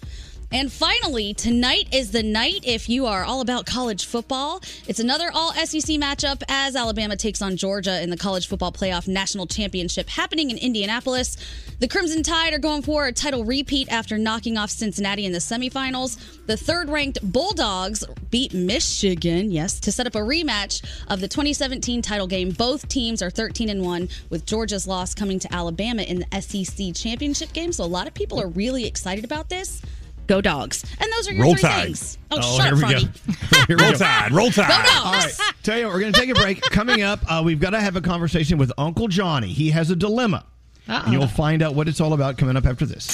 And 0.54 0.72
finally, 0.72 1.34
tonight 1.34 1.88
is 1.92 2.12
the 2.12 2.22
night 2.22 2.60
if 2.62 2.88
you 2.88 3.08
are 3.08 3.24
all 3.24 3.42
about 3.42 3.66
college 3.66 4.06
football. 4.06 4.62
It's 4.88 5.00
another 5.00 5.32
all 5.34 5.52
SEC 5.54 5.98
matchup 5.98 6.44
as 6.48 6.76
Alabama 6.76 7.16
takes 7.16 7.42
on 7.42 7.58
Georgia 7.58 8.04
in 8.04 8.12
the 8.12 8.18
college 8.18 8.48
football 8.48 8.72
playoff 8.72 9.08
national 9.08 9.48
championship 9.48 10.08
happening 10.10 10.52
in 10.52 10.60
Indianapolis. 10.60 11.38
The 11.80 11.88
Crimson 11.88 12.22
Tide 12.22 12.54
are 12.54 12.60
going 12.60 12.84
for 12.84 13.08
a 13.08 13.12
title 13.12 13.44
repeat 13.44 13.92
after 13.92 14.20
knocking 14.20 14.56
off 14.56 14.70
Cincinnati 14.70 15.26
in 15.26 15.32
the 15.32 15.40
semifinals. 15.40 16.20
The 16.46 16.56
third 16.56 16.88
ranked 16.88 17.18
Bulldogs 17.24 18.06
beat 18.30 18.54
Michigan, 18.54 19.50
yes, 19.50 19.80
to 19.80 19.92
set 19.92 20.06
up 20.06 20.14
a 20.14 20.20
rematch 20.20 20.86
of 21.08 21.20
the 21.20 21.28
2017 21.28 22.04
title 22.04 22.28
game. 22.28 22.52
Both 22.52 22.88
teams 22.90 23.24
are 23.24 23.32
13 23.32 23.70
and 23.70 23.82
1, 23.82 24.08
with 24.30 24.46
Georgia's 24.46 24.86
loss 24.88 25.16
coming 25.16 25.40
to 25.40 25.52
Alabama 25.52 26.04
in 26.04 26.20
the 26.20 26.42
SEC 26.42 26.94
championship 26.94 27.54
game. 27.54 27.72
So 27.74 27.84
a 27.84 27.86
lot 27.86 28.06
of 28.06 28.14
people 28.14 28.40
are 28.40 28.50
really 28.50 28.86
excited 28.86 29.26
about 29.26 29.50
this. 29.50 29.82
Go 30.28 30.42
dogs. 30.42 30.84
And 31.00 31.12
those 31.14 31.28
are 31.30 31.34
your 31.34 31.44
Roll 31.44 31.54
three 31.54 31.62
Tide. 31.64 31.86
things. 31.86 32.18
Oh, 32.32 32.40
Oh, 32.42 32.58
shut 32.58 32.66
here 32.66 32.74
up, 32.86 32.90
we 32.90 32.94
go. 32.94 33.00
Froggy. 33.00 33.66
Here 33.68 33.78
we 33.78 33.84
Roll 33.84 33.92
go. 33.94 33.98
Tide, 33.98 34.32
roll 34.32 34.50
Tide. 34.52 34.68
Go 34.68 34.76
dogs. 34.76 35.06
All 35.06 35.14
right. 35.14 35.34
Tell 35.64 35.78
you 35.78 35.86
what, 35.86 35.94
we're 35.94 36.00
going 36.02 36.14
to 36.14 36.20
take 36.20 36.30
a 36.30 36.34
break. 36.34 36.62
Coming 36.72 37.02
up, 37.02 37.20
uh, 37.32 37.42
we've 37.46 37.60
got 37.60 37.72
to 37.72 37.80
have 37.82 37.96
a 37.96 38.02
conversation 38.02 38.58
with 38.58 38.72
Uncle 38.78 39.08
Johnny. 39.08 39.48
He 39.50 39.70
has 39.72 39.90
a 39.92 39.96
dilemma. 39.96 40.46
Uh-oh. 40.88 41.04
And 41.06 41.14
you'll 41.14 41.28
find 41.28 41.62
out 41.62 41.76
what 41.76 41.88
it's 41.88 42.02
all 42.02 42.14
about 42.14 42.38
coming 42.38 42.58
up 42.58 42.66
after 42.66 42.86
this. 42.86 43.08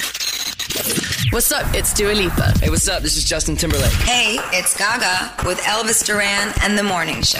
What's 1.30 1.52
up? 1.52 1.72
It's 1.74 1.92
Dua 1.94 2.12
Lipa. 2.12 2.58
Hey, 2.58 2.70
what's 2.70 2.88
up? 2.88 3.02
This 3.02 3.16
is 3.16 3.24
Justin 3.24 3.54
Timberlake. 3.56 3.92
Hey, 3.92 4.36
it's 4.52 4.76
Gaga 4.76 5.46
with 5.46 5.58
Elvis 5.60 6.04
Duran 6.04 6.52
and 6.62 6.76
the 6.76 6.82
Morning 6.82 7.22
Show. 7.22 7.38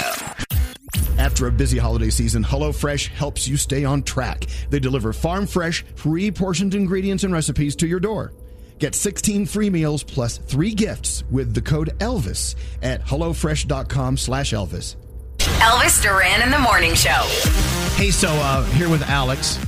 After 1.18 1.46
a 1.48 1.52
busy 1.52 1.78
holiday 1.78 2.10
season, 2.10 2.44
HelloFresh 2.44 3.08
helps 3.08 3.46
you 3.48 3.56
stay 3.56 3.84
on 3.84 4.02
track. 4.04 4.46
They 4.70 4.78
deliver 4.78 5.12
farm 5.12 5.46
fresh, 5.46 5.84
pre 5.96 6.30
portioned 6.30 6.74
ingredients 6.74 7.24
and 7.24 7.32
recipes 7.32 7.74
to 7.76 7.86
your 7.88 8.00
door. 8.00 8.32
Get 8.80 8.94
16 8.94 9.44
free 9.44 9.68
meals 9.68 10.02
plus 10.02 10.38
three 10.38 10.72
gifts 10.72 11.22
with 11.30 11.52
the 11.52 11.60
code 11.60 11.94
ELVIS 12.00 12.56
at 12.82 13.04
HelloFresh.com 13.04 14.16
slash 14.16 14.52
Elvis. 14.54 14.96
Elvis 15.36 16.02
Duran 16.02 16.40
in 16.40 16.50
the 16.50 16.58
Morning 16.58 16.94
Show. 16.94 17.26
Hey, 17.96 18.10
so 18.10 18.30
uh, 18.30 18.64
here 18.64 18.88
with 18.88 19.02
Alex. 19.02 19.58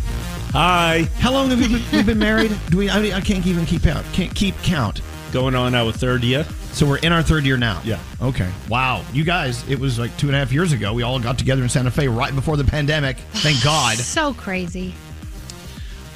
Hi. 0.52 1.06
How 1.18 1.30
long 1.30 1.50
have 1.50 1.60
you 1.60 1.78
been, 1.78 1.82
we've 1.92 2.06
been 2.06 2.18
married? 2.18 2.58
Do 2.70 2.78
we? 2.78 2.88
I, 2.88 3.02
mean, 3.02 3.12
I 3.12 3.20
can't 3.20 3.46
even 3.46 3.66
keep 3.66 3.86
out. 3.86 4.02
Can't 4.14 4.34
keep 4.34 4.56
count. 4.62 5.02
Going 5.30 5.54
on 5.54 5.74
our 5.74 5.92
third 5.92 6.24
year. 6.24 6.44
So 6.72 6.86
we're 6.86 6.98
in 6.98 7.12
our 7.12 7.22
third 7.22 7.44
year 7.44 7.58
now. 7.58 7.82
Yeah. 7.84 8.00
Okay. 8.22 8.50
Wow. 8.70 9.04
You 9.12 9.24
guys, 9.24 9.68
it 9.68 9.78
was 9.78 9.98
like 9.98 10.16
two 10.16 10.28
and 10.28 10.36
a 10.36 10.38
half 10.38 10.52
years 10.52 10.72
ago. 10.72 10.94
We 10.94 11.02
all 11.02 11.20
got 11.20 11.38
together 11.38 11.62
in 11.62 11.68
Santa 11.68 11.90
Fe 11.90 12.08
right 12.08 12.34
before 12.34 12.56
the 12.56 12.64
pandemic. 12.64 13.18
Thank 13.32 13.62
God. 13.64 13.98
So 13.98 14.32
crazy. 14.32 14.94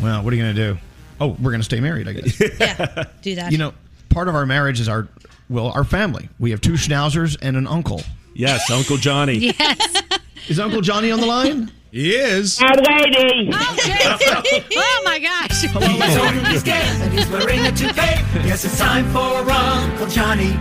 Well, 0.00 0.22
what 0.22 0.32
are 0.32 0.36
you 0.36 0.42
going 0.42 0.54
to 0.54 0.72
do? 0.72 0.78
Oh, 1.20 1.28
we're 1.40 1.50
going 1.50 1.60
to 1.60 1.64
stay 1.64 1.80
married, 1.80 2.08
I 2.08 2.12
guess. 2.12 2.40
Yeah, 2.60 3.04
do 3.22 3.34
that. 3.36 3.52
you 3.52 3.58
know, 3.58 3.72
part 4.10 4.28
of 4.28 4.34
our 4.34 4.46
marriage 4.46 4.80
is 4.80 4.88
our, 4.88 5.08
well, 5.48 5.68
our 5.68 5.84
family. 5.84 6.28
We 6.38 6.50
have 6.50 6.60
two 6.60 6.72
schnauzers 6.72 7.36
and 7.40 7.56
an 7.56 7.66
uncle. 7.66 8.02
Yes, 8.34 8.70
Uncle 8.70 8.96
Johnny. 8.96 9.52
Yes. 9.58 10.02
Is 10.48 10.60
Uncle 10.60 10.80
Johnny 10.80 11.10
on 11.10 11.18
the 11.20 11.26
line? 11.26 11.72
He 11.90 12.14
is. 12.14 12.58
I'm 12.62 12.76
waiting. 12.76 13.50
Oh, 13.52 14.42
oh 14.76 15.02
my 15.04 15.18
gosh. 15.18 15.64
And 15.64 17.12
he's 17.18 17.26
wearing 17.28 17.66
a 17.66 17.72
toupee. 17.72 18.46
Yes, 18.46 18.64
it's 18.64 18.78
time 18.78 19.10
for 19.10 19.18
Uncle 19.50 20.06
Johnny. 20.06 20.56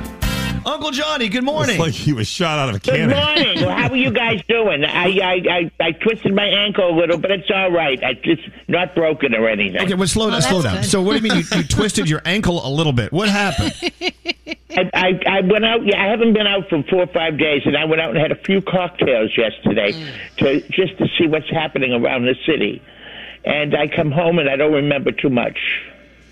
Uncle 0.65 0.89
Johnny, 0.89 1.29
good 1.29 1.43
morning. 1.43 1.75
It's 1.75 1.79
like 1.79 1.93
he 1.93 2.11
was 2.11 2.27
shot 2.27 2.57
out 2.57 2.69
of 2.69 2.75
a 2.75 2.79
cannon. 2.79 3.09
Good 3.09 3.15
morning. 3.15 3.65
Well, 3.65 3.77
how 3.77 3.89
are 3.89 3.95
you 3.95 4.11
guys 4.11 4.41
doing? 4.47 4.83
I, 4.83 5.19
I 5.19 5.33
I 5.49 5.71
I 5.79 5.91
twisted 5.91 6.33
my 6.33 6.45
ankle 6.45 6.89
a 6.89 6.95
little, 6.95 7.19
but 7.19 7.29
it's 7.29 7.49
all 7.51 7.71
right. 7.71 8.03
I, 8.03 8.19
it's 8.23 8.41
not 8.67 8.95
broken 8.95 9.35
or 9.35 9.47
anything. 9.47 9.79
Okay, 9.81 9.93
well, 9.93 10.07
slow 10.07 10.27
oh, 10.27 10.31
down, 10.31 10.41
slow 10.41 10.63
down. 10.63 10.83
So, 10.83 11.03
what 11.03 11.11
do 11.11 11.17
you 11.17 11.33
mean 11.33 11.43
you, 11.43 11.57
you 11.57 11.63
twisted 11.67 12.09
your 12.09 12.23
ankle 12.25 12.65
a 12.65 12.69
little 12.69 12.93
bit? 12.93 13.11
What 13.11 13.29
happened? 13.29 13.73
I, 14.71 14.89
I 14.93 15.19
I 15.27 15.41
went 15.41 15.65
out. 15.65 15.85
Yeah, 15.85 16.03
I 16.03 16.07
haven't 16.07 16.33
been 16.33 16.47
out 16.47 16.67
for 16.67 16.81
four 16.89 17.03
or 17.03 17.13
five 17.13 17.37
days, 17.37 17.61
and 17.65 17.77
I 17.77 17.85
went 17.85 18.01
out 18.01 18.09
and 18.09 18.19
had 18.19 18.31
a 18.31 18.43
few 18.43 18.61
cocktails 18.61 19.37
yesterday 19.37 19.91
mm. 19.91 20.37
to 20.37 20.61
just 20.69 20.97
to 20.97 21.07
see 21.19 21.27
what's 21.27 21.49
happening 21.49 21.93
around 21.93 22.25
the 22.25 22.35
city. 22.45 22.81
And 23.45 23.75
I 23.75 23.87
come 23.87 24.11
home 24.11 24.39
and 24.39 24.49
I 24.49 24.55
don't 24.55 24.73
remember 24.73 25.11
too 25.11 25.29
much. 25.29 25.59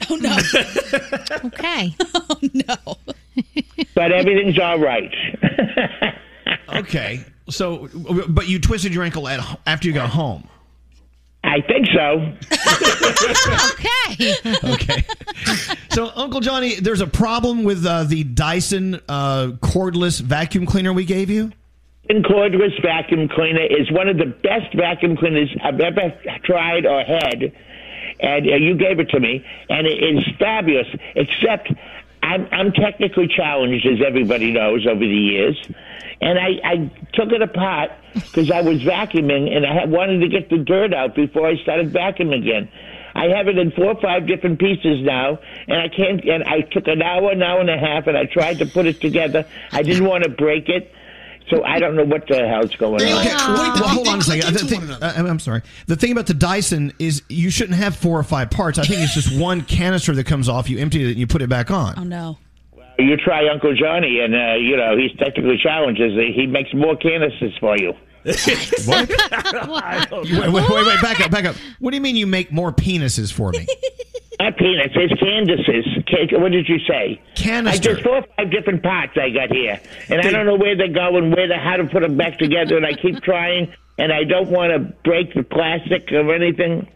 Oh, 0.09 0.15
no. 0.15 0.37
Okay. 1.45 1.95
oh, 2.15 2.39
no. 2.53 2.97
But 3.95 4.11
everything's 4.11 4.59
all 4.59 4.79
right. 4.79 5.11
Okay. 6.69 7.23
So, 7.49 7.89
but 8.29 8.47
you 8.47 8.59
twisted 8.59 8.93
your 8.93 9.03
ankle 9.03 9.27
at, 9.27 9.59
after 9.67 9.87
you 9.87 9.93
got 9.93 10.09
home. 10.09 10.47
I 11.43 11.61
think 11.61 11.87
so. 11.93 12.33
okay. 13.73 14.33
Okay. 14.73 15.03
So, 15.91 16.11
Uncle 16.15 16.39
Johnny, 16.39 16.75
there's 16.79 17.01
a 17.01 17.07
problem 17.07 17.63
with 17.63 17.85
uh, 17.85 18.03
the 18.05 18.23
Dyson 18.23 18.95
uh, 19.07 19.51
cordless 19.61 20.19
vacuum 20.21 20.65
cleaner 20.65 20.93
we 20.93 21.05
gave 21.05 21.29
you? 21.29 21.51
And 22.09 22.23
cordless 22.25 22.81
vacuum 22.81 23.29
cleaner 23.29 23.63
is 23.63 23.91
one 23.91 24.07
of 24.09 24.17
the 24.17 24.25
best 24.25 24.73
vacuum 24.75 25.15
cleaners 25.17 25.49
I've 25.63 25.79
ever 25.79 26.13
tried 26.43 26.85
or 26.85 27.03
had. 27.03 27.53
And 28.23 28.47
uh, 28.47 28.55
you 28.55 28.75
gave 28.75 28.99
it 28.99 29.09
to 29.09 29.19
me, 29.19 29.45
and 29.69 29.85
it 29.85 30.01
is 30.01 30.23
fabulous. 30.39 30.87
Except 31.15 31.71
I'm, 32.23 32.47
I'm 32.51 32.71
technically 32.71 33.27
challenged, 33.27 33.85
as 33.85 33.99
everybody 34.05 34.51
knows, 34.51 34.87
over 34.87 35.01
the 35.01 35.05
years. 35.05 35.61
And 36.21 36.39
I, 36.39 36.51
I 36.63 36.75
took 37.13 37.33
it 37.33 37.41
apart 37.41 37.91
because 38.13 38.49
I 38.49 38.61
was 38.61 38.81
vacuuming, 38.81 39.53
and 39.53 39.65
I 39.65 39.73
had, 39.73 39.91
wanted 39.91 40.19
to 40.21 40.29
get 40.29 40.49
the 40.49 40.57
dirt 40.57 40.93
out 40.93 41.15
before 41.15 41.47
I 41.47 41.57
started 41.57 41.91
vacuuming 41.91 42.41
again. 42.41 42.71
I 43.13 43.25
have 43.35 43.47
it 43.47 43.57
in 43.57 43.71
four 43.71 43.87
or 43.87 44.01
five 44.01 44.25
different 44.25 44.57
pieces 44.57 45.03
now, 45.03 45.39
and 45.67 45.77
I 45.77 45.89
can't. 45.89 46.23
And 46.23 46.43
I 46.45 46.61
took 46.61 46.87
an 46.87 47.01
hour, 47.01 47.31
an 47.31 47.43
hour 47.43 47.59
and 47.59 47.69
a 47.69 47.77
half, 47.77 48.07
and 48.07 48.17
I 48.17 48.25
tried 48.25 48.59
to 48.59 48.65
put 48.65 48.85
it 48.85 49.01
together. 49.01 49.45
I 49.71 49.83
didn't 49.83 50.05
want 50.05 50.23
to 50.23 50.29
break 50.29 50.69
it, 50.69 50.91
so 51.49 51.63
I 51.63 51.79
don't 51.79 51.95
know 51.95 52.05
what 52.05 52.27
the 52.27 52.47
hell's 52.47 52.75
going 52.75 53.01
on. 53.01 53.19
Okay, 53.19 53.33
well, 53.35 53.73
well, 53.73 53.87
hold 53.87 54.07
on 54.07 54.19
a 54.19 54.21
second. 54.21 54.55
Thing- 54.57 54.89
uh, 54.89 55.13
I'm 55.17 55.39
sorry. 55.39 55.61
The 55.87 55.95
thing 55.95 56.11
about 56.11 56.27
the 56.27 56.33
Dyson 56.33 56.93
is 56.99 57.21
you 57.29 57.49
shouldn't 57.49 57.77
have 57.77 57.95
four 57.95 58.19
or 58.19 58.23
five 58.23 58.49
parts. 58.49 58.77
I 58.79 58.83
think 58.83 59.01
it's 59.01 59.13
just 59.13 59.37
one 59.37 59.61
canister 59.65 60.13
that 60.15 60.25
comes 60.25 60.49
off. 60.49 60.69
You 60.69 60.79
empty 60.79 61.03
it 61.03 61.09
and 61.11 61.17
you 61.17 61.27
put 61.27 61.41
it 61.41 61.49
back 61.49 61.71
on. 61.71 61.95
Oh, 61.97 62.03
no. 62.03 62.37
You 62.99 63.17
try 63.17 63.49
Uncle 63.49 63.73
Johnny, 63.75 64.19
and 64.19 64.35
uh, 64.35 64.53
you 64.53 64.77
know 64.77 64.95
he's 64.95 65.11
technically 65.17 65.57
challenged. 65.57 65.99
He 65.99 66.45
makes 66.45 66.71
more 66.75 66.95
canisters 66.95 67.57
for 67.59 67.75
you. 67.75 67.93
what? 68.85 69.09
Wait, 70.11 70.31
wait, 70.31 70.69
wait, 70.69 70.85
wait, 70.85 71.01
back 71.01 71.19
up, 71.19 71.29
back 71.31 71.43
up. 71.45 71.55
What 71.79 71.91
do 71.91 71.97
you 71.97 72.01
mean 72.01 72.15
you 72.15 72.27
make 72.27 72.51
more 72.53 72.71
penises 72.71 73.33
for 73.33 73.51
me? 73.51 73.67
Not 74.39 74.57
peanuts, 74.57 74.93
it's 74.95 75.19
Candace's. 75.19 75.85
What 76.39 76.51
did 76.51 76.67
you 76.67 76.79
say? 76.87 77.21
Canister. 77.35 77.91
I 77.91 77.93
just 77.93 78.03
four 78.03 78.17
or 78.17 78.25
five 78.37 78.51
different 78.51 78.81
parts 78.83 79.13
I 79.15 79.29
got 79.29 79.51
here, 79.51 79.79
and 80.09 80.21
I 80.21 80.31
don't 80.31 80.45
know 80.45 80.55
where 80.55 80.75
they're 80.75 80.87
going, 80.91 81.31
where 81.31 81.47
to, 81.47 81.55
how 81.57 81.77
to 81.77 81.85
put 81.85 82.01
them 82.01 82.17
back 82.17 82.39
together, 82.39 82.75
and 82.77 82.85
I 82.85 82.93
keep 82.93 83.21
trying, 83.21 83.71
and 83.99 84.11
I 84.11 84.23
don't 84.23 84.49
want 84.49 84.71
to 84.73 84.79
break 85.03 85.33
the 85.33 85.43
plastic 85.43 86.11
or 86.11 86.33
anything. 86.33 86.87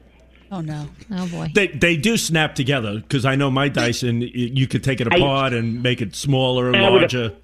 Oh 0.51 0.61
no. 0.61 0.88
Oh 1.11 1.27
boy. 1.27 1.51
They 1.53 1.68
they 1.68 1.95
do 1.97 2.18
snap 2.18 2.55
together 2.55 2.99
because 3.01 3.26
I 3.26 3.35
know 3.35 3.51
my 3.51 3.68
Dyson. 3.69 4.22
y- 4.22 4.30
You 4.34 4.65
could 4.65 4.84
take 4.84 4.99
it 5.01 5.07
I- 5.11 5.18
apart 5.18 5.53
and 5.53 5.84
make 5.84 6.01
it 6.01 6.15
smaller 6.15 6.68
and 6.68 6.77
I 6.77 6.89
would've- 6.89 7.14
larger. 7.14 7.35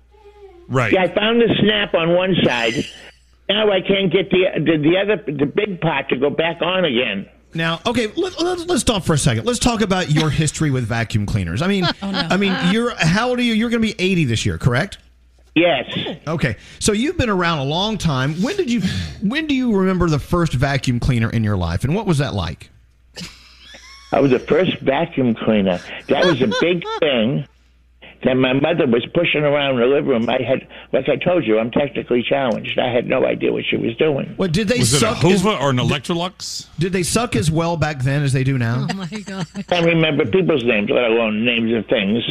Yeah, 0.94 1.04
I 1.04 1.08
found 1.14 1.42
the 1.42 1.54
snap 1.60 1.94
on 1.94 2.16
one 2.16 2.34
side. 2.46 2.74
Now 3.50 3.70
I 3.72 3.82
can't 3.82 4.12
get 4.12 4.30
the 4.32 4.46
the, 4.56 4.78
the 4.78 4.98
other 4.98 5.18
the 5.32 5.46
big 5.46 5.82
part 5.82 6.08
to 6.10 6.16
go 6.18 6.30
back 6.30 6.62
on 6.62 6.86
again. 6.86 7.28
Now, 7.56 7.82
okay, 7.86 8.08
let, 8.16 8.40
let's 8.42 8.66
let's 8.66 8.82
stop 8.82 9.04
for 9.04 9.14
a 9.14 9.18
second. 9.18 9.46
Let's 9.46 9.60
talk 9.60 9.82
about 9.82 10.12
your 10.12 10.30
history 10.42 10.72
with 10.72 10.86
vacuum 10.86 11.26
cleaners. 11.26 11.62
I 11.62 11.68
mean, 11.68 11.86
oh, 11.86 11.94
I 12.02 12.38
mean, 12.38 12.56
you're 12.72 12.96
how 12.96 13.30
old 13.30 13.40
are 13.40 13.44
you? 13.44 13.54
You're 13.54 13.70
going 13.70 13.82
to 13.82 13.88
be 13.88 13.96
80 13.98 14.26
this 14.26 14.46
year, 14.46 14.58
correct? 14.58 14.98
Yes. 15.56 16.18
Okay, 16.28 16.56
so 16.80 16.94
you've 16.94 17.18
been 17.18 17.30
around 17.30 17.60
a 17.60 17.64
long 17.64 17.98
time. 18.00 18.34
When 18.42 18.56
did 18.56 18.72
you? 18.72 18.82
When 19.22 19.46
do 19.46 19.54
you 19.54 19.76
remember 19.76 20.10
the 20.10 20.20
first 20.20 20.54
vacuum 20.54 21.00
cleaner 21.00 21.30
in 21.30 21.44
your 21.44 21.58
life, 21.58 21.84
and 21.84 21.94
what 21.94 22.08
was 22.08 22.18
that 22.18 22.34
like? 22.34 22.70
I 24.12 24.20
was 24.20 24.32
the 24.32 24.40
first 24.40 24.78
vacuum 24.78 25.34
cleaner. 25.34 25.80
That 26.08 26.26
was 26.26 26.42
a 26.42 26.52
big 26.62 26.84
thing 27.00 27.48
that 28.26 28.36
my 28.36 28.54
mother 28.54 28.88
was 28.88 29.06
pushing 29.14 29.44
around 29.44 29.78
the 29.80 29.86
living 29.86 30.10
room. 30.10 30.30
I 30.30 30.42
had, 30.42 30.68
like 30.92 31.10
I 31.10 31.16
told 31.18 31.46
you, 31.46 31.60
I'm 31.60 31.72
technically 31.72 32.24
challenged. 32.28 32.78
I 32.80 32.92
had 32.94 33.08
no 33.08 33.26
idea 33.26 33.52
what 33.52 33.64
she 33.70 33.78
was 33.78 33.96
doing. 33.98 34.34
What 34.38 34.52
did 34.52 34.68
they 34.68 34.80
Was 34.80 34.94
it 34.94 34.98
a 34.98 35.00
suck? 35.00 35.24
as- 35.24 35.42
Hoover 35.42 35.58
or 35.58 35.70
an 35.72 35.78
Electrolux? 35.78 36.68
did 36.80 36.94
they 36.94 37.04
suck 37.04 37.36
as 37.36 37.50
well 37.52 37.78
back 37.78 38.02
then 38.04 38.24
as 38.24 38.34
they 38.34 38.44
do 38.44 38.58
now? 38.58 38.88
Oh 38.90 38.94
my 38.94 39.08
god. 39.08 39.48
I 39.56 39.62
can't 39.62 39.86
remember 39.86 40.26
people's 40.26 40.64
names, 40.64 40.90
let 40.90 41.06
alone 41.12 41.46
names 41.46 41.74
of 41.74 41.86
things. 41.88 42.24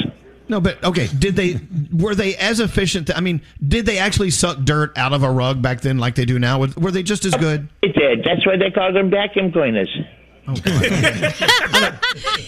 No, 0.48 0.60
but 0.60 0.82
okay. 0.84 1.06
Did 1.18 1.36
they 1.36 1.56
were 1.92 2.14
they 2.14 2.34
as 2.36 2.60
efficient? 2.60 3.16
I 3.16 3.20
mean, 3.20 3.40
did 3.66 3.86
they 3.86 3.98
actually 3.98 4.30
suck 4.30 4.58
dirt 4.64 4.96
out 4.98 5.12
of 5.12 5.22
a 5.22 5.30
rug 5.30 5.62
back 5.62 5.80
then 5.80 5.98
like 5.98 6.14
they 6.16 6.24
do 6.24 6.38
now? 6.38 6.58
Were- 6.60 6.68
Were 6.76 6.90
they 6.90 7.02
just 7.02 7.24
as 7.24 7.34
good? 7.34 7.68
It 7.80 7.94
did. 7.94 8.24
That's 8.24 8.44
why 8.46 8.56
they 8.56 8.70
called 8.70 8.94
them 8.96 9.08
vacuum 9.10 9.52
cleaners. 9.52 9.88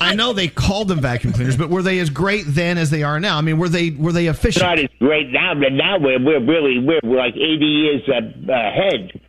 I 0.00 0.14
know 0.16 0.32
they 0.32 0.48
called 0.48 0.88
them 0.88 1.00
vacuum 1.00 1.32
cleaners, 1.32 1.56
but 1.56 1.70
were 1.70 1.82
they 1.82 1.98
as 2.00 2.10
great 2.10 2.44
then 2.46 2.78
as 2.78 2.90
they 2.90 3.02
are 3.02 3.20
now? 3.20 3.38
I 3.38 3.40
mean, 3.40 3.58
were 3.58 3.68
they 3.68 3.90
were 3.90 4.12
they 4.12 4.26
efficient? 4.26 4.64
Not 4.64 4.78
as 4.78 4.88
great 4.98 5.30
now, 5.30 5.54
but 5.54 5.72
now 5.72 5.98
we're 5.98 6.18
we're 6.22 6.40
really 6.40 6.78
we're, 6.80 7.00
we're 7.04 7.18
like 7.18 7.34
80 7.36 7.42
years 7.64 8.02
uh, 8.08 8.52
ahead. 8.52 9.20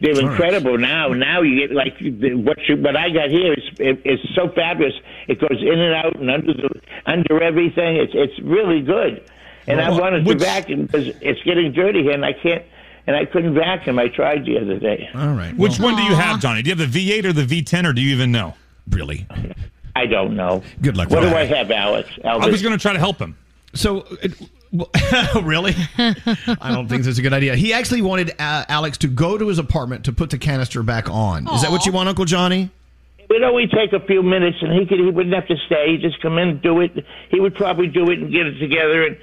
They're 0.00 0.16
All 0.16 0.22
right. 0.22 0.30
incredible 0.32 0.78
now. 0.78 1.08
Now 1.08 1.42
you 1.42 1.60
get 1.66 1.74
like 1.74 1.94
what 2.00 2.58
you, 2.68 2.76
what 2.76 2.96
I 2.96 3.10
got 3.10 3.30
here 3.30 3.52
is 3.54 3.62
it, 3.78 4.02
is 4.04 4.18
so 4.34 4.48
fabulous. 4.48 4.94
It 5.28 5.38
goes 5.40 5.60
in 5.62 5.78
and 5.78 5.94
out 5.94 6.16
and 6.16 6.28
under 6.30 6.54
the 6.54 6.70
under 7.06 7.42
everything. 7.42 7.96
It's 7.98 8.12
it's 8.14 8.38
really 8.40 8.80
good. 8.80 9.22
And 9.68 9.80
I 9.80 9.90
Well, 9.90 10.00
wanted 10.00 10.26
which- 10.26 10.40
to 10.40 10.44
vacuum 10.44 10.86
because 10.86 11.06
it's 11.20 11.40
getting 11.44 11.70
dirty 11.72 12.02
here, 12.02 12.12
and 12.12 12.24
I 12.24 12.32
can't. 12.32 12.64
And 13.06 13.16
I 13.16 13.24
couldn't 13.24 13.54
vacuum. 13.54 13.98
I 13.98 14.08
tried 14.08 14.44
the 14.44 14.58
other 14.58 14.78
day. 14.78 15.08
All 15.14 15.32
right. 15.32 15.56
Which 15.56 15.80
one 15.80 15.96
do 15.96 16.02
you 16.02 16.14
have, 16.14 16.40
Johnny? 16.40 16.62
Do 16.62 16.70
you 16.70 16.76
have 16.76 16.92
the 16.92 17.10
V8 17.10 17.24
or 17.24 17.32
the 17.32 17.44
V10, 17.44 17.88
or 17.88 17.92
do 17.92 18.00
you 18.00 18.14
even 18.14 18.30
know? 18.30 18.54
Really? 18.88 19.26
I 19.96 20.06
don't 20.06 20.36
know. 20.36 20.62
Good 20.80 20.96
luck. 20.96 21.10
What 21.10 21.20
do 21.20 21.26
that. 21.26 21.36
I 21.36 21.44
have, 21.44 21.70
Alex? 21.70 22.08
I 22.24 22.36
was 22.36 22.62
going 22.62 22.76
to 22.76 22.80
try 22.80 22.92
to 22.92 22.98
help 22.98 23.18
him. 23.18 23.36
So, 23.74 24.06
it, 24.22 24.32
well, 24.72 24.90
really? 25.42 25.74
I 25.98 26.70
don't 26.72 26.88
think 26.88 27.04
that's 27.04 27.18
a 27.18 27.22
good 27.22 27.34
idea. 27.34 27.56
He 27.56 27.72
actually 27.72 28.02
wanted 28.02 28.30
uh, 28.38 28.64
Alex 28.68 28.98
to 28.98 29.08
go 29.08 29.36
to 29.36 29.48
his 29.48 29.58
apartment 29.58 30.04
to 30.06 30.12
put 30.12 30.30
the 30.30 30.38
canister 30.38 30.82
back 30.82 31.10
on. 31.10 31.46
Is 31.48 31.62
that 31.62 31.70
what 31.70 31.84
you 31.84 31.92
want, 31.92 32.08
Uncle 32.08 32.24
Johnny? 32.24 32.70
It 33.18 33.28
would 33.28 33.42
only 33.42 33.66
take 33.66 33.92
a 33.92 34.00
few 34.06 34.22
minutes, 34.22 34.58
and 34.60 34.72
he 34.72 34.86
could 34.86 34.98
he 34.98 35.10
wouldn't 35.10 35.34
have 35.34 35.46
to 35.48 35.56
stay. 35.66 35.92
He'd 35.92 36.00
just 36.00 36.20
come 36.20 36.38
in, 36.38 36.58
do 36.60 36.80
it. 36.80 36.92
He 37.30 37.40
would 37.40 37.54
probably 37.54 37.86
do 37.86 38.10
it 38.10 38.18
and 38.18 38.32
get 38.32 38.46
it 38.46 38.58
together. 38.58 39.06
And 39.06 39.16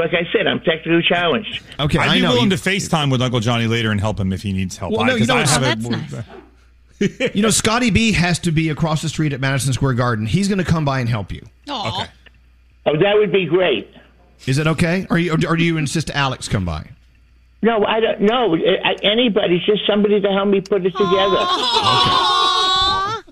like 0.00 0.14
I 0.14 0.26
said, 0.32 0.46
I'm 0.46 0.60
technically 0.60 1.02
challenged. 1.08 1.62
Okay, 1.78 1.98
I'd 1.98 2.14
be 2.14 2.20
know. 2.22 2.30
willing 2.32 2.50
You- 2.50 2.56
to 2.56 2.62
FaceTime 2.70 3.10
with 3.12 3.22
Uncle 3.22 3.38
Johnny 3.40 3.66
later 3.66 3.90
and 3.92 4.00
help 4.00 4.18
him 4.18 4.32
if 4.32 4.42
he 4.42 4.52
needs 4.52 4.76
help. 4.76 4.92
Well, 4.92 5.04
no, 5.04 5.12
I- 5.12 5.14
you 5.16 5.18
'cause 5.20 5.28
know 5.28 5.36
I 5.36 5.46
have 5.46 5.84
Oh, 5.84 5.88
a- 5.88 5.90
nice. 5.90 7.32
you 7.34 7.42
know, 7.42 7.50
Scotty 7.50 7.90
B 7.90 8.12
has 8.12 8.38
to 8.40 8.50
be 8.52 8.68
across 8.68 9.00
the 9.02 9.08
street 9.08 9.32
at 9.32 9.40
Madison 9.40 9.72
Square 9.72 9.94
Garden. 9.94 10.26
He's 10.26 10.48
going 10.48 10.58
to 10.58 10.64
come 10.64 10.84
by 10.84 11.00
and 11.00 11.08
help 11.08 11.32
you. 11.32 11.40
Okay. 11.68 12.06
Oh, 12.86 12.96
that 12.98 13.14
would 13.16 13.32
be 13.32 13.46
great. 13.46 13.88
Is 14.46 14.58
it 14.58 14.66
okay? 14.66 15.06
Or, 15.10 15.18
you, 15.18 15.32
or 15.46 15.56
do 15.56 15.62
you 15.64 15.76
insist 15.76 16.10
Alex 16.10 16.48
come 16.48 16.64
by? 16.64 16.88
No, 17.62 17.84
I 17.84 18.00
don't. 18.00 18.22
No, 18.22 18.56
I, 18.56 18.96
anybody, 19.02 19.62
just 19.66 19.86
somebody 19.86 20.18
to 20.20 20.28
help 20.32 20.48
me 20.48 20.60
put 20.62 20.80
it 20.84 20.92
together. 20.92 21.36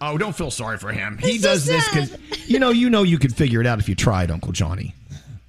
Oh, 0.01 0.16
don't 0.19 0.36
feel 0.36 0.51
sorry 0.51 0.78
for 0.78 0.93
him. 0.93 1.19
He 1.19 1.39
does 1.39 1.65
this 1.66 1.86
because 1.89 2.16
you 2.49 2.59
know, 2.59 2.70
you 2.70 2.89
know, 2.89 3.03
you 3.03 3.19
could 3.19 3.35
figure 3.35 3.61
it 3.61 3.66
out 3.66 3.78
if 3.81 3.89
you 3.89 3.95
tried, 3.95 4.31
Uncle 4.31 4.53
Johnny. 4.53 4.95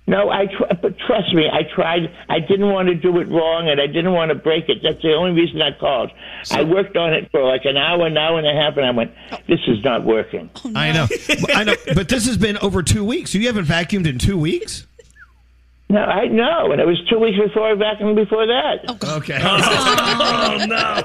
No, 0.10 0.32
I 0.32 0.48
tr- 0.48 0.74
but 0.82 0.98
trust 0.98 1.36
me, 1.36 1.48
I 1.52 1.62
tried. 1.76 2.12
I 2.28 2.40
didn't 2.40 2.72
want 2.72 2.90
to 2.90 2.96
do 2.96 3.20
it 3.20 3.30
wrong, 3.30 3.70
and 3.70 3.80
I 3.80 3.86
didn't 3.86 4.12
want 4.12 4.30
to 4.30 4.36
break 4.36 4.68
it. 4.68 4.80
That's 4.82 5.00
the 5.04 5.14
only 5.14 5.40
reason 5.40 5.62
I 5.62 5.78
called. 5.78 6.10
I 6.50 6.64
worked 6.64 6.98
on 6.98 7.14
it 7.14 7.30
for 7.30 7.44
like 7.44 7.66
an 7.66 7.78
hour, 7.78 8.08
an 8.08 8.18
hour 8.18 8.40
and 8.40 8.48
a 8.48 8.54
half, 8.60 8.76
and 8.76 8.88
I 8.88 8.90
went, 8.90 9.12
oh. 9.32 9.38
"This 9.48 9.60
is 9.68 9.84
not 9.84 10.04
working." 10.04 10.50
Oh, 10.66 10.72
I 10.76 10.92
know, 10.92 11.08
I 11.50 11.64
know, 11.64 11.76
but 11.94 12.10
this 12.10 12.26
has 12.26 12.38
been 12.38 12.58
over 12.58 12.82
two 12.82 13.06
weeks. 13.06 13.36
You 13.36 13.46
haven't 13.46 13.66
vacuumed 13.66 14.08
in 14.08 14.18
two 14.18 14.40
weeks. 14.40 14.88
No, 15.92 16.02
I 16.02 16.28
know, 16.28 16.72
and 16.72 16.80
it 16.80 16.86
was 16.86 17.02
two 17.10 17.18
weeks 17.18 17.40
before 17.40 17.68
I 17.72 17.74
vacuumed 17.74 18.16
before 18.16 18.46
that. 18.46 18.88
Okay. 19.04 19.40
oh 19.42 20.66
no! 20.68 21.04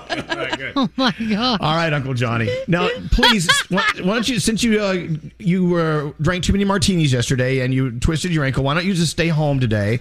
Oh 0.77 0.89
my 0.97 1.15
god. 1.31 1.61
All 1.61 1.77
right, 1.77 1.93
Uncle 1.93 2.15
Johnny. 2.15 2.51
Now, 2.67 2.89
please, 3.13 3.49
why, 3.69 3.85
why 4.03 4.15
don't 4.15 4.29
you, 4.29 4.41
since 4.41 4.63
you 4.65 4.81
uh, 4.81 5.07
you 5.39 5.69
were 5.69 6.13
drank 6.21 6.43
too 6.45 6.53
many 6.53 6.65
martinis 6.65 7.13
yesterday 7.13 7.61
and 7.61 7.73
you 7.73 7.93
twisted 8.01 8.33
your 8.33 8.45
ankle, 8.45 8.65
why 8.65 8.75
don't 8.75 8.85
you 8.85 8.95
just 8.95 9.13
stay 9.13 9.29
home 9.29 9.61
today? 9.61 9.99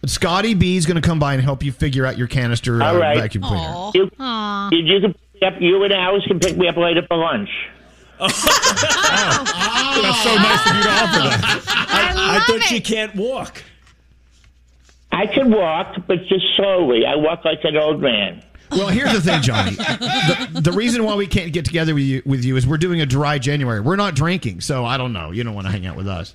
But 0.00 0.10
Scotty 0.10 0.54
B 0.54 0.76
is 0.76 0.86
going 0.86 1.00
to 1.00 1.06
come 1.06 1.18
by 1.18 1.34
and 1.34 1.42
help 1.42 1.64
you 1.64 1.72
figure 1.72 2.06
out 2.06 2.16
your 2.18 2.28
canister 2.28 2.80
uh, 2.82 2.92
All 2.92 2.98
right. 2.98 3.16
vacuum 3.16 3.42
cleaner. 3.42 3.90
You, 3.94 4.10
you, 4.70 4.94
you 4.94 5.00
can 5.00 5.14
pick 5.32 5.42
up. 5.42 5.54
You 5.60 5.82
and 5.82 5.92
Alice 5.92 6.24
can 6.26 6.38
pick 6.38 6.56
me 6.56 6.68
up 6.68 6.76
later 6.76 7.02
for 7.06 7.16
lunch. 7.16 7.50
That's 8.20 8.38
so 8.38 8.44
nice 10.36 10.70
of 10.70 10.76
you 10.76 10.82
to 10.82 10.90
offer 10.90 11.20
that. 11.28 11.64
I, 11.88 12.36
I 12.36 12.40
thought 12.46 12.70
you 12.70 12.80
can't 12.80 13.14
walk. 13.16 13.62
I 15.12 15.26
can 15.26 15.50
walk, 15.50 15.94
but 16.06 16.26
just 16.26 16.44
slowly. 16.56 17.04
I 17.06 17.16
walk 17.16 17.44
like 17.44 17.60
an 17.64 17.76
old 17.76 18.00
man. 18.00 18.42
Well, 18.70 18.88
here's 18.88 19.12
the 19.12 19.20
thing, 19.20 19.42
Johnny. 19.42 19.72
The, 20.52 20.60
the 20.62 20.72
reason 20.72 21.04
why 21.04 21.14
we 21.14 21.26
can't 21.26 21.52
get 21.52 21.64
together 21.66 21.94
with 21.94 22.04
you, 22.04 22.22
with 22.24 22.44
you 22.44 22.56
is 22.56 22.66
we're 22.66 22.78
doing 22.78 23.00
a 23.02 23.06
dry 23.06 23.38
January. 23.38 23.80
We're 23.80 23.96
not 23.96 24.14
drinking, 24.14 24.62
so 24.62 24.84
I 24.86 24.96
don't 24.96 25.12
know. 25.12 25.30
You 25.30 25.44
don't 25.44 25.54
want 25.54 25.66
to 25.66 25.70
hang 25.72 25.84
out 25.86 25.96
with 25.96 26.08
us. 26.08 26.34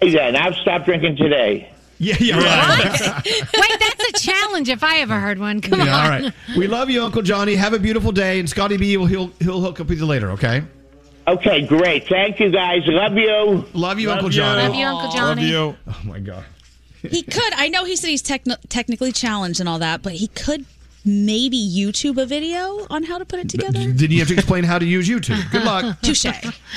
Hey, 0.00 0.10
then, 0.10 0.36
I've 0.36 0.54
stopped 0.54 0.84
drinking 0.84 1.16
today. 1.16 1.68
Yeah, 1.98 2.16
yeah, 2.20 2.38
right. 2.38 3.22
Wait, 3.26 3.80
that's 3.80 4.08
a 4.08 4.12
challenge 4.24 4.68
if 4.68 4.82
I 4.84 4.98
ever 5.00 5.18
heard 5.20 5.38
one. 5.38 5.60
Come 5.60 5.80
Yeah, 5.80 5.96
on. 5.96 6.04
all 6.04 6.10
right. 6.10 6.32
We 6.56 6.66
love 6.68 6.90
you, 6.90 7.02
Uncle 7.04 7.22
Johnny. 7.22 7.54
Have 7.56 7.74
a 7.74 7.78
beautiful 7.78 8.10
day, 8.12 8.38
and 8.40 8.48
Scotty 8.48 8.76
B 8.76 8.96
will 8.96 9.06
he'll 9.06 9.30
he'll 9.40 9.60
hook 9.60 9.78
up 9.80 9.88
with 9.88 9.98
you 9.98 10.06
later. 10.06 10.30
Okay. 10.32 10.62
Okay, 11.28 11.64
great. 11.66 12.08
Thank 12.08 12.40
you, 12.40 12.50
guys. 12.50 12.82
Love 12.86 13.16
you. 13.16 13.64
Love 13.74 14.00
you, 14.00 14.10
Uncle 14.10 14.28
Johnny. 14.30 14.62
Love 14.62 14.74
you, 14.74 14.86
Uncle 14.86 15.12
Johnny. 15.12 15.42
Love 15.52 15.76
you. 15.76 15.76
Oh 15.88 16.00
my 16.04 16.18
God. 16.18 16.44
He 17.02 17.22
could. 17.22 17.52
I 17.54 17.68
know 17.68 17.84
he 17.84 17.96
said 17.96 18.08
he's 18.08 18.22
techni- 18.22 18.58
technically 18.68 19.12
challenged 19.12 19.60
and 19.60 19.68
all 19.68 19.78
that, 19.80 20.02
but 20.02 20.12
he 20.14 20.28
could 20.28 20.64
maybe 21.04 21.58
YouTube 21.58 22.20
a 22.20 22.26
video 22.26 22.86
on 22.88 23.02
how 23.02 23.18
to 23.18 23.24
put 23.24 23.40
it 23.40 23.48
together. 23.48 23.92
Did 23.92 24.12
you 24.12 24.20
have 24.20 24.28
to 24.28 24.34
explain 24.34 24.64
how 24.64 24.78
to 24.78 24.84
use 24.86 25.08
YouTube? 25.08 25.50
Good 25.50 25.64
luck. 25.64 26.00
Touche. 26.02 26.24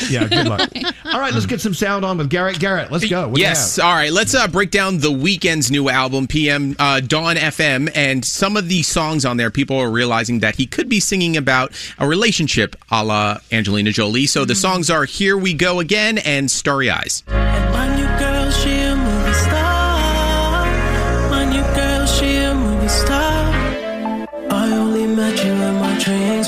Yeah, 0.10 0.28
good 0.28 0.48
luck. 0.48 0.70
All 1.06 1.20
right, 1.20 1.34
let's 1.34 1.46
get 1.46 1.62
some 1.62 1.74
sound 1.74 2.04
on 2.04 2.18
with 2.18 2.30
Garrett. 2.30 2.60
Garrett, 2.60 2.92
let's 2.92 3.08
go. 3.08 3.30
What 3.30 3.40
yes. 3.40 3.80
All 3.80 3.94
right. 3.94 4.12
Let's 4.12 4.34
uh, 4.34 4.48
break 4.48 4.72
down 4.72 4.98
the 4.98 5.12
Weeknd's 5.12 5.70
new 5.72 5.90
album, 5.90 6.28
PM 6.28 6.76
uh, 6.80 7.00
Dawn 7.02 7.36
FM, 7.36 7.92
and 7.96 8.26
some 8.26 8.58
of 8.58 8.68
the 8.68 8.82
songs 8.84 9.26
on 9.26 9.38
there. 9.38 9.52
People 9.52 9.78
are 9.78 9.92
realizing 9.92 10.40
that 10.40 10.56
he 10.56 10.66
could 10.66 10.90
be 10.90 11.00
singing 11.00 11.38
about 11.38 11.72
a 12.00 12.08
relationship, 12.08 12.76
a 12.92 13.04
la 13.06 13.40
Angelina 13.52 13.92
Jolie. 13.92 14.26
So 14.26 14.44
the 14.46 14.56
songs 14.56 14.90
are 14.90 15.06
"Here 15.06 15.38
We 15.38 15.54
Go 15.54 15.80
Again" 15.80 16.18
and 16.18 16.50
"Starry 16.50 16.90
Eyes." 16.90 17.24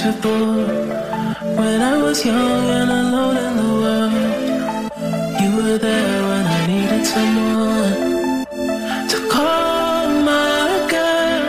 When 0.09 1.81
I 1.81 2.01
was 2.01 2.25
young 2.25 2.69
and 2.69 2.89
alone 2.89 3.35
in 3.35 3.57
the 3.57 3.63
world, 3.83 4.91
you 5.41 5.49
were 5.57 5.77
there 5.77 6.21
when 6.29 6.45
I 6.47 6.65
needed 6.65 7.05
someone 7.05 8.45
to 9.09 9.17
call 9.29 10.07
my 10.23 10.87
girl. 10.89 11.43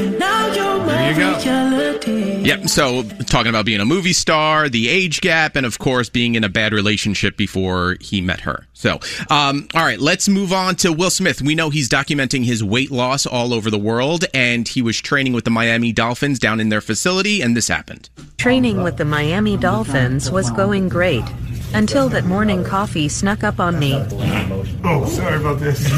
And 0.00 0.18
now 0.18 0.52
you're 0.52 0.78
my 0.84 1.12
There 1.14 1.30
you 1.30 2.34
go. 2.34 2.37
Yep. 2.48 2.68
So 2.70 3.02
talking 3.02 3.50
about 3.50 3.66
being 3.66 3.80
a 3.80 3.84
movie 3.84 4.14
star, 4.14 4.70
the 4.70 4.88
age 4.88 5.20
gap, 5.20 5.54
and 5.54 5.66
of 5.66 5.78
course 5.78 6.08
being 6.08 6.34
in 6.34 6.44
a 6.44 6.48
bad 6.48 6.72
relationship 6.72 7.36
before 7.36 7.98
he 8.00 8.22
met 8.22 8.40
her. 8.40 8.66
So, 8.72 9.00
um, 9.28 9.68
all 9.74 9.82
right, 9.82 10.00
let's 10.00 10.30
move 10.30 10.50
on 10.50 10.76
to 10.76 10.90
Will 10.90 11.10
Smith. 11.10 11.42
We 11.42 11.54
know 11.54 11.68
he's 11.68 11.90
documenting 11.90 12.46
his 12.46 12.64
weight 12.64 12.90
loss 12.90 13.26
all 13.26 13.52
over 13.52 13.70
the 13.70 13.78
world, 13.78 14.24
and 14.32 14.66
he 14.66 14.80
was 14.80 14.98
training 14.98 15.34
with 15.34 15.44
the 15.44 15.50
Miami 15.50 15.92
Dolphins 15.92 16.38
down 16.38 16.58
in 16.58 16.70
their 16.70 16.80
facility, 16.80 17.42
and 17.42 17.54
this 17.54 17.68
happened. 17.68 18.08
Training 18.38 18.82
with 18.82 18.96
the 18.96 19.04
Miami 19.04 19.58
Dolphins 19.58 20.30
was 20.30 20.50
going 20.52 20.88
great 20.88 21.24
until 21.74 22.08
that 22.08 22.24
morning 22.24 22.64
coffee 22.64 23.10
snuck 23.10 23.44
up 23.44 23.60
on 23.60 23.78
me. 23.78 23.92
Oh, 24.84 25.04
sorry 25.06 25.36
about 25.36 25.60
this. 25.60 25.84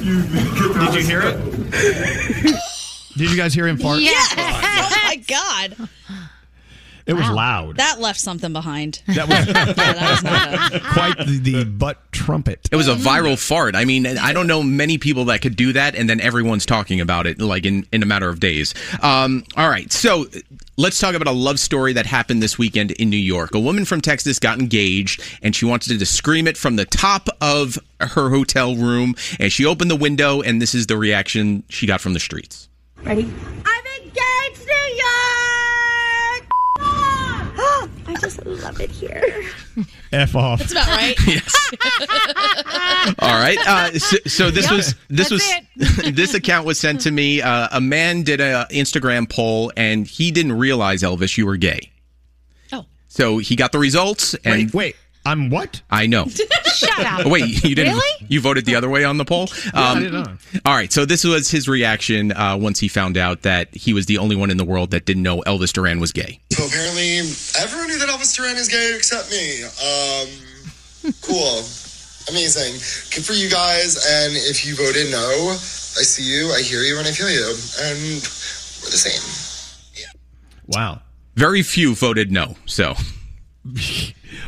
Did 0.00 0.94
you 0.94 1.02
hear 1.06 1.22
it? 1.24 2.60
Did 3.20 3.30
you 3.30 3.36
guys 3.36 3.52
hear 3.52 3.68
him 3.68 3.76
fart? 3.76 4.00
Yes. 4.00 4.34
oh 4.38 5.02
my 5.04 5.16
god. 5.16 5.76
It 7.04 7.12
was 7.12 7.28
loud. 7.28 7.76
That 7.76 8.00
left 8.00 8.18
something 8.18 8.54
behind. 8.54 9.02
That 9.08 9.28
was 9.28 9.46
Yeah, 9.46 9.72
that 9.74 10.10
was 10.10 10.22
not 10.22 10.74
a- 10.74 10.80
quite 10.94 11.18
the, 11.26 11.38
the 11.38 11.64
butt 11.66 11.98
trumpet. 12.12 12.66
It 12.72 12.76
was 12.76 12.88
a 12.88 12.94
viral 12.94 13.38
fart. 13.38 13.76
I 13.76 13.84
mean, 13.84 14.06
I 14.06 14.32
don't 14.32 14.46
know 14.46 14.62
many 14.62 14.96
people 14.96 15.26
that 15.26 15.42
could 15.42 15.54
do 15.54 15.74
that, 15.74 15.96
and 15.96 16.08
then 16.08 16.18
everyone's 16.20 16.64
talking 16.64 16.98
about 16.98 17.26
it 17.26 17.38
like 17.42 17.66
in, 17.66 17.86
in 17.92 18.02
a 18.02 18.06
matter 18.06 18.30
of 18.30 18.40
days. 18.40 18.72
Um, 19.02 19.44
all 19.54 19.68
right, 19.68 19.92
so 19.92 20.24
let's 20.78 20.98
talk 20.98 21.14
about 21.14 21.28
a 21.28 21.36
love 21.36 21.60
story 21.60 21.92
that 21.92 22.06
happened 22.06 22.42
this 22.42 22.56
weekend 22.56 22.92
in 22.92 23.10
New 23.10 23.18
York. 23.18 23.54
A 23.54 23.60
woman 23.60 23.84
from 23.84 24.00
Texas 24.00 24.38
got 24.38 24.58
engaged, 24.58 25.22
and 25.42 25.54
she 25.54 25.66
wanted 25.66 25.98
to 25.98 26.06
scream 26.06 26.46
it 26.46 26.56
from 26.56 26.76
the 26.76 26.86
top 26.86 27.28
of 27.42 27.78
her 28.00 28.30
hotel 28.30 28.76
room, 28.76 29.14
and 29.38 29.52
she 29.52 29.66
opened 29.66 29.90
the 29.90 29.96
window, 29.96 30.40
and 30.40 30.62
this 30.62 30.74
is 30.74 30.86
the 30.86 30.96
reaction 30.96 31.64
she 31.68 31.86
got 31.86 32.00
from 32.00 32.14
the 32.14 32.20
streets. 32.20 32.69
Ready? 33.04 33.22
I'm 33.64 33.84
engaged, 34.02 34.66
New 34.66 34.94
York! 34.96 36.46
I 38.06 38.16
just 38.20 38.44
love 38.44 38.80
it 38.80 38.90
here. 38.90 39.44
F 40.12 40.36
off. 40.36 40.58
That's 40.58 40.72
about 40.72 40.88
right. 40.88 41.14
yes. 41.26 41.72
All 43.18 43.40
right. 43.40 43.58
Uh, 43.66 43.98
so, 43.98 44.16
so 44.26 44.50
this 44.50 44.66
Yep, 44.66 44.76
was 44.76 44.94
this 45.08 45.30
that's 45.30 45.96
was 46.06 46.14
this 46.14 46.34
account 46.34 46.66
was 46.66 46.78
sent 46.78 47.00
to 47.02 47.10
me. 47.10 47.40
Uh, 47.40 47.68
a 47.72 47.80
man 47.80 48.22
did 48.22 48.40
a 48.40 48.66
Instagram 48.70 49.28
poll, 49.28 49.72
and 49.76 50.06
he 50.06 50.30
didn't 50.30 50.52
realize 50.52 51.02
Elvis 51.02 51.38
you 51.38 51.46
were 51.46 51.56
gay. 51.56 51.90
Oh. 52.72 52.84
So 53.08 53.38
he 53.38 53.56
got 53.56 53.72
the 53.72 53.78
results. 53.78 54.34
And 54.44 54.72
wait, 54.72 54.74
wait. 54.74 54.96
I'm 55.24 55.50
what? 55.50 55.82
I 55.90 56.06
know. 56.06 56.26
Shut 56.74 57.04
up. 57.04 57.26
Wait, 57.26 57.62
you 57.62 57.74
didn't? 57.74 57.94
Really? 57.94 58.26
You 58.28 58.40
voted 58.40 58.64
the 58.64 58.74
other 58.74 58.88
way 58.88 59.04
on 59.04 59.18
the 59.18 59.24
poll? 59.24 59.42
Um, 59.42 59.48
Yeah, 59.74 59.80
I 59.90 59.94
didn't 60.00 60.12
know. 60.24 60.36
All 60.64 60.74
right, 60.74 60.90
so 60.92 61.04
this 61.04 61.24
was 61.24 61.50
his 61.50 61.68
reaction 61.68 62.32
uh, 62.32 62.56
once 62.56 62.78
he 62.80 62.88
found 62.88 63.16
out 63.18 63.42
that 63.42 63.74
he 63.74 63.92
was 63.92 64.06
the 64.06 64.18
only 64.18 64.34
one 64.36 64.50
in 64.50 64.56
the 64.56 64.64
world 64.64 64.90
that 64.92 65.04
didn't 65.04 65.22
know 65.22 65.42
Elvis 65.42 65.72
Duran 65.72 66.00
was 66.00 66.12
gay. 66.12 66.40
So 66.52 66.64
apparently, 66.66 67.18
everyone 67.60 67.88
knew 67.88 67.98
that 67.98 68.08
Elvis 68.08 68.34
Duran 68.34 68.56
is 68.56 68.68
gay 68.68 68.92
except 68.96 69.30
me. 69.30 69.62
Um, 69.64 71.12
cool. 71.22 71.62
Amazing. 72.28 72.72
Good 73.14 73.24
for 73.24 73.32
you 73.32 73.50
guys. 73.50 73.96
And 73.96 74.34
if 74.36 74.64
you 74.66 74.74
voted 74.76 75.10
no, 75.10 75.50
I 75.50 76.02
see 76.02 76.22
you, 76.22 76.52
I 76.52 76.62
hear 76.62 76.80
you, 76.82 76.98
and 76.98 77.06
I 77.06 77.12
feel 77.12 77.28
you. 77.28 77.44
And 77.82 77.98
we're 78.82 78.90
the 78.90 78.96
same. 78.96 80.06
Wow. 80.68 81.02
Very 81.34 81.62
few 81.62 81.94
voted 81.94 82.30
no. 82.30 82.56
So 82.66 82.94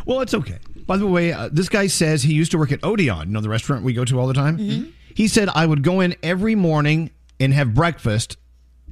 Well, 0.07 0.21
it's 0.21 0.35
okay. 0.35 0.59
By 0.87 0.97
the 0.97 1.07
way, 1.07 1.33
uh, 1.33 1.49
this 1.53 1.69
guy 1.69 1.87
says 1.87 2.23
he 2.23 2.35
used 2.35 2.51
to 2.53 2.59
work 2.59 2.73
at 2.73 2.81
Odeon, 2.85 3.29
you 3.29 3.35
know, 3.35 3.41
the 3.41 3.49
restaurant 3.49 3.85
we 3.85 3.93
go 3.93 4.05
to 4.05 4.19
all 4.21 4.27
the 4.27 4.35
time. 4.35 4.59
Mm-hmm. 4.59 4.91
He 5.15 5.29
said 5.29 5.49
I 5.55 5.67
would 5.67 5.83
go 5.83 6.01
in 6.01 6.17
every 6.23 6.55
morning 6.55 7.11
and 7.39 7.53
have 7.55 7.75
breakfast, 7.75 8.37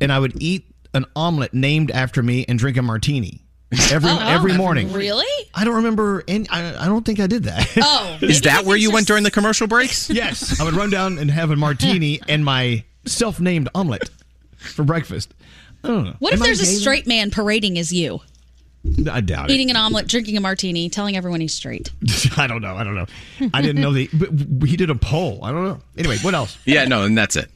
and 0.00 0.12
I 0.12 0.18
would 0.18 0.40
eat 0.42 0.66
an 0.94 1.04
omelet 1.16 1.54
named 1.54 1.90
after 1.90 2.22
me 2.22 2.44
and 2.48 2.58
drink 2.58 2.76
a 2.76 2.82
martini 2.82 3.42
every 3.92 4.10
Oh. 4.12 4.18
every 4.20 4.52
morning. 4.56 4.92
Really? 4.92 5.24
I 5.54 5.64
don't 5.64 5.76
remember. 5.76 6.22
Any, 6.28 6.48
I, 6.48 6.84
I 6.84 6.86
don't 6.86 7.04
think 7.04 7.20
I 7.20 7.26
did 7.26 7.44
that. 7.44 7.68
Oh. 7.78 8.18
is 8.22 8.40
that 8.42 8.64
where 8.64 8.76
you 8.76 8.90
went 8.90 9.06
during 9.06 9.22
the 9.22 9.30
commercial 9.30 9.66
breaks? 9.66 10.10
yes, 10.10 10.60
I 10.60 10.64
would 10.64 10.74
run 10.74 10.90
down 10.90 11.18
and 11.18 11.30
have 11.30 11.50
a 11.50 11.56
martini 11.56 12.20
and 12.28 12.44
my 12.44 12.84
self-named 13.06 13.68
omelet 13.74 14.10
for 14.56 14.84
breakfast. 14.84 15.32
I 15.82 15.88
don't 15.88 16.04
know. 16.04 16.14
What 16.18 16.34
if 16.34 16.40
Am 16.40 16.42
I 16.42 16.46
there's 16.46 16.60
a 16.60 16.64
gay? 16.64 16.70
straight 16.72 17.06
man 17.06 17.30
parading 17.30 17.78
as 17.78 17.92
you? 17.92 18.20
I 19.10 19.20
doubt 19.20 19.50
it. 19.50 19.54
Eating 19.54 19.70
an 19.70 19.76
omelet, 19.76 20.06
drinking 20.08 20.36
a 20.36 20.40
martini, 20.40 20.88
telling 20.88 21.16
everyone 21.16 21.40
he's 21.40 21.52
straight. 21.54 21.90
I 22.36 22.46
don't 22.46 22.62
know. 22.62 22.74
I 22.74 22.84
don't 22.84 22.94
know. 22.94 23.06
I 23.52 23.60
didn't 23.60 23.82
know 23.82 23.92
the. 23.92 24.08
But 24.12 24.68
he 24.68 24.76
did 24.76 24.88
a 24.90 24.94
poll. 24.94 25.40
I 25.44 25.52
don't 25.52 25.64
know. 25.64 25.80
Anyway, 25.98 26.16
what 26.18 26.34
else? 26.34 26.56
Yeah, 26.64 26.84
no, 26.86 27.02
and 27.02 27.16
that's 27.16 27.36
it. 27.36 27.50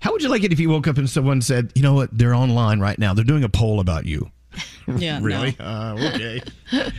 How 0.00 0.12
would 0.12 0.22
you 0.22 0.28
like 0.28 0.44
it 0.44 0.52
if 0.52 0.60
you 0.60 0.68
woke 0.68 0.86
up 0.86 0.98
and 0.98 1.08
someone 1.10 1.40
said, 1.40 1.72
"You 1.74 1.82
know 1.82 1.94
what? 1.94 2.10
They're 2.16 2.34
online 2.34 2.78
right 2.78 2.98
now. 2.98 3.14
They're 3.14 3.24
doing 3.24 3.42
a 3.44 3.48
poll 3.48 3.80
about 3.80 4.04
you." 4.06 4.30
Yeah. 4.86 5.18
really? 5.22 5.56
Uh, 5.58 6.10
okay. 6.14 6.42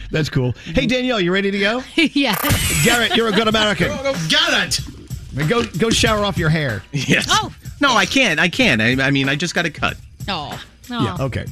That's 0.10 0.27
cool. 0.32 0.53
Hey 0.64 0.88
Danielle, 0.88 1.22
you 1.22 1.32
ready 1.32 1.52
to 1.52 1.60
go? 1.60 1.84
yes. 1.95 2.84
Garrett, 2.84 3.15
you're 3.15 3.27
a 3.27 3.32
good 3.32 3.48
American. 3.48 3.90
Garrett. 4.27 4.80
Go 5.48 5.64
go 5.77 5.91
shower 5.91 6.26
off 6.26 6.36
your 6.36 6.49
hair. 6.49 6.82
Yes. 6.91 7.27
Oh. 7.30 7.53
No, 7.80 7.94
I 7.95 8.07
can't. 8.07 8.40
I 8.40 8.49
can't. 8.49 8.82
I, 8.82 9.06
I 9.06 9.11
mean, 9.11 9.30
I 9.30 9.36
just 9.36 9.53
got 9.53 9.65
a 9.68 9.69
cut. 9.69 9.98
Oh. 10.27 10.60
Yeah. 10.90 11.18
Okay. 11.19 11.45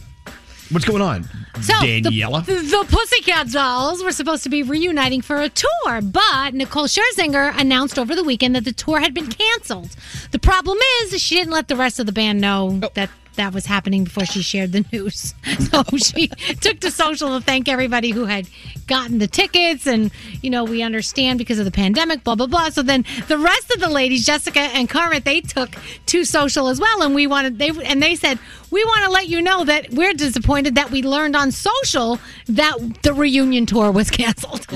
What's 0.72 0.86
going 0.86 1.04
on, 1.04 1.30
So 1.62 1.74
Daniela? 1.74 2.46
The, 2.46 2.56
the 2.56 2.86
Pussycat 2.90 3.52
Dolls 3.52 4.04
were 4.04 4.12
supposed 4.12 4.44
to 4.44 4.50
be 4.50 4.64
reuniting 4.64 5.22
for 5.22 5.40
a 5.40 5.50
tour, 5.50 6.02
but 6.02 6.54
Nicole 6.54 6.88
Scherzinger 6.88 7.58
announced 7.60 8.00
over 8.00 8.16
the 8.16 8.24
weekend 8.24 8.56
that 8.56 8.66
the 8.66 8.74
tour 8.74 9.00
had 9.00 9.14
been 9.14 9.28
canceled. 9.28 9.96
The 10.32 10.40
problem 10.40 10.78
is 11.02 11.22
she 11.22 11.36
didn't 11.36 11.54
let 11.54 11.68
the 11.68 11.76
rest 11.76 12.00
of 12.00 12.06
the 12.06 12.12
band 12.12 12.42
know 12.42 12.80
oh. 12.82 12.90
that 12.96 13.10
that 13.36 13.54
was 13.54 13.66
happening 13.66 14.04
before 14.04 14.26
she 14.26 14.42
shared 14.42 14.72
the 14.72 14.86
news. 14.92 15.34
So 15.74 15.84
she 15.98 16.28
took 16.62 16.80
to 16.82 16.92
social 16.92 17.40
to 17.40 17.44
thank 17.44 17.68
everybody 17.68 18.12
who 18.12 18.26
had 18.26 18.48
gotten 18.88 19.18
the 19.20 19.28
tickets, 19.28 19.88
and 19.88 20.12
you 20.42 20.50
know 20.50 20.64
we 20.64 20.82
understand 20.84 21.40
because 21.40 21.58
of 21.58 21.66
the 21.66 21.72
pandemic, 21.72 22.24
blah 22.24 22.36
blah 22.36 22.48
blah. 22.48 22.70
So 22.70 22.84
then 22.84 23.06
the 23.28 23.38
rest 23.38 23.72
of 23.74 23.80
the 23.80 23.90
ladies, 23.90 24.26
Jessica 24.26 24.60
and 24.60 24.90
Carmen, 24.90 25.22
they 25.24 25.42
took 25.42 25.70
to 26.08 26.26
social 26.26 26.68
as 26.68 26.80
well, 26.80 27.02
and 27.02 27.16
we 27.16 27.28
wanted 27.28 27.58
they 27.60 27.70
and 27.70 28.02
they 28.04 28.16
said 28.16 28.38
we 28.72 28.84
want 28.86 29.04
to 29.06 29.12
let 29.12 29.28
you 29.30 29.42
know 29.42 29.64
that 29.66 29.92
we're 29.92 30.14
disappointed 30.14 30.76
that 30.76 30.92
we 30.92 31.02
learned 31.04 31.36
on 31.36 31.52
social 31.52 32.20
that 32.48 32.76
the 33.04 33.14
reunion 33.14 33.66
tour 33.66 33.92
was 33.92 34.10
canceled. 34.10 34.66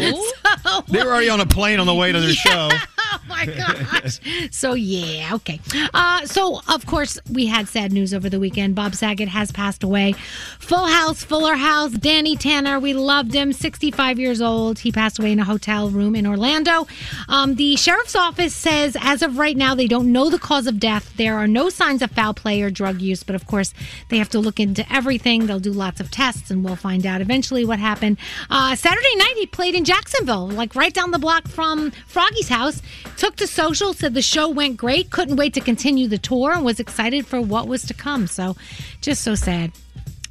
So, 0.63 0.81
They 0.87 1.03
were 1.03 1.11
already 1.11 1.29
on 1.29 1.39
a 1.39 1.45
plane 1.45 1.79
on 1.79 1.87
the 1.87 1.93
way 1.93 2.11
to 2.11 2.19
their 2.19 2.33
show. 2.33 2.69
oh 3.13 3.19
my 3.27 3.45
gosh. 3.45 4.19
So 4.51 4.73
yeah, 4.73 5.33
okay. 5.35 5.59
Uh, 5.93 6.25
so 6.25 6.61
of 6.67 6.85
course 6.85 7.19
we 7.31 7.45
had 7.45 7.67
sad 7.67 7.91
news 7.91 8.13
over 8.13 8.29
the 8.29 8.39
weekend. 8.39 8.75
Bob 8.75 8.95
Saget 8.95 9.29
has 9.29 9.51
passed 9.51 9.83
away. 9.83 10.13
Full 10.59 10.85
House, 10.85 11.23
Fuller 11.23 11.55
House, 11.55 11.91
Danny 11.91 12.35
Tanner. 12.35 12.79
We 12.79 12.93
loved 12.93 13.33
him. 13.33 13.53
65 13.53 14.19
years 14.19 14.41
old. 14.41 14.79
He 14.79 14.91
passed 14.91 15.19
away 15.19 15.31
in 15.31 15.39
a 15.39 15.43
hotel 15.45 15.89
room 15.89 16.15
in 16.15 16.25
Orlando. 16.27 16.87
Um, 17.29 17.55
the 17.55 17.75
sheriff's 17.75 18.15
office 18.15 18.55
says 18.55 18.97
as 18.99 19.21
of 19.21 19.37
right 19.37 19.55
now 19.55 19.75
they 19.75 19.87
don't 19.87 20.11
know 20.11 20.29
the 20.29 20.39
cause 20.39 20.67
of 20.67 20.79
death. 20.79 21.15
There 21.17 21.37
are 21.37 21.47
no 21.47 21.69
signs 21.69 22.01
of 22.01 22.11
foul 22.11 22.33
play 22.33 22.61
or 22.61 22.69
drug 22.69 23.01
use, 23.01 23.23
but 23.23 23.35
of 23.35 23.47
course 23.47 23.73
they 24.09 24.17
have 24.17 24.29
to 24.29 24.39
look 24.39 24.59
into 24.59 24.91
everything. 24.91 25.45
They'll 25.45 25.59
do 25.59 25.71
lots 25.71 25.99
of 25.99 26.11
tests 26.11 26.51
and 26.51 26.63
we'll 26.63 26.75
find 26.75 27.05
out 27.05 27.21
eventually 27.21 27.65
what 27.65 27.79
happened. 27.79 28.17
Uh, 28.49 28.75
Saturday 28.75 29.15
night 29.15 29.35
he 29.37 29.45
played 29.45 29.75
in 29.75 29.85
Jacksonville, 29.85 30.49
like 30.49 30.75
right 30.75 30.93
down 30.93 31.11
the 31.11 31.19
block 31.19 31.47
from 31.47 31.91
Froggy's 32.07 32.49
house. 32.49 32.81
Took 33.17 33.35
to 33.37 33.47
social, 33.47 33.93
said 33.93 34.13
the 34.13 34.21
show 34.21 34.49
went 34.49 34.77
great, 34.77 35.09
couldn't 35.09 35.37
wait 35.37 35.53
to 35.55 35.61
continue 35.61 36.07
the 36.07 36.17
tour, 36.17 36.51
and 36.53 36.63
was 36.63 36.79
excited 36.79 37.25
for 37.25 37.41
what 37.41 37.67
was 37.67 37.83
to 37.85 37.93
come. 37.93 38.27
So, 38.27 38.55
just 39.01 39.23
so 39.23 39.35
sad. 39.35 39.71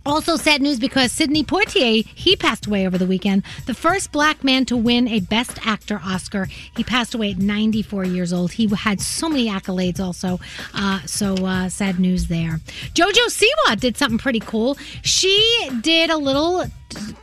Also, 0.06 0.36
sad 0.36 0.62
news 0.62 0.78
because 0.78 1.10
Sidney 1.10 1.42
Poitier, 1.42 2.06
he 2.06 2.36
passed 2.36 2.66
away 2.66 2.86
over 2.86 2.96
the 2.96 3.06
weekend. 3.06 3.42
The 3.66 3.74
first 3.74 4.12
black 4.12 4.44
man 4.44 4.64
to 4.66 4.76
win 4.76 5.08
a 5.08 5.18
Best 5.18 5.58
Actor 5.66 6.00
Oscar. 6.04 6.44
He 6.76 6.84
passed 6.84 7.12
away 7.12 7.32
at 7.32 7.38
94 7.38 8.04
years 8.04 8.32
old. 8.32 8.52
He 8.52 8.68
had 8.68 9.00
so 9.00 9.28
many 9.28 9.48
accolades 9.48 9.98
also. 9.98 10.38
Uh, 10.72 11.00
so, 11.06 11.34
uh, 11.44 11.68
sad 11.68 11.98
news 11.98 12.28
there. 12.28 12.60
Jojo 12.94 13.26
Siwa 13.26 13.80
did 13.80 13.96
something 13.96 14.18
pretty 14.18 14.38
cool. 14.38 14.78
She 15.02 15.68
did 15.82 16.10
a 16.10 16.16
little 16.16 16.66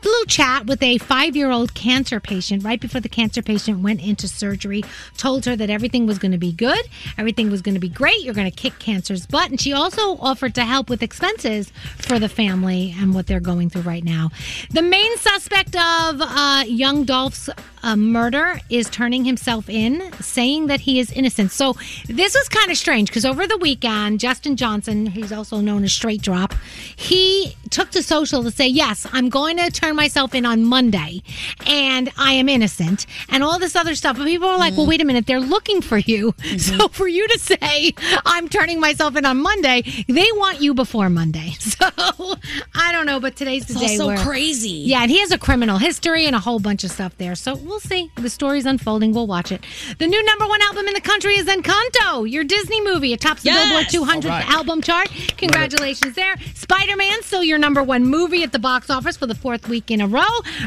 little 0.04 0.26
chat 0.28 0.66
with 0.66 0.84
a 0.84 0.98
five 0.98 1.38
year 1.38 1.50
old 1.50 1.74
cancer 1.74 2.20
patient 2.20 2.66
right 2.66 2.82
before 2.82 3.00
the 3.00 3.10
cancer 3.10 3.42
patient 3.42 3.80
went 3.80 4.04
into 4.04 4.28
surgery. 4.28 4.84
Told 5.18 5.46
her 5.46 5.56
that 5.56 5.70
everything 5.70 6.06
was 6.06 6.20
going 6.20 6.34
to 6.34 6.38
be 6.38 6.52
good, 6.52 6.82
everything 7.18 7.50
was 7.50 7.62
going 7.62 7.76
to 7.76 7.80
be 7.80 7.90
great. 7.90 8.22
You're 8.24 8.34
going 8.34 8.50
to 8.50 8.56
kick 8.56 8.78
cancer's 8.80 9.26
butt. 9.26 9.50
And 9.50 9.60
she 9.60 9.72
also 9.72 10.18
offered 10.18 10.54
to 10.56 10.66
help 10.66 10.90
with 10.90 11.02
expenses 11.02 11.72
for 11.98 12.20
the 12.20 12.30
family 12.30 12.73
and 12.74 13.14
what 13.14 13.28
they're 13.28 13.40
going 13.40 13.70
through 13.70 13.84
right 13.84 14.04
now. 14.04 14.30
The 14.72 14.82
main 14.82 15.16
suspect 15.18 15.76
of 15.76 16.22
uh, 16.22 16.64
young 16.68 17.04
Dolph's 17.04 17.50
uh, 17.84 17.96
murder 17.96 18.60
is 18.70 18.90
turning 18.90 19.26
himself 19.26 19.70
in, 19.70 20.12
saying 20.22 20.68
that 20.68 20.82
he 20.82 21.00
is 21.00 21.12
innocent. 21.12 21.52
So 21.52 21.74
this 22.08 22.34
was 22.34 22.50
kind 22.50 22.72
of 22.72 22.78
strange 22.78 23.10
because 23.10 23.26
over 23.26 23.46
the 23.46 23.58
weekend, 23.58 24.20
Justin 24.20 24.56
Johnson, 24.56 25.06
he's 25.06 25.32
also 25.32 25.60
known 25.60 25.84
as 25.84 25.94
Straight 25.94 26.22
Drop, 26.22 26.54
he 26.96 27.56
took 27.70 27.92
to 27.92 28.02
social 28.04 28.44
to 28.44 28.52
say, 28.52 28.68
Yes, 28.68 29.06
I'm 29.12 29.30
going 29.30 29.58
to 29.58 29.70
turn 29.70 29.96
myself 29.96 30.34
in 30.34 30.46
on 30.46 30.64
Monday, 30.64 31.22
and 31.68 32.12
I 32.18 32.34
am 32.34 32.48
innocent, 32.50 33.06
and 33.30 33.44
all 33.44 33.60
this 33.60 33.76
other 33.76 33.96
stuff. 33.96 34.18
But 34.18 34.26
people 34.28 34.48
are 34.48 34.58
like, 34.58 34.76
well, 34.78 34.88
wait 34.88 35.02
a 35.02 35.06
minute, 35.06 35.26
they're 35.28 35.40
looking 35.40 35.82
for 35.82 35.98
you. 35.98 36.34
So 36.64 36.88
for 36.88 37.08
you 37.08 37.28
to 37.28 37.40
say 37.40 37.94
I'm 38.26 38.48
turning 38.48 38.80
myself 38.80 39.16
in 39.18 39.26
on 39.26 39.42
Monday, 39.42 39.82
they 40.08 40.28
want 40.34 40.62
you 40.62 40.74
before 40.74 41.10
Monday. 41.10 41.54
So 41.74 42.36
I 42.76 42.92
don't 42.92 43.06
know, 43.06 43.20
but 43.20 43.36
today's 43.36 43.66
the 43.66 43.74
It's 43.74 43.82
day 43.82 43.98
so 43.98 44.08
where 44.08 44.18
crazy. 44.18 44.70
Yeah, 44.70 45.02
and 45.04 45.12
he 45.12 45.20
has 45.20 45.32
a 45.32 45.38
criminal 45.38 45.78
history 45.78 46.26
and 46.26 46.36
a 46.36 46.40
whole 46.40 46.60
bunch 46.60 46.84
of 46.84 46.92
stuff 46.92 47.18
there. 47.18 47.36
So 47.36 47.56
we'll 47.56 47.80
see. 47.80 48.12
The 48.16 48.30
story's 48.30 48.66
unfolding. 48.66 49.14
We'll 49.14 49.28
watch 49.28 49.52
it. 49.52 49.64
The 50.00 50.08
new 50.08 50.24
number 50.24 50.46
one 50.48 50.62
album 50.62 50.88
in 50.88 50.94
the 50.94 51.02
country 51.02 51.36
is 51.36 51.46
Encanto, 51.46 52.30
your 52.30 52.44
Disney 52.44 52.82
movie. 52.82 53.14
It 53.14 53.22
tops 53.22 53.44
the 53.44 53.50
Yes! 53.50 53.70
Billboard 53.70 53.90
200 54.24 54.32
All 54.32 54.38
right. 54.40 54.50
album 54.50 54.82
chart. 54.82 55.10
Congratulations 55.38 56.16
there. 56.16 56.36
Spider 56.56 56.96
Man, 56.96 57.22
still 57.24 57.44
your 57.44 57.58
number 57.58 57.84
one 57.84 58.06
movie 58.06 58.44
at 58.44 58.52
the 58.52 58.60
box 58.60 58.90
office 58.90 59.18
for 59.18 59.26
the 59.28 59.36
fourth 59.36 59.68
week 59.68 59.92
in 59.92 60.02
a 60.02 60.08
row, 60.08 60.24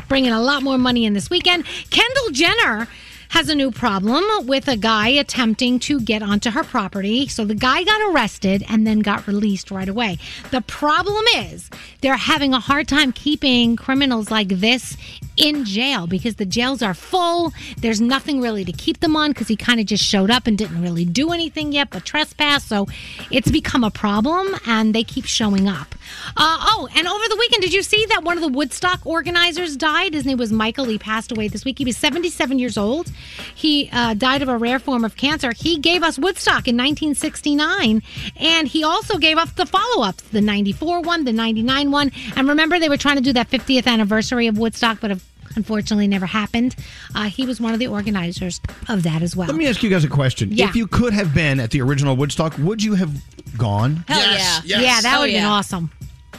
bringing 0.08 0.32
a 0.32 0.40
lot 0.40 0.62
more 0.62 0.78
money 0.78 1.04
in 1.04 1.12
this 1.14 1.30
weekend. 1.30 1.64
Kendall 1.90 2.30
Jenner 2.32 2.88
has 3.30 3.48
a 3.48 3.54
new 3.54 3.70
problem 3.70 4.24
with 4.46 4.68
a 4.68 4.76
guy 4.76 5.08
attempting 5.08 5.78
to 5.80 6.00
get 6.00 6.22
onto 6.22 6.50
her 6.50 6.64
property. 6.64 7.28
So 7.28 7.44
the 7.44 7.54
guy 7.54 7.84
got 7.84 8.12
arrested 8.12 8.64
and 8.68 8.86
then 8.86 9.00
got 9.00 9.26
released 9.26 9.70
right 9.70 9.88
away. 9.88 10.18
The 10.50 10.60
problem 10.62 11.24
is 11.36 11.70
they're 12.00 12.16
having 12.16 12.54
a 12.54 12.60
hard 12.60 12.88
time 12.88 13.12
keeping 13.12 13.76
criminals 13.76 14.30
like 14.30 14.48
this 14.48 14.96
in 15.36 15.64
jail 15.64 16.06
because 16.06 16.36
the 16.36 16.46
jails 16.46 16.82
are 16.82 16.94
full. 16.94 17.52
There's 17.78 18.00
nothing 18.00 18.40
really 18.40 18.64
to 18.64 18.72
keep 18.72 19.00
them 19.00 19.16
on 19.16 19.30
because 19.30 19.48
he 19.48 19.56
kind 19.56 19.80
of 19.80 19.86
just 19.86 20.04
showed 20.04 20.30
up 20.30 20.46
and 20.46 20.56
didn't 20.56 20.80
really 20.82 21.04
do 21.04 21.32
anything 21.32 21.72
yet 21.72 21.90
but 21.90 22.04
trespass. 22.04 22.64
So 22.64 22.86
it's 23.30 23.50
become 23.50 23.84
a 23.84 23.90
problem 23.90 24.54
and 24.66 24.94
they 24.94 25.04
keep 25.04 25.24
showing 25.24 25.68
up. 25.68 25.94
Uh, 26.36 26.58
oh, 26.60 26.88
and 26.94 27.06
over 27.06 27.28
the 27.28 27.36
weekend, 27.36 27.62
did 27.62 27.72
you 27.72 27.82
see 27.82 28.06
that 28.06 28.22
one 28.22 28.36
of 28.36 28.42
the 28.42 28.48
Woodstock 28.48 29.04
organizers 29.04 29.76
died? 29.76 30.14
His 30.14 30.24
name 30.24 30.38
was 30.38 30.52
Michael. 30.52 30.84
He 30.84 30.98
passed 30.98 31.32
away 31.32 31.48
this 31.48 31.64
week. 31.64 31.78
He 31.78 31.84
was 31.84 31.96
77 31.96 32.58
years 32.58 32.76
old. 32.76 33.08
He 33.54 33.88
uh, 33.92 34.14
died 34.14 34.42
of 34.42 34.48
a 34.48 34.56
rare 34.56 34.78
form 34.78 35.04
of 35.04 35.16
cancer. 35.16 35.52
He 35.52 35.78
gave 35.78 36.02
us 36.02 36.18
Woodstock 36.18 36.68
in 36.68 36.76
1969, 36.76 38.02
and 38.36 38.68
he 38.68 38.84
also 38.84 39.18
gave 39.18 39.38
us 39.38 39.50
the 39.52 39.66
follow 39.66 40.04
ups 40.04 40.22
the 40.24 40.40
94 40.40 41.00
one, 41.00 41.24
the 41.24 41.32
99 41.32 41.90
one. 41.90 42.12
And 42.36 42.48
remember, 42.48 42.78
they 42.78 42.88
were 42.88 42.96
trying 42.96 43.16
to 43.16 43.22
do 43.22 43.32
that 43.32 43.50
50th 43.50 43.86
anniversary 43.86 44.46
of 44.46 44.58
Woodstock, 44.58 45.00
but 45.00 45.10
unfortunately 45.56 46.06
never 46.06 46.26
happened. 46.26 46.76
Uh, 47.14 47.24
he 47.24 47.44
was 47.46 47.60
one 47.60 47.72
of 47.72 47.78
the 47.80 47.86
organizers 47.88 48.60
of 48.88 49.02
that 49.04 49.22
as 49.22 49.34
well. 49.34 49.48
Let 49.48 49.56
me 49.56 49.66
ask 49.66 49.82
you 49.82 49.90
guys 49.90 50.04
a 50.04 50.08
question. 50.08 50.50
Yeah. 50.52 50.68
If 50.68 50.76
you 50.76 50.86
could 50.86 51.12
have 51.12 51.34
been 51.34 51.58
at 51.60 51.70
the 51.70 51.80
original 51.82 52.16
Woodstock, 52.16 52.56
would 52.58 52.82
you 52.82 52.94
have 52.94 53.10
gone? 53.58 54.04
Hell 54.08 54.20
yeah. 54.20 54.60
Yeah, 54.64 55.00
that 55.00 55.18
would 55.20 55.30
have 55.30 55.36
been 55.38 55.44
awesome. 55.44 55.90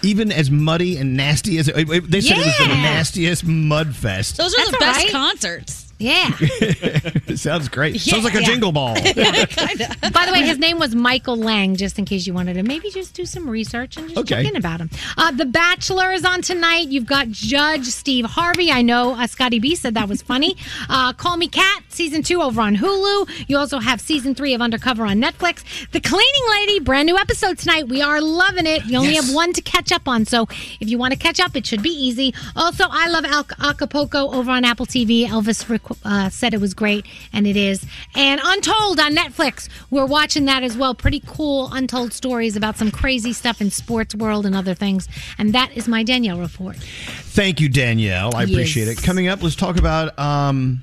Even 0.03 0.31
as 0.31 0.51
muddy 0.51 0.97
and 0.97 1.17
nasty 1.17 1.57
as 1.57 1.67
it, 1.67 1.89
it- 1.89 2.11
they 2.11 2.21
said 2.21 2.37
it 2.37 2.45
was 2.45 2.57
the 2.59 2.67
nastiest 2.67 3.43
mud 3.45 3.95
fest. 3.95 4.37
Those 4.37 4.53
are 4.53 4.57
That's 4.57 4.71
the 4.71 4.77
best 4.77 4.99
right. 4.99 5.11
concerts. 5.11 5.86
Yeah. 5.99 6.29
it 6.39 7.39
sounds 7.39 7.67
great. 7.69 7.99
Sounds 7.99 8.23
like 8.23 8.35
a 8.35 8.41
Yeah. 8.41 8.45
jingle 8.47 8.71
ball. 8.71 8.93
By 9.01 10.25
the 10.25 10.29
way, 10.31 10.43
his 10.43 10.57
name 10.59 10.77
was 10.79 10.93
Michael 10.93 11.37
Lang, 11.37 11.75
just 11.75 11.97
in 11.97 12.05
case 12.05 12.27
you 12.27 12.33
wanted 12.33 12.53
to 12.55 12.63
maybe 12.63 12.89
just 12.91 13.13
do 13.15 13.25
some 13.25 13.49
research 13.49 13.97
and 13.97 14.07
just 14.07 14.17
Okay. 14.19 14.43
check 14.43 14.51
in 14.51 14.55
about 14.57 14.79
him. 14.79 14.89
Uh, 15.17 15.31
the 15.31 15.45
Bachelor 15.45 16.11
is 16.11 16.23
on 16.23 16.41
tonight. 16.41 16.89
You've 16.89 17.05
got 17.07 17.29
Judge 17.29 17.85
Steve 17.87 18.25
Harvey. 18.25 18.71
I 18.71 18.81
know 18.83 19.13
uh, 19.13 19.25
Scotty 19.27 19.59
B 19.59 19.75
said 19.75 19.93
that 19.95 20.07
was 20.09 20.21
funny. 20.21 20.55
Uh, 20.89 21.11
Call 21.11 21.35
Me 21.37 21.47
Kat, 21.47 21.83
season 21.89 22.23
two 22.23 22.41
over 22.41 22.61
on 22.61 22.75
Hulu. 22.77 23.27
You 23.49 23.57
also 23.57 23.79
have 23.79 23.99
season 23.99 24.33
three 24.35 24.53
of 24.53 24.61
Undercover 24.61 25.05
on 25.05 25.21
Netflix. 25.21 25.63
The 25.91 25.99
Cleaning 25.99 26.49
Lady, 26.51 26.79
brand 26.79 27.07
new 27.07 27.17
episode 27.17 27.57
tonight. 27.57 27.87
We 27.89 28.01
are 28.01 28.21
loving 28.21 28.65
it. 28.65 28.85
You 28.85 28.97
only 28.99 29.13
Yes. 29.13 29.25
have 29.27 29.35
one 29.35 29.51
to 29.53 29.61
catch 29.61 29.91
up 29.91 30.07
on, 30.07 30.25
so 30.25 30.43
if 30.79 30.87
you 30.89 30.97
want 30.97 31.13
to 31.13 31.19
catch 31.19 31.39
up, 31.39 31.55
it 31.55 31.65
should 31.65 31.81
be 31.83 31.89
easy. 31.89 32.33
Also, 32.55 32.85
I 32.89 33.09
love 33.09 33.25
Al- 33.25 33.47
Acapulco 33.69 34.31
over 34.31 34.49
on 34.51 34.63
Apple 34.63 34.85
TV. 34.85 35.27
Elvis 35.27 35.65
requ- 35.65 35.86
uh, 36.03 36.29
said 36.29 36.53
it 36.53 36.61
was 36.61 36.73
great, 36.73 37.05
and 37.33 37.47
it 37.47 37.57
is. 37.57 37.85
And 38.15 38.39
Untold 38.43 38.99
on 38.99 39.15
Netflix, 39.15 39.69
we're 39.89 40.05
watching 40.05 40.45
that 40.45 40.63
as 40.63 40.77
well. 40.77 40.95
Pretty 40.95 41.21
cool 41.25 41.69
untold 41.71 42.13
stories 42.13 42.55
about 42.55 42.77
some 42.77 42.91
crazy 42.91 43.33
stuff 43.33 43.61
in 43.61 43.71
sports 43.71 44.15
world 44.15 44.45
and 44.45 44.55
other 44.55 44.73
things. 44.73 45.07
And 45.37 45.53
that 45.53 45.75
is 45.75 45.87
my 45.87 46.03
Danielle 46.03 46.39
report. 46.39 46.77
Thank 46.77 47.59
you, 47.61 47.69
Danielle. 47.69 48.35
I 48.35 48.43
appreciate 48.43 48.87
it. 48.87 49.01
Coming 49.01 49.27
up, 49.27 49.43
let's 49.43 49.55
talk 49.55 49.77
about. 49.77 50.17
Um, 50.17 50.81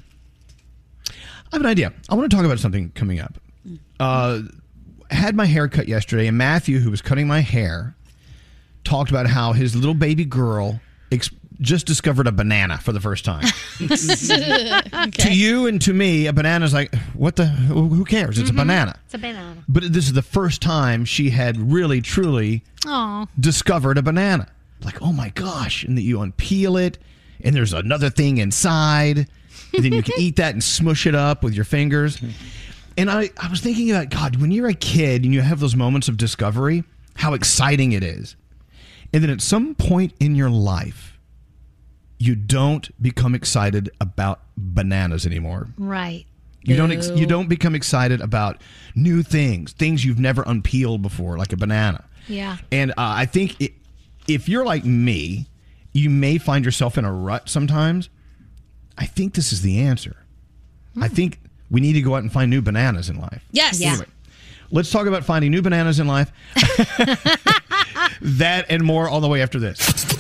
I 1.11 1.57
have 1.57 1.61
an 1.61 1.67
idea. 1.67 1.93
I 2.09 2.15
want 2.15 2.31
to 2.31 2.37
talk 2.37 2.45
about 2.45 2.59
something 2.59 2.91
coming 2.91 3.21
up. 3.21 3.35
Uh, 4.01 4.41
had 5.11 5.37
my 5.37 5.47
hair 5.47 5.69
cut 5.69 5.87
yesterday, 5.89 6.27
and 6.27 6.37
Matthew, 6.37 6.81
who 6.81 6.91
was 6.91 7.01
cutting 7.01 7.27
my 7.29 7.41
hair, 7.41 7.95
talked 8.83 9.11
about 9.11 9.27
how 9.27 9.53
his 9.53 9.77
little 9.77 9.95
baby 9.95 10.25
girl 10.25 10.81
ex- 11.13 11.31
just 11.61 11.87
discovered 11.87 12.27
a 12.27 12.33
banana 12.33 12.79
for 12.79 12.93
the 12.93 13.01
first 13.01 13.25
time. 13.25 13.45
To 15.15 15.33
you 15.33 15.67
and 15.67 15.81
to 15.83 15.93
me, 15.93 16.27
a 16.27 16.33
banana 16.33 16.65
is 16.65 16.75
like, 16.75 16.95
what 17.15 17.37
the? 17.37 17.47
Who 17.47 18.05
cares? 18.05 18.39
It's 18.39 18.49
a 18.49 18.53
mm-hmm. 18.53 18.63
banana. 18.63 18.99
It's 19.07 19.15
a 19.15 19.19
banana. 19.19 19.63
But 19.69 19.93
this 19.93 20.07
is 20.07 20.13
the 20.13 20.23
first 20.23 20.61
time 20.61 21.05
she 21.05 21.31
had 21.31 21.57
really, 21.73 22.01
truly 22.01 22.63
Oh. 22.87 23.27
discovered 23.39 23.99
a 23.99 24.03
banana. 24.03 24.49
Like, 24.85 25.01
oh 25.03 25.13
my 25.13 25.31
gosh. 25.31 25.85
And 25.85 25.97
that 25.97 26.03
you 26.03 26.19
unpeel 26.19 26.81
it, 26.81 26.99
and 27.43 27.55
there's 27.55 27.73
another 27.73 28.11
thing 28.11 28.39
inside. 28.39 29.27
And 29.73 29.85
then 29.85 29.93
you 29.93 30.03
can 30.03 30.15
eat 30.19 30.37
that 30.37 30.53
and 30.53 30.63
smush 30.63 31.07
it 31.07 31.15
up 31.15 31.43
with 31.43 31.55
your 31.55 31.65
fingers. 31.65 32.21
And 32.97 33.11
I, 33.11 33.31
I 33.37 33.49
was 33.49 33.61
thinking 33.61 33.91
about, 33.91 34.11
God, 34.11 34.41
when 34.41 34.51
you're 34.51 34.69
a 34.69 34.75
kid 34.75 35.25
and 35.25 35.35
you 35.35 35.41
have 35.41 35.61
those 35.61 35.75
moments 35.75 36.09
of 36.09 36.17
discovery, 36.17 36.85
how 37.17 37.35
exciting 37.35 37.93
it 37.93 38.03
is. 38.05 38.37
And 39.13 39.23
then 39.23 39.31
at 39.31 39.41
some 39.41 39.75
point 39.75 40.13
in 40.21 40.35
your 40.35 40.51
life, 40.51 41.14
you 42.25 42.35
don't 42.35 42.91
become 43.03 43.35
excited 43.35 43.91
about 44.01 44.41
bananas 44.57 45.27
anymore. 45.27 45.69
Right. 45.77 46.25
You 46.63 46.77
don't 46.77 46.91
ex- 46.91 47.11
you 47.11 47.27
don't 47.27 47.49
become 47.49 47.75
excited 47.75 48.23
about 48.23 48.63
new 48.95 49.23
things, 49.23 49.73
things 49.73 50.03
you've 50.03 50.19
never 50.19 50.43
unpeeled 50.49 51.03
before, 51.03 51.37
like 51.37 51.53
a 51.53 51.59
banana. 51.59 52.05
Yeah. 52.27 52.57
And 52.73 52.93
uh, 52.93 52.95
I 52.97 53.27
think 53.27 53.57
i 53.61 53.69
if 54.27 54.49
you're 54.49 54.65
like 54.65 54.87
me, 54.87 55.49
you 55.93 56.09
may 56.09 56.39
find 56.39 56.65
yourself 56.65 56.97
in 56.97 57.05
a 57.05 57.13
rut 57.13 57.51
sometimes. 57.51 58.09
I 58.97 59.05
think 59.05 59.35
this 59.35 59.53
is 59.53 59.61
the 59.61 59.81
answer. 59.81 60.17
I 60.99 61.09
think 61.09 61.41
we 61.71 61.83
need 61.83 61.93
to 61.93 62.01
go 62.01 62.15
out 62.15 62.23
and 62.23 62.33
find 62.33 62.51
new 62.51 62.63
bananas 62.63 63.11
in 63.11 63.21
life. 63.21 63.45
Yes. 63.53 63.83
Anyway, 63.83 64.07
let's 64.71 64.91
talk 64.91 65.07
about 65.07 65.25
finding 65.25 65.51
new 65.51 65.61
bananas 65.61 66.01
in 66.01 66.07
life. 66.07 66.33
that 68.23 68.65
and 68.71 68.83
more 68.83 69.07
all 69.09 69.21
the 69.21 69.29
way 69.29 69.43
after 69.43 69.59
this. 69.59 70.14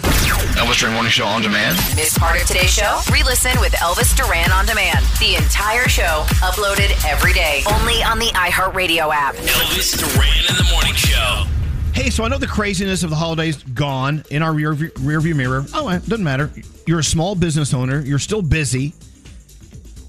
Elvis 0.65 0.81
Duran 0.81 0.95
Morning 0.95 1.11
Show 1.11 1.27
on 1.27 1.43
demand. 1.43 1.77
Miss 1.95 2.17
part 2.17 2.41
of 2.41 2.47
today's 2.47 2.73
show? 2.73 2.99
Re-listen 3.13 3.53
with 3.61 3.75
Elvis 3.75 4.17
Duran 4.17 4.51
on 4.51 4.65
demand. 4.65 5.05
The 5.21 5.35
entire 5.37 5.89
show 5.89 6.25
uploaded 6.41 6.91
every 7.07 7.35
day, 7.35 7.63
only 7.71 8.03
on 8.03 8.19
the 8.19 8.29
iHeartRadio 8.29 9.13
app. 9.13 9.35
Elvis 9.35 9.99
Duran 9.99 10.47
in 10.49 10.57
the 10.57 10.67
morning 10.73 10.95
show. 10.95 11.45
Hey, 11.93 12.09
so 12.09 12.25
I 12.25 12.29
know 12.29 12.39
the 12.39 12.47
craziness 12.47 13.03
of 13.03 13.11
the 13.11 13.17
holidays 13.17 13.63
gone 13.63 14.25
in 14.31 14.43
our 14.43 14.55
rear 14.55 14.73
view, 14.73 14.91
rear 15.01 15.21
view 15.21 15.35
mirror. 15.35 15.67
Oh, 15.75 15.91
it 15.91 16.09
doesn't 16.09 16.25
matter. 16.25 16.51
You're 16.87 17.01
a 17.01 17.05
small 17.05 17.35
business 17.35 17.75
owner. 17.75 18.01
You're 18.01 18.19
still 18.19 18.41
busy. 18.41 18.95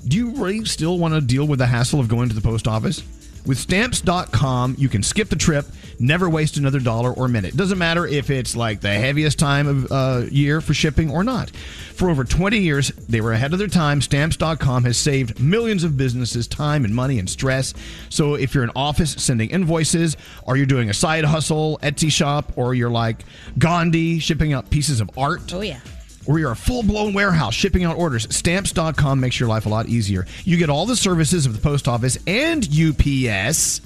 Do 0.07 0.15
you 0.15 0.31
really 0.41 0.63
still 0.63 0.97
want 0.97 1.15
to 1.15 1.19
deal 1.19 1.45
with 1.45 1.59
the 1.59 1.67
hassle 1.67 1.99
of 1.99 2.07
going 2.07 2.29
to 2.29 2.35
the 2.35 2.39
post 2.39 2.65
office? 2.65 3.03
With 3.45 3.59
stamps.com, 3.59 4.75
you 4.77 4.89
can 4.89 5.03
skip 5.03 5.29
the 5.29 5.35
trip, 5.35 5.65
never 5.99 6.29
waste 6.29 6.57
another 6.57 6.79
dollar 6.79 7.11
or 7.11 7.27
minute. 7.27 7.55
Doesn't 7.55 7.77
matter 7.77 8.07
if 8.07 8.29
it's 8.29 8.55
like 8.55 8.81
the 8.81 8.89
heaviest 8.93 9.37
time 9.37 9.67
of 9.67 9.91
uh, 9.91 10.25
year 10.31 10.61
for 10.61 10.73
shipping 10.73 11.11
or 11.11 11.23
not. 11.23 11.51
For 11.51 12.09
over 12.09 12.23
20 12.23 12.57
years, 12.57 12.89
they 12.89 13.21
were 13.21 13.33
ahead 13.33 13.53
of 13.53 13.59
their 13.59 13.67
time. 13.67 14.01
Stamps.com 14.01 14.83
has 14.85 14.97
saved 14.97 15.39
millions 15.39 15.83
of 15.83 15.95
businesses 15.95 16.47
time 16.47 16.85
and 16.85 16.93
money 16.93 17.19
and 17.19 17.29
stress. 17.29 17.73
So 18.09 18.33
if 18.33 18.55
you're 18.55 18.63
an 18.63 18.71
office 18.75 19.11
sending 19.11 19.49
invoices, 19.51 20.17
or 20.43 20.57
you're 20.57 20.65
doing 20.65 20.89
a 20.89 20.93
side 20.93 21.23
hustle, 21.23 21.79
Etsy 21.83 22.11
shop, 22.11 22.51
or 22.55 22.73
you're 22.73 22.89
like 22.89 23.23
Gandhi 23.57 24.19
shipping 24.19 24.53
out 24.53 24.69
pieces 24.69 24.99
of 25.01 25.09
art. 25.17 25.53
Oh, 25.53 25.61
yeah. 25.61 25.79
Or 26.27 26.39
you're 26.39 26.51
a 26.51 26.55
full 26.55 26.83
blown 26.83 27.13
warehouse 27.13 27.53
shipping 27.53 27.83
out 27.83 27.97
orders. 27.97 28.27
Stamps.com 28.35 29.19
makes 29.19 29.39
your 29.39 29.49
life 29.49 29.65
a 29.65 29.69
lot 29.69 29.87
easier. 29.87 30.25
You 30.43 30.57
get 30.57 30.69
all 30.69 30.85
the 30.85 30.95
services 30.95 31.45
of 31.45 31.53
the 31.53 31.61
post 31.61 31.87
office 31.87 32.17
and 32.27 32.67
UPS 32.67 33.81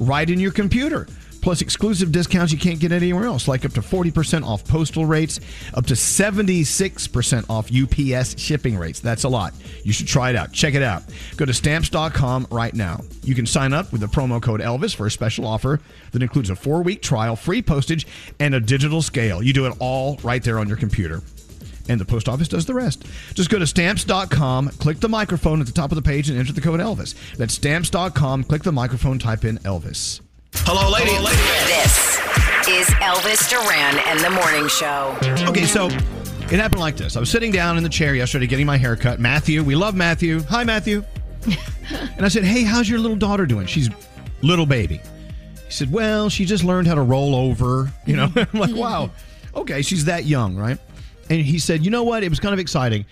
right 0.00 0.28
in 0.28 0.40
your 0.40 0.52
computer. 0.52 1.06
Plus 1.44 1.60
exclusive 1.60 2.10
discounts 2.10 2.54
you 2.54 2.58
can't 2.58 2.80
get 2.80 2.90
anywhere 2.90 3.26
else, 3.26 3.46
like 3.46 3.66
up 3.66 3.72
to 3.74 3.82
40% 3.82 4.46
off 4.46 4.66
postal 4.66 5.04
rates, 5.04 5.40
up 5.74 5.84
to 5.84 5.92
76% 5.92 7.50
off 7.50 7.70
UPS 7.70 8.40
shipping 8.40 8.78
rates. 8.78 9.00
That's 9.00 9.24
a 9.24 9.28
lot. 9.28 9.52
You 9.82 9.92
should 9.92 10.06
try 10.06 10.30
it 10.30 10.36
out. 10.36 10.52
Check 10.52 10.72
it 10.72 10.82
out. 10.82 11.02
Go 11.36 11.44
to 11.44 11.52
stamps.com 11.52 12.46
right 12.50 12.72
now. 12.72 13.02
You 13.24 13.34
can 13.34 13.44
sign 13.44 13.74
up 13.74 13.92
with 13.92 14.00
the 14.00 14.06
promo 14.06 14.40
code 14.40 14.62
Elvis 14.62 14.96
for 14.96 15.04
a 15.04 15.10
special 15.10 15.46
offer 15.46 15.80
that 16.12 16.22
includes 16.22 16.48
a 16.48 16.56
four 16.56 16.82
week 16.82 17.02
trial, 17.02 17.36
free 17.36 17.60
postage, 17.60 18.06
and 18.40 18.54
a 18.54 18.60
digital 18.60 19.02
scale. 19.02 19.42
You 19.42 19.52
do 19.52 19.66
it 19.66 19.74
all 19.80 20.18
right 20.22 20.42
there 20.42 20.58
on 20.58 20.66
your 20.66 20.78
computer 20.78 21.20
and 21.88 22.00
the 22.00 22.04
post 22.04 22.28
office 22.28 22.48
does 22.48 22.66
the 22.66 22.74
rest. 22.74 23.04
Just 23.34 23.50
go 23.50 23.58
to 23.58 23.66
stamps.com, 23.66 24.70
click 24.70 25.00
the 25.00 25.08
microphone 25.08 25.60
at 25.60 25.66
the 25.66 25.72
top 25.72 25.90
of 25.92 25.96
the 25.96 26.02
page, 26.02 26.28
and 26.30 26.38
enter 26.38 26.52
the 26.52 26.60
code 26.60 26.80
Elvis. 26.80 27.14
That's 27.36 27.54
stamps.com, 27.54 28.44
click 28.44 28.62
the 28.62 28.72
microphone, 28.72 29.18
type 29.18 29.44
in 29.44 29.58
Elvis. 29.58 30.20
Hello, 30.58 30.90
lady. 30.90 31.10
This 31.66 32.18
is 32.68 32.86
Elvis 33.00 33.50
Duran 33.50 33.98
and 34.06 34.20
the 34.20 34.30
Morning 34.30 34.68
Show. 34.68 35.16
Okay, 35.50 35.64
so 35.66 35.86
It 36.52 36.60
happened 36.60 36.80
like 36.80 36.96
this. 36.96 37.16
I 37.16 37.20
was 37.20 37.30
sitting 37.30 37.50
down 37.50 37.76
in 37.76 37.82
the 37.82 37.88
chair 37.88 38.14
yesterday 38.14 38.46
getting 38.46 38.66
my 38.66 38.76
hair 38.76 38.96
cut. 38.96 39.18
Matthew, 39.18 39.62
we 39.62 39.74
love 39.74 39.94
Matthew. 39.94 40.40
Hi, 40.44 40.62
Matthew. 40.62 41.02
and 42.16 42.24
I 42.24 42.28
said, 42.28 42.44
Hey, 42.44 42.62
how's 42.62 42.88
your 42.88 42.98
little 42.98 43.16
daughter 43.16 43.46
doing? 43.46 43.66
She's 43.66 43.90
little 44.42 44.66
baby. 44.66 45.00
He 45.66 45.70
said, 45.72 45.90
Well, 45.92 46.28
she 46.30 46.44
just 46.44 46.62
learned 46.64 46.86
how 46.86 46.94
to 46.94 47.02
roll 47.02 47.34
over. 47.34 47.90
You 48.06 48.16
know, 48.16 48.32
I'm 48.36 48.58
like, 48.58 48.74
Wow, 48.74 49.10
okay, 49.54 49.82
she's 49.82 50.04
that 50.04 50.24
young, 50.24 50.56
right? 50.56 50.78
And 51.30 51.40
he 51.40 51.58
said, 51.58 51.84
You 51.84 51.90
know 51.90 52.02
what? 52.02 52.22
It 52.22 52.28
was 52.28 52.40
kind 52.40 52.52
of 52.52 52.58
exciting. 52.58 53.06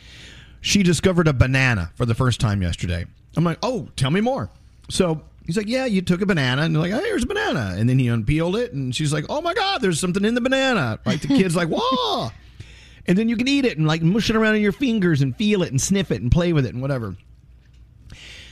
She 0.61 0.83
discovered 0.83 1.29
a 1.29 1.33
banana 1.33 1.91
for 1.97 2.07
the 2.07 2.15
first 2.15 2.41
time 2.41 2.63
yesterday. 2.63 3.05
I'm 3.37 3.45
like, 3.45 3.59
Oh, 3.63 3.89
tell 3.97 4.11
me 4.11 4.21
more. 4.21 4.51
So 4.89 5.23
he's 5.47 5.57
like, 5.57 5.69
Yeah, 5.69 5.87
you 5.87 6.03
took 6.03 6.21
a 6.23 6.27
banana 6.27 6.63
and 6.63 6.73
you're 6.75 6.83
like, 6.83 6.93
hey, 6.93 7.09
here's 7.09 7.25
a 7.25 7.27
banana. 7.27 7.75
And 7.77 7.89
then 7.89 7.99
he 7.99 8.09
unpeeled 8.09 8.57
it 8.57 8.73
and 8.73 8.95
she's 8.95 9.13
like, 9.13 9.27
Oh 9.29 9.41
my 9.41 9.55
God, 9.55 9.81
there's 9.81 10.01
something 10.01 10.25
in 10.25 10.35
the 10.35 10.41
banana. 10.41 10.99
Right? 11.07 11.21
The 11.21 11.29
kid's 11.29 11.57
like, 11.57 11.69
Whoa. 11.69 12.31
And 13.05 13.19
then 13.19 13.29
you 13.29 13.37
can 13.37 13.49
eat 13.49 13.65
it 13.65 13.77
and 13.79 13.87
like 13.87 14.01
mush 14.01 14.31
it 14.31 14.37
around 14.37 14.55
in 14.55 14.63
your 14.63 14.71
fingers 14.71 15.23
and 15.23 15.37
feel 15.37 15.65
it 15.65 15.73
and 15.73 15.81
sniff 15.81 16.13
it 16.13 16.23
and 16.23 16.31
play 16.31 16.53
with 16.53 16.65
it 16.65 16.73
and 16.73 16.81
whatever. 16.81 17.17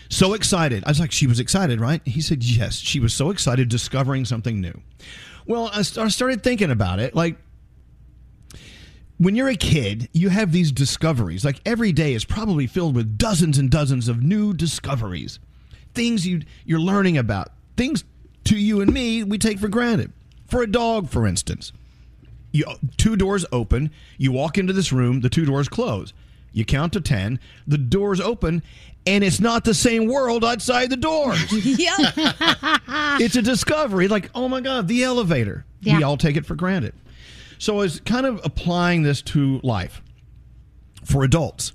So 0.09 0.35
excited. 0.35 0.83
I 0.85 0.91
was 0.91 0.99
like, 0.99 1.13
she 1.13 1.29
was 1.29 1.39
excited, 1.39 1.81
right? 1.81 2.03
He 2.05 2.21
said, 2.21 2.43
yes. 2.43 2.75
She 2.75 2.99
was 2.99 3.15
so 3.15 3.31
excited 3.31 3.69
discovering 3.69 4.25
something 4.25 4.61
new. 4.61 4.81
Well, 5.47 5.71
I 5.73 5.83
started 5.83 6.43
thinking 6.43 6.73
about 6.73 6.99
it. 6.99 7.15
Like, 7.15 7.37
when 9.21 9.37
you're 9.37 9.51
a 9.51 9.57
kid, 9.57 10.09
you 10.15 10.31
have 10.31 10.51
these 10.51 10.73
discoveries. 10.73 11.45
Like, 11.45 11.61
every 11.67 11.93
day 11.93 12.15
is 12.15 12.25
probably 12.25 12.67
filled 12.67 12.97
with 12.97 13.19
dozens 13.19 13.59
and 13.59 13.71
dozens 13.71 14.09
of 14.09 14.23
new 14.23 14.55
discoveries, 14.55 15.39
things 15.93 16.27
you, 16.27 16.41
you're 16.65 16.81
learning 16.81 17.19
about, 17.19 17.53
things 17.77 18.03
to 18.45 18.57
you 18.57 18.81
and 18.81 18.91
me 18.91 19.23
we 19.23 19.37
take 19.37 19.59
for 19.59 19.69
granted. 19.69 20.11
For 20.49 20.63
a 20.63 20.67
dog, 20.67 21.11
for 21.11 21.27
instance, 21.27 21.71
you, 22.51 22.65
two 22.97 23.15
doors 23.15 23.45
open, 23.53 23.91
you 24.17 24.33
walk 24.33 24.57
into 24.57 24.73
this 24.73 24.91
room, 24.91 25.21
the 25.21 25.29
two 25.29 25.45
doors 25.45 25.69
close. 25.69 26.15
You 26.53 26.65
count 26.65 26.95
to 26.95 27.03
10, 27.03 27.39
the 27.67 27.77
doors 27.77 28.23
open, 28.23 28.63
and 29.07 29.23
it's 29.23 29.39
not 29.39 29.65
the 29.65 29.75
same 29.75 30.07
world 30.07 30.47
outside 30.47 30.89
the 30.89 30.97
doors. 30.97 31.45
yeah. 31.79 31.95
it's 33.21 33.37
a 33.37 33.43
discovery. 33.43 34.09
Like, 34.09 34.31
oh 34.35 34.49
my 34.49 34.63
God, 34.63 34.89
the 34.89 35.05
elevator. 35.05 35.67
We 35.99 36.03
all 36.05 36.17
take 36.17 36.37
it 36.39 36.47
for 36.47 36.55
granted. 36.55 36.95
So 37.61 37.75
I 37.75 37.81
was 37.81 38.01
kind 38.01 38.25
of 38.25 38.41
applying 38.43 39.03
this 39.03 39.21
to 39.23 39.61
life 39.63 40.01
for 41.05 41.25
adults. 41.25 41.75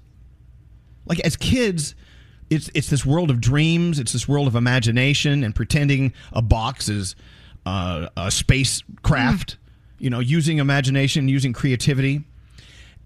Like 1.05 1.19
as 1.19 1.35
kids, 1.35 1.93
it's 2.49 2.71
it's 2.73 2.89
this 2.89 3.05
world 3.05 3.29
of 3.29 3.39
dreams. 3.39 3.99
It's 3.99 4.11
this 4.11 4.27
world 4.27 4.47
of 4.47 4.55
imagination 4.55 5.43
and 5.43 5.53
pretending 5.53 6.11
a 6.33 6.41
box 6.41 6.89
is 6.89 7.15
uh, 7.67 8.09
a 8.17 8.31
spacecraft. 8.31 9.57
You 9.99 10.09
know, 10.09 10.19
using 10.19 10.57
imagination, 10.57 11.29
using 11.29 11.53
creativity. 11.53 12.23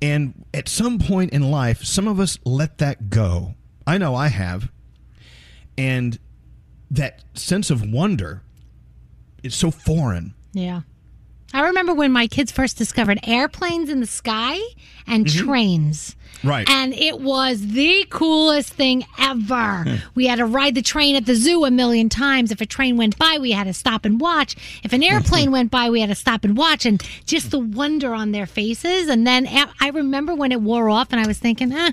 And 0.01 0.45
at 0.53 0.69
some 0.69 0.99
point 0.99 1.33
in 1.33 1.51
life, 1.51 1.83
some 1.83 2.07
of 2.07 2.17
us 2.17 2.39
let 2.45 2.77
that 2.77 3.09
go. 3.09 3.55
I 3.85 3.97
know 3.97 4.15
I 4.15 4.29
have. 4.29 4.71
And 5.77 6.17
that 6.91 7.23
sense 7.33 7.69
of 7.69 7.91
wonder 7.91 8.41
is 9.43 9.53
so 9.53 9.69
foreign. 9.69 10.33
Yeah. 10.53 10.81
I 11.53 11.61
remember 11.61 11.93
when 11.93 12.11
my 12.11 12.27
kids 12.27 12.51
first 12.51 12.77
discovered 12.77 13.19
airplanes 13.23 13.89
in 13.89 13.99
the 14.01 14.05
sky 14.05 14.59
and 15.07 15.25
Mhm. 15.25 15.45
trains. 15.45 16.15
Right. 16.43 16.69
And 16.69 16.93
it 16.93 17.19
was 17.19 17.59
the 17.67 18.05
coolest 18.09 18.69
thing 18.73 19.03
ever. 19.19 19.99
we 20.15 20.27
had 20.27 20.37
to 20.37 20.45
ride 20.45 20.75
the 20.75 20.81
train 20.81 21.15
at 21.15 21.25
the 21.25 21.35
zoo 21.35 21.65
a 21.65 21.71
million 21.71 22.07
times. 22.07 22.51
If 22.51 22.61
a 22.61 22.65
train 22.65 22.95
went 22.97 23.17
by, 23.17 23.37
we 23.41 23.51
had 23.51 23.65
to 23.65 23.73
stop 23.73 24.05
and 24.05 24.21
watch. 24.21 24.55
If 24.83 24.93
an 24.93 25.03
airplane 25.03 25.51
went 25.57 25.71
by, 25.71 25.89
we 25.89 25.99
had 26.01 26.09
to 26.09 26.15
stop 26.15 26.45
and 26.45 26.55
watch. 26.55 26.85
And 26.85 27.03
just 27.25 27.51
the 27.51 27.59
wonder 27.59 28.13
on 28.13 28.31
their 28.31 28.45
faces. 28.45 29.09
And 29.09 29.25
then 29.27 29.47
I 29.81 29.89
remember 29.89 30.33
when 30.35 30.51
it 30.51 30.61
wore 30.61 30.89
off, 30.89 31.09
and 31.11 31.19
I 31.19 31.27
was 31.27 31.39
thinking, 31.39 31.73
eh, 31.73 31.91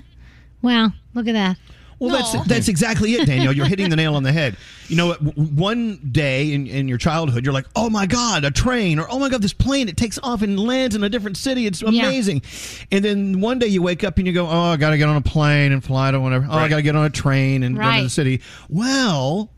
well, 0.61 0.93
look 1.13 1.27
at 1.27 1.33
that. 1.33 1.57
Well, 1.99 2.11
that's 2.11 2.47
that's 2.47 2.67
exactly 2.67 3.13
it, 3.13 3.25
Daniel. 3.25 3.51
You're 3.51 3.65
hitting 3.65 3.89
the 3.89 3.95
nail 3.95 4.15
on 4.15 4.23
the 4.23 4.31
head. 4.31 4.55
You 4.87 4.97
know, 4.97 5.13
one 5.13 5.97
day 6.11 6.53
in, 6.53 6.67
in 6.67 6.87
your 6.87 6.99
childhood, 6.99 7.43
you're 7.43 7.53
like, 7.53 7.65
"Oh 7.75 7.89
my 7.89 8.05
God, 8.05 8.45
a 8.45 8.51
train!" 8.51 8.99
or 8.99 9.07
"Oh 9.09 9.17
my 9.17 9.29
God, 9.29 9.41
this 9.41 9.53
plane! 9.53 9.89
It 9.89 9.97
takes 9.97 10.19
off 10.21 10.43
and 10.43 10.59
lands 10.59 10.95
in 10.95 11.03
a 11.03 11.09
different 11.09 11.37
city. 11.37 11.65
It's 11.65 11.81
amazing." 11.81 12.43
And 12.91 13.03
then 13.03 13.41
one 13.41 13.57
day 13.57 13.67
you 13.67 13.81
wake 13.81 14.03
up 14.03 14.17
and 14.17 14.27
you 14.27 14.33
go, 14.33 14.47
"Oh, 14.47 14.59
I 14.73 14.77
got 14.77 14.91
to 14.91 14.97
get 14.97 15.09
on 15.09 15.15
a 15.17 15.21
plane 15.21 15.71
and 15.71 15.83
fly 15.83 16.11
to 16.11 16.19
whatever. 16.19 16.45
Oh, 16.49 16.53
I 16.53 16.67
got 16.67 16.77
to 16.77 16.81
get 16.83 16.95
on 16.95 17.05
a 17.05 17.09
train 17.09 17.63
and 17.63 17.75
go 17.75 17.81
to 17.97 18.03
the 18.03 18.09
city." 18.09 18.41
Well, 18.69 19.51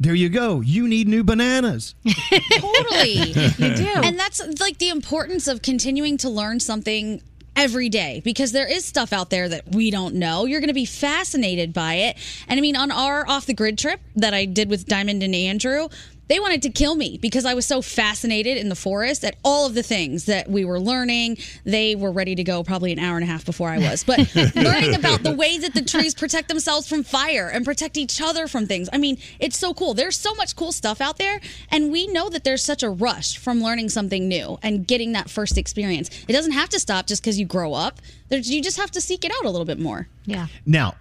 there 0.00 0.14
you 0.14 0.30
go. 0.30 0.60
You 0.62 0.88
need 0.88 1.06
new 1.08 1.22
bananas. 1.22 1.94
totally. 2.58 3.12
You 3.12 3.74
do. 3.76 3.92
And 4.02 4.18
that's 4.18 4.40
like 4.58 4.78
the 4.78 4.88
importance 4.88 5.46
of 5.46 5.62
continuing 5.62 6.16
to 6.18 6.30
learn 6.30 6.58
something 6.58 7.22
every 7.60 7.90
day 7.90 8.22
because 8.24 8.52
there 8.52 8.66
is 8.66 8.86
stuff 8.86 9.12
out 9.12 9.28
there 9.28 9.46
that 9.46 9.68
we 9.74 9.90
don't 9.90 10.14
know. 10.14 10.46
You're 10.46 10.60
going 10.60 10.68
to 10.68 10.74
be 10.74 10.86
fascinated 10.86 11.74
by 11.74 11.94
it. 11.94 12.16
And 12.48 12.56
I 12.56 12.60
mean, 12.62 12.74
on 12.74 12.90
our 12.90 13.28
off 13.28 13.44
the 13.44 13.52
grid 13.52 13.76
trip 13.76 14.00
that 14.16 14.32
I 14.32 14.46
did 14.46 14.70
with 14.70 14.86
Diamond 14.86 15.22
and 15.22 15.34
Andrew, 15.34 15.88
they 16.30 16.38
wanted 16.38 16.62
to 16.62 16.70
kill 16.70 16.94
me 16.94 17.18
because 17.20 17.44
I 17.44 17.54
was 17.54 17.66
so 17.66 17.82
fascinated 17.82 18.56
in 18.56 18.68
the 18.68 18.76
forest 18.76 19.24
at 19.24 19.34
all 19.44 19.66
of 19.66 19.74
the 19.74 19.82
things 19.82 20.26
that 20.26 20.48
we 20.48 20.64
were 20.64 20.78
learning. 20.78 21.38
They 21.64 21.96
were 21.96 22.12
ready 22.12 22.36
to 22.36 22.44
go 22.44 22.62
probably 22.62 22.92
an 22.92 23.00
hour 23.00 23.16
and 23.16 23.24
a 23.24 23.26
half 23.26 23.44
before 23.44 23.68
I 23.68 23.78
was. 23.78 24.04
But 24.04 24.32
learning 24.54 24.94
about 24.94 25.24
the 25.24 25.34
way 25.34 25.58
that 25.58 25.74
the 25.74 25.82
trees 25.82 26.14
protect 26.14 26.46
themselves 26.46 26.88
from 26.88 27.02
fire 27.02 27.48
and 27.48 27.64
protect 27.64 27.96
each 27.96 28.22
other 28.22 28.46
from 28.46 28.68
things. 28.68 28.88
I 28.92 28.98
mean, 28.98 29.18
it's 29.40 29.58
so 29.58 29.74
cool. 29.74 29.92
There's 29.92 30.16
so 30.16 30.32
much 30.36 30.54
cool 30.54 30.70
stuff 30.70 31.00
out 31.00 31.18
there. 31.18 31.40
And 31.68 31.90
we 31.90 32.06
know 32.06 32.28
that 32.28 32.44
there's 32.44 32.62
such 32.62 32.84
a 32.84 32.90
rush 32.90 33.36
from 33.36 33.60
learning 33.60 33.88
something 33.88 34.28
new 34.28 34.56
and 34.62 34.86
getting 34.86 35.10
that 35.12 35.28
first 35.28 35.58
experience. 35.58 36.10
It 36.28 36.32
doesn't 36.32 36.52
have 36.52 36.68
to 36.68 36.78
stop 36.78 37.08
just 37.08 37.24
because 37.24 37.40
you 37.40 37.44
grow 37.44 37.74
up. 37.74 38.00
There's, 38.28 38.48
you 38.48 38.62
just 38.62 38.76
have 38.76 38.92
to 38.92 39.00
seek 39.00 39.24
it 39.24 39.32
out 39.32 39.46
a 39.46 39.50
little 39.50 39.64
bit 39.64 39.80
more. 39.80 40.06
Yeah. 40.26 40.46
Now, 40.64 40.94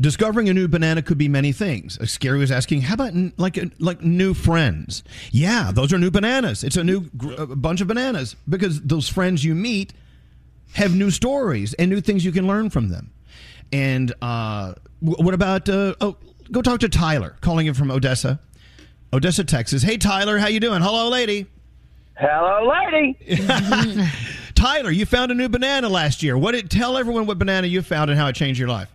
discovering 0.00 0.48
a 0.48 0.54
new 0.54 0.68
banana 0.68 1.02
could 1.02 1.18
be 1.18 1.28
many 1.28 1.52
things. 1.52 1.98
Uh, 1.98 2.04
Skeery 2.04 2.38
was 2.38 2.50
asking, 2.50 2.82
"How 2.82 2.94
about 2.94 3.12
like 3.36 3.58
uh, 3.58 3.66
like 3.78 4.02
new 4.02 4.34
friends?" 4.34 5.02
Yeah, 5.30 5.70
those 5.72 5.92
are 5.92 5.98
new 5.98 6.10
bananas. 6.10 6.64
It's 6.64 6.76
a 6.76 6.84
new 6.84 7.02
gr- 7.16 7.34
a 7.34 7.46
bunch 7.46 7.80
of 7.80 7.88
bananas 7.88 8.36
because 8.48 8.80
those 8.82 9.08
friends 9.08 9.44
you 9.44 9.54
meet 9.54 9.92
have 10.74 10.94
new 10.94 11.10
stories 11.10 11.74
and 11.74 11.90
new 11.90 12.00
things 12.00 12.24
you 12.24 12.32
can 12.32 12.46
learn 12.46 12.70
from 12.70 12.88
them. 12.88 13.12
And 13.72 14.12
uh, 14.22 14.74
what 15.00 15.34
about? 15.34 15.68
Uh, 15.68 15.94
oh, 16.00 16.16
go 16.50 16.62
talk 16.62 16.80
to 16.80 16.88
Tyler, 16.88 17.36
calling 17.40 17.66
in 17.66 17.74
from 17.74 17.90
Odessa, 17.90 18.40
Odessa, 19.12 19.44
Texas. 19.44 19.82
Hey, 19.82 19.96
Tyler, 19.96 20.38
how 20.38 20.48
you 20.48 20.60
doing? 20.60 20.82
Hello, 20.82 21.08
lady. 21.08 21.46
Hello, 22.16 22.68
lady. 22.68 23.16
Tyler, 24.54 24.90
you 24.90 25.06
found 25.06 25.30
a 25.30 25.34
new 25.34 25.48
banana 25.48 25.88
last 25.88 26.22
year. 26.22 26.36
What? 26.36 26.52
Did, 26.52 26.70
tell 26.70 26.98
everyone 26.98 27.26
what 27.26 27.38
banana 27.38 27.66
you 27.66 27.80
found 27.80 28.10
and 28.10 28.18
how 28.18 28.26
it 28.26 28.34
changed 28.34 28.58
your 28.58 28.68
life. 28.68 28.90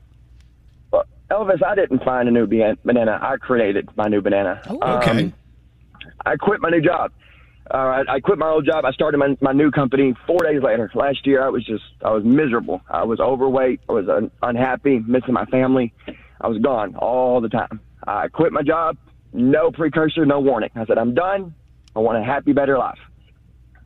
Elvis, 1.31 1.63
I 1.63 1.75
didn't 1.75 2.03
find 2.03 2.27
a 2.27 2.31
new 2.31 2.45
banana. 2.47 3.19
I 3.21 3.37
created 3.37 3.89
my 3.95 4.07
new 4.07 4.21
banana. 4.21 4.61
okay. 4.69 5.23
Um, 5.25 5.33
I 6.25 6.35
quit 6.35 6.61
my 6.61 6.69
new 6.69 6.81
job. 6.81 7.11
Uh, 7.71 7.77
I, 8.07 8.15
I 8.15 8.19
quit 8.19 8.37
my 8.37 8.47
old 8.47 8.65
job. 8.65 8.85
I 8.85 8.91
started 8.91 9.17
my, 9.17 9.35
my 9.41 9.51
new 9.51 9.71
company 9.71 10.13
four 10.27 10.37
days 10.43 10.61
later. 10.61 10.91
Last 10.93 11.25
year, 11.25 11.43
I 11.43 11.49
was 11.49 11.65
just, 11.65 11.83
I 12.03 12.11
was 12.11 12.23
miserable. 12.23 12.81
I 12.89 13.03
was 13.05 13.19
overweight. 13.19 13.81
I 13.89 13.93
was 13.93 14.07
un- 14.07 14.29
unhappy, 14.43 14.99
missing 14.99 15.33
my 15.33 15.45
family. 15.45 15.91
I 16.39 16.47
was 16.47 16.59
gone 16.59 16.95
all 16.95 17.41
the 17.41 17.49
time. 17.49 17.79
I 18.05 18.27
quit 18.27 18.51
my 18.51 18.61
job. 18.61 18.97
No 19.33 19.71
precursor, 19.71 20.25
no 20.27 20.39
warning. 20.39 20.69
I 20.75 20.85
said, 20.85 20.99
I'm 20.99 21.15
done. 21.15 21.55
I 21.95 21.99
want 21.99 22.19
a 22.19 22.23
happy, 22.23 22.53
better 22.53 22.77
life. 22.77 22.99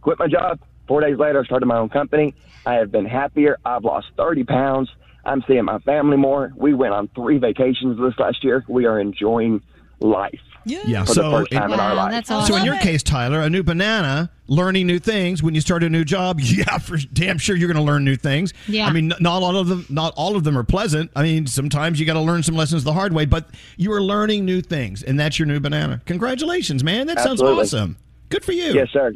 Quit 0.02 0.20
my 0.20 0.28
job. 0.28 0.60
Four 0.88 1.00
days 1.02 1.18
later, 1.18 1.40
I 1.40 1.46
started 1.46 1.66
my 1.66 1.78
own 1.78 1.90
company. 1.90 2.36
I 2.66 2.74
have 2.76 2.92
been 2.92 3.06
happier. 3.06 3.58
I've 3.64 3.86
lost 3.86 4.08
30 4.18 4.44
pounds. 4.44 4.90
I'm 5.30 5.44
seeing 5.48 5.64
my 5.66 5.78
family 5.80 6.18
more. 6.18 6.52
We 6.56 6.74
went 6.74 6.94
on 6.94 7.08
three 7.10 7.38
vacations 7.38 8.00
this 8.00 8.18
last 8.18 8.44
year. 8.44 8.66
We 8.68 8.86
are 8.86 9.00
enjoying 9.00 9.62
life. 10.00 10.40
Yeah, 10.66 11.04
for 11.06 11.14
so 11.14 11.24
the 11.24 11.38
first 11.38 11.52
time 11.52 11.72
in 11.72 11.80
our 11.80 11.96
life. 11.96 12.26
So 12.26 12.56
in 12.56 12.66
your 12.66 12.78
case, 12.78 13.02
Tyler, 13.02 13.42
a 13.42 13.50
new 13.50 13.64
banana, 13.64 14.30
learning 14.48 14.88
new 14.88 15.00
things. 15.00 15.42
When 15.42 15.56
you 15.56 15.62
start 15.62 15.84
a 15.84 15.90
new 15.90 16.04
job, 16.04 16.40
yeah, 16.42 16.78
for 16.80 16.98
damn 16.98 17.38
sure 17.38 17.56
you're 17.56 17.72
going 17.72 17.84
to 17.84 17.84
learn 17.84 18.04
new 18.04 18.16
things. 18.16 18.54
Yeah. 18.68 18.88
I 18.88 18.92
mean, 18.92 19.14
not 19.20 19.42
all 19.44 19.56
of 19.56 19.68
them, 19.68 19.86
not 19.90 20.14
all 20.18 20.36
of 20.36 20.44
them 20.44 20.58
are 20.58 20.64
pleasant. 20.64 21.12
I 21.16 21.24
mean, 21.24 21.48
sometimes 21.48 22.00
you 22.00 22.06
got 22.06 22.14
to 22.14 22.22
learn 22.22 22.44
some 22.44 22.56
lessons 22.56 22.84
the 22.84 22.94
hard 22.94 23.14
way, 23.14 23.26
but 23.26 23.50
you 23.78 23.92
are 23.94 24.02
learning 24.02 24.46
new 24.46 24.62
things, 24.62 25.04
and 25.04 25.20
that's 25.20 25.40
your 25.40 25.48
new 25.48 25.60
banana. 25.60 26.02
Congratulations, 26.06 26.84
man! 26.84 27.08
That 27.08 27.20
sounds 27.20 27.42
awesome. 27.42 27.98
Good 28.30 28.44
for 28.44 28.52
you. 28.52 28.74
Yes, 28.74 28.90
sir. 28.92 29.14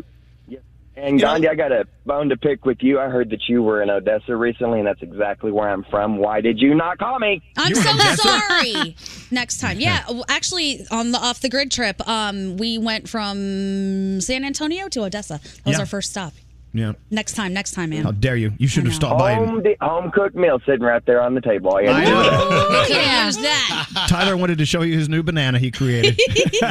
Yes. 0.95 1.05
And 1.05 1.19
Gandhi, 1.19 1.47
I 1.47 1.55
got 1.55 1.71
a 1.71 1.85
bone 2.05 2.29
to 2.29 2.37
pick 2.37 2.65
with 2.65 2.77
you. 2.81 2.99
I 2.99 3.09
heard 3.09 3.29
that 3.31 3.47
you 3.49 3.63
were 3.63 3.81
in 3.81 3.89
Odessa 3.89 4.35
recently, 4.35 4.79
and 4.79 4.87
that's 4.87 5.01
exactly 5.01 5.51
where 5.51 5.69
I'm 5.69 5.83
from. 5.89 6.17
Why 6.17 6.39
did 6.41 6.59
you 6.59 6.75
not 6.75 6.97
call 6.99 7.17
me? 7.19 7.41
I'm 7.57 7.73
so 7.73 7.91
sorry. 8.15 8.95
Next 9.31 9.59
time, 9.59 9.79
yeah. 9.79 10.05
Actually, 10.29 10.85
on 10.91 11.11
the 11.11 11.17
off 11.17 11.39
the 11.41 11.49
grid 11.49 11.71
trip, 11.71 12.07
um, 12.07 12.57
we 12.57 12.77
went 12.77 13.09
from 13.09 14.21
San 14.21 14.45
Antonio 14.45 14.87
to 14.89 15.03
Odessa. 15.03 15.39
That 15.43 15.65
was 15.65 15.73
Yeah. 15.75 15.79
our 15.79 15.85
first 15.87 16.11
stop. 16.11 16.33
Yeah. 16.75 16.93
Next 17.11 17.33
time, 17.35 17.53
next 17.53 17.73
time, 17.73 17.91
man. 17.91 18.03
How 18.03 18.09
dare 18.11 18.35
you? 18.35 18.51
You 18.57 18.67
should 18.67 18.85
have 18.85 18.95
stopped 18.95 19.19
by. 19.19 19.33
and- 19.33 19.45
Home, 19.47 19.61
di- 19.61 19.75
home 19.79 20.09
cooked 20.11 20.35
meal 20.35 20.59
sitting 20.65 20.81
right 20.81 21.05
there 21.05 21.21
on 21.21 21.35
the 21.35 21.41
table. 21.41 21.69
All 21.69 21.79
you 21.79 21.87
had 21.87 21.99
to 21.99 22.05
do 22.09 22.15
was 22.15 22.91
ask. 22.91 23.37
Use 23.37 23.43
that. 23.45 24.05
Tyler 24.09 24.35
wanted 24.35 24.57
to 24.57 24.65
show 24.65 24.81
you 24.81 24.97
his 24.97 25.07
new 25.07 25.21
banana 25.21 25.59
he 25.59 25.69
created. 25.69 26.19
All 26.63 26.69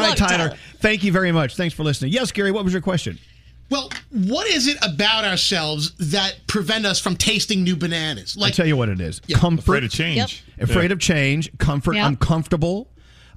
right, 0.00 0.16
Tyler, 0.16 0.48
Tyler. 0.48 0.54
Thank 0.80 1.04
you 1.04 1.12
very 1.12 1.30
much. 1.30 1.54
Thanks 1.56 1.72
for 1.72 1.84
listening. 1.84 2.12
Yes, 2.12 2.32
Gary, 2.32 2.50
what 2.50 2.64
was 2.64 2.72
your 2.72 2.82
question? 2.82 3.18
Well, 3.70 3.90
What 4.10 4.46
is 4.48 4.66
it 4.66 4.78
about 4.82 5.24
ourselves 5.24 5.92
that 5.98 6.46
prevent 6.46 6.86
us 6.86 6.98
from 6.98 7.16
tasting 7.16 7.62
new 7.62 7.76
bananas? 7.76 8.36
I 8.40 8.50
tell 8.50 8.66
you 8.66 8.76
what 8.76 8.88
it 8.88 9.00
is. 9.00 9.20
Comfort. 9.34 9.62
Afraid 9.62 9.84
of 9.84 9.90
change. 9.90 10.42
Yep. 10.56 10.68
Afraid 10.70 10.90
Yeah. 10.90 10.92
of 10.94 10.98
change. 10.98 11.50
Comfort. 11.58 11.94
Yep. 11.96 12.04
I'm 12.06 12.16
comfortable. 12.16 12.90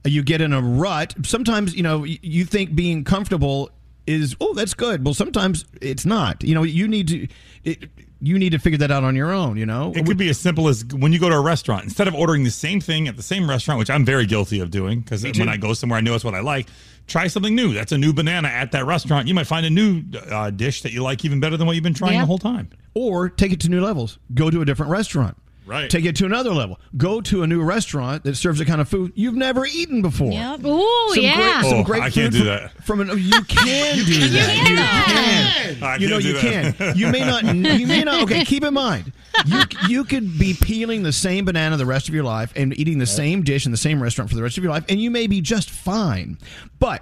Uh, 0.05 0.09
You 0.09 0.23
get 0.23 0.39
in 0.41 0.53
a 0.53 0.61
rut. 0.61 1.13
Sometimes, 1.25 1.75
you 1.75 1.83
know, 1.83 2.03
you 2.05 2.45
think 2.45 2.73
being 2.75 3.03
comfortable 3.03 3.69
is, 4.07 4.35
oh, 4.39 4.53
that's 4.53 4.73
good. 4.73 5.03
Well, 5.05 5.13
sometimes 5.13 5.65
it's 5.81 6.05
not. 6.05 6.43
You 6.43 6.55
know, 6.55 6.63
you 6.63 6.87
need 6.87 7.07
to. 7.09 7.27
It, 7.63 7.89
you 8.21 8.37
need 8.37 8.51
to 8.51 8.59
figure 8.59 8.77
that 8.77 8.91
out 8.91 9.03
on 9.03 9.15
your 9.15 9.31
own. 9.31 9.57
You 9.57 9.65
know, 9.65 9.91
It 9.95 10.05
could 10.05 10.17
be 10.17 10.29
as 10.29 10.39
simple 10.39 10.67
as 10.67 10.85
when 10.85 11.11
you 11.11 11.19
go 11.19 11.29
to 11.29 11.35
a 11.35 11.41
restaurant, 11.41 11.83
instead 11.83 12.07
of 12.07 12.13
ordering 12.15 12.43
the 12.43 12.51
same 12.51 12.79
thing 12.79 13.07
at 13.07 13.17
the 13.17 13.23
same 13.23 13.49
restaurant, 13.49 13.79
which 13.79 13.89
I'm 13.89 14.05
very 14.05 14.25
guilty 14.25 14.59
of 14.59 14.69
doing, 14.71 14.99
because 15.01 15.23
when 15.23 15.49
I 15.49 15.57
go 15.57 15.73
somewhere, 15.73 15.97
I 15.97 16.01
know 16.01 16.13
it's 16.15 16.23
what 16.23 16.35
I 16.35 16.41
like. 16.41 16.67
Try 17.07 17.27
something 17.27 17.55
new. 17.55 17.73
That's 17.73 17.91
a 17.91 17.97
new 17.97 18.13
banana 18.13 18.47
at 18.47 18.71
that 18.73 18.85
restaurant. 18.85 19.27
You 19.27 19.33
might 19.33 19.47
find 19.47 19.65
a 19.65 19.69
new 19.69 20.03
uh, 20.29 20.51
dish 20.51 20.83
that 20.83 20.93
you 20.93 21.01
like 21.01 21.25
even 21.25 21.39
better 21.39 21.57
than 21.57 21.65
what 21.67 21.73
you've 21.73 21.83
been 21.83 21.93
trying 21.95 22.13
Yeah. 22.13 22.21
the 22.21 22.25
whole 22.27 22.37
time. 22.37 22.69
or 22.93 23.27
take 23.29 23.51
it 23.51 23.59
to 23.61 23.69
new 23.69 23.81
levels. 23.81 24.19
Go 24.33 24.49
to 24.51 24.61
a 24.61 24.65
different 24.65 24.91
restaurant. 24.91 25.35
Right. 25.71 25.89
Take 25.89 26.03
it 26.03 26.17
to 26.17 26.25
another 26.25 26.49
level. 26.53 26.81
Go 26.97 27.21
to 27.21 27.43
a 27.43 27.47
new 27.47 27.61
restaurant 27.63 28.25
that 28.25 28.35
serves 28.35 28.59
a 28.59 28.65
kind 28.65 28.81
of 28.81 28.89
food 28.89 29.13
you've 29.15 29.35
never 29.35 29.65
eaten 29.65 30.01
before. 30.01 30.33
Yep. 30.33 30.65
Ooh, 30.65 31.13
Some 31.13 31.23
yeah. 31.23 31.61
Great, 31.61 31.69
some 31.69 31.79
Oh, 31.79 31.83
great 31.83 32.03
I 32.03 32.09
can't 32.09 32.33
do 32.33 32.43
that. 32.43 32.83
From 32.83 32.99
an, 32.99 33.09
oh, 33.09 33.15
you 33.15 33.41
can 33.47 33.97
do 34.05 34.27
that. 34.29 34.57
You 34.67 34.75
can. 34.75 35.83
I 35.83 35.95
you 35.95 36.09
know 36.09 36.19
can't 36.19 36.25
you 36.25 36.33
do 36.33 36.77
can. 36.77 36.97
You 36.97 37.07
may 37.07 37.19
not. 37.21 37.43
You 37.81 37.87
may 37.87 38.03
not. 38.03 38.23
Okay, 38.23 38.43
keep 38.43 38.65
in 38.65 38.73
mind. 38.73 39.13
You 39.45 39.61
you 39.87 40.03
could 40.03 40.37
be 40.37 40.53
peeling 40.53 41.03
the 41.03 41.13
same 41.13 41.45
banana 41.45 41.77
the 41.77 41.85
rest 41.85 42.09
of 42.09 42.13
your 42.13 42.25
life 42.25 42.51
and 42.55 42.77
eating 42.77 42.97
the 42.97 43.05
same 43.05 43.43
dish 43.43 43.65
in 43.65 43.71
the 43.71 43.77
same 43.77 44.03
restaurant 44.03 44.29
for 44.29 44.35
the 44.35 44.43
rest 44.43 44.57
of 44.57 44.63
your 44.63 44.73
life, 44.73 44.83
and 44.89 44.99
you 45.01 45.09
may 45.09 45.27
be 45.27 45.39
just 45.39 45.69
fine. 45.69 46.37
But 46.79 47.01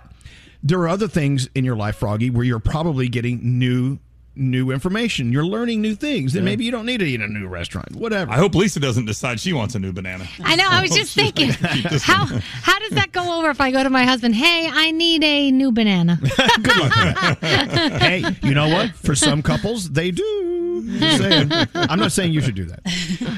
there 0.62 0.80
are 0.82 0.88
other 0.90 1.08
things 1.08 1.50
in 1.56 1.66
your 1.66 1.76
life, 1.76 1.96
Froggy, 1.98 2.30
where 2.30 2.44
you're 2.46 2.60
probably 2.60 3.10
getting 3.10 3.58
new 3.58 3.98
new 4.40 4.72
information. 4.72 5.32
You're 5.32 5.46
learning 5.46 5.82
new 5.82 5.96
things, 5.96 6.36
and 6.36 6.44
Yeah. 6.44 6.52
maybe 6.52 6.64
you 6.66 6.72
don't 6.72 6.86
need 6.86 7.00
to 7.00 7.06
eat 7.06 7.16
in 7.16 7.22
a 7.22 7.28
new 7.28 7.48
restaurant. 7.48 7.96
Whatever. 7.96 8.32
I 8.32 8.38
hope 8.38 8.56
Lisa 8.56 8.80
doesn't 8.80 9.06
decide 9.06 9.40
she 9.40 9.54
wants 9.54 9.76
a 9.76 9.80
new 9.80 9.92
banana. 9.92 10.28
I 10.44 10.56
know. 10.56 10.68
I 10.70 10.82
was 10.82 10.92
just 10.96 11.14
thinking, 11.14 11.52
gonna 11.62 11.74
keep 11.76 11.90
this 11.90 12.04
how 12.04 12.26
how 12.26 12.80
does 12.80 12.92
that 12.92 13.12
go 13.12 13.38
over 13.38 13.50
if 13.50 13.60
I 13.62 13.72
go 13.72 13.84
to 13.84 13.90
my 13.90 14.06
husband? 14.06 14.36
Hey, 14.36 14.70
I 14.72 14.92
need 14.92 15.24
a 15.24 15.52
new 15.52 15.72
banana. 15.72 16.20
hey, 17.42 18.24
you 18.44 18.54
know 18.54 18.70
what? 18.70 18.92
For 18.96 19.16
some 19.16 19.42
couples, 19.42 19.90
they 19.92 20.12
do. 20.12 20.46
Saying. 21.00 21.52
I'm 21.76 22.00
not 22.00 22.12
saying 22.12 22.34
you 22.34 22.42
should 22.42 22.56
do 22.56 22.66
that. 22.66 22.80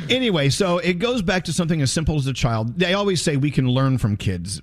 Anyway, 0.09 0.49
so 0.49 0.77
it 0.77 0.99
goes 0.99 1.21
back 1.21 1.43
to 1.45 1.53
something 1.53 1.81
as 1.81 1.91
simple 1.91 2.15
as 2.17 2.27
a 2.27 2.33
child. 2.33 2.77
They 2.77 2.93
always 2.93 3.21
say 3.21 3.35
we 3.37 3.51
can 3.51 3.67
learn 3.67 3.97
from 3.97 4.15
kids. 4.17 4.61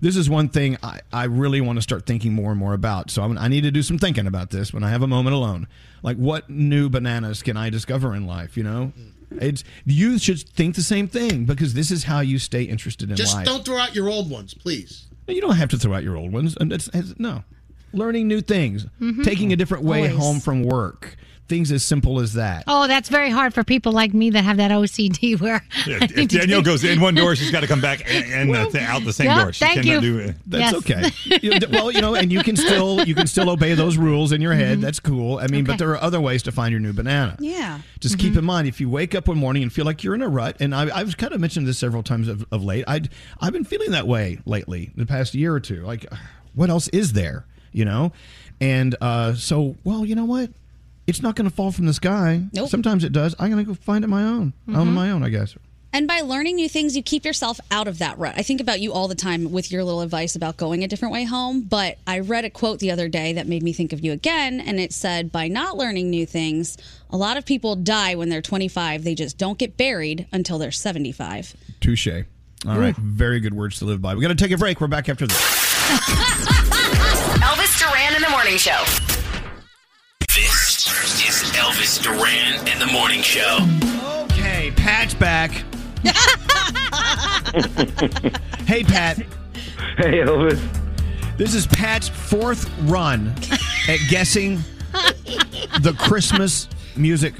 This 0.00 0.16
is 0.16 0.28
one 0.28 0.48
thing 0.48 0.76
I, 0.82 1.00
I 1.12 1.24
really 1.24 1.60
want 1.60 1.76
to 1.76 1.82
start 1.82 2.04
thinking 2.06 2.32
more 2.32 2.50
and 2.50 2.58
more 2.58 2.74
about. 2.74 3.10
So 3.10 3.22
I'm, 3.22 3.38
I 3.38 3.48
need 3.48 3.62
to 3.62 3.70
do 3.70 3.82
some 3.82 3.98
thinking 3.98 4.26
about 4.26 4.50
this 4.50 4.72
when 4.72 4.82
I 4.82 4.90
have 4.90 5.02
a 5.02 5.06
moment 5.06 5.34
alone. 5.36 5.68
Like, 6.02 6.16
what 6.16 6.50
new 6.50 6.88
bananas 6.88 7.42
can 7.42 7.56
I 7.56 7.70
discover 7.70 8.14
in 8.14 8.26
life? 8.26 8.56
You 8.56 8.64
know, 8.64 8.92
it's 9.30 9.62
you 9.86 10.18
should 10.18 10.40
think 10.40 10.74
the 10.74 10.82
same 10.82 11.06
thing 11.06 11.44
because 11.44 11.74
this 11.74 11.90
is 11.90 12.04
how 12.04 12.20
you 12.20 12.38
stay 12.38 12.64
interested 12.64 13.08
in 13.10 13.16
Just 13.16 13.34
life. 13.36 13.46
don't 13.46 13.64
throw 13.64 13.78
out 13.78 13.94
your 13.94 14.08
old 14.08 14.28
ones, 14.30 14.52
please. 14.54 15.06
You 15.28 15.40
don't 15.40 15.56
have 15.56 15.68
to 15.68 15.78
throw 15.78 15.94
out 15.94 16.02
your 16.02 16.16
old 16.16 16.32
ones. 16.32 16.56
It's, 16.60 16.88
it's 16.92 17.14
no, 17.18 17.44
learning 17.92 18.26
new 18.26 18.40
things, 18.40 18.86
Mhm. 19.00 19.22
taking 19.22 19.52
a 19.52 19.56
different 19.56 19.84
way 19.84 20.08
Always. 20.08 20.16
home 20.18 20.40
from 20.40 20.64
work, 20.64 21.16
things 21.50 21.70
as 21.70 21.84
simple 21.84 22.20
as 22.20 22.32
that. 22.32 22.64
Oh, 22.66 22.86
that's 22.86 23.10
very 23.10 23.28
hard 23.28 23.52
for 23.52 23.62
people 23.62 23.92
like 23.92 24.14
me 24.14 24.30
that 24.30 24.44
have 24.44 24.56
that 24.56 24.70
OCD 24.70 25.38
where 25.40 25.62
Yeah, 25.86 25.98
if 26.02 26.28
Danielle 26.28 26.62
goes 26.62 26.82
in 26.84 26.98
one 27.00 27.14
door, 27.14 27.36
she's 27.36 27.50
got 27.50 27.60
to 27.60 27.66
come 27.66 27.82
back 27.82 28.00
and, 28.10 28.24
and 28.32 28.56
uh, 28.56 28.70
th- 28.70 28.84
out 28.84 29.04
the 29.04 29.12
same 29.12 29.26
Yeah, 29.26 29.42
door. 29.42 29.52
She 29.52 29.62
thank 29.64 29.84
you. 29.84 30.00
do 30.00 30.18
it. 30.20 30.36
That's 30.46 30.74
okay. 30.78 31.10
You- 31.42 31.58
well, 31.70 31.90
you 31.90 32.00
know, 32.00 32.14
and 32.14 32.32
you 32.32 32.42
can 32.42 32.56
still 32.56 33.04
you 33.06 33.14
can 33.14 33.26
still 33.26 33.50
obey 33.50 33.74
those 33.74 33.98
rules 33.98 34.32
in 34.32 34.40
your 34.40 34.54
head. 34.54 34.80
That's 34.80 35.00
cool. 35.00 35.38
I 35.38 35.48
mean, 35.48 35.64
but 35.64 35.76
there 35.78 35.90
are 35.90 36.00
other 36.00 36.20
ways 36.20 36.42
to 36.44 36.52
find 36.52 36.70
your 36.70 36.80
new 36.80 36.92
banana. 36.94 37.36
Yeah. 37.40 37.80
Just 37.98 38.18
keep 38.18 38.36
in 38.36 38.44
mind 38.44 38.66
if 38.68 38.80
you 38.80 38.88
wake 38.88 39.14
up 39.14 39.28
one 39.28 39.36
morning 39.36 39.62
and 39.62 39.70
feel 39.72 39.84
like 39.84 40.02
you're 40.02 40.14
in 40.14 40.22
a 40.22 40.28
rut, 40.28 40.56
and 40.60 40.74
I, 40.74 40.96
I've 40.96 41.16
kind 41.18 41.32
of 41.34 41.40
mentioned 41.40 41.66
this 41.66 41.78
several 41.78 42.02
times 42.02 42.28
of, 42.28 42.46
of 42.52 42.62
late. 42.64 42.84
I 42.86 43.02
I've 43.40 43.52
been 43.52 43.64
feeling 43.64 43.90
that 43.90 44.06
way 44.06 44.38
lately, 44.46 44.90
the 44.94 45.04
past 45.04 45.34
year 45.34 45.52
or 45.52 45.60
two. 45.60 45.82
Like, 45.82 46.06
what 46.54 46.70
else 46.70 46.86
is 46.88 47.12
there? 47.12 47.44
You 47.72 47.84
know, 47.84 48.12
and 48.60 48.94
uh, 49.00 49.34
so 49.34 49.76
well, 49.84 50.04
you 50.04 50.14
know 50.14 50.24
what? 50.24 50.50
It's 51.10 51.22
not 51.22 51.34
going 51.36 51.48
to 51.48 51.54
fall 51.54 51.72
from 51.72 51.86
the 51.86 51.92
sky. 51.94 52.42
Nope. 52.52 52.68
Sometimes 52.70 53.04
it 53.04 53.12
does. 53.12 53.34
I'm 53.38 53.50
going 53.50 53.62
to 53.64 53.68
go 53.68 53.74
find 53.74 54.04
it 54.04 54.08
my 54.08 54.22
own 54.22 54.52
on 54.68 54.86
Mhm. 54.88 54.92
my 54.92 55.10
own, 55.10 55.22
I 55.22 55.28
guess. 55.28 55.54
And 55.92 56.06
by 56.06 56.20
learning 56.20 56.54
new 56.54 56.68
things, 56.68 56.94
you 56.96 57.02
keep 57.02 57.24
yourself 57.24 57.58
out 57.72 57.88
of 57.88 57.98
that 57.98 58.16
rut. 58.16 58.34
I 58.36 58.42
think 58.44 58.60
about 58.60 58.78
you 58.80 58.92
all 58.92 59.08
the 59.08 59.16
time 59.16 59.50
with 59.50 59.72
your 59.72 59.82
little 59.82 60.02
advice 60.02 60.36
about 60.36 60.56
going 60.56 60.84
a 60.84 60.86
different 60.88 61.12
way 61.12 61.24
home. 61.24 61.62
But 61.62 61.98
I 62.06 62.20
read 62.20 62.44
a 62.44 62.50
quote 62.50 62.78
the 62.78 62.92
other 62.92 63.08
day 63.08 63.32
that 63.32 63.48
made 63.48 63.64
me 63.64 63.72
think 63.72 63.92
of 63.92 63.98
you 64.04 64.12
again. 64.12 64.60
And 64.60 64.78
it 64.78 64.92
said, 64.92 65.32
by 65.32 65.48
not 65.48 65.76
learning 65.76 66.08
new 66.08 66.26
things, 66.26 66.78
a 67.10 67.16
lot 67.16 67.36
of 67.36 67.44
people 67.44 67.74
die 67.74 68.14
when 68.14 68.28
they're 68.28 68.40
25. 68.40 69.02
They 69.02 69.16
just 69.16 69.36
don't 69.36 69.58
get 69.58 69.76
buried 69.76 70.26
until 70.32 70.58
they're 70.58 70.70
75. 70.70 71.56
Touche. 71.80 72.06
All 72.68 72.78
right, 72.78 72.94
very 72.96 73.40
good 73.40 73.54
words 73.54 73.80
to 73.80 73.84
live 73.84 74.00
by. 74.00 74.14
We 74.14 74.22
got 74.22 74.28
to 74.28 74.34
take 74.36 74.52
a 74.52 74.58
break. 74.58 74.80
We're 74.80 74.86
back 74.86 75.08
after 75.08 75.26
this. 75.26 75.36
Elvis 77.40 77.80
Duran 77.80 78.14
in 78.14 78.22
the 78.22 78.30
Morning 78.30 78.56
Show. 78.58 78.84
This 81.90 81.98
is 81.98 82.04
Duran 82.04 82.68
and 82.68 82.80
the 82.80 82.86
Morning 82.86 83.20
Show. 83.20 83.58
Okay, 84.26 84.70
Pat's 84.76 85.12
back. 85.12 85.50
hey, 88.64 88.84
Pat. 88.84 89.16
Hey, 89.96 90.20
Elvis. 90.20 90.60
This 91.36 91.52
is 91.52 91.66
Pat's 91.66 92.08
fourth 92.08 92.70
run 92.82 93.34
at 93.88 93.98
guessing 94.08 94.60
the 95.80 95.92
Christmas 95.98 96.68
music 96.94 97.34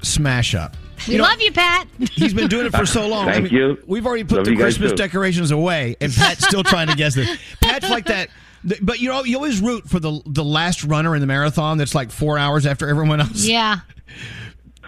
smash 0.00 0.54
up. 0.54 0.78
We 1.06 1.18
love 1.18 1.38
you, 1.42 1.52
Pat. 1.52 1.86
He's 2.12 2.32
been 2.32 2.48
doing 2.48 2.64
it 2.64 2.74
for 2.74 2.86
so 2.86 3.06
long. 3.06 3.26
Thank 3.26 3.52
you. 3.52 3.76
We've 3.86 4.06
already 4.06 4.24
put 4.24 4.38
Love 4.38 4.46
the 4.46 4.56
Christmas 4.56 4.92
too. 4.92 4.96
decorations 4.96 5.50
away, 5.50 5.96
and 6.00 6.10
Pat's 6.10 6.46
still 6.46 6.64
trying 6.64 6.88
to 6.88 6.96
guess 6.96 7.14
this. 7.14 7.38
Pat's 7.60 7.90
like 7.90 8.06
that. 8.06 8.30
Th- 8.68 8.80
But 8.82 9.00
you 9.00 9.08
know, 9.08 9.24
you 9.24 9.36
always 9.36 9.60
root 9.60 9.88
for 9.88 9.98
the 10.00 10.20
the 10.26 10.44
last 10.44 10.84
runner 10.84 11.14
in 11.14 11.20
the 11.20 11.26
marathon 11.26 11.78
that's 11.78 11.94
like 11.94 12.10
four 12.10 12.38
hours 12.38 12.66
after 12.66 12.88
everyone 12.88 13.20
else. 13.20 13.44
Yeah. 13.46 13.80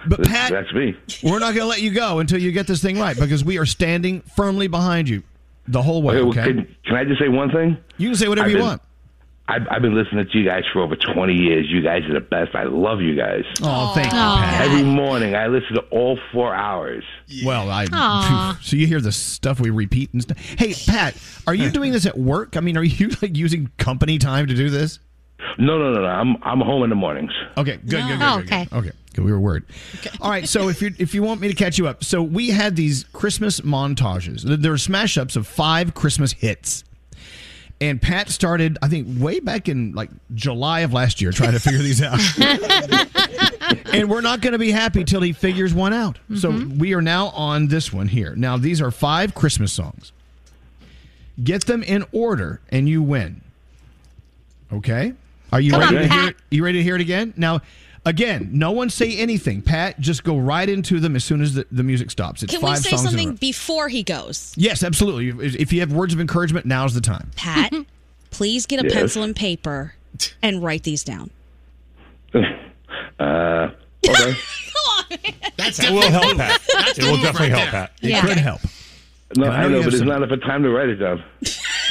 But 0.05 0.24
Pat, 0.24 0.51
That's 0.51 0.73
me. 0.73 0.97
we're 1.23 1.39
not 1.39 1.55
going 1.55 1.62
to 1.62 1.66
let 1.66 1.81
you 1.81 1.93
go 1.93 2.19
until 2.19 2.40
you 2.40 2.51
get 2.51 2.66
this 2.66 2.82
thing 2.82 2.99
right 2.99 3.16
because 3.16 3.44
we 3.44 3.59
are 3.59 3.66
standing 3.66 4.23
firmly 4.35 4.66
behind 4.66 5.09
you 5.09 5.23
the 5.69 5.81
whole 5.81 6.03
way. 6.03 6.16
Okay, 6.16 6.23
well, 6.23 6.31
Okay, 6.31 6.43
Can, 6.55 6.77
can 6.86 6.97
I 6.97 7.05
just 7.05 7.20
say 7.20 7.28
one 7.28 7.53
thing? 7.53 7.77
you 7.99 8.09
can 8.09 8.16
say 8.16 8.27
whatever 8.27 8.47
I've 8.47 8.51
you 8.51 8.57
been- 8.59 8.66
want. 8.66 8.82
I've, 9.48 9.66
I've 9.70 9.82
been 9.82 9.94
listening 9.94 10.27
to 10.27 10.39
you 10.39 10.44
guys 10.44 10.62
for 10.73 10.81
over 10.81 10.94
20 10.94 11.35
years. 11.35 11.66
You 11.69 11.82
guys 11.82 12.05
are 12.05 12.14
the 12.14 12.20
best. 12.20 12.55
I 12.55 12.64
love 12.64 13.01
you 13.01 13.16
guys. 13.16 13.44
Oh, 13.62 13.93
thank 13.94 14.06
you, 14.06 14.12
Pat. 14.12 14.62
Every 14.62 14.85
morning, 14.85 15.35
I 15.35 15.48
listen 15.48 15.74
to 15.74 15.82
all 15.90 16.19
four 16.32 16.55
hours. 16.55 17.05
Well, 17.44 17.69
I 17.69 17.86
Aw. 17.93 18.59
so 18.62 18.77
you 18.77 18.86
hear 18.86 19.01
the 19.01 19.12
stuff 19.12 19.59
we 19.59 19.70
repeat 19.70 20.12
and 20.12 20.23
stuff. 20.23 20.39
Hey, 20.39 20.74
Pat, 20.86 21.16
are 21.47 21.55
you 21.55 21.70
doing 21.70 21.93
this 21.93 22.06
at 22.06 22.16
work? 22.16 22.56
I 22.56 22.60
mean, 22.60 22.77
are 22.77 22.85
you 22.85 23.09
like 23.23 23.36
using 23.36 23.70
company 23.78 24.19
time 24.19 24.47
to 24.47 24.55
do 24.55 24.70
this? 24.70 25.01
No, 25.59 25.77
no, 25.77 25.93
no, 25.93 26.02
no. 26.02 26.06
I'm 26.06 26.36
I'm 26.43 26.60
home 26.60 26.85
in 26.85 26.90
the 26.90 26.97
mornings. 26.97 27.32
Okay, 27.56 27.77
good, 27.78 27.90
good, 27.90 28.19
good. 28.19 28.23
Oh, 28.23 28.36
good, 28.39 28.47
okay. 28.47 28.64
good. 28.64 28.78
Okay, 28.78 28.90
good. 29.14 29.24
We 29.24 29.32
were 29.32 29.40
worried. 29.40 29.64
All 30.20 30.31
right, 30.31 30.48
so 30.48 30.69
if 30.69 30.81
you 30.81 30.94
if 30.98 31.14
you 31.14 31.23
want 31.23 31.40
me 31.40 31.48
to 31.48 31.55
catch 31.55 31.78
you 31.78 31.89
up, 31.89 32.05
so 32.05 32.23
we 32.23 32.51
had 32.51 32.77
these 32.77 33.05
Christmas 33.12 33.60
montages. 33.60 34.43
There 34.44 34.70
were 34.70 34.78
smash 34.78 35.19
ups 35.19 35.36
of 35.36 35.47
five 35.47 35.94
Christmas 35.94 36.32
hits. 36.32 36.85
And 37.83 38.01
Pat 38.01 38.31
started, 38.31 38.79
I 38.81 38.87
think, 38.87 39.21
way 39.21 39.41
back 39.41 39.69
in 39.69 39.91
like 39.91 40.09
July 40.37 40.81
of 40.81 40.93
last 40.93 41.21
year, 41.21 41.33
trying 41.33 41.51
to 41.51 41.59
figure 41.59 41.81
these 41.81 42.01
out. 42.01 42.21
and 43.93 44.09
we're 44.09 44.21
not 44.21 44.41
going 44.41 44.53
to 44.53 44.59
be 44.59 44.71
happy 44.71 45.03
till 45.03 45.21
he 45.21 45.33
figures 45.33 45.75
one 45.75 45.93
out. 45.93 46.17
So 46.37 46.53
mm-hmm. 46.53 46.79
we 46.79 46.95
are 46.95 47.03
now 47.03 47.31
on 47.31 47.67
this 47.67 47.93
one 47.93 48.07
here. 48.07 48.37
Now 48.37 48.57
these 48.57 48.81
are 48.81 48.93
five 48.93 49.35
Christmas 49.35 49.73
songs. 49.73 50.13
Get 51.43 51.67
them 51.67 51.83
in 51.83 52.05
order, 52.13 52.61
and 52.71 52.89
you 52.89 53.03
win. 53.03 53.41
Okay. 54.73 55.15
Are 55.53 55.61
you 55.61 55.73
Come 55.73 55.81
ready 55.81 55.97
on, 55.97 56.03
to 56.03 56.09
hear? 56.09 56.29
It? 56.29 56.37
You 56.53 56.65
ready 56.65 56.79
to 56.79 56.85
hear 56.85 56.95
it 56.95 57.01
again? 57.01 57.35
Now, 57.37 57.63
again, 58.05 58.51
no 58.53 58.70
one 58.73 58.91
say 58.91 59.16
anything. 59.19 59.62
Pat, 59.62 59.99
just 60.01 60.24
go 60.24 60.39
right 60.39 60.69
into 60.69 61.01
them 61.01 61.16
as 61.16 61.24
soon 61.24 61.41
as 61.43 61.55
the, 61.55 61.66
the 61.70 61.83
music 61.83 62.11
stops. 62.11 62.43
It's 62.43 62.53
Can 62.57 62.62
we 62.69 62.77
say 62.77 62.91
songs 62.91 63.03
something 63.03 63.35
before 63.37 63.89
he 63.89 64.03
goes? 64.03 64.53
Yes, 64.57 64.83
absolutely. 64.83 65.29
If 65.47 65.55
if 65.57 65.73
you 65.73 65.81
have 65.81 65.93
words 65.93 66.12
of 66.15 66.20
encouragement, 66.20 66.66
now's 66.66 66.95
the 66.95 67.01
time. 67.01 67.31
Pat, 67.37 67.73
please 68.31 68.66
get 68.66 68.81
a 68.81 68.85
Yes. 68.85 68.95
pencil 68.95 69.23
and 69.23 69.35
paper 69.37 69.95
and 70.43 70.62
write 70.62 70.83
these 70.85 71.05
down. 71.05 71.31
Uh, 73.19 73.69
okay. 74.09 74.35
That's 75.57 75.79
It 75.79 75.91
will 75.91 76.03
help, 76.11 76.37
Pat. 76.37 76.61
That's 76.73 76.99
It 76.99 77.03
the 77.03 77.11
will 77.11 77.16
definitely 77.19 77.51
right 77.51 77.59
help, 77.59 77.70
there. 77.70 77.70
Pat. 77.70 77.93
It 78.03 78.09
Yeah. 78.11 78.20
could 78.27 78.37
help. 78.39 78.61
no, 79.37 79.47
I 79.47 79.49
know 79.49 79.53
I 79.65 79.69
know, 79.69 79.79
but 79.83 79.89
it's 79.89 79.99
some- 79.99 80.09
not 80.09 80.23
enough 80.23 80.41
time 80.41 80.62
to 80.62 80.70
write 80.70 80.89
it 80.89 80.97
down. 80.97 81.23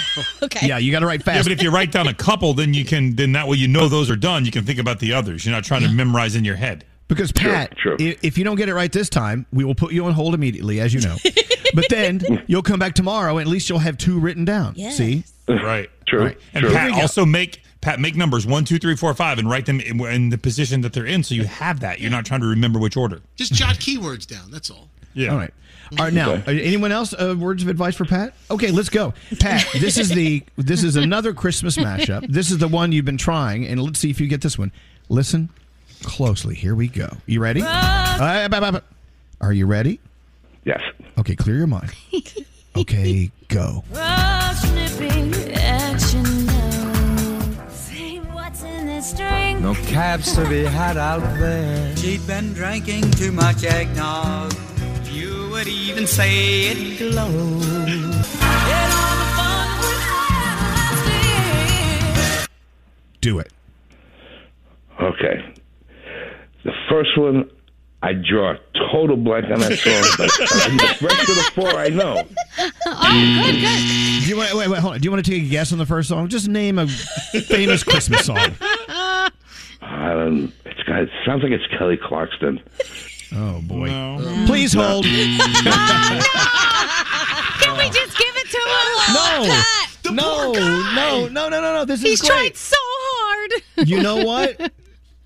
Okay. 0.44 0.68
Yeah, 0.68 0.78
you 0.78 0.92
got 0.92 1.00
to 1.00 1.06
write 1.06 1.22
Yeah, 1.22 1.34
fast. 1.34 1.46
but 1.46 1.52
if 1.52 1.62
you 1.64 1.70
write 1.72 1.92
down 1.92 2.08
a 2.08 2.14
couple, 2.14 2.54
then 2.54 2.74
you 2.74 2.84
can 2.86 3.16
then 3.16 3.32
that 3.34 3.48
way 3.48 3.58
you 3.58 3.68
know 3.68 3.88
those 3.88 4.10
are 4.10 4.16
done. 4.16 4.46
You 4.46 4.52
can 4.52 4.64
think 4.66 4.80
about 4.80 5.00
the 5.00 5.14
others. 5.14 5.46
You're 5.46 5.54
not 5.56 5.64
trying 5.64 5.82
to 5.84 5.90
memorize 5.90 6.36
in 6.36 6.44
your 6.46 6.56
head. 6.56 6.84
because 7.08 7.32
Pat, 7.32 7.78
true. 7.78 7.98
i- 8.00 8.18
if 8.22 8.38
you 8.38 8.44
don't 8.44 8.56
get 8.56 8.70
it 8.70 8.74
right 8.74 8.92
this 8.92 9.10
time, 9.10 9.46
we 9.52 9.64
will 9.64 9.76
put 9.76 9.92
you 9.94 10.06
on 10.06 10.14
hold 10.14 10.34
immediately, 10.34 10.80
as 10.80 10.94
you 10.94 11.02
know. 11.02 11.16
but 11.74 11.86
then 11.90 12.22
you'll 12.48 12.62
come 12.64 12.80
back 12.80 12.94
tomorrow, 12.96 13.38
and 13.38 13.48
at 13.48 13.52
least 13.52 13.70
you'll 13.70 13.80
have 13.80 13.98
two 13.98 14.20
written 14.20 14.46
down. 14.46 14.74
Yes. 14.76 14.98
See? 14.98 15.24
Right. 15.48 15.90
True. 16.08 16.26
Right. 16.26 16.38
And 16.54 16.64
true. 16.66 16.74
Pat 16.74 16.92
also 17.02 17.26
make 17.26 17.62
Pat, 17.82 18.00
make 18.00 18.16
numbers 18.16 18.46
one, 18.46 18.64
two, 18.64 18.78
three, 18.78 18.96
four, 18.96 19.14
five, 19.16 19.40
and 19.40 19.50
write 19.50 19.66
them 19.66 19.80
in, 19.80 20.00
in 20.06 20.30
the 20.30 20.38
position 20.38 20.82
that 20.82 20.94
they're 20.94 21.06
in, 21.06 21.24
so 21.24 21.34
you 21.36 21.46
have 21.46 21.80
that. 21.80 22.00
You're 22.00 22.12
not 22.12 22.26
trying 22.26 22.42
to 22.42 22.46
remember 22.48 22.78
which 22.80 22.96
order. 22.96 23.22
Just 23.36 23.54
jot 23.54 23.76
keywords 23.78 24.26
down. 24.28 24.52
That's 24.52 24.70
all. 24.70 24.88
Yeah. 25.16 25.30
All 25.32 25.38
right. 25.38 25.54
All 25.98 26.06
right. 26.06 26.14
Now, 26.14 26.34
uh, 26.34 26.42
anyone 26.48 26.92
else 26.92 27.14
uh, 27.14 27.36
words 27.38 27.64
of 27.64 27.70
advice 27.70 27.96
for 27.96 28.06
Pat? 28.06 28.34
Okay, 28.50 28.72
let's 28.72 28.90
go. 28.90 29.14
Pat, 29.40 29.66
this 29.74 29.98
is 29.98 30.10
the 30.10 30.44
this 30.56 30.84
is 30.84 30.96
another 30.96 31.34
Christmas 31.34 31.78
mashup. 31.78 32.28
This 32.28 32.50
is 32.50 32.60
the 32.60 32.68
one 32.68 32.92
you've 32.92 33.06
been 33.06 33.18
trying, 33.18 33.68
and 33.68 33.82
let's 33.82 34.00
see 34.00 34.10
if 34.10 34.22
you 34.22 34.28
get 34.28 34.42
this 34.42 34.58
one. 34.58 34.72
Listen 35.10 35.50
closely. 36.04 36.56
Here 36.56 36.76
we 36.76 36.88
go. 36.88 37.10
You 37.26 37.42
ready? 37.42 37.62
Uh. 37.64 38.80
Are 39.42 39.54
you 39.54 39.66
ready? 39.66 40.00
Yes. 40.64 40.82
Okay, 41.18 41.36
clear 41.36 41.58
your 41.58 41.68
mind. 41.68 41.92
Okay, 42.76 43.32
go. 43.50 43.84
No 49.60 49.74
cabs 49.88 50.34
to 50.36 50.48
be 50.48 50.64
had 50.64 50.98
out 50.98 51.20
there. 51.38 51.96
She'd 51.98 52.26
been 52.26 52.54
drinking 52.54 53.12
too 53.12 53.32
much 53.32 53.64
eggnog. 53.64 54.54
You 55.62 55.68
would 55.68 55.74
even 55.76 56.08
say 56.08 56.72
it 56.72 56.98
glow. 56.98 57.28
Do 63.22 63.38
it. 63.38 63.54
Okay. 65.00 65.54
The 66.64 66.72
first 66.90 67.16
one, 67.16 67.48
I 68.02 68.14
draw 68.14 68.54
a 68.54 68.60
total 68.92 69.16
blank 69.16 69.46
on 69.52 69.60
that 69.60 69.78
song, 69.78 70.02
but 70.18 70.32
the 70.32 71.06
rest 71.06 71.30
of 71.30 71.36
the 71.36 71.52
four 71.54 71.80
I 71.80 71.90
know. 71.90 72.24
Oh, 73.04 73.44
good, 73.46 73.56
good. 73.62 74.24
Do 74.24 74.30
you 74.30 74.38
want 74.38 74.54
wait, 74.54 74.68
wait, 74.68 74.80
hold 74.80 74.94
on. 74.94 75.00
Do 75.00 75.06
you 75.06 75.12
want 75.12 75.24
to 75.26 75.32
take 75.32 75.44
a 75.44 75.48
guess 75.48 75.72
on 75.72 75.78
the 75.80 75.86
first 75.86 76.10
song? 76.10 76.28
Just 76.28 76.48
name 76.48 76.80
a 76.80 76.88
famous 76.88 77.84
Christmas 77.84 78.26
song. 78.26 78.38
I 79.82 80.14
don't. 80.14 80.54
It's 80.66 80.84
got. 80.84 81.02
It 81.04 81.10
sounds 81.26 81.44
like 81.44 81.52
it's 81.52 81.66
Kelly 81.78 81.98
Clarkson. 81.98 82.62
Oh 83.34 83.62
boy! 83.62 83.90
Uh, 83.90 84.46
Please 84.46 84.74
hold. 84.74 85.06
Can 85.06 85.22
we 87.78 87.90
just 87.90 88.18
give 88.18 88.36
it 88.36 88.50
to 88.50 88.58
him? 88.58 90.16
No, 90.16 90.52
no, 90.52 90.52
no, 90.52 91.28
no, 91.28 91.50
no, 91.50 91.50
no, 91.50 91.74
no. 91.74 91.86
This 91.86 92.00
is 92.04 92.06
He's 92.10 92.22
great. 92.22 92.30
tried 92.30 92.56
so 92.58 92.76
hard. 92.80 93.88
you 93.88 94.02
know 94.02 94.18
what? 94.26 94.72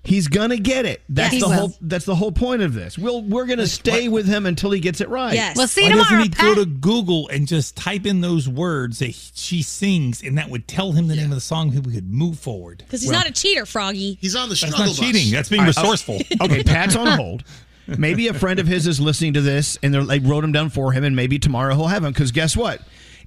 He's 0.04 0.28
gonna 0.28 0.56
get 0.56 0.86
it. 0.86 1.02
That's 1.08 1.32
Yes. 1.32 1.42
the 1.42 1.48
He 1.48 1.54
whole. 1.54 1.66
will. 1.68 1.76
That's 1.80 2.04
the 2.04 2.14
whole 2.14 2.30
point 2.30 2.62
of 2.62 2.74
this. 2.74 2.96
We'll 2.96 3.22
we're 3.22 3.46
gonna 3.46 3.66
stay 3.66 4.08
with 4.08 4.26
him 4.28 4.46
until 4.46 4.70
he 4.70 4.78
gets 4.78 5.00
it 5.00 5.08
right. 5.08 5.34
Yes. 5.34 5.56
We'll 5.56 5.66
see 5.66 5.82
Why 5.82 5.88
tomorrow. 5.90 6.10
doesn't 6.10 6.22
he 6.22 6.28
go 6.28 6.54
Pat. 6.54 6.56
to 6.58 6.66
Google 6.66 7.26
and 7.28 7.48
just 7.48 7.74
type 7.76 8.06
in 8.06 8.20
those 8.20 8.48
words 8.48 9.00
that 9.00 9.06
he- 9.08 9.32
she 9.34 9.62
sings, 9.62 10.22
and 10.22 10.38
that 10.38 10.48
would 10.48 10.68
tell 10.68 10.92
him 10.92 11.08
the 11.08 11.16
name 11.16 11.24
of 11.32 11.34
the 11.34 11.40
song, 11.40 11.74
and 11.74 11.84
we 11.84 11.92
could 11.92 12.08
move 12.08 12.38
forward? 12.38 12.84
Because 12.86 13.02
he's 13.02 13.10
not 13.10 13.26
a 13.28 13.32
cheater, 13.32 13.66
Froggy. 13.66 14.16
He's 14.20 14.36
on 14.36 14.48
the 14.48 14.54
That's 14.54 14.78
not 14.78 14.94
cheating. 14.94 15.32
That's 15.32 15.48
being 15.48 15.62
All 15.62 15.66
right, 15.66 15.76
resourceful. 15.76 16.20
Okay, 16.40 16.62
Pat's 16.62 16.94
on 16.94 17.08
hold. 17.18 17.42
Maybe 17.98 18.28
a 18.28 18.34
friend 18.34 18.58
of 18.58 18.66
his 18.66 18.86
is 18.86 19.00
listening 19.00 19.34
to 19.34 19.40
this, 19.40 19.78
and 19.82 19.92
they're, 19.94 20.04
they 20.04 20.18
wrote 20.18 20.44
him 20.44 20.52
down 20.52 20.70
for 20.70 20.92
him, 20.92 21.04
and 21.04 21.14
maybe 21.14 21.38
tomorrow 21.38 21.74
he'll 21.74 21.86
have 21.86 22.04
him. 22.04 22.12
Because 22.12 22.32
guess 22.32 22.56
what? 22.56 22.80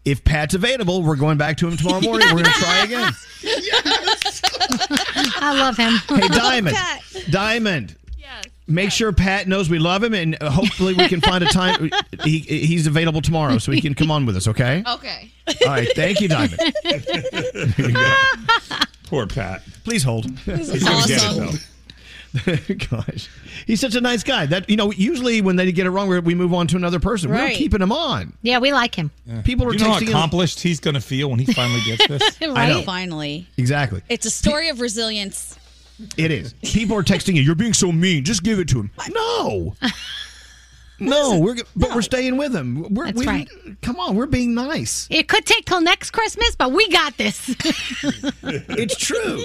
If 0.06 0.24
Pat's 0.24 0.54
available, 0.54 1.02
we're 1.04 1.16
going 1.16 1.38
back 1.38 1.58
to 1.58 1.68
him 1.68 1.78
tomorrow 1.78 2.02
morning. 2.02 2.28
We're 2.28 2.44
going 2.44 2.46
to 2.46 2.52
try 2.52 2.84
again. 2.84 3.14
I 5.42 5.58
love 5.58 5.78
him. 5.78 5.94
Hey, 6.08 6.28
Diamond. 6.28 6.78
Diamond. 7.30 7.96
Make 8.68 8.92
sure 8.92 9.12
Pat 9.12 9.48
knows 9.48 9.68
we 9.68 9.80
love 9.80 10.04
him, 10.04 10.14
and 10.14 10.38
uh, 10.40 10.52
hopefully 10.52 10.94
we 10.94 11.08
can 11.08 11.22
find 11.22 11.44
a 11.44 11.48
time. 11.48 11.90
He, 12.24 12.40
he's 12.40 12.86
available 12.86 13.22
tomorrow, 13.22 13.60
so 13.60 13.72
he 13.72 13.80
can 13.80 13.94
come 13.94 14.12
on 14.12 14.26
with 14.26 14.36
us. 14.36 14.48
Okay. 14.50 14.84
Okay. 14.86 15.32
All 15.62 15.68
right. 15.68 15.88
Thank 15.96 16.20
you, 16.20 16.28
Diamond. 16.28 16.60
Poor 19.08 19.26
Pat. 19.26 19.64
Please 19.86 20.04
hold. 20.04 20.26
This 20.40 20.68
is 20.68 20.74
He's 20.74 20.84
gonna 20.84 21.08
get 21.08 21.24
it, 21.24 21.26
awesome. 21.26 21.60
Gosh, 22.90 23.28
he's 23.66 23.80
such 23.82 23.96
a 23.96 24.02
nice 24.02 24.24
guy. 24.24 24.46
That 24.46 24.70
you 24.70 24.76
know, 24.76 24.92
usually 24.92 25.42
when 25.42 25.56
they 25.56 25.72
get 25.72 25.86
it 25.86 25.90
wrong, 25.90 26.08
we- 26.10 26.20
we 26.20 26.36
move 26.36 26.54
on 26.54 26.68
to 26.68 26.76
another 26.76 27.00
person. 27.00 27.32
We're 27.32 27.50
keeping 27.52 27.82
him 27.82 27.92
on. 27.92 28.34
Yeah, 28.42 28.60
we 28.60 28.72
like 28.72 28.94
him. 28.96 29.12
People 29.44 29.68
are 29.68 29.74
you 29.74 29.80
know 29.80 29.86
how 29.92 29.98
texting 30.00 30.02
him- 30.04 30.10
accomplished 30.10 30.60
he's 30.62 30.80
going 30.80 30.94
to 30.96 31.02
feel 31.02 31.30
when 31.30 31.40
he 31.40 31.52
finally 31.52 31.82
gets 31.86 32.08
this. 32.08 32.38
I 32.42 32.70
know. 32.70 32.82
Finally. 32.84 33.48
Exactly. 33.58 34.02
It's 34.10 34.26
a 34.26 34.32
story 34.32 34.70
of 34.70 34.80
resilience. 34.82 35.58
It 36.18 36.32
is. 36.32 36.54
People 36.64 36.96
are 36.98 37.04
texting 37.04 37.36
you. 37.36 37.42
You're 37.42 37.56
being 37.56 37.74
so 37.74 37.92
mean. 37.92 38.24
Just 38.24 38.44
give 38.44 38.60
it 38.60 38.70
to 38.70 38.80
him. 38.80 38.92
No. 39.12 39.76
No, 41.00 41.40
we're 41.40 41.56
but 41.76 41.94
we're 41.96 42.02
staying 42.02 42.38
with 42.38 42.54
him. 42.56 42.94
We're, 42.94 43.06
That's 43.06 43.20
we- 43.20 43.26
right. 43.28 43.50
Come 43.82 44.00
on, 44.00 44.16
we're 44.16 44.26
being 44.26 44.54
nice. 44.54 45.08
It 45.10 45.28
could 45.28 45.46
take 45.46 45.66
till 45.66 45.82
next 45.82 46.12
Christmas, 46.12 46.56
but 46.56 46.72
we 46.72 46.88
got 46.90 47.18
this. 47.18 47.56
It's 48.44 48.96
true. 48.96 49.42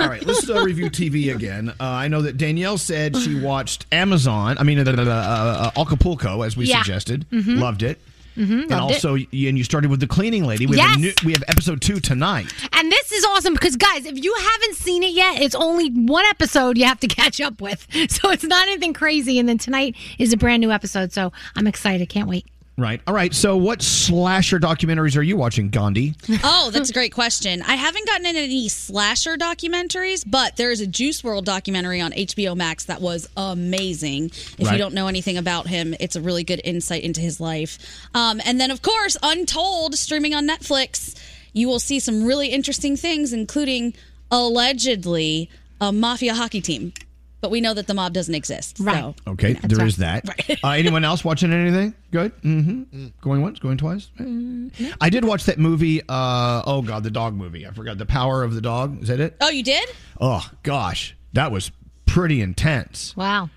All 0.00 0.08
right, 0.08 0.24
let's 0.24 0.48
uh, 0.48 0.60
review 0.62 0.90
TV 0.90 1.34
again. 1.34 1.70
Uh, 1.70 1.74
I 1.80 2.08
know 2.08 2.22
that 2.22 2.36
Danielle 2.36 2.78
said 2.78 3.16
she 3.16 3.38
watched 3.40 3.86
Amazon. 3.92 4.56
I 4.58 4.62
mean, 4.62 4.78
uh, 4.78 4.90
uh, 4.90 5.70
uh, 5.76 5.80
Acapulco, 5.80 6.42
as 6.42 6.56
we 6.56 6.66
Yeah. 6.66 6.78
suggested. 6.82 7.26
Mhm. 7.30 7.58
Loved 7.58 7.82
it. 7.82 8.00
Mhm, 8.36 8.62
and 8.62 8.70
loved 8.70 8.90
it. 8.92 8.94
also, 9.04 9.14
and 9.16 9.28
you 9.32 9.64
started 9.64 9.90
with 9.90 10.00
the 10.00 10.06
cleaning 10.06 10.44
lady. 10.44 10.66
We 10.66 10.78
have 10.78 10.96
a 10.98 11.00
Yes. 11.00 11.22
new, 11.22 11.26
we 11.26 11.32
have 11.32 11.42
episode 11.48 11.80
two 11.80 12.00
tonight. 12.00 12.52
And 12.72 12.90
this 12.90 13.12
is 13.12 13.24
awesome 13.24 13.54
because, 13.54 13.76
guys, 13.76 14.06
if 14.06 14.22
you 14.22 14.34
haven't 14.34 14.76
seen 14.76 15.02
it 15.02 15.12
yet, 15.12 15.40
it's 15.42 15.54
only 15.54 15.90
one 15.90 16.24
episode 16.26 16.78
you 16.78 16.84
have 16.86 17.00
to 17.00 17.08
catch 17.20 17.40
up 17.40 17.60
with. 17.60 17.86
So 18.10 18.30
it's 18.30 18.44
not 18.44 18.68
anything 18.68 18.92
crazy. 18.94 19.38
And 19.38 19.48
then 19.48 19.58
tonight 19.58 19.96
is 20.18 20.32
a 20.32 20.36
brand 20.36 20.60
new 20.60 20.70
episode. 20.70 21.12
So 21.12 21.32
I'm 21.56 21.66
excited. 21.66 22.08
Can't 22.08 22.28
wait. 22.28 22.46
Right. 22.78 23.02
All 23.06 23.12
right. 23.14 23.34
So, 23.34 23.58
what 23.58 23.82
slasher 23.82 24.58
documentaries 24.58 25.14
are 25.16 25.22
you 25.22 25.36
watching, 25.36 25.68
Gandhi? 25.68 26.14
Oh, 26.42 26.70
that's 26.72 26.88
a 26.88 26.92
great 26.94 27.12
question. 27.12 27.60
I 27.62 27.74
haven't 27.74 28.06
gotten 28.06 28.24
into 28.24 28.40
any 28.40 28.68
slasher 28.68 29.36
documentaries, 29.36 30.24
but 30.26 30.56
there 30.56 30.70
is 30.70 30.80
a 30.80 30.86
Juice 30.86 31.20
WRLD 31.20 31.44
documentary 31.44 32.00
on 32.00 32.12
HBO 32.12 32.56
Max 32.56 32.86
that 32.86 33.02
was 33.02 33.28
amazing. 33.36 34.26
If 34.26 34.60
Right. 34.60 34.72
you 34.72 34.78
don't 34.78 34.94
know 34.94 35.08
anything 35.08 35.36
about 35.36 35.66
him, 35.66 35.94
it's 36.00 36.16
a 36.16 36.22
really 36.22 36.42
good 36.42 36.62
insight 36.64 37.02
into 37.02 37.20
his 37.20 37.38
life. 37.38 37.78
Um, 38.14 38.40
and 38.46 38.58
then, 38.58 38.70
of 38.70 38.80
course, 38.80 39.16
Untold 39.22 39.96
streaming 39.96 40.34
on 40.34 40.48
Netflix. 40.48 41.14
You 41.52 41.68
will 41.68 41.80
see 41.80 42.00
some 42.00 42.24
really 42.24 42.48
interesting 42.48 42.96
things, 42.96 43.34
including 43.34 43.92
allegedly 44.30 45.50
a 45.82 45.92
mafia 45.92 46.34
hockey 46.34 46.60
team. 46.62 46.92
But 47.40 47.50
we 47.50 47.60
know 47.60 47.72
that 47.74 47.86
the 47.86 47.94
mob 47.94 48.12
doesn't 48.12 48.34
exist. 48.34 48.78
Right. 48.80 49.14
Okay, 49.26 49.54
there 49.54 49.86
is 49.86 49.98
that. 49.98 50.24
Uh, 50.62 50.70
anyone 50.70 51.04
else 51.04 51.24
watching 51.24 51.52
anything? 51.52 51.94
Good. 52.10 52.32
Mm-hmm. 52.42 53.06
Going 53.22 53.40
once, 53.40 53.58
going 53.60 53.78
twice. 53.78 54.10
Eh. 54.18 54.90
I 55.00 55.08
did 55.08 55.24
watch 55.24 55.44
that 55.44 55.58
movie. 55.58 56.02
Uh, 56.02 56.62
oh 56.66 56.82
God, 56.82 57.02
the 57.02 57.10
dog 57.10 57.34
movie. 57.34 57.66
I 57.66 57.70
forgot. 57.70 57.98
The 57.98 58.04
Power 58.04 58.42
of 58.42 58.54
the 58.54 58.60
Dog. 58.60 59.02
Is 59.02 59.08
that 59.08 59.20
it? 59.20 59.36
Oh, 59.40 59.48
you 59.48 59.62
did? 59.62 59.88
Oh 60.20 60.46
gosh, 60.62 61.16
that 61.32 61.50
was 61.50 61.70
pretty 62.04 62.42
intense. 62.42 63.16
Wow. 63.16 63.48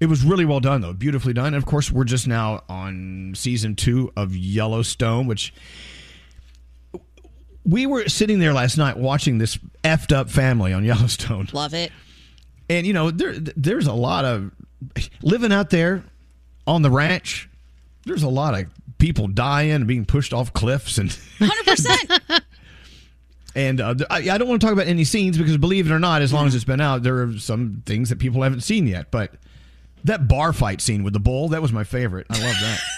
It 0.00 0.06
was 0.06 0.24
really 0.24 0.44
well 0.44 0.60
done, 0.60 0.80
though. 0.80 0.92
Beautifully 0.92 1.32
done. 1.32 1.48
And 1.48 1.56
of 1.56 1.66
course, 1.66 1.90
we're 1.90 2.04
just 2.04 2.26
now 2.26 2.62
on 2.68 3.34
season 3.36 3.76
two 3.76 4.12
of 4.16 4.34
Yellowstone, 4.36 5.26
which 5.26 5.52
we 7.64 7.86
were 7.86 8.08
sitting 8.08 8.38
there 8.38 8.52
last 8.52 8.78
night 8.78 8.96
watching 8.96 9.38
this 9.38 9.58
effed 9.84 10.12
up 10.12 10.30
family 10.30 10.72
on 10.72 10.84
Yellowstone. 10.84 11.48
Love 11.52 11.74
it. 11.74 11.92
And 12.68 12.86
you 12.86 12.92
know, 12.92 13.10
there 13.10 13.34
there's 13.38 13.86
a 13.86 13.92
lot 13.92 14.24
of 14.24 14.50
living 15.22 15.52
out 15.52 15.70
there 15.70 16.04
on 16.66 16.82
the 16.82 16.90
ranch. 16.90 17.48
There's 18.04 18.22
a 18.22 18.28
lot 18.28 18.58
of 18.58 18.66
people 18.98 19.28
dying 19.28 19.70
and 19.72 19.86
being 19.86 20.04
pushed 20.04 20.32
off 20.32 20.52
cliffs 20.52 20.98
and 20.98 21.16
Hundred 21.38 21.64
percent. 21.64 22.20
and 23.54 23.80
uh, 23.80 23.94
I, 24.10 24.30
I 24.30 24.38
don't 24.38 24.48
want 24.48 24.60
to 24.60 24.66
talk 24.66 24.72
about 24.72 24.86
any 24.86 25.04
scenes 25.04 25.38
because 25.38 25.56
believe 25.56 25.90
it 25.90 25.94
or 25.94 25.98
not, 25.98 26.22
as 26.22 26.32
long 26.32 26.46
as 26.46 26.54
it's 26.54 26.64
been 26.64 26.80
out, 26.80 27.02
there 27.02 27.22
are 27.22 27.38
some 27.38 27.82
things 27.86 28.08
that 28.10 28.18
people 28.18 28.42
haven't 28.42 28.60
seen 28.62 28.86
yet. 28.86 29.10
But 29.10 29.34
that 30.04 30.28
bar 30.28 30.52
fight 30.52 30.80
scene 30.80 31.02
with 31.02 31.12
the 31.12 31.20
bull, 31.20 31.48
that 31.50 31.62
was 31.62 31.72
my 31.72 31.84
favorite. 31.84 32.26
I 32.30 32.34
love 32.34 32.56
that. 32.60 32.80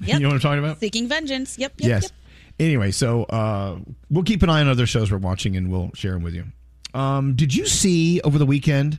Yep. 0.00 0.14
You 0.14 0.20
know 0.22 0.28
what 0.28 0.34
I'm 0.34 0.40
talking 0.40 0.62
about? 0.64 0.78
Seeking 0.78 1.08
vengeance. 1.08 1.58
Yep. 1.58 1.72
Yep. 1.78 1.88
yes. 1.88 2.02
Yep. 2.04 2.12
Anyway, 2.60 2.92
so 2.92 3.24
uh, 3.24 3.78
we'll 4.10 4.22
keep 4.22 4.44
an 4.44 4.48
eye 4.48 4.60
on 4.60 4.68
other 4.68 4.86
shows 4.86 5.10
we're 5.10 5.18
watching 5.18 5.56
and 5.56 5.72
we'll 5.72 5.90
share 5.94 6.12
them 6.12 6.22
with 6.22 6.34
you. 6.34 6.44
Um, 6.94 7.34
did 7.34 7.54
you 7.54 7.66
see 7.66 8.20
over 8.22 8.38
the 8.38 8.46
weekend 8.46 8.98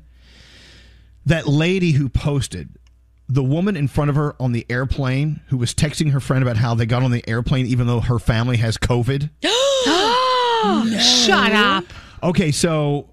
that 1.26 1.48
lady 1.48 1.92
who 1.92 2.10
posted 2.10 2.70
the 3.28 3.44
woman 3.44 3.76
in 3.76 3.88
front 3.88 4.10
of 4.10 4.16
her 4.16 4.36
on 4.40 4.52
the 4.52 4.66
airplane 4.70 5.42
who 5.48 5.58
was 5.58 5.74
texting 5.74 6.12
her 6.12 6.20
friend 6.20 6.42
about 6.42 6.58
how 6.58 6.74
they 6.74 6.86
got 6.86 7.04
on 7.04 7.12
the 7.12 7.28
airplane 7.30 7.66
even 7.68 7.88
though 7.88 8.00
her 8.00 8.20
family 8.20 8.58
has 8.58 8.78
COVID? 8.78 9.30
Shut 11.00 11.52
up. 11.52 11.86
Okay, 12.24 12.52
so 12.52 13.10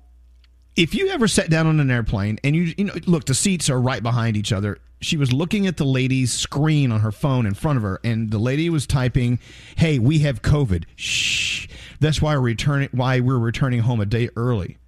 if 0.76 0.94
you 0.94 1.08
ever 1.08 1.26
sat 1.26 1.50
down 1.50 1.66
on 1.66 1.80
an 1.80 1.90
airplane 1.90 2.38
and 2.44 2.54
you 2.54 2.74
you 2.76 2.84
know 2.84 2.94
look 3.06 3.24
the 3.24 3.34
seats 3.34 3.68
are 3.70 3.80
right 3.80 4.02
behind 4.02 4.36
each 4.36 4.52
other 4.52 4.78
she 5.00 5.16
was 5.16 5.32
looking 5.32 5.66
at 5.66 5.76
the 5.76 5.84
lady's 5.84 6.32
screen 6.32 6.92
on 6.92 7.00
her 7.00 7.12
phone 7.12 7.46
in 7.46 7.54
front 7.54 7.76
of 7.76 7.82
her 7.82 8.00
and 8.04 8.30
the 8.30 8.38
lady 8.38 8.68
was 8.70 8.86
typing 8.86 9.38
hey 9.76 9.98
we 9.98 10.20
have 10.20 10.42
covid 10.42 10.84
shh 10.96 11.66
that's 12.00 12.20
why 12.22 12.34
we're 12.34 12.40
returning 12.40 12.88
why 12.92 13.20
we're 13.20 13.38
returning 13.38 13.80
home 13.80 14.00
a 14.00 14.06
day 14.06 14.28
early 14.36 14.78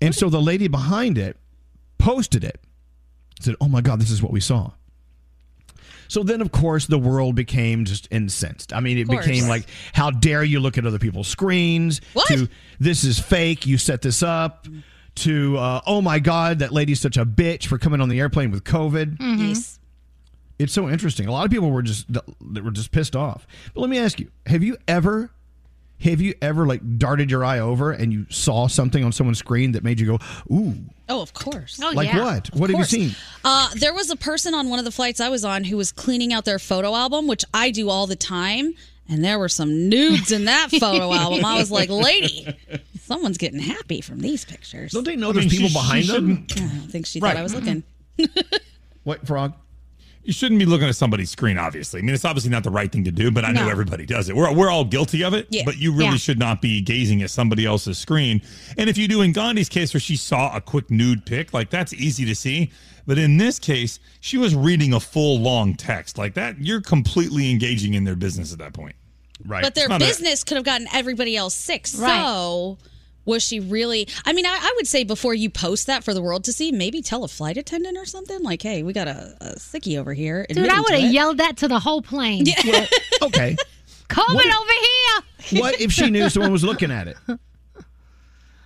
and 0.00 0.14
so 0.14 0.28
the 0.28 0.40
lady 0.40 0.68
behind 0.68 1.18
it 1.18 1.36
posted 1.98 2.44
it 2.44 2.60
said 3.40 3.54
oh 3.60 3.68
my 3.68 3.80
god 3.80 4.00
this 4.00 4.10
is 4.10 4.22
what 4.22 4.32
we 4.32 4.40
saw 4.40 4.70
So 6.08 6.22
then, 6.22 6.42
of 6.42 6.52
course, 6.52 6.86
the 6.88 6.98
world 6.98 7.34
became 7.36 7.86
just 7.86 8.06
incensed. 8.10 8.74
I 8.74 8.80
mean, 8.80 8.98
it 8.98 9.08
became 9.08 9.48
like, 9.48 9.64
how 9.94 10.10
dare 10.10 10.44
you 10.44 10.60
look 10.60 10.76
at 10.76 10.84
other 10.84 10.98
people's 10.98 11.26
screens? 11.26 12.02
What? 12.12 12.28
To 12.28 12.48
this 12.78 13.02
is 13.02 13.18
fake. 13.18 13.64
You 13.66 13.78
set 13.78 14.02
this 14.02 14.22
up. 14.22 14.66
To 15.24 15.56
uh, 15.56 15.80
oh 15.86 16.02
my 16.02 16.18
god, 16.18 16.58
that 16.58 16.70
lady's 16.70 17.00
such 17.00 17.16
a 17.16 17.24
bitch 17.24 17.66
for 17.66 17.78
coming 17.78 18.02
on 18.02 18.10
the 18.10 18.20
airplane 18.20 18.50
with 18.50 18.62
COVID. 18.62 19.16
Yes. 19.20 19.78
It's 20.58 20.72
so 20.72 20.88
interesting. 20.88 21.26
A 21.26 21.32
lot 21.32 21.44
of 21.44 21.50
people 21.50 21.70
were 21.70 21.82
just 21.82 22.06
they 22.40 22.60
were 22.60 22.70
just 22.70 22.92
pissed 22.92 23.16
off. 23.16 23.46
But 23.74 23.80
let 23.80 23.90
me 23.90 23.98
ask 23.98 24.20
you: 24.20 24.30
Have 24.46 24.62
you 24.62 24.76
ever, 24.86 25.30
have 26.00 26.20
you 26.20 26.34
ever 26.40 26.66
like 26.66 26.98
darted 26.98 27.30
your 27.30 27.44
eye 27.44 27.58
over 27.58 27.90
and 27.92 28.12
you 28.12 28.26
saw 28.30 28.66
something 28.68 29.02
on 29.04 29.12
someone's 29.12 29.38
screen 29.38 29.72
that 29.72 29.82
made 29.82 29.98
you 29.98 30.06
go, 30.06 30.18
"Ooh"? 30.54 30.74
Oh, 31.08 31.20
of 31.20 31.34
course. 31.34 31.80
Oh, 31.82 31.90
Like 31.94 32.12
what? 32.14 32.48
Of 32.50 32.60
What 32.60 32.70
have 32.70 32.78
you 32.78 32.84
seen? 32.84 33.14
Uh, 33.44 33.68
there 33.74 33.92
was 33.92 34.10
a 34.10 34.16
person 34.16 34.54
on 34.54 34.68
one 34.70 34.78
of 34.78 34.84
the 34.84 34.90
flights 34.92 35.20
I 35.20 35.28
was 35.28 35.44
on 35.44 35.64
who 35.64 35.76
was 35.76 35.92
cleaning 35.92 36.32
out 36.32 36.44
their 36.44 36.58
photo 36.58 36.94
album, 36.94 37.26
which 37.26 37.44
I 37.52 37.70
do 37.70 37.90
all 37.90 38.06
the 38.06 38.16
time. 38.16 38.74
And 39.08 39.22
there 39.22 39.38
were 39.38 39.48
some 39.48 39.88
nudes 39.90 40.30
in 40.32 40.44
that 40.46 40.70
photo 40.80 41.12
album. 41.12 41.44
I 41.44 41.58
was 41.58 41.70
like, 41.72 41.90
lady, 41.90 42.56
someone's 43.00 43.36
getting 43.36 43.58
happy 43.58 44.00
from 44.00 44.20
these 44.20 44.44
pictures. 44.44 44.92
Don't 44.92 45.04
they 45.04 45.16
know 45.16 45.32
there's 45.32 45.48
people 45.48 45.68
behind 45.70 46.06
them? 46.06 46.46
I 46.50 46.54
don't 46.54 46.68
think 46.88 47.04
she 47.06 47.18
Right. 47.20 47.30
thought 47.30 47.36
I 47.36 47.42
was 47.42 47.52
looking. 47.54 47.82
What 49.02 49.26
frog? 49.26 49.54
You 50.24 50.32
shouldn't 50.32 50.60
be 50.60 50.66
looking 50.66 50.86
at 50.88 50.94
somebody's 50.94 51.30
screen, 51.30 51.58
obviously. 51.58 51.98
I 51.98 52.02
mean, 52.04 52.14
it's 52.14 52.24
obviously 52.24 52.50
not 52.50 52.62
the 52.62 52.70
right 52.70 52.90
thing 52.92 53.02
to 53.04 53.10
do, 53.10 53.32
but 53.32 53.44
I 53.44 53.50
know 53.50 53.68
everybody 53.68 54.06
does 54.06 54.28
it. 54.28 54.36
We're, 54.36 54.52
we're 54.54 54.70
all 54.70 54.84
guilty 54.84 55.24
of 55.24 55.34
it, 55.34 55.48
Yeah. 55.50 55.62
but 55.64 55.78
you 55.78 55.90
really 55.92 56.10
Yeah. 56.12 56.16
should 56.16 56.38
not 56.38 56.62
be 56.62 56.80
gazing 56.80 57.22
at 57.22 57.30
somebody 57.30 57.66
else's 57.66 57.98
screen. 57.98 58.40
And 58.78 58.88
if 58.88 58.96
you 58.96 59.08
do 59.08 59.22
in 59.22 59.32
Gandhi's 59.32 59.68
case 59.68 59.92
where 59.92 60.00
she 60.00 60.14
saw 60.14 60.54
a 60.54 60.60
quick 60.60 60.90
nude 60.92 61.26
pic, 61.26 61.52
like 61.52 61.70
that's 61.70 61.92
easy 61.92 62.24
to 62.26 62.36
see. 62.36 62.70
But 63.04 63.18
in 63.18 63.36
this 63.36 63.58
case, 63.58 63.98
she 64.20 64.38
was 64.38 64.54
reading 64.54 64.94
a 64.94 65.00
full 65.00 65.40
long 65.40 65.74
text. 65.74 66.18
Like 66.18 66.34
that, 66.34 66.60
you're 66.60 66.80
completely 66.80 67.50
engaging 67.50 67.94
in 67.94 68.04
their 68.04 68.14
business 68.14 68.52
at 68.52 68.60
that 68.60 68.74
point. 68.74 68.94
Right. 69.44 69.62
But 69.64 69.74
their 69.74 69.86
It's 69.86 69.90
not 69.90 70.02
a- 70.02 70.04
business 70.06 70.44
could 70.44 70.56
have 70.56 70.64
gotten 70.64 70.86
everybody 70.94 71.36
else 71.36 71.54
sick. 71.56 71.88
Right. 71.98 72.20
So 72.20 72.78
was 73.24 73.42
she 73.42 73.60
really? 73.60 74.08
I 74.24 74.32
mean, 74.32 74.46
I, 74.46 74.50
I 74.50 74.72
would 74.76 74.86
say 74.86 75.04
before 75.04 75.34
you 75.34 75.48
post 75.50 75.86
that 75.86 76.02
for 76.04 76.12
the 76.14 76.22
world 76.22 76.44
to 76.44 76.52
see, 76.52 76.72
maybe 76.72 77.02
tell 77.02 77.24
a 77.24 77.28
flight 77.28 77.56
attendant 77.56 77.96
or 77.98 78.04
something. 78.04 78.42
Like, 78.42 78.62
hey, 78.62 78.82
we 78.82 78.92
got 78.92 79.08
a, 79.08 79.36
a 79.40 79.46
sickie 79.56 79.98
over 79.98 80.12
here. 80.14 80.46
Dude, 80.48 80.68
I 80.68 80.80
would 80.80 80.90
have 80.94 81.12
yelled 81.12 81.38
that 81.38 81.56
to 81.58 81.68
the 81.68 81.78
whole 81.78 82.02
plane. 82.02 82.44
Okay. 83.22 83.56
COVID 84.08 84.34
What 84.34 84.46
if- 84.46 84.56
over 84.56 84.70
here. 85.52 85.60
what 85.62 85.80
if 85.80 85.92
she 85.92 86.10
knew 86.10 86.28
someone 86.28 86.50
was 86.52 86.64
looking 86.64 86.90
at 86.90 87.06
it? 87.08 87.16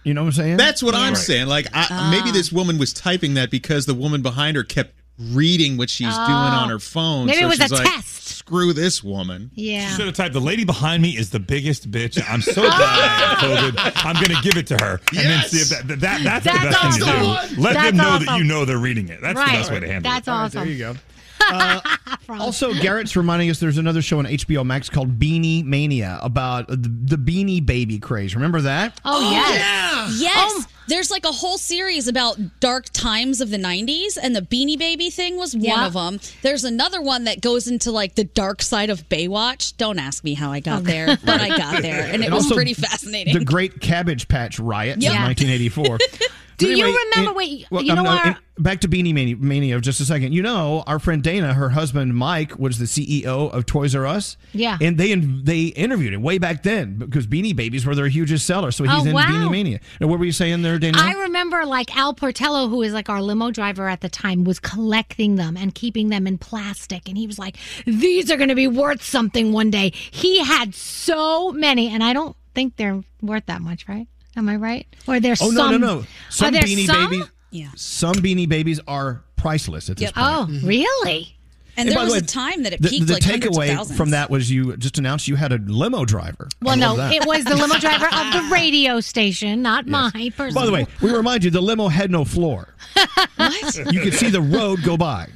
You 0.03 0.15
know 0.15 0.23
what 0.23 0.29
I'm 0.29 0.33
saying? 0.33 0.57
That's 0.57 0.83
what 0.83 0.95
I'm 0.95 1.13
Right. 1.15 1.17
saying. 1.19 1.47
Like, 1.49 1.67
I, 1.75 1.87
Ah. 1.91 2.09
maybe 2.11 2.31
this 2.31 2.51
woman 2.53 2.79
was 2.79 2.93
typing 2.93 3.35
that 3.35 3.51
because 3.51 3.87
the 3.87 3.95
woman 3.95 4.23
behind 4.23 4.57
her 4.57 4.63
kept 4.65 4.95
reading 5.19 5.77
what 5.77 5.89
she's 5.91 6.15
doing 6.15 6.29
Oh. 6.29 6.33
on 6.33 6.69
her 6.69 6.79
phone. 6.79 7.27
Maybe 7.27 7.39
so 7.39 7.45
it 7.45 7.49
was 7.49 7.57
she's 7.59 7.71
a 7.71 7.75
like, 7.75 7.85
test. 7.95 8.27
Screw 8.27 8.73
this 8.73 9.03
woman. 9.03 9.51
Yeah. 9.55 9.89
Should 9.97 10.07
have 10.07 10.15
typed 10.15 10.35
the 10.35 10.41
lady 10.41 10.65
behind 10.65 11.03
me 11.03 11.17
is 11.17 11.31
the 11.31 11.41
biggest 11.41 11.91
bitch. 11.91 12.23
I'm 12.29 12.43
so 12.43 12.63
glad 12.63 12.73
I 12.73 13.35
COVID. 13.41 13.93
I'm 14.05 14.15
going 14.15 14.37
to 14.37 14.43
give 14.43 14.57
it 14.57 14.67
to 14.69 14.77
her, 14.85 15.01
and 15.11 15.19
then 15.27 15.43
see 15.49 15.59
if 15.59 15.69
that, 15.71 15.89
that, 15.89 16.01
that 16.01 16.23
that's, 16.23 16.45
the 16.45 16.51
That's 16.53 16.99
best 16.99 17.01
thing 17.01 17.49
to 17.49 17.55
do. 17.57 17.61
Let 17.63 17.75
That's 17.75 17.87
them 17.89 17.97
know 17.97 18.19
that 18.19 18.39
you 18.39 18.45
know 18.45 18.65
they're 18.65 18.79
reading 18.79 19.09
it. 19.09 19.21
That's 19.21 19.37
Right. 19.37 19.53
the 19.53 19.59
best 19.59 19.73
way 19.73 19.81
to 19.81 19.87
handle 19.87 20.11
That's 20.13 20.29
it. 20.29 20.31
That's 20.31 20.55
awesome. 20.57 20.61
There 20.69 20.73
you 20.73 20.79
go. 20.79 20.95
Uh, 21.41 21.81
also, 22.41 22.73
Garrett's 22.75 23.17
reminding 23.17 23.51
us 23.51 23.59
there's 23.59 23.79
another 23.79 24.03
show 24.03 24.19
on 24.19 24.27
HBO 24.27 24.65
Max 24.65 24.89
called 24.89 25.19
Beanie 25.19 25.65
Mania 25.65 26.19
about 26.23 26.69
the, 26.69 26.77
the 26.77 27.17
Beanie 27.17 27.65
Baby 27.65 27.99
craze. 27.99 28.35
Remember 28.35 28.61
that? 28.61 29.01
Oh, 29.05 29.31
yes. 29.31 30.19
Yes. 30.21 30.67
There's 30.89 31.11
like 31.11 31.25
a 31.25 31.33
whole 31.33 31.59
series 31.59 32.07
about 32.09 32.39
dark 32.61 32.87
times 32.93 33.41
of 33.41 33.51
the 33.51 33.57
90s, 33.59 34.17
and 34.21 34.35
the 34.37 34.43
Beanie 34.43 34.79
Baby 34.79 35.11
thing 35.11 35.37
was 35.37 35.55
one 35.55 35.65
Yeah. 35.65 35.87
of 35.87 35.95
them. 35.95 36.21
There's 36.43 36.65
another 36.65 37.01
one 37.03 37.25
that 37.25 37.41
goes 37.41 37.67
into 37.67 37.91
like 37.91 38.15
the 38.15 38.25
dark 38.25 38.63
side 38.63 38.91
of 38.91 39.09
Baywatch. 39.09 39.77
Don't 39.77 39.99
ask 39.99 40.23
me 40.25 40.35
how 40.35 40.53
I 40.53 40.61
got 40.61 40.85
there, 40.85 41.19
but 41.25 41.41
I 41.41 41.49
got 41.57 41.83
there, 41.83 42.03
and 42.13 42.23
it 42.23 42.31
was 42.31 42.45
also 42.45 42.55
pretty 42.55 42.75
fascinating. 42.75 43.35
The 43.37 43.45
Great 43.45 43.81
Cabbage 43.81 44.29
Patch 44.29 44.59
Riot 44.59 45.01
Yeah. 45.03 45.11
of 45.11 45.23
1984. 45.27 45.99
Do 46.57 46.69
But 46.69 46.77
you 46.79 46.87
remember? 47.15 47.31
in- 47.31 47.37
wait, 47.37 47.67
well, 47.71 47.83
you 47.83 47.95
know 47.95 48.07
um, 48.07 48.19
our, 48.19 48.39
back 48.59 48.81
to 48.81 48.89
Beanie 48.89 49.13
Mania, 49.13 49.37
Mania 49.37 49.77
of 49.77 49.83
just 49.83 50.01
a 50.01 50.05
second. 50.05 50.33
You 50.33 50.43
know, 50.43 50.83
our 50.87 50.99
friend 50.99 51.23
Dana, 51.23 51.53
her 51.55 51.69
husband 51.69 52.15
Mike, 52.15 52.59
was 52.59 52.79
the 52.79 52.87
CEO 52.87 53.51
of 53.53 53.67
Toys 53.67 53.95
R 53.95 54.07
Us. 54.07 54.37
Yeah. 54.53 54.79
and 54.81 54.97
they 54.97 55.15
they 55.15 55.65
interviewed 55.67 56.15
him 56.15 56.23
way 56.23 56.39
back 56.39 56.63
then 56.63 56.97
because 56.97 57.27
Beanie 57.27 57.55
Babies 57.55 57.85
were 57.85 57.95
their 57.95 58.09
hugest 58.09 58.47
seller. 58.47 58.71
So 58.71 58.85
he's 58.85 58.93
Oh, 59.05 59.07
in 59.07 59.13
wow. 59.15 59.27
Beanie 59.27 59.51
Mania. 59.51 59.81
Now, 60.01 60.07
what 60.07 60.19
were 60.19 60.25
you 60.25 60.33
saying 60.33 60.63
there, 60.63 60.79
Dana? 60.79 60.97
I 60.99 61.13
remember 61.13 61.67
like 61.67 61.95
Al 61.97 62.15
Portello, 62.15 62.69
who 62.71 62.77
was 62.79 62.93
like 62.95 63.09
our 63.11 63.21
limo 63.23 63.51
driver 63.51 63.89
at 63.89 64.01
the 64.01 64.09
time, 64.09 64.45
was 64.45 64.59
collecting 64.59 65.37
them 65.37 65.57
and 65.57 65.75
keeping 65.75 66.09
them 66.09 66.27
in 66.27 66.39
plastic. 66.39 67.09
And 67.09 67.19
he 67.19 67.27
was 67.27 67.39
like, 67.39 67.57
these 67.85 68.31
are 68.31 68.37
going 68.37 68.49
to 68.49 68.55
be 68.55 68.69
worth 68.69 69.03
something 69.03 69.53
one 69.53 69.71
day. 69.71 69.93
He 69.95 70.43
had 70.43 70.75
so 70.75 71.53
many, 71.53 71.89
and 71.93 72.03
I 72.03 72.13
don't 72.15 72.35
think 72.55 72.77
they're 72.77 73.03
worth 73.21 73.45
that 73.47 73.61
much, 73.61 73.87
right? 73.89 74.07
Am 74.37 74.49
I 74.49 74.57
right? 74.57 74.87
Or 75.07 75.19
there's 75.21 75.41
oh 75.43 75.51
some. 75.51 75.73
no, 75.73 75.79
no, 75.79 75.97
no! 76.01 76.07
Some 76.31 76.55
are 76.55 76.59
Beanie 76.59 76.87
some? 76.87 77.11
Babies. 77.11 77.27
Yeah. 77.51 77.69
Some 77.77 78.15
Beanie 78.17 78.49
Babies 78.49 78.81
are 78.87 79.23
priceless 79.37 79.89
at 79.91 79.97
this 79.97 80.07
Yep. 80.09 80.15
point. 80.15 80.27
Oh, 80.29 80.47
mm-hmm. 80.51 80.67
really? 80.67 81.37
and 81.79 81.89
And 81.89 81.89
there 81.91 81.97
by 81.99 82.05
the 82.07 82.13
was 82.13 82.23
way, 82.23 82.25
a 82.25 82.29
time 82.29 82.63
that 82.65 82.73
it 82.73 82.83
The, 82.83 82.89
peaked 82.89 83.07
the 83.07 83.13
like 83.15 83.23
hundreds 83.23 83.57
of 83.57 83.63
takeaway 83.63 83.97
from 83.97 84.11
that 84.11 84.31
was 84.31 84.51
you 84.51 84.77
just 84.79 84.99
announced 84.99 85.29
you 85.29 85.37
had 85.37 85.53
a 85.53 85.59
limo 85.59 86.05
driver. 86.05 86.49
Well, 86.63 86.77
no, 86.77 86.97
it 87.11 87.25
was 87.27 87.45
the 87.45 87.55
limo 87.55 87.75
driver 87.79 88.07
of 88.07 88.33
the 88.33 88.49
radio 88.53 89.01
station, 89.01 89.63
not 89.63 89.87
mine 89.87 90.13
personally. 90.37 90.53
By 90.55 90.67
the 90.67 90.73
way, 90.73 90.87
we 91.03 91.13
remind 91.15 91.45
you 91.45 91.51
the 91.51 91.61
limo 91.61 91.89
had 91.89 92.11
no 92.11 92.25
floor. 92.25 92.75
what? 93.37 93.93
You 93.93 94.01
could 94.01 94.15
see 94.15 94.31
the 94.31 94.41
road 94.43 94.83
go 94.83 94.97
by. 94.97 95.29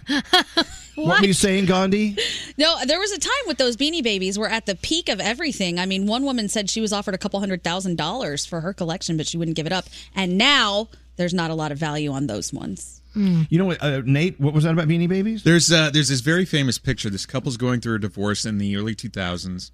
What, 1.06 1.20
were 1.20 1.26
you 1.26 1.32
saying, 1.32 1.66
Gandhi? 1.66 2.16
No, 2.56 2.76
there 2.84 2.98
was 2.98 3.12
a 3.12 3.18
time 3.18 3.32
with 3.46 3.58
those 3.58 3.76
Beanie 3.76 4.02
Babies 4.02 4.38
where 4.38 4.48
at 4.48 4.66
the 4.66 4.74
peak 4.74 5.08
of 5.08 5.20
everything. 5.20 5.78
I 5.78 5.86
mean, 5.86 6.06
one 6.06 6.24
woman 6.24 6.48
said 6.48 6.70
she 6.70 6.80
was 6.80 6.92
offered 6.92 7.14
a 7.14 7.18
couple 7.18 7.40
hundred 7.40 7.62
thousand 7.64 7.96
dollars 7.96 8.46
for 8.46 8.60
her 8.60 8.72
collection, 8.72 9.16
but 9.16 9.26
she 9.26 9.36
wouldn't 9.36 9.56
give 9.56 9.66
it 9.66 9.72
up. 9.72 9.86
And 10.14 10.36
now 10.36 10.88
there's 11.16 11.34
not 11.34 11.50
a 11.50 11.54
lot 11.54 11.72
of 11.72 11.78
value 11.78 12.12
on 12.12 12.26
those 12.26 12.52
ones. 12.52 13.00
You 13.14 13.58
know 13.58 13.64
what, 13.64 13.82
uh, 13.82 14.02
Nate? 14.04 14.38
What 14.38 14.54
was 14.54 14.62
that 14.64 14.72
about 14.72 14.86
Beanie 14.86 15.08
Babies? 15.08 15.42
There's 15.42 15.72
uh, 15.72 15.90
there's 15.90 16.08
this 16.08 16.20
very 16.20 16.44
famous 16.44 16.78
picture. 16.78 17.10
This 17.10 17.26
couple's 17.26 17.56
going 17.56 17.80
through 17.80 17.96
a 17.96 17.98
divorce 17.98 18.44
in 18.44 18.58
the 18.58 18.76
early 18.76 18.94
2000s, 18.94 19.72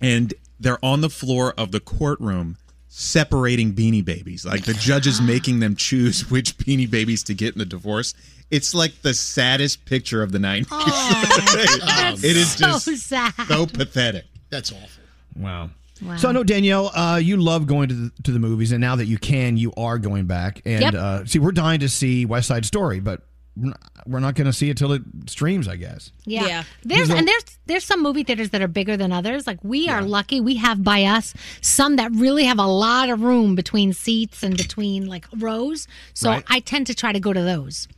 and 0.00 0.34
they're 0.58 0.84
on 0.84 1.00
the 1.00 1.10
floor 1.10 1.54
of 1.56 1.70
the 1.70 1.78
courtroom 1.78 2.56
separating 2.88 3.72
Beanie 3.72 4.04
Babies. 4.04 4.44
Like 4.44 4.64
the 4.64 4.74
judge 4.74 5.06
is 5.06 5.20
making 5.20 5.60
them 5.60 5.76
choose 5.76 6.28
which 6.30 6.56
Beanie 6.58 6.90
Babies 6.90 7.22
to 7.24 7.34
get 7.34 7.54
in 7.54 7.58
the 7.60 7.66
divorce. 7.66 8.14
It's 8.50 8.74
like 8.74 9.02
the 9.02 9.12
saddest 9.14 9.84
picture 9.86 10.22
of 10.22 10.30
the 10.32 10.38
90s. 10.38 10.68
That's 10.68 12.24
it 12.24 12.36
is 12.36 12.52
so 12.52 12.78
just 12.78 13.06
sad. 13.06 13.32
so 13.48 13.66
pathetic. 13.66 14.24
That's 14.50 14.72
awful. 14.72 15.02
Wow. 15.36 15.70
Wow. 16.02 16.16
So 16.16 16.28
I 16.28 16.32
know 16.32 16.44
Danielle, 16.44 16.90
uh, 16.94 17.16
you 17.16 17.38
love 17.38 17.66
going 17.66 17.88
to 17.88 17.94
the, 17.94 18.12
to 18.24 18.30
the 18.30 18.38
movies, 18.38 18.70
and 18.72 18.80
now 18.80 18.96
that 18.96 19.06
you 19.06 19.18
can, 19.18 19.56
you 19.56 19.72
are 19.76 19.98
going 19.98 20.26
back. 20.26 20.60
And 20.66 20.82
Yep. 20.82 20.94
uh, 20.94 21.24
see, 21.24 21.38
we're 21.38 21.52
dying 21.52 21.80
to 21.80 21.88
see 21.88 22.26
West 22.26 22.48
Side 22.48 22.64
Story, 22.66 23.00
but 23.00 23.22
we're 23.56 23.70
not, 23.70 24.20
not 24.20 24.34
going 24.34 24.44
to 24.44 24.52
see 24.52 24.68
it 24.68 24.76
till 24.76 24.92
it 24.92 25.00
streams, 25.26 25.66
I 25.66 25.76
guess. 25.76 26.12
Yeah. 26.26 26.46
Yeah. 26.46 26.62
There's 26.84 27.08
There's 27.08 27.18
and 27.18 27.26
there's 27.26 27.44
there's 27.64 27.84
some 27.84 28.02
movie 28.02 28.22
theaters 28.22 28.50
that 28.50 28.60
are 28.60 28.68
bigger 28.68 28.98
than 28.98 29.10
others. 29.12 29.46
Like 29.46 29.58
we 29.64 29.88
are 29.88 30.02
lucky. 30.02 30.42
We 30.42 30.56
have 30.56 30.84
by 30.84 31.04
us 31.04 31.32
some 31.62 31.96
that 31.96 32.12
really 32.12 32.44
have 32.44 32.58
a 32.58 32.66
lot 32.66 33.08
of 33.08 33.22
room 33.22 33.54
between 33.54 33.94
seats 33.94 34.42
and 34.42 34.56
between 34.58 35.06
like 35.06 35.26
rows. 35.38 35.88
So 36.12 36.28
Right. 36.30 36.44
I 36.48 36.60
tend 36.60 36.86
to 36.88 36.94
try 36.94 37.12
to 37.12 37.20
go 37.20 37.32
to 37.32 37.40
those. 37.42 37.88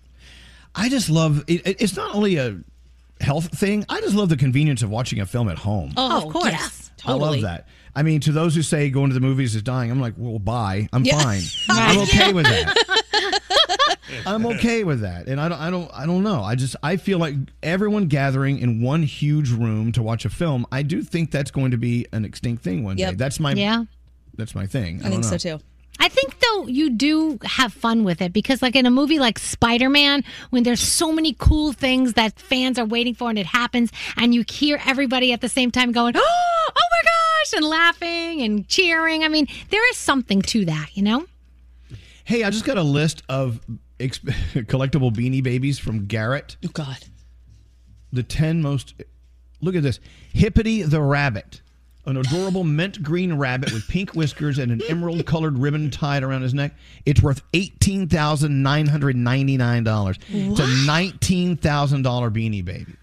I 0.75 0.89
just 0.89 1.11
love 1.11 1.45
it, 1.49 1.67
it- 1.67 1.77
it's 1.83 1.97
not 1.97 2.15
only 2.15 2.37
a 2.37 2.59
health 3.21 3.47
thing. 3.59 3.85
I 3.89 4.01
just 4.01 4.15
love 4.15 4.29
the 4.29 4.37
convenience 4.37 4.83
of 4.83 4.91
watching 4.91 5.21
a 5.21 5.27
film 5.27 5.49
at 5.49 5.59
home. 5.59 5.93
Oh, 5.97 6.19
of 6.19 6.25
oh, 6.27 6.31
course. 6.31 6.53
yeah, 6.53 6.69
I 7.11 7.15
love 7.15 7.41
that. 7.43 7.67
I 7.97 8.03
mean, 8.05 8.21
to 8.21 8.33
those 8.33 8.55
who 8.55 8.63
say 8.63 8.91
going 8.91 9.09
to 9.11 9.15
the 9.15 9.21
movies 9.21 9.57
is 9.57 9.63
dying, 9.63 9.91
I'm 9.91 10.01
like, 10.01 10.15
well, 10.17 10.39
bye. 10.39 10.89
I'm 10.93 11.05
Yeah. 11.05 11.21
fine. 11.21 11.43
I'm 11.69 11.99
okay 12.03 12.33
with 12.33 12.45
that. 12.47 13.49
I'm 14.27 14.47
okay 14.47 14.85
with 14.85 15.01
that. 15.01 15.27
And 15.27 15.41
I 15.41 15.49
don't, 15.49 15.61
I 15.61 15.71
don't, 15.71 15.91
I 15.93 16.07
don't 16.07 16.23
know. 16.23 16.43
I 16.43 16.55
just, 16.55 16.77
I 16.83 16.97
feel 16.97 17.19
like 17.19 17.35
everyone 17.63 18.07
gathering 18.07 18.59
in 18.59 18.81
one 18.83 19.03
huge 19.03 19.51
room 19.51 19.91
to 19.93 20.03
watch 20.03 20.25
a 20.25 20.31
film. 20.31 20.65
I 20.71 20.83
do 20.83 21.03
think 21.03 21.31
that's 21.31 21.51
going 21.51 21.73
to 21.73 21.77
be 21.77 22.07
an 22.13 22.25
extinct 22.25 22.63
thing 22.63 22.85
one 22.85 22.99
Yep. 22.99 23.11
day. 23.11 23.17
That's 23.17 23.41
my, 23.41 23.53
Yeah. 23.53 23.85
that's 24.37 24.55
my 24.55 24.67
thing. 24.67 25.01
I 25.01 25.11
think 25.11 25.23
don't 25.25 25.39
so 25.39 25.57
too. 25.59 25.63
I 26.01 26.09
think 26.09 26.39
though 26.41 26.67
you 26.67 26.91
do 26.91 27.39
have 27.45 27.73
fun 27.73 28.05
with 28.05 28.23
it 28.23 28.33
because 28.33 28.63
like 28.63 28.77
in 28.77 28.87
a 28.87 28.91
movie 28.91 29.19
like 29.19 29.39
Spider-Man 29.39 30.23
when 30.51 30.63
there's 30.63 30.81
so 30.81 31.13
many 31.13 31.35
cool 31.39 31.73
things 31.73 32.13
that 32.15 32.39
fans 32.39 32.79
are 32.79 32.85
waiting 32.85 33.15
for 33.15 33.29
and 33.31 33.39
it 33.39 33.47
happens 33.47 33.91
and 34.17 34.35
you 34.35 34.45
hear 34.49 34.81
everybody 34.87 35.33
at 35.33 35.41
the 35.41 35.49
same 35.49 35.71
time 35.71 35.93
going, 35.93 36.15
"Oh, 36.17 36.21
oh 36.69 36.73
my 36.91 37.03
gosh!" 37.05 37.53
and 37.57 37.65
laughing 37.65 38.43
and 38.43 38.69
cheering. 38.69 39.25
I 39.25 39.29
mean, 39.29 39.47
there 39.71 39.91
is 39.91 39.97
something 39.97 40.43
to 40.43 40.65
that, 40.67 40.91
you 40.95 41.03
know? 41.03 41.27
Hey, 42.25 42.45
I 42.45 42.51
just 42.51 42.65
got 42.65 42.77
a 42.77 42.83
list 42.83 43.23
of 43.29 43.61
ex- 43.99 44.19
collectible 44.19 45.13
beanie 45.15 45.43
babies 45.43 45.79
from 45.79 46.07
Garrett. 46.07 46.57
Oh 46.65 46.69
God. 46.73 46.99
the 48.13 48.23
10 48.23 48.63
most 48.63 48.95
look 49.61 49.75
at 49.75 49.83
this 49.83 49.99
hippity 50.33 50.83
the 50.83 51.01
rabbit 51.01 51.63
an 52.09 52.17
adorable 52.17 52.65
mint 52.65 53.01
green 53.03 53.35
rabbit 53.35 53.71
with 53.73 53.87
pink 53.87 54.15
whiskers 54.15 54.59
and 54.59 54.73
an 54.73 54.81
emerald 54.89 55.25
colored 55.27 55.57
ribbon 55.59 55.91
tied 55.91 56.23
around 56.25 56.41
his 56.43 56.55
neck 56.55 56.75
it's 57.07 57.23
worth 57.23 57.43
$18999 57.53 60.19
it's 60.31 60.61
a 60.61 60.65
$19000 60.65 62.03
beanie 62.33 62.65
baby 62.65 62.95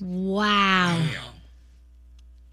Wow. 0.00 0.98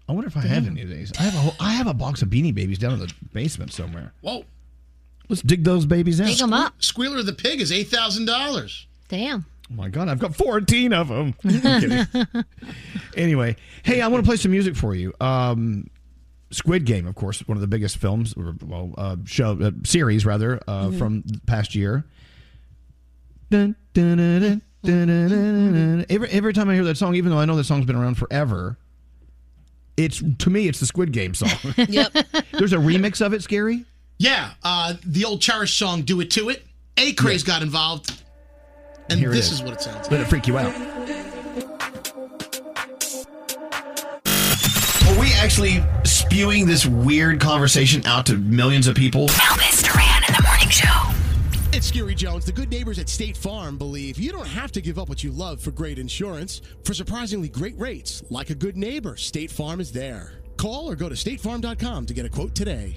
I 0.08 0.12
wonder 0.12 0.28
if 0.28 0.36
I 0.36 0.40
have 0.40 0.66
any 0.66 0.82
of 0.82 0.88
these. 0.90 1.12
I 1.18 1.22
have 1.22 1.34
a 1.34 1.38
whole, 1.38 1.54
I 1.58 1.70
have 1.72 1.86
a 1.86 1.94
box 1.94 2.20
of 2.22 2.28
Beanie 2.28 2.54
Babies 2.54 2.78
down 2.78 2.92
in 2.92 2.98
the 3.00 3.10
basement 3.32 3.72
somewhere. 3.72 4.12
Whoa. 4.20 4.44
Let's 5.28 5.40
dig 5.42 5.64
those 5.64 5.86
babies 5.86 6.20
out. 6.20 6.28
Sque- 6.28 6.72
Squealer 6.78 7.22
the 7.22 7.32
pig 7.32 7.60
is 7.62 7.72
eight 7.72 7.88
thousand 7.88 8.26
dollars. 8.26 8.86
Damn. 9.08 9.46
Oh 9.70 9.74
my 9.74 9.88
god, 9.88 10.08
I've 10.08 10.18
got 10.20 10.34
14 10.36 10.92
of 10.92 11.08
them. 11.08 11.34
anyway, 13.16 13.56
hey, 13.82 14.00
I 14.00 14.08
want 14.08 14.24
to 14.24 14.28
play 14.28 14.36
some 14.36 14.50
music 14.52 14.76
for 14.76 14.94
you. 14.94 15.12
Um, 15.20 15.88
Squid 16.50 16.84
Game, 16.84 17.06
of 17.06 17.14
course, 17.16 17.40
one 17.48 17.56
of 17.56 17.60
the 17.60 17.66
biggest 17.66 17.96
films, 17.96 18.34
or 18.36 18.54
well, 18.64 18.94
uh, 18.96 19.16
show 19.24 19.58
uh, 19.60 19.72
series 19.84 20.24
rather, 20.24 20.60
uh, 20.68 20.86
Mhm. 20.88 20.98
from 20.98 21.22
the 21.26 21.40
past 21.46 21.74
year. 21.74 22.04
Dun, 23.50 23.74
dun, 23.94 24.16
dun, 24.18 24.40
dun, 24.40 24.62
dun, 24.84 25.06
dun, 25.08 25.28
dun, 25.28 25.72
dun. 25.72 26.06
Every 26.08 26.28
every 26.30 26.52
time 26.52 26.68
I 26.68 26.74
hear 26.74 26.84
that 26.84 26.96
song, 26.96 27.14
even 27.16 27.30
though 27.30 27.38
I 27.38 27.44
know 27.44 27.56
that 27.56 27.64
song's 27.64 27.86
been 27.86 27.96
around 27.96 28.16
forever, 28.16 28.78
it's 29.96 30.22
to 30.38 30.50
me 30.50 30.68
it's 30.68 30.78
the 30.80 30.86
Squid 30.86 31.12
Game 31.12 31.34
song. 31.34 31.50
Yep. 31.88 32.12
There's 32.52 32.72
a 32.72 32.76
remix 32.78 33.24
of 33.24 33.32
it, 33.32 33.42
Skeery. 33.42 33.84
Yeah, 34.18 34.52
uh, 34.62 34.94
the 35.04 35.24
old 35.24 35.42
cherished 35.42 35.76
song 35.78 36.02
"Do 36.02 36.20
It 36.20 36.30
To 36.32 36.48
It." 36.50 36.64
Acraze 36.96 37.42
got 37.42 37.60
involved, 37.62 38.22
and 39.10 39.18
Here 39.18 39.30
this 39.30 39.46
is. 39.46 39.60
is. 39.60 39.62
what 39.62 39.72
it 39.74 39.80
sounds 39.80 40.10
like. 40.10 40.10
Let 40.10 40.18
like. 40.18 40.26
it 40.26 40.30
freak 40.30 40.46
you 40.46 40.58
out. 40.58 40.74
Are 45.06 45.20
we 45.20 45.32
actually 45.34 45.82
spewing 46.04 46.66
this 46.66 46.84
weird 46.86 47.40
conversation 47.40 48.04
out 48.06 48.26
to 48.26 48.34
millions 48.36 48.86
of 48.88 48.96
people? 48.96 49.28
Elvis 49.28 49.82
Duran 49.84 50.22
in 50.28 50.34
the 50.34 50.42
morning 50.42 50.68
show. 50.68 50.88
It's 51.72 51.90
Skeery 51.90 52.16
Jones. 52.16 52.44
The 52.44 52.52
good 52.52 52.70
neighbors 52.70 52.98
at 52.98 53.08
State 53.08 53.36
Farm 53.36 53.78
believe 53.78 54.18
you 54.18 54.32
don't 54.32 54.46
have 54.46 54.72
to 54.72 54.80
give 54.80 54.98
up 54.98 55.08
what 55.08 55.22
you 55.22 55.30
love 55.30 55.60
for 55.60 55.70
great 55.70 55.98
insurance. 55.98 56.60
For 56.84 56.94
surprisingly 56.94 57.48
great 57.48 57.78
rates, 57.78 58.22
like 58.30 58.50
a 58.50 58.54
good 58.54 58.76
neighbor, 58.76 59.16
State 59.16 59.50
Farm 59.50 59.80
is 59.80 59.92
there. 59.92 60.32
Call 60.56 60.90
or 60.90 60.96
go 60.96 61.08
to 61.08 61.14
statefarm.com 61.14 62.06
to 62.06 62.14
get 62.14 62.24
a 62.26 62.30
quote 62.30 62.54
today. 62.54 62.96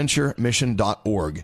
stbonaventuremission.org. 0.07 1.43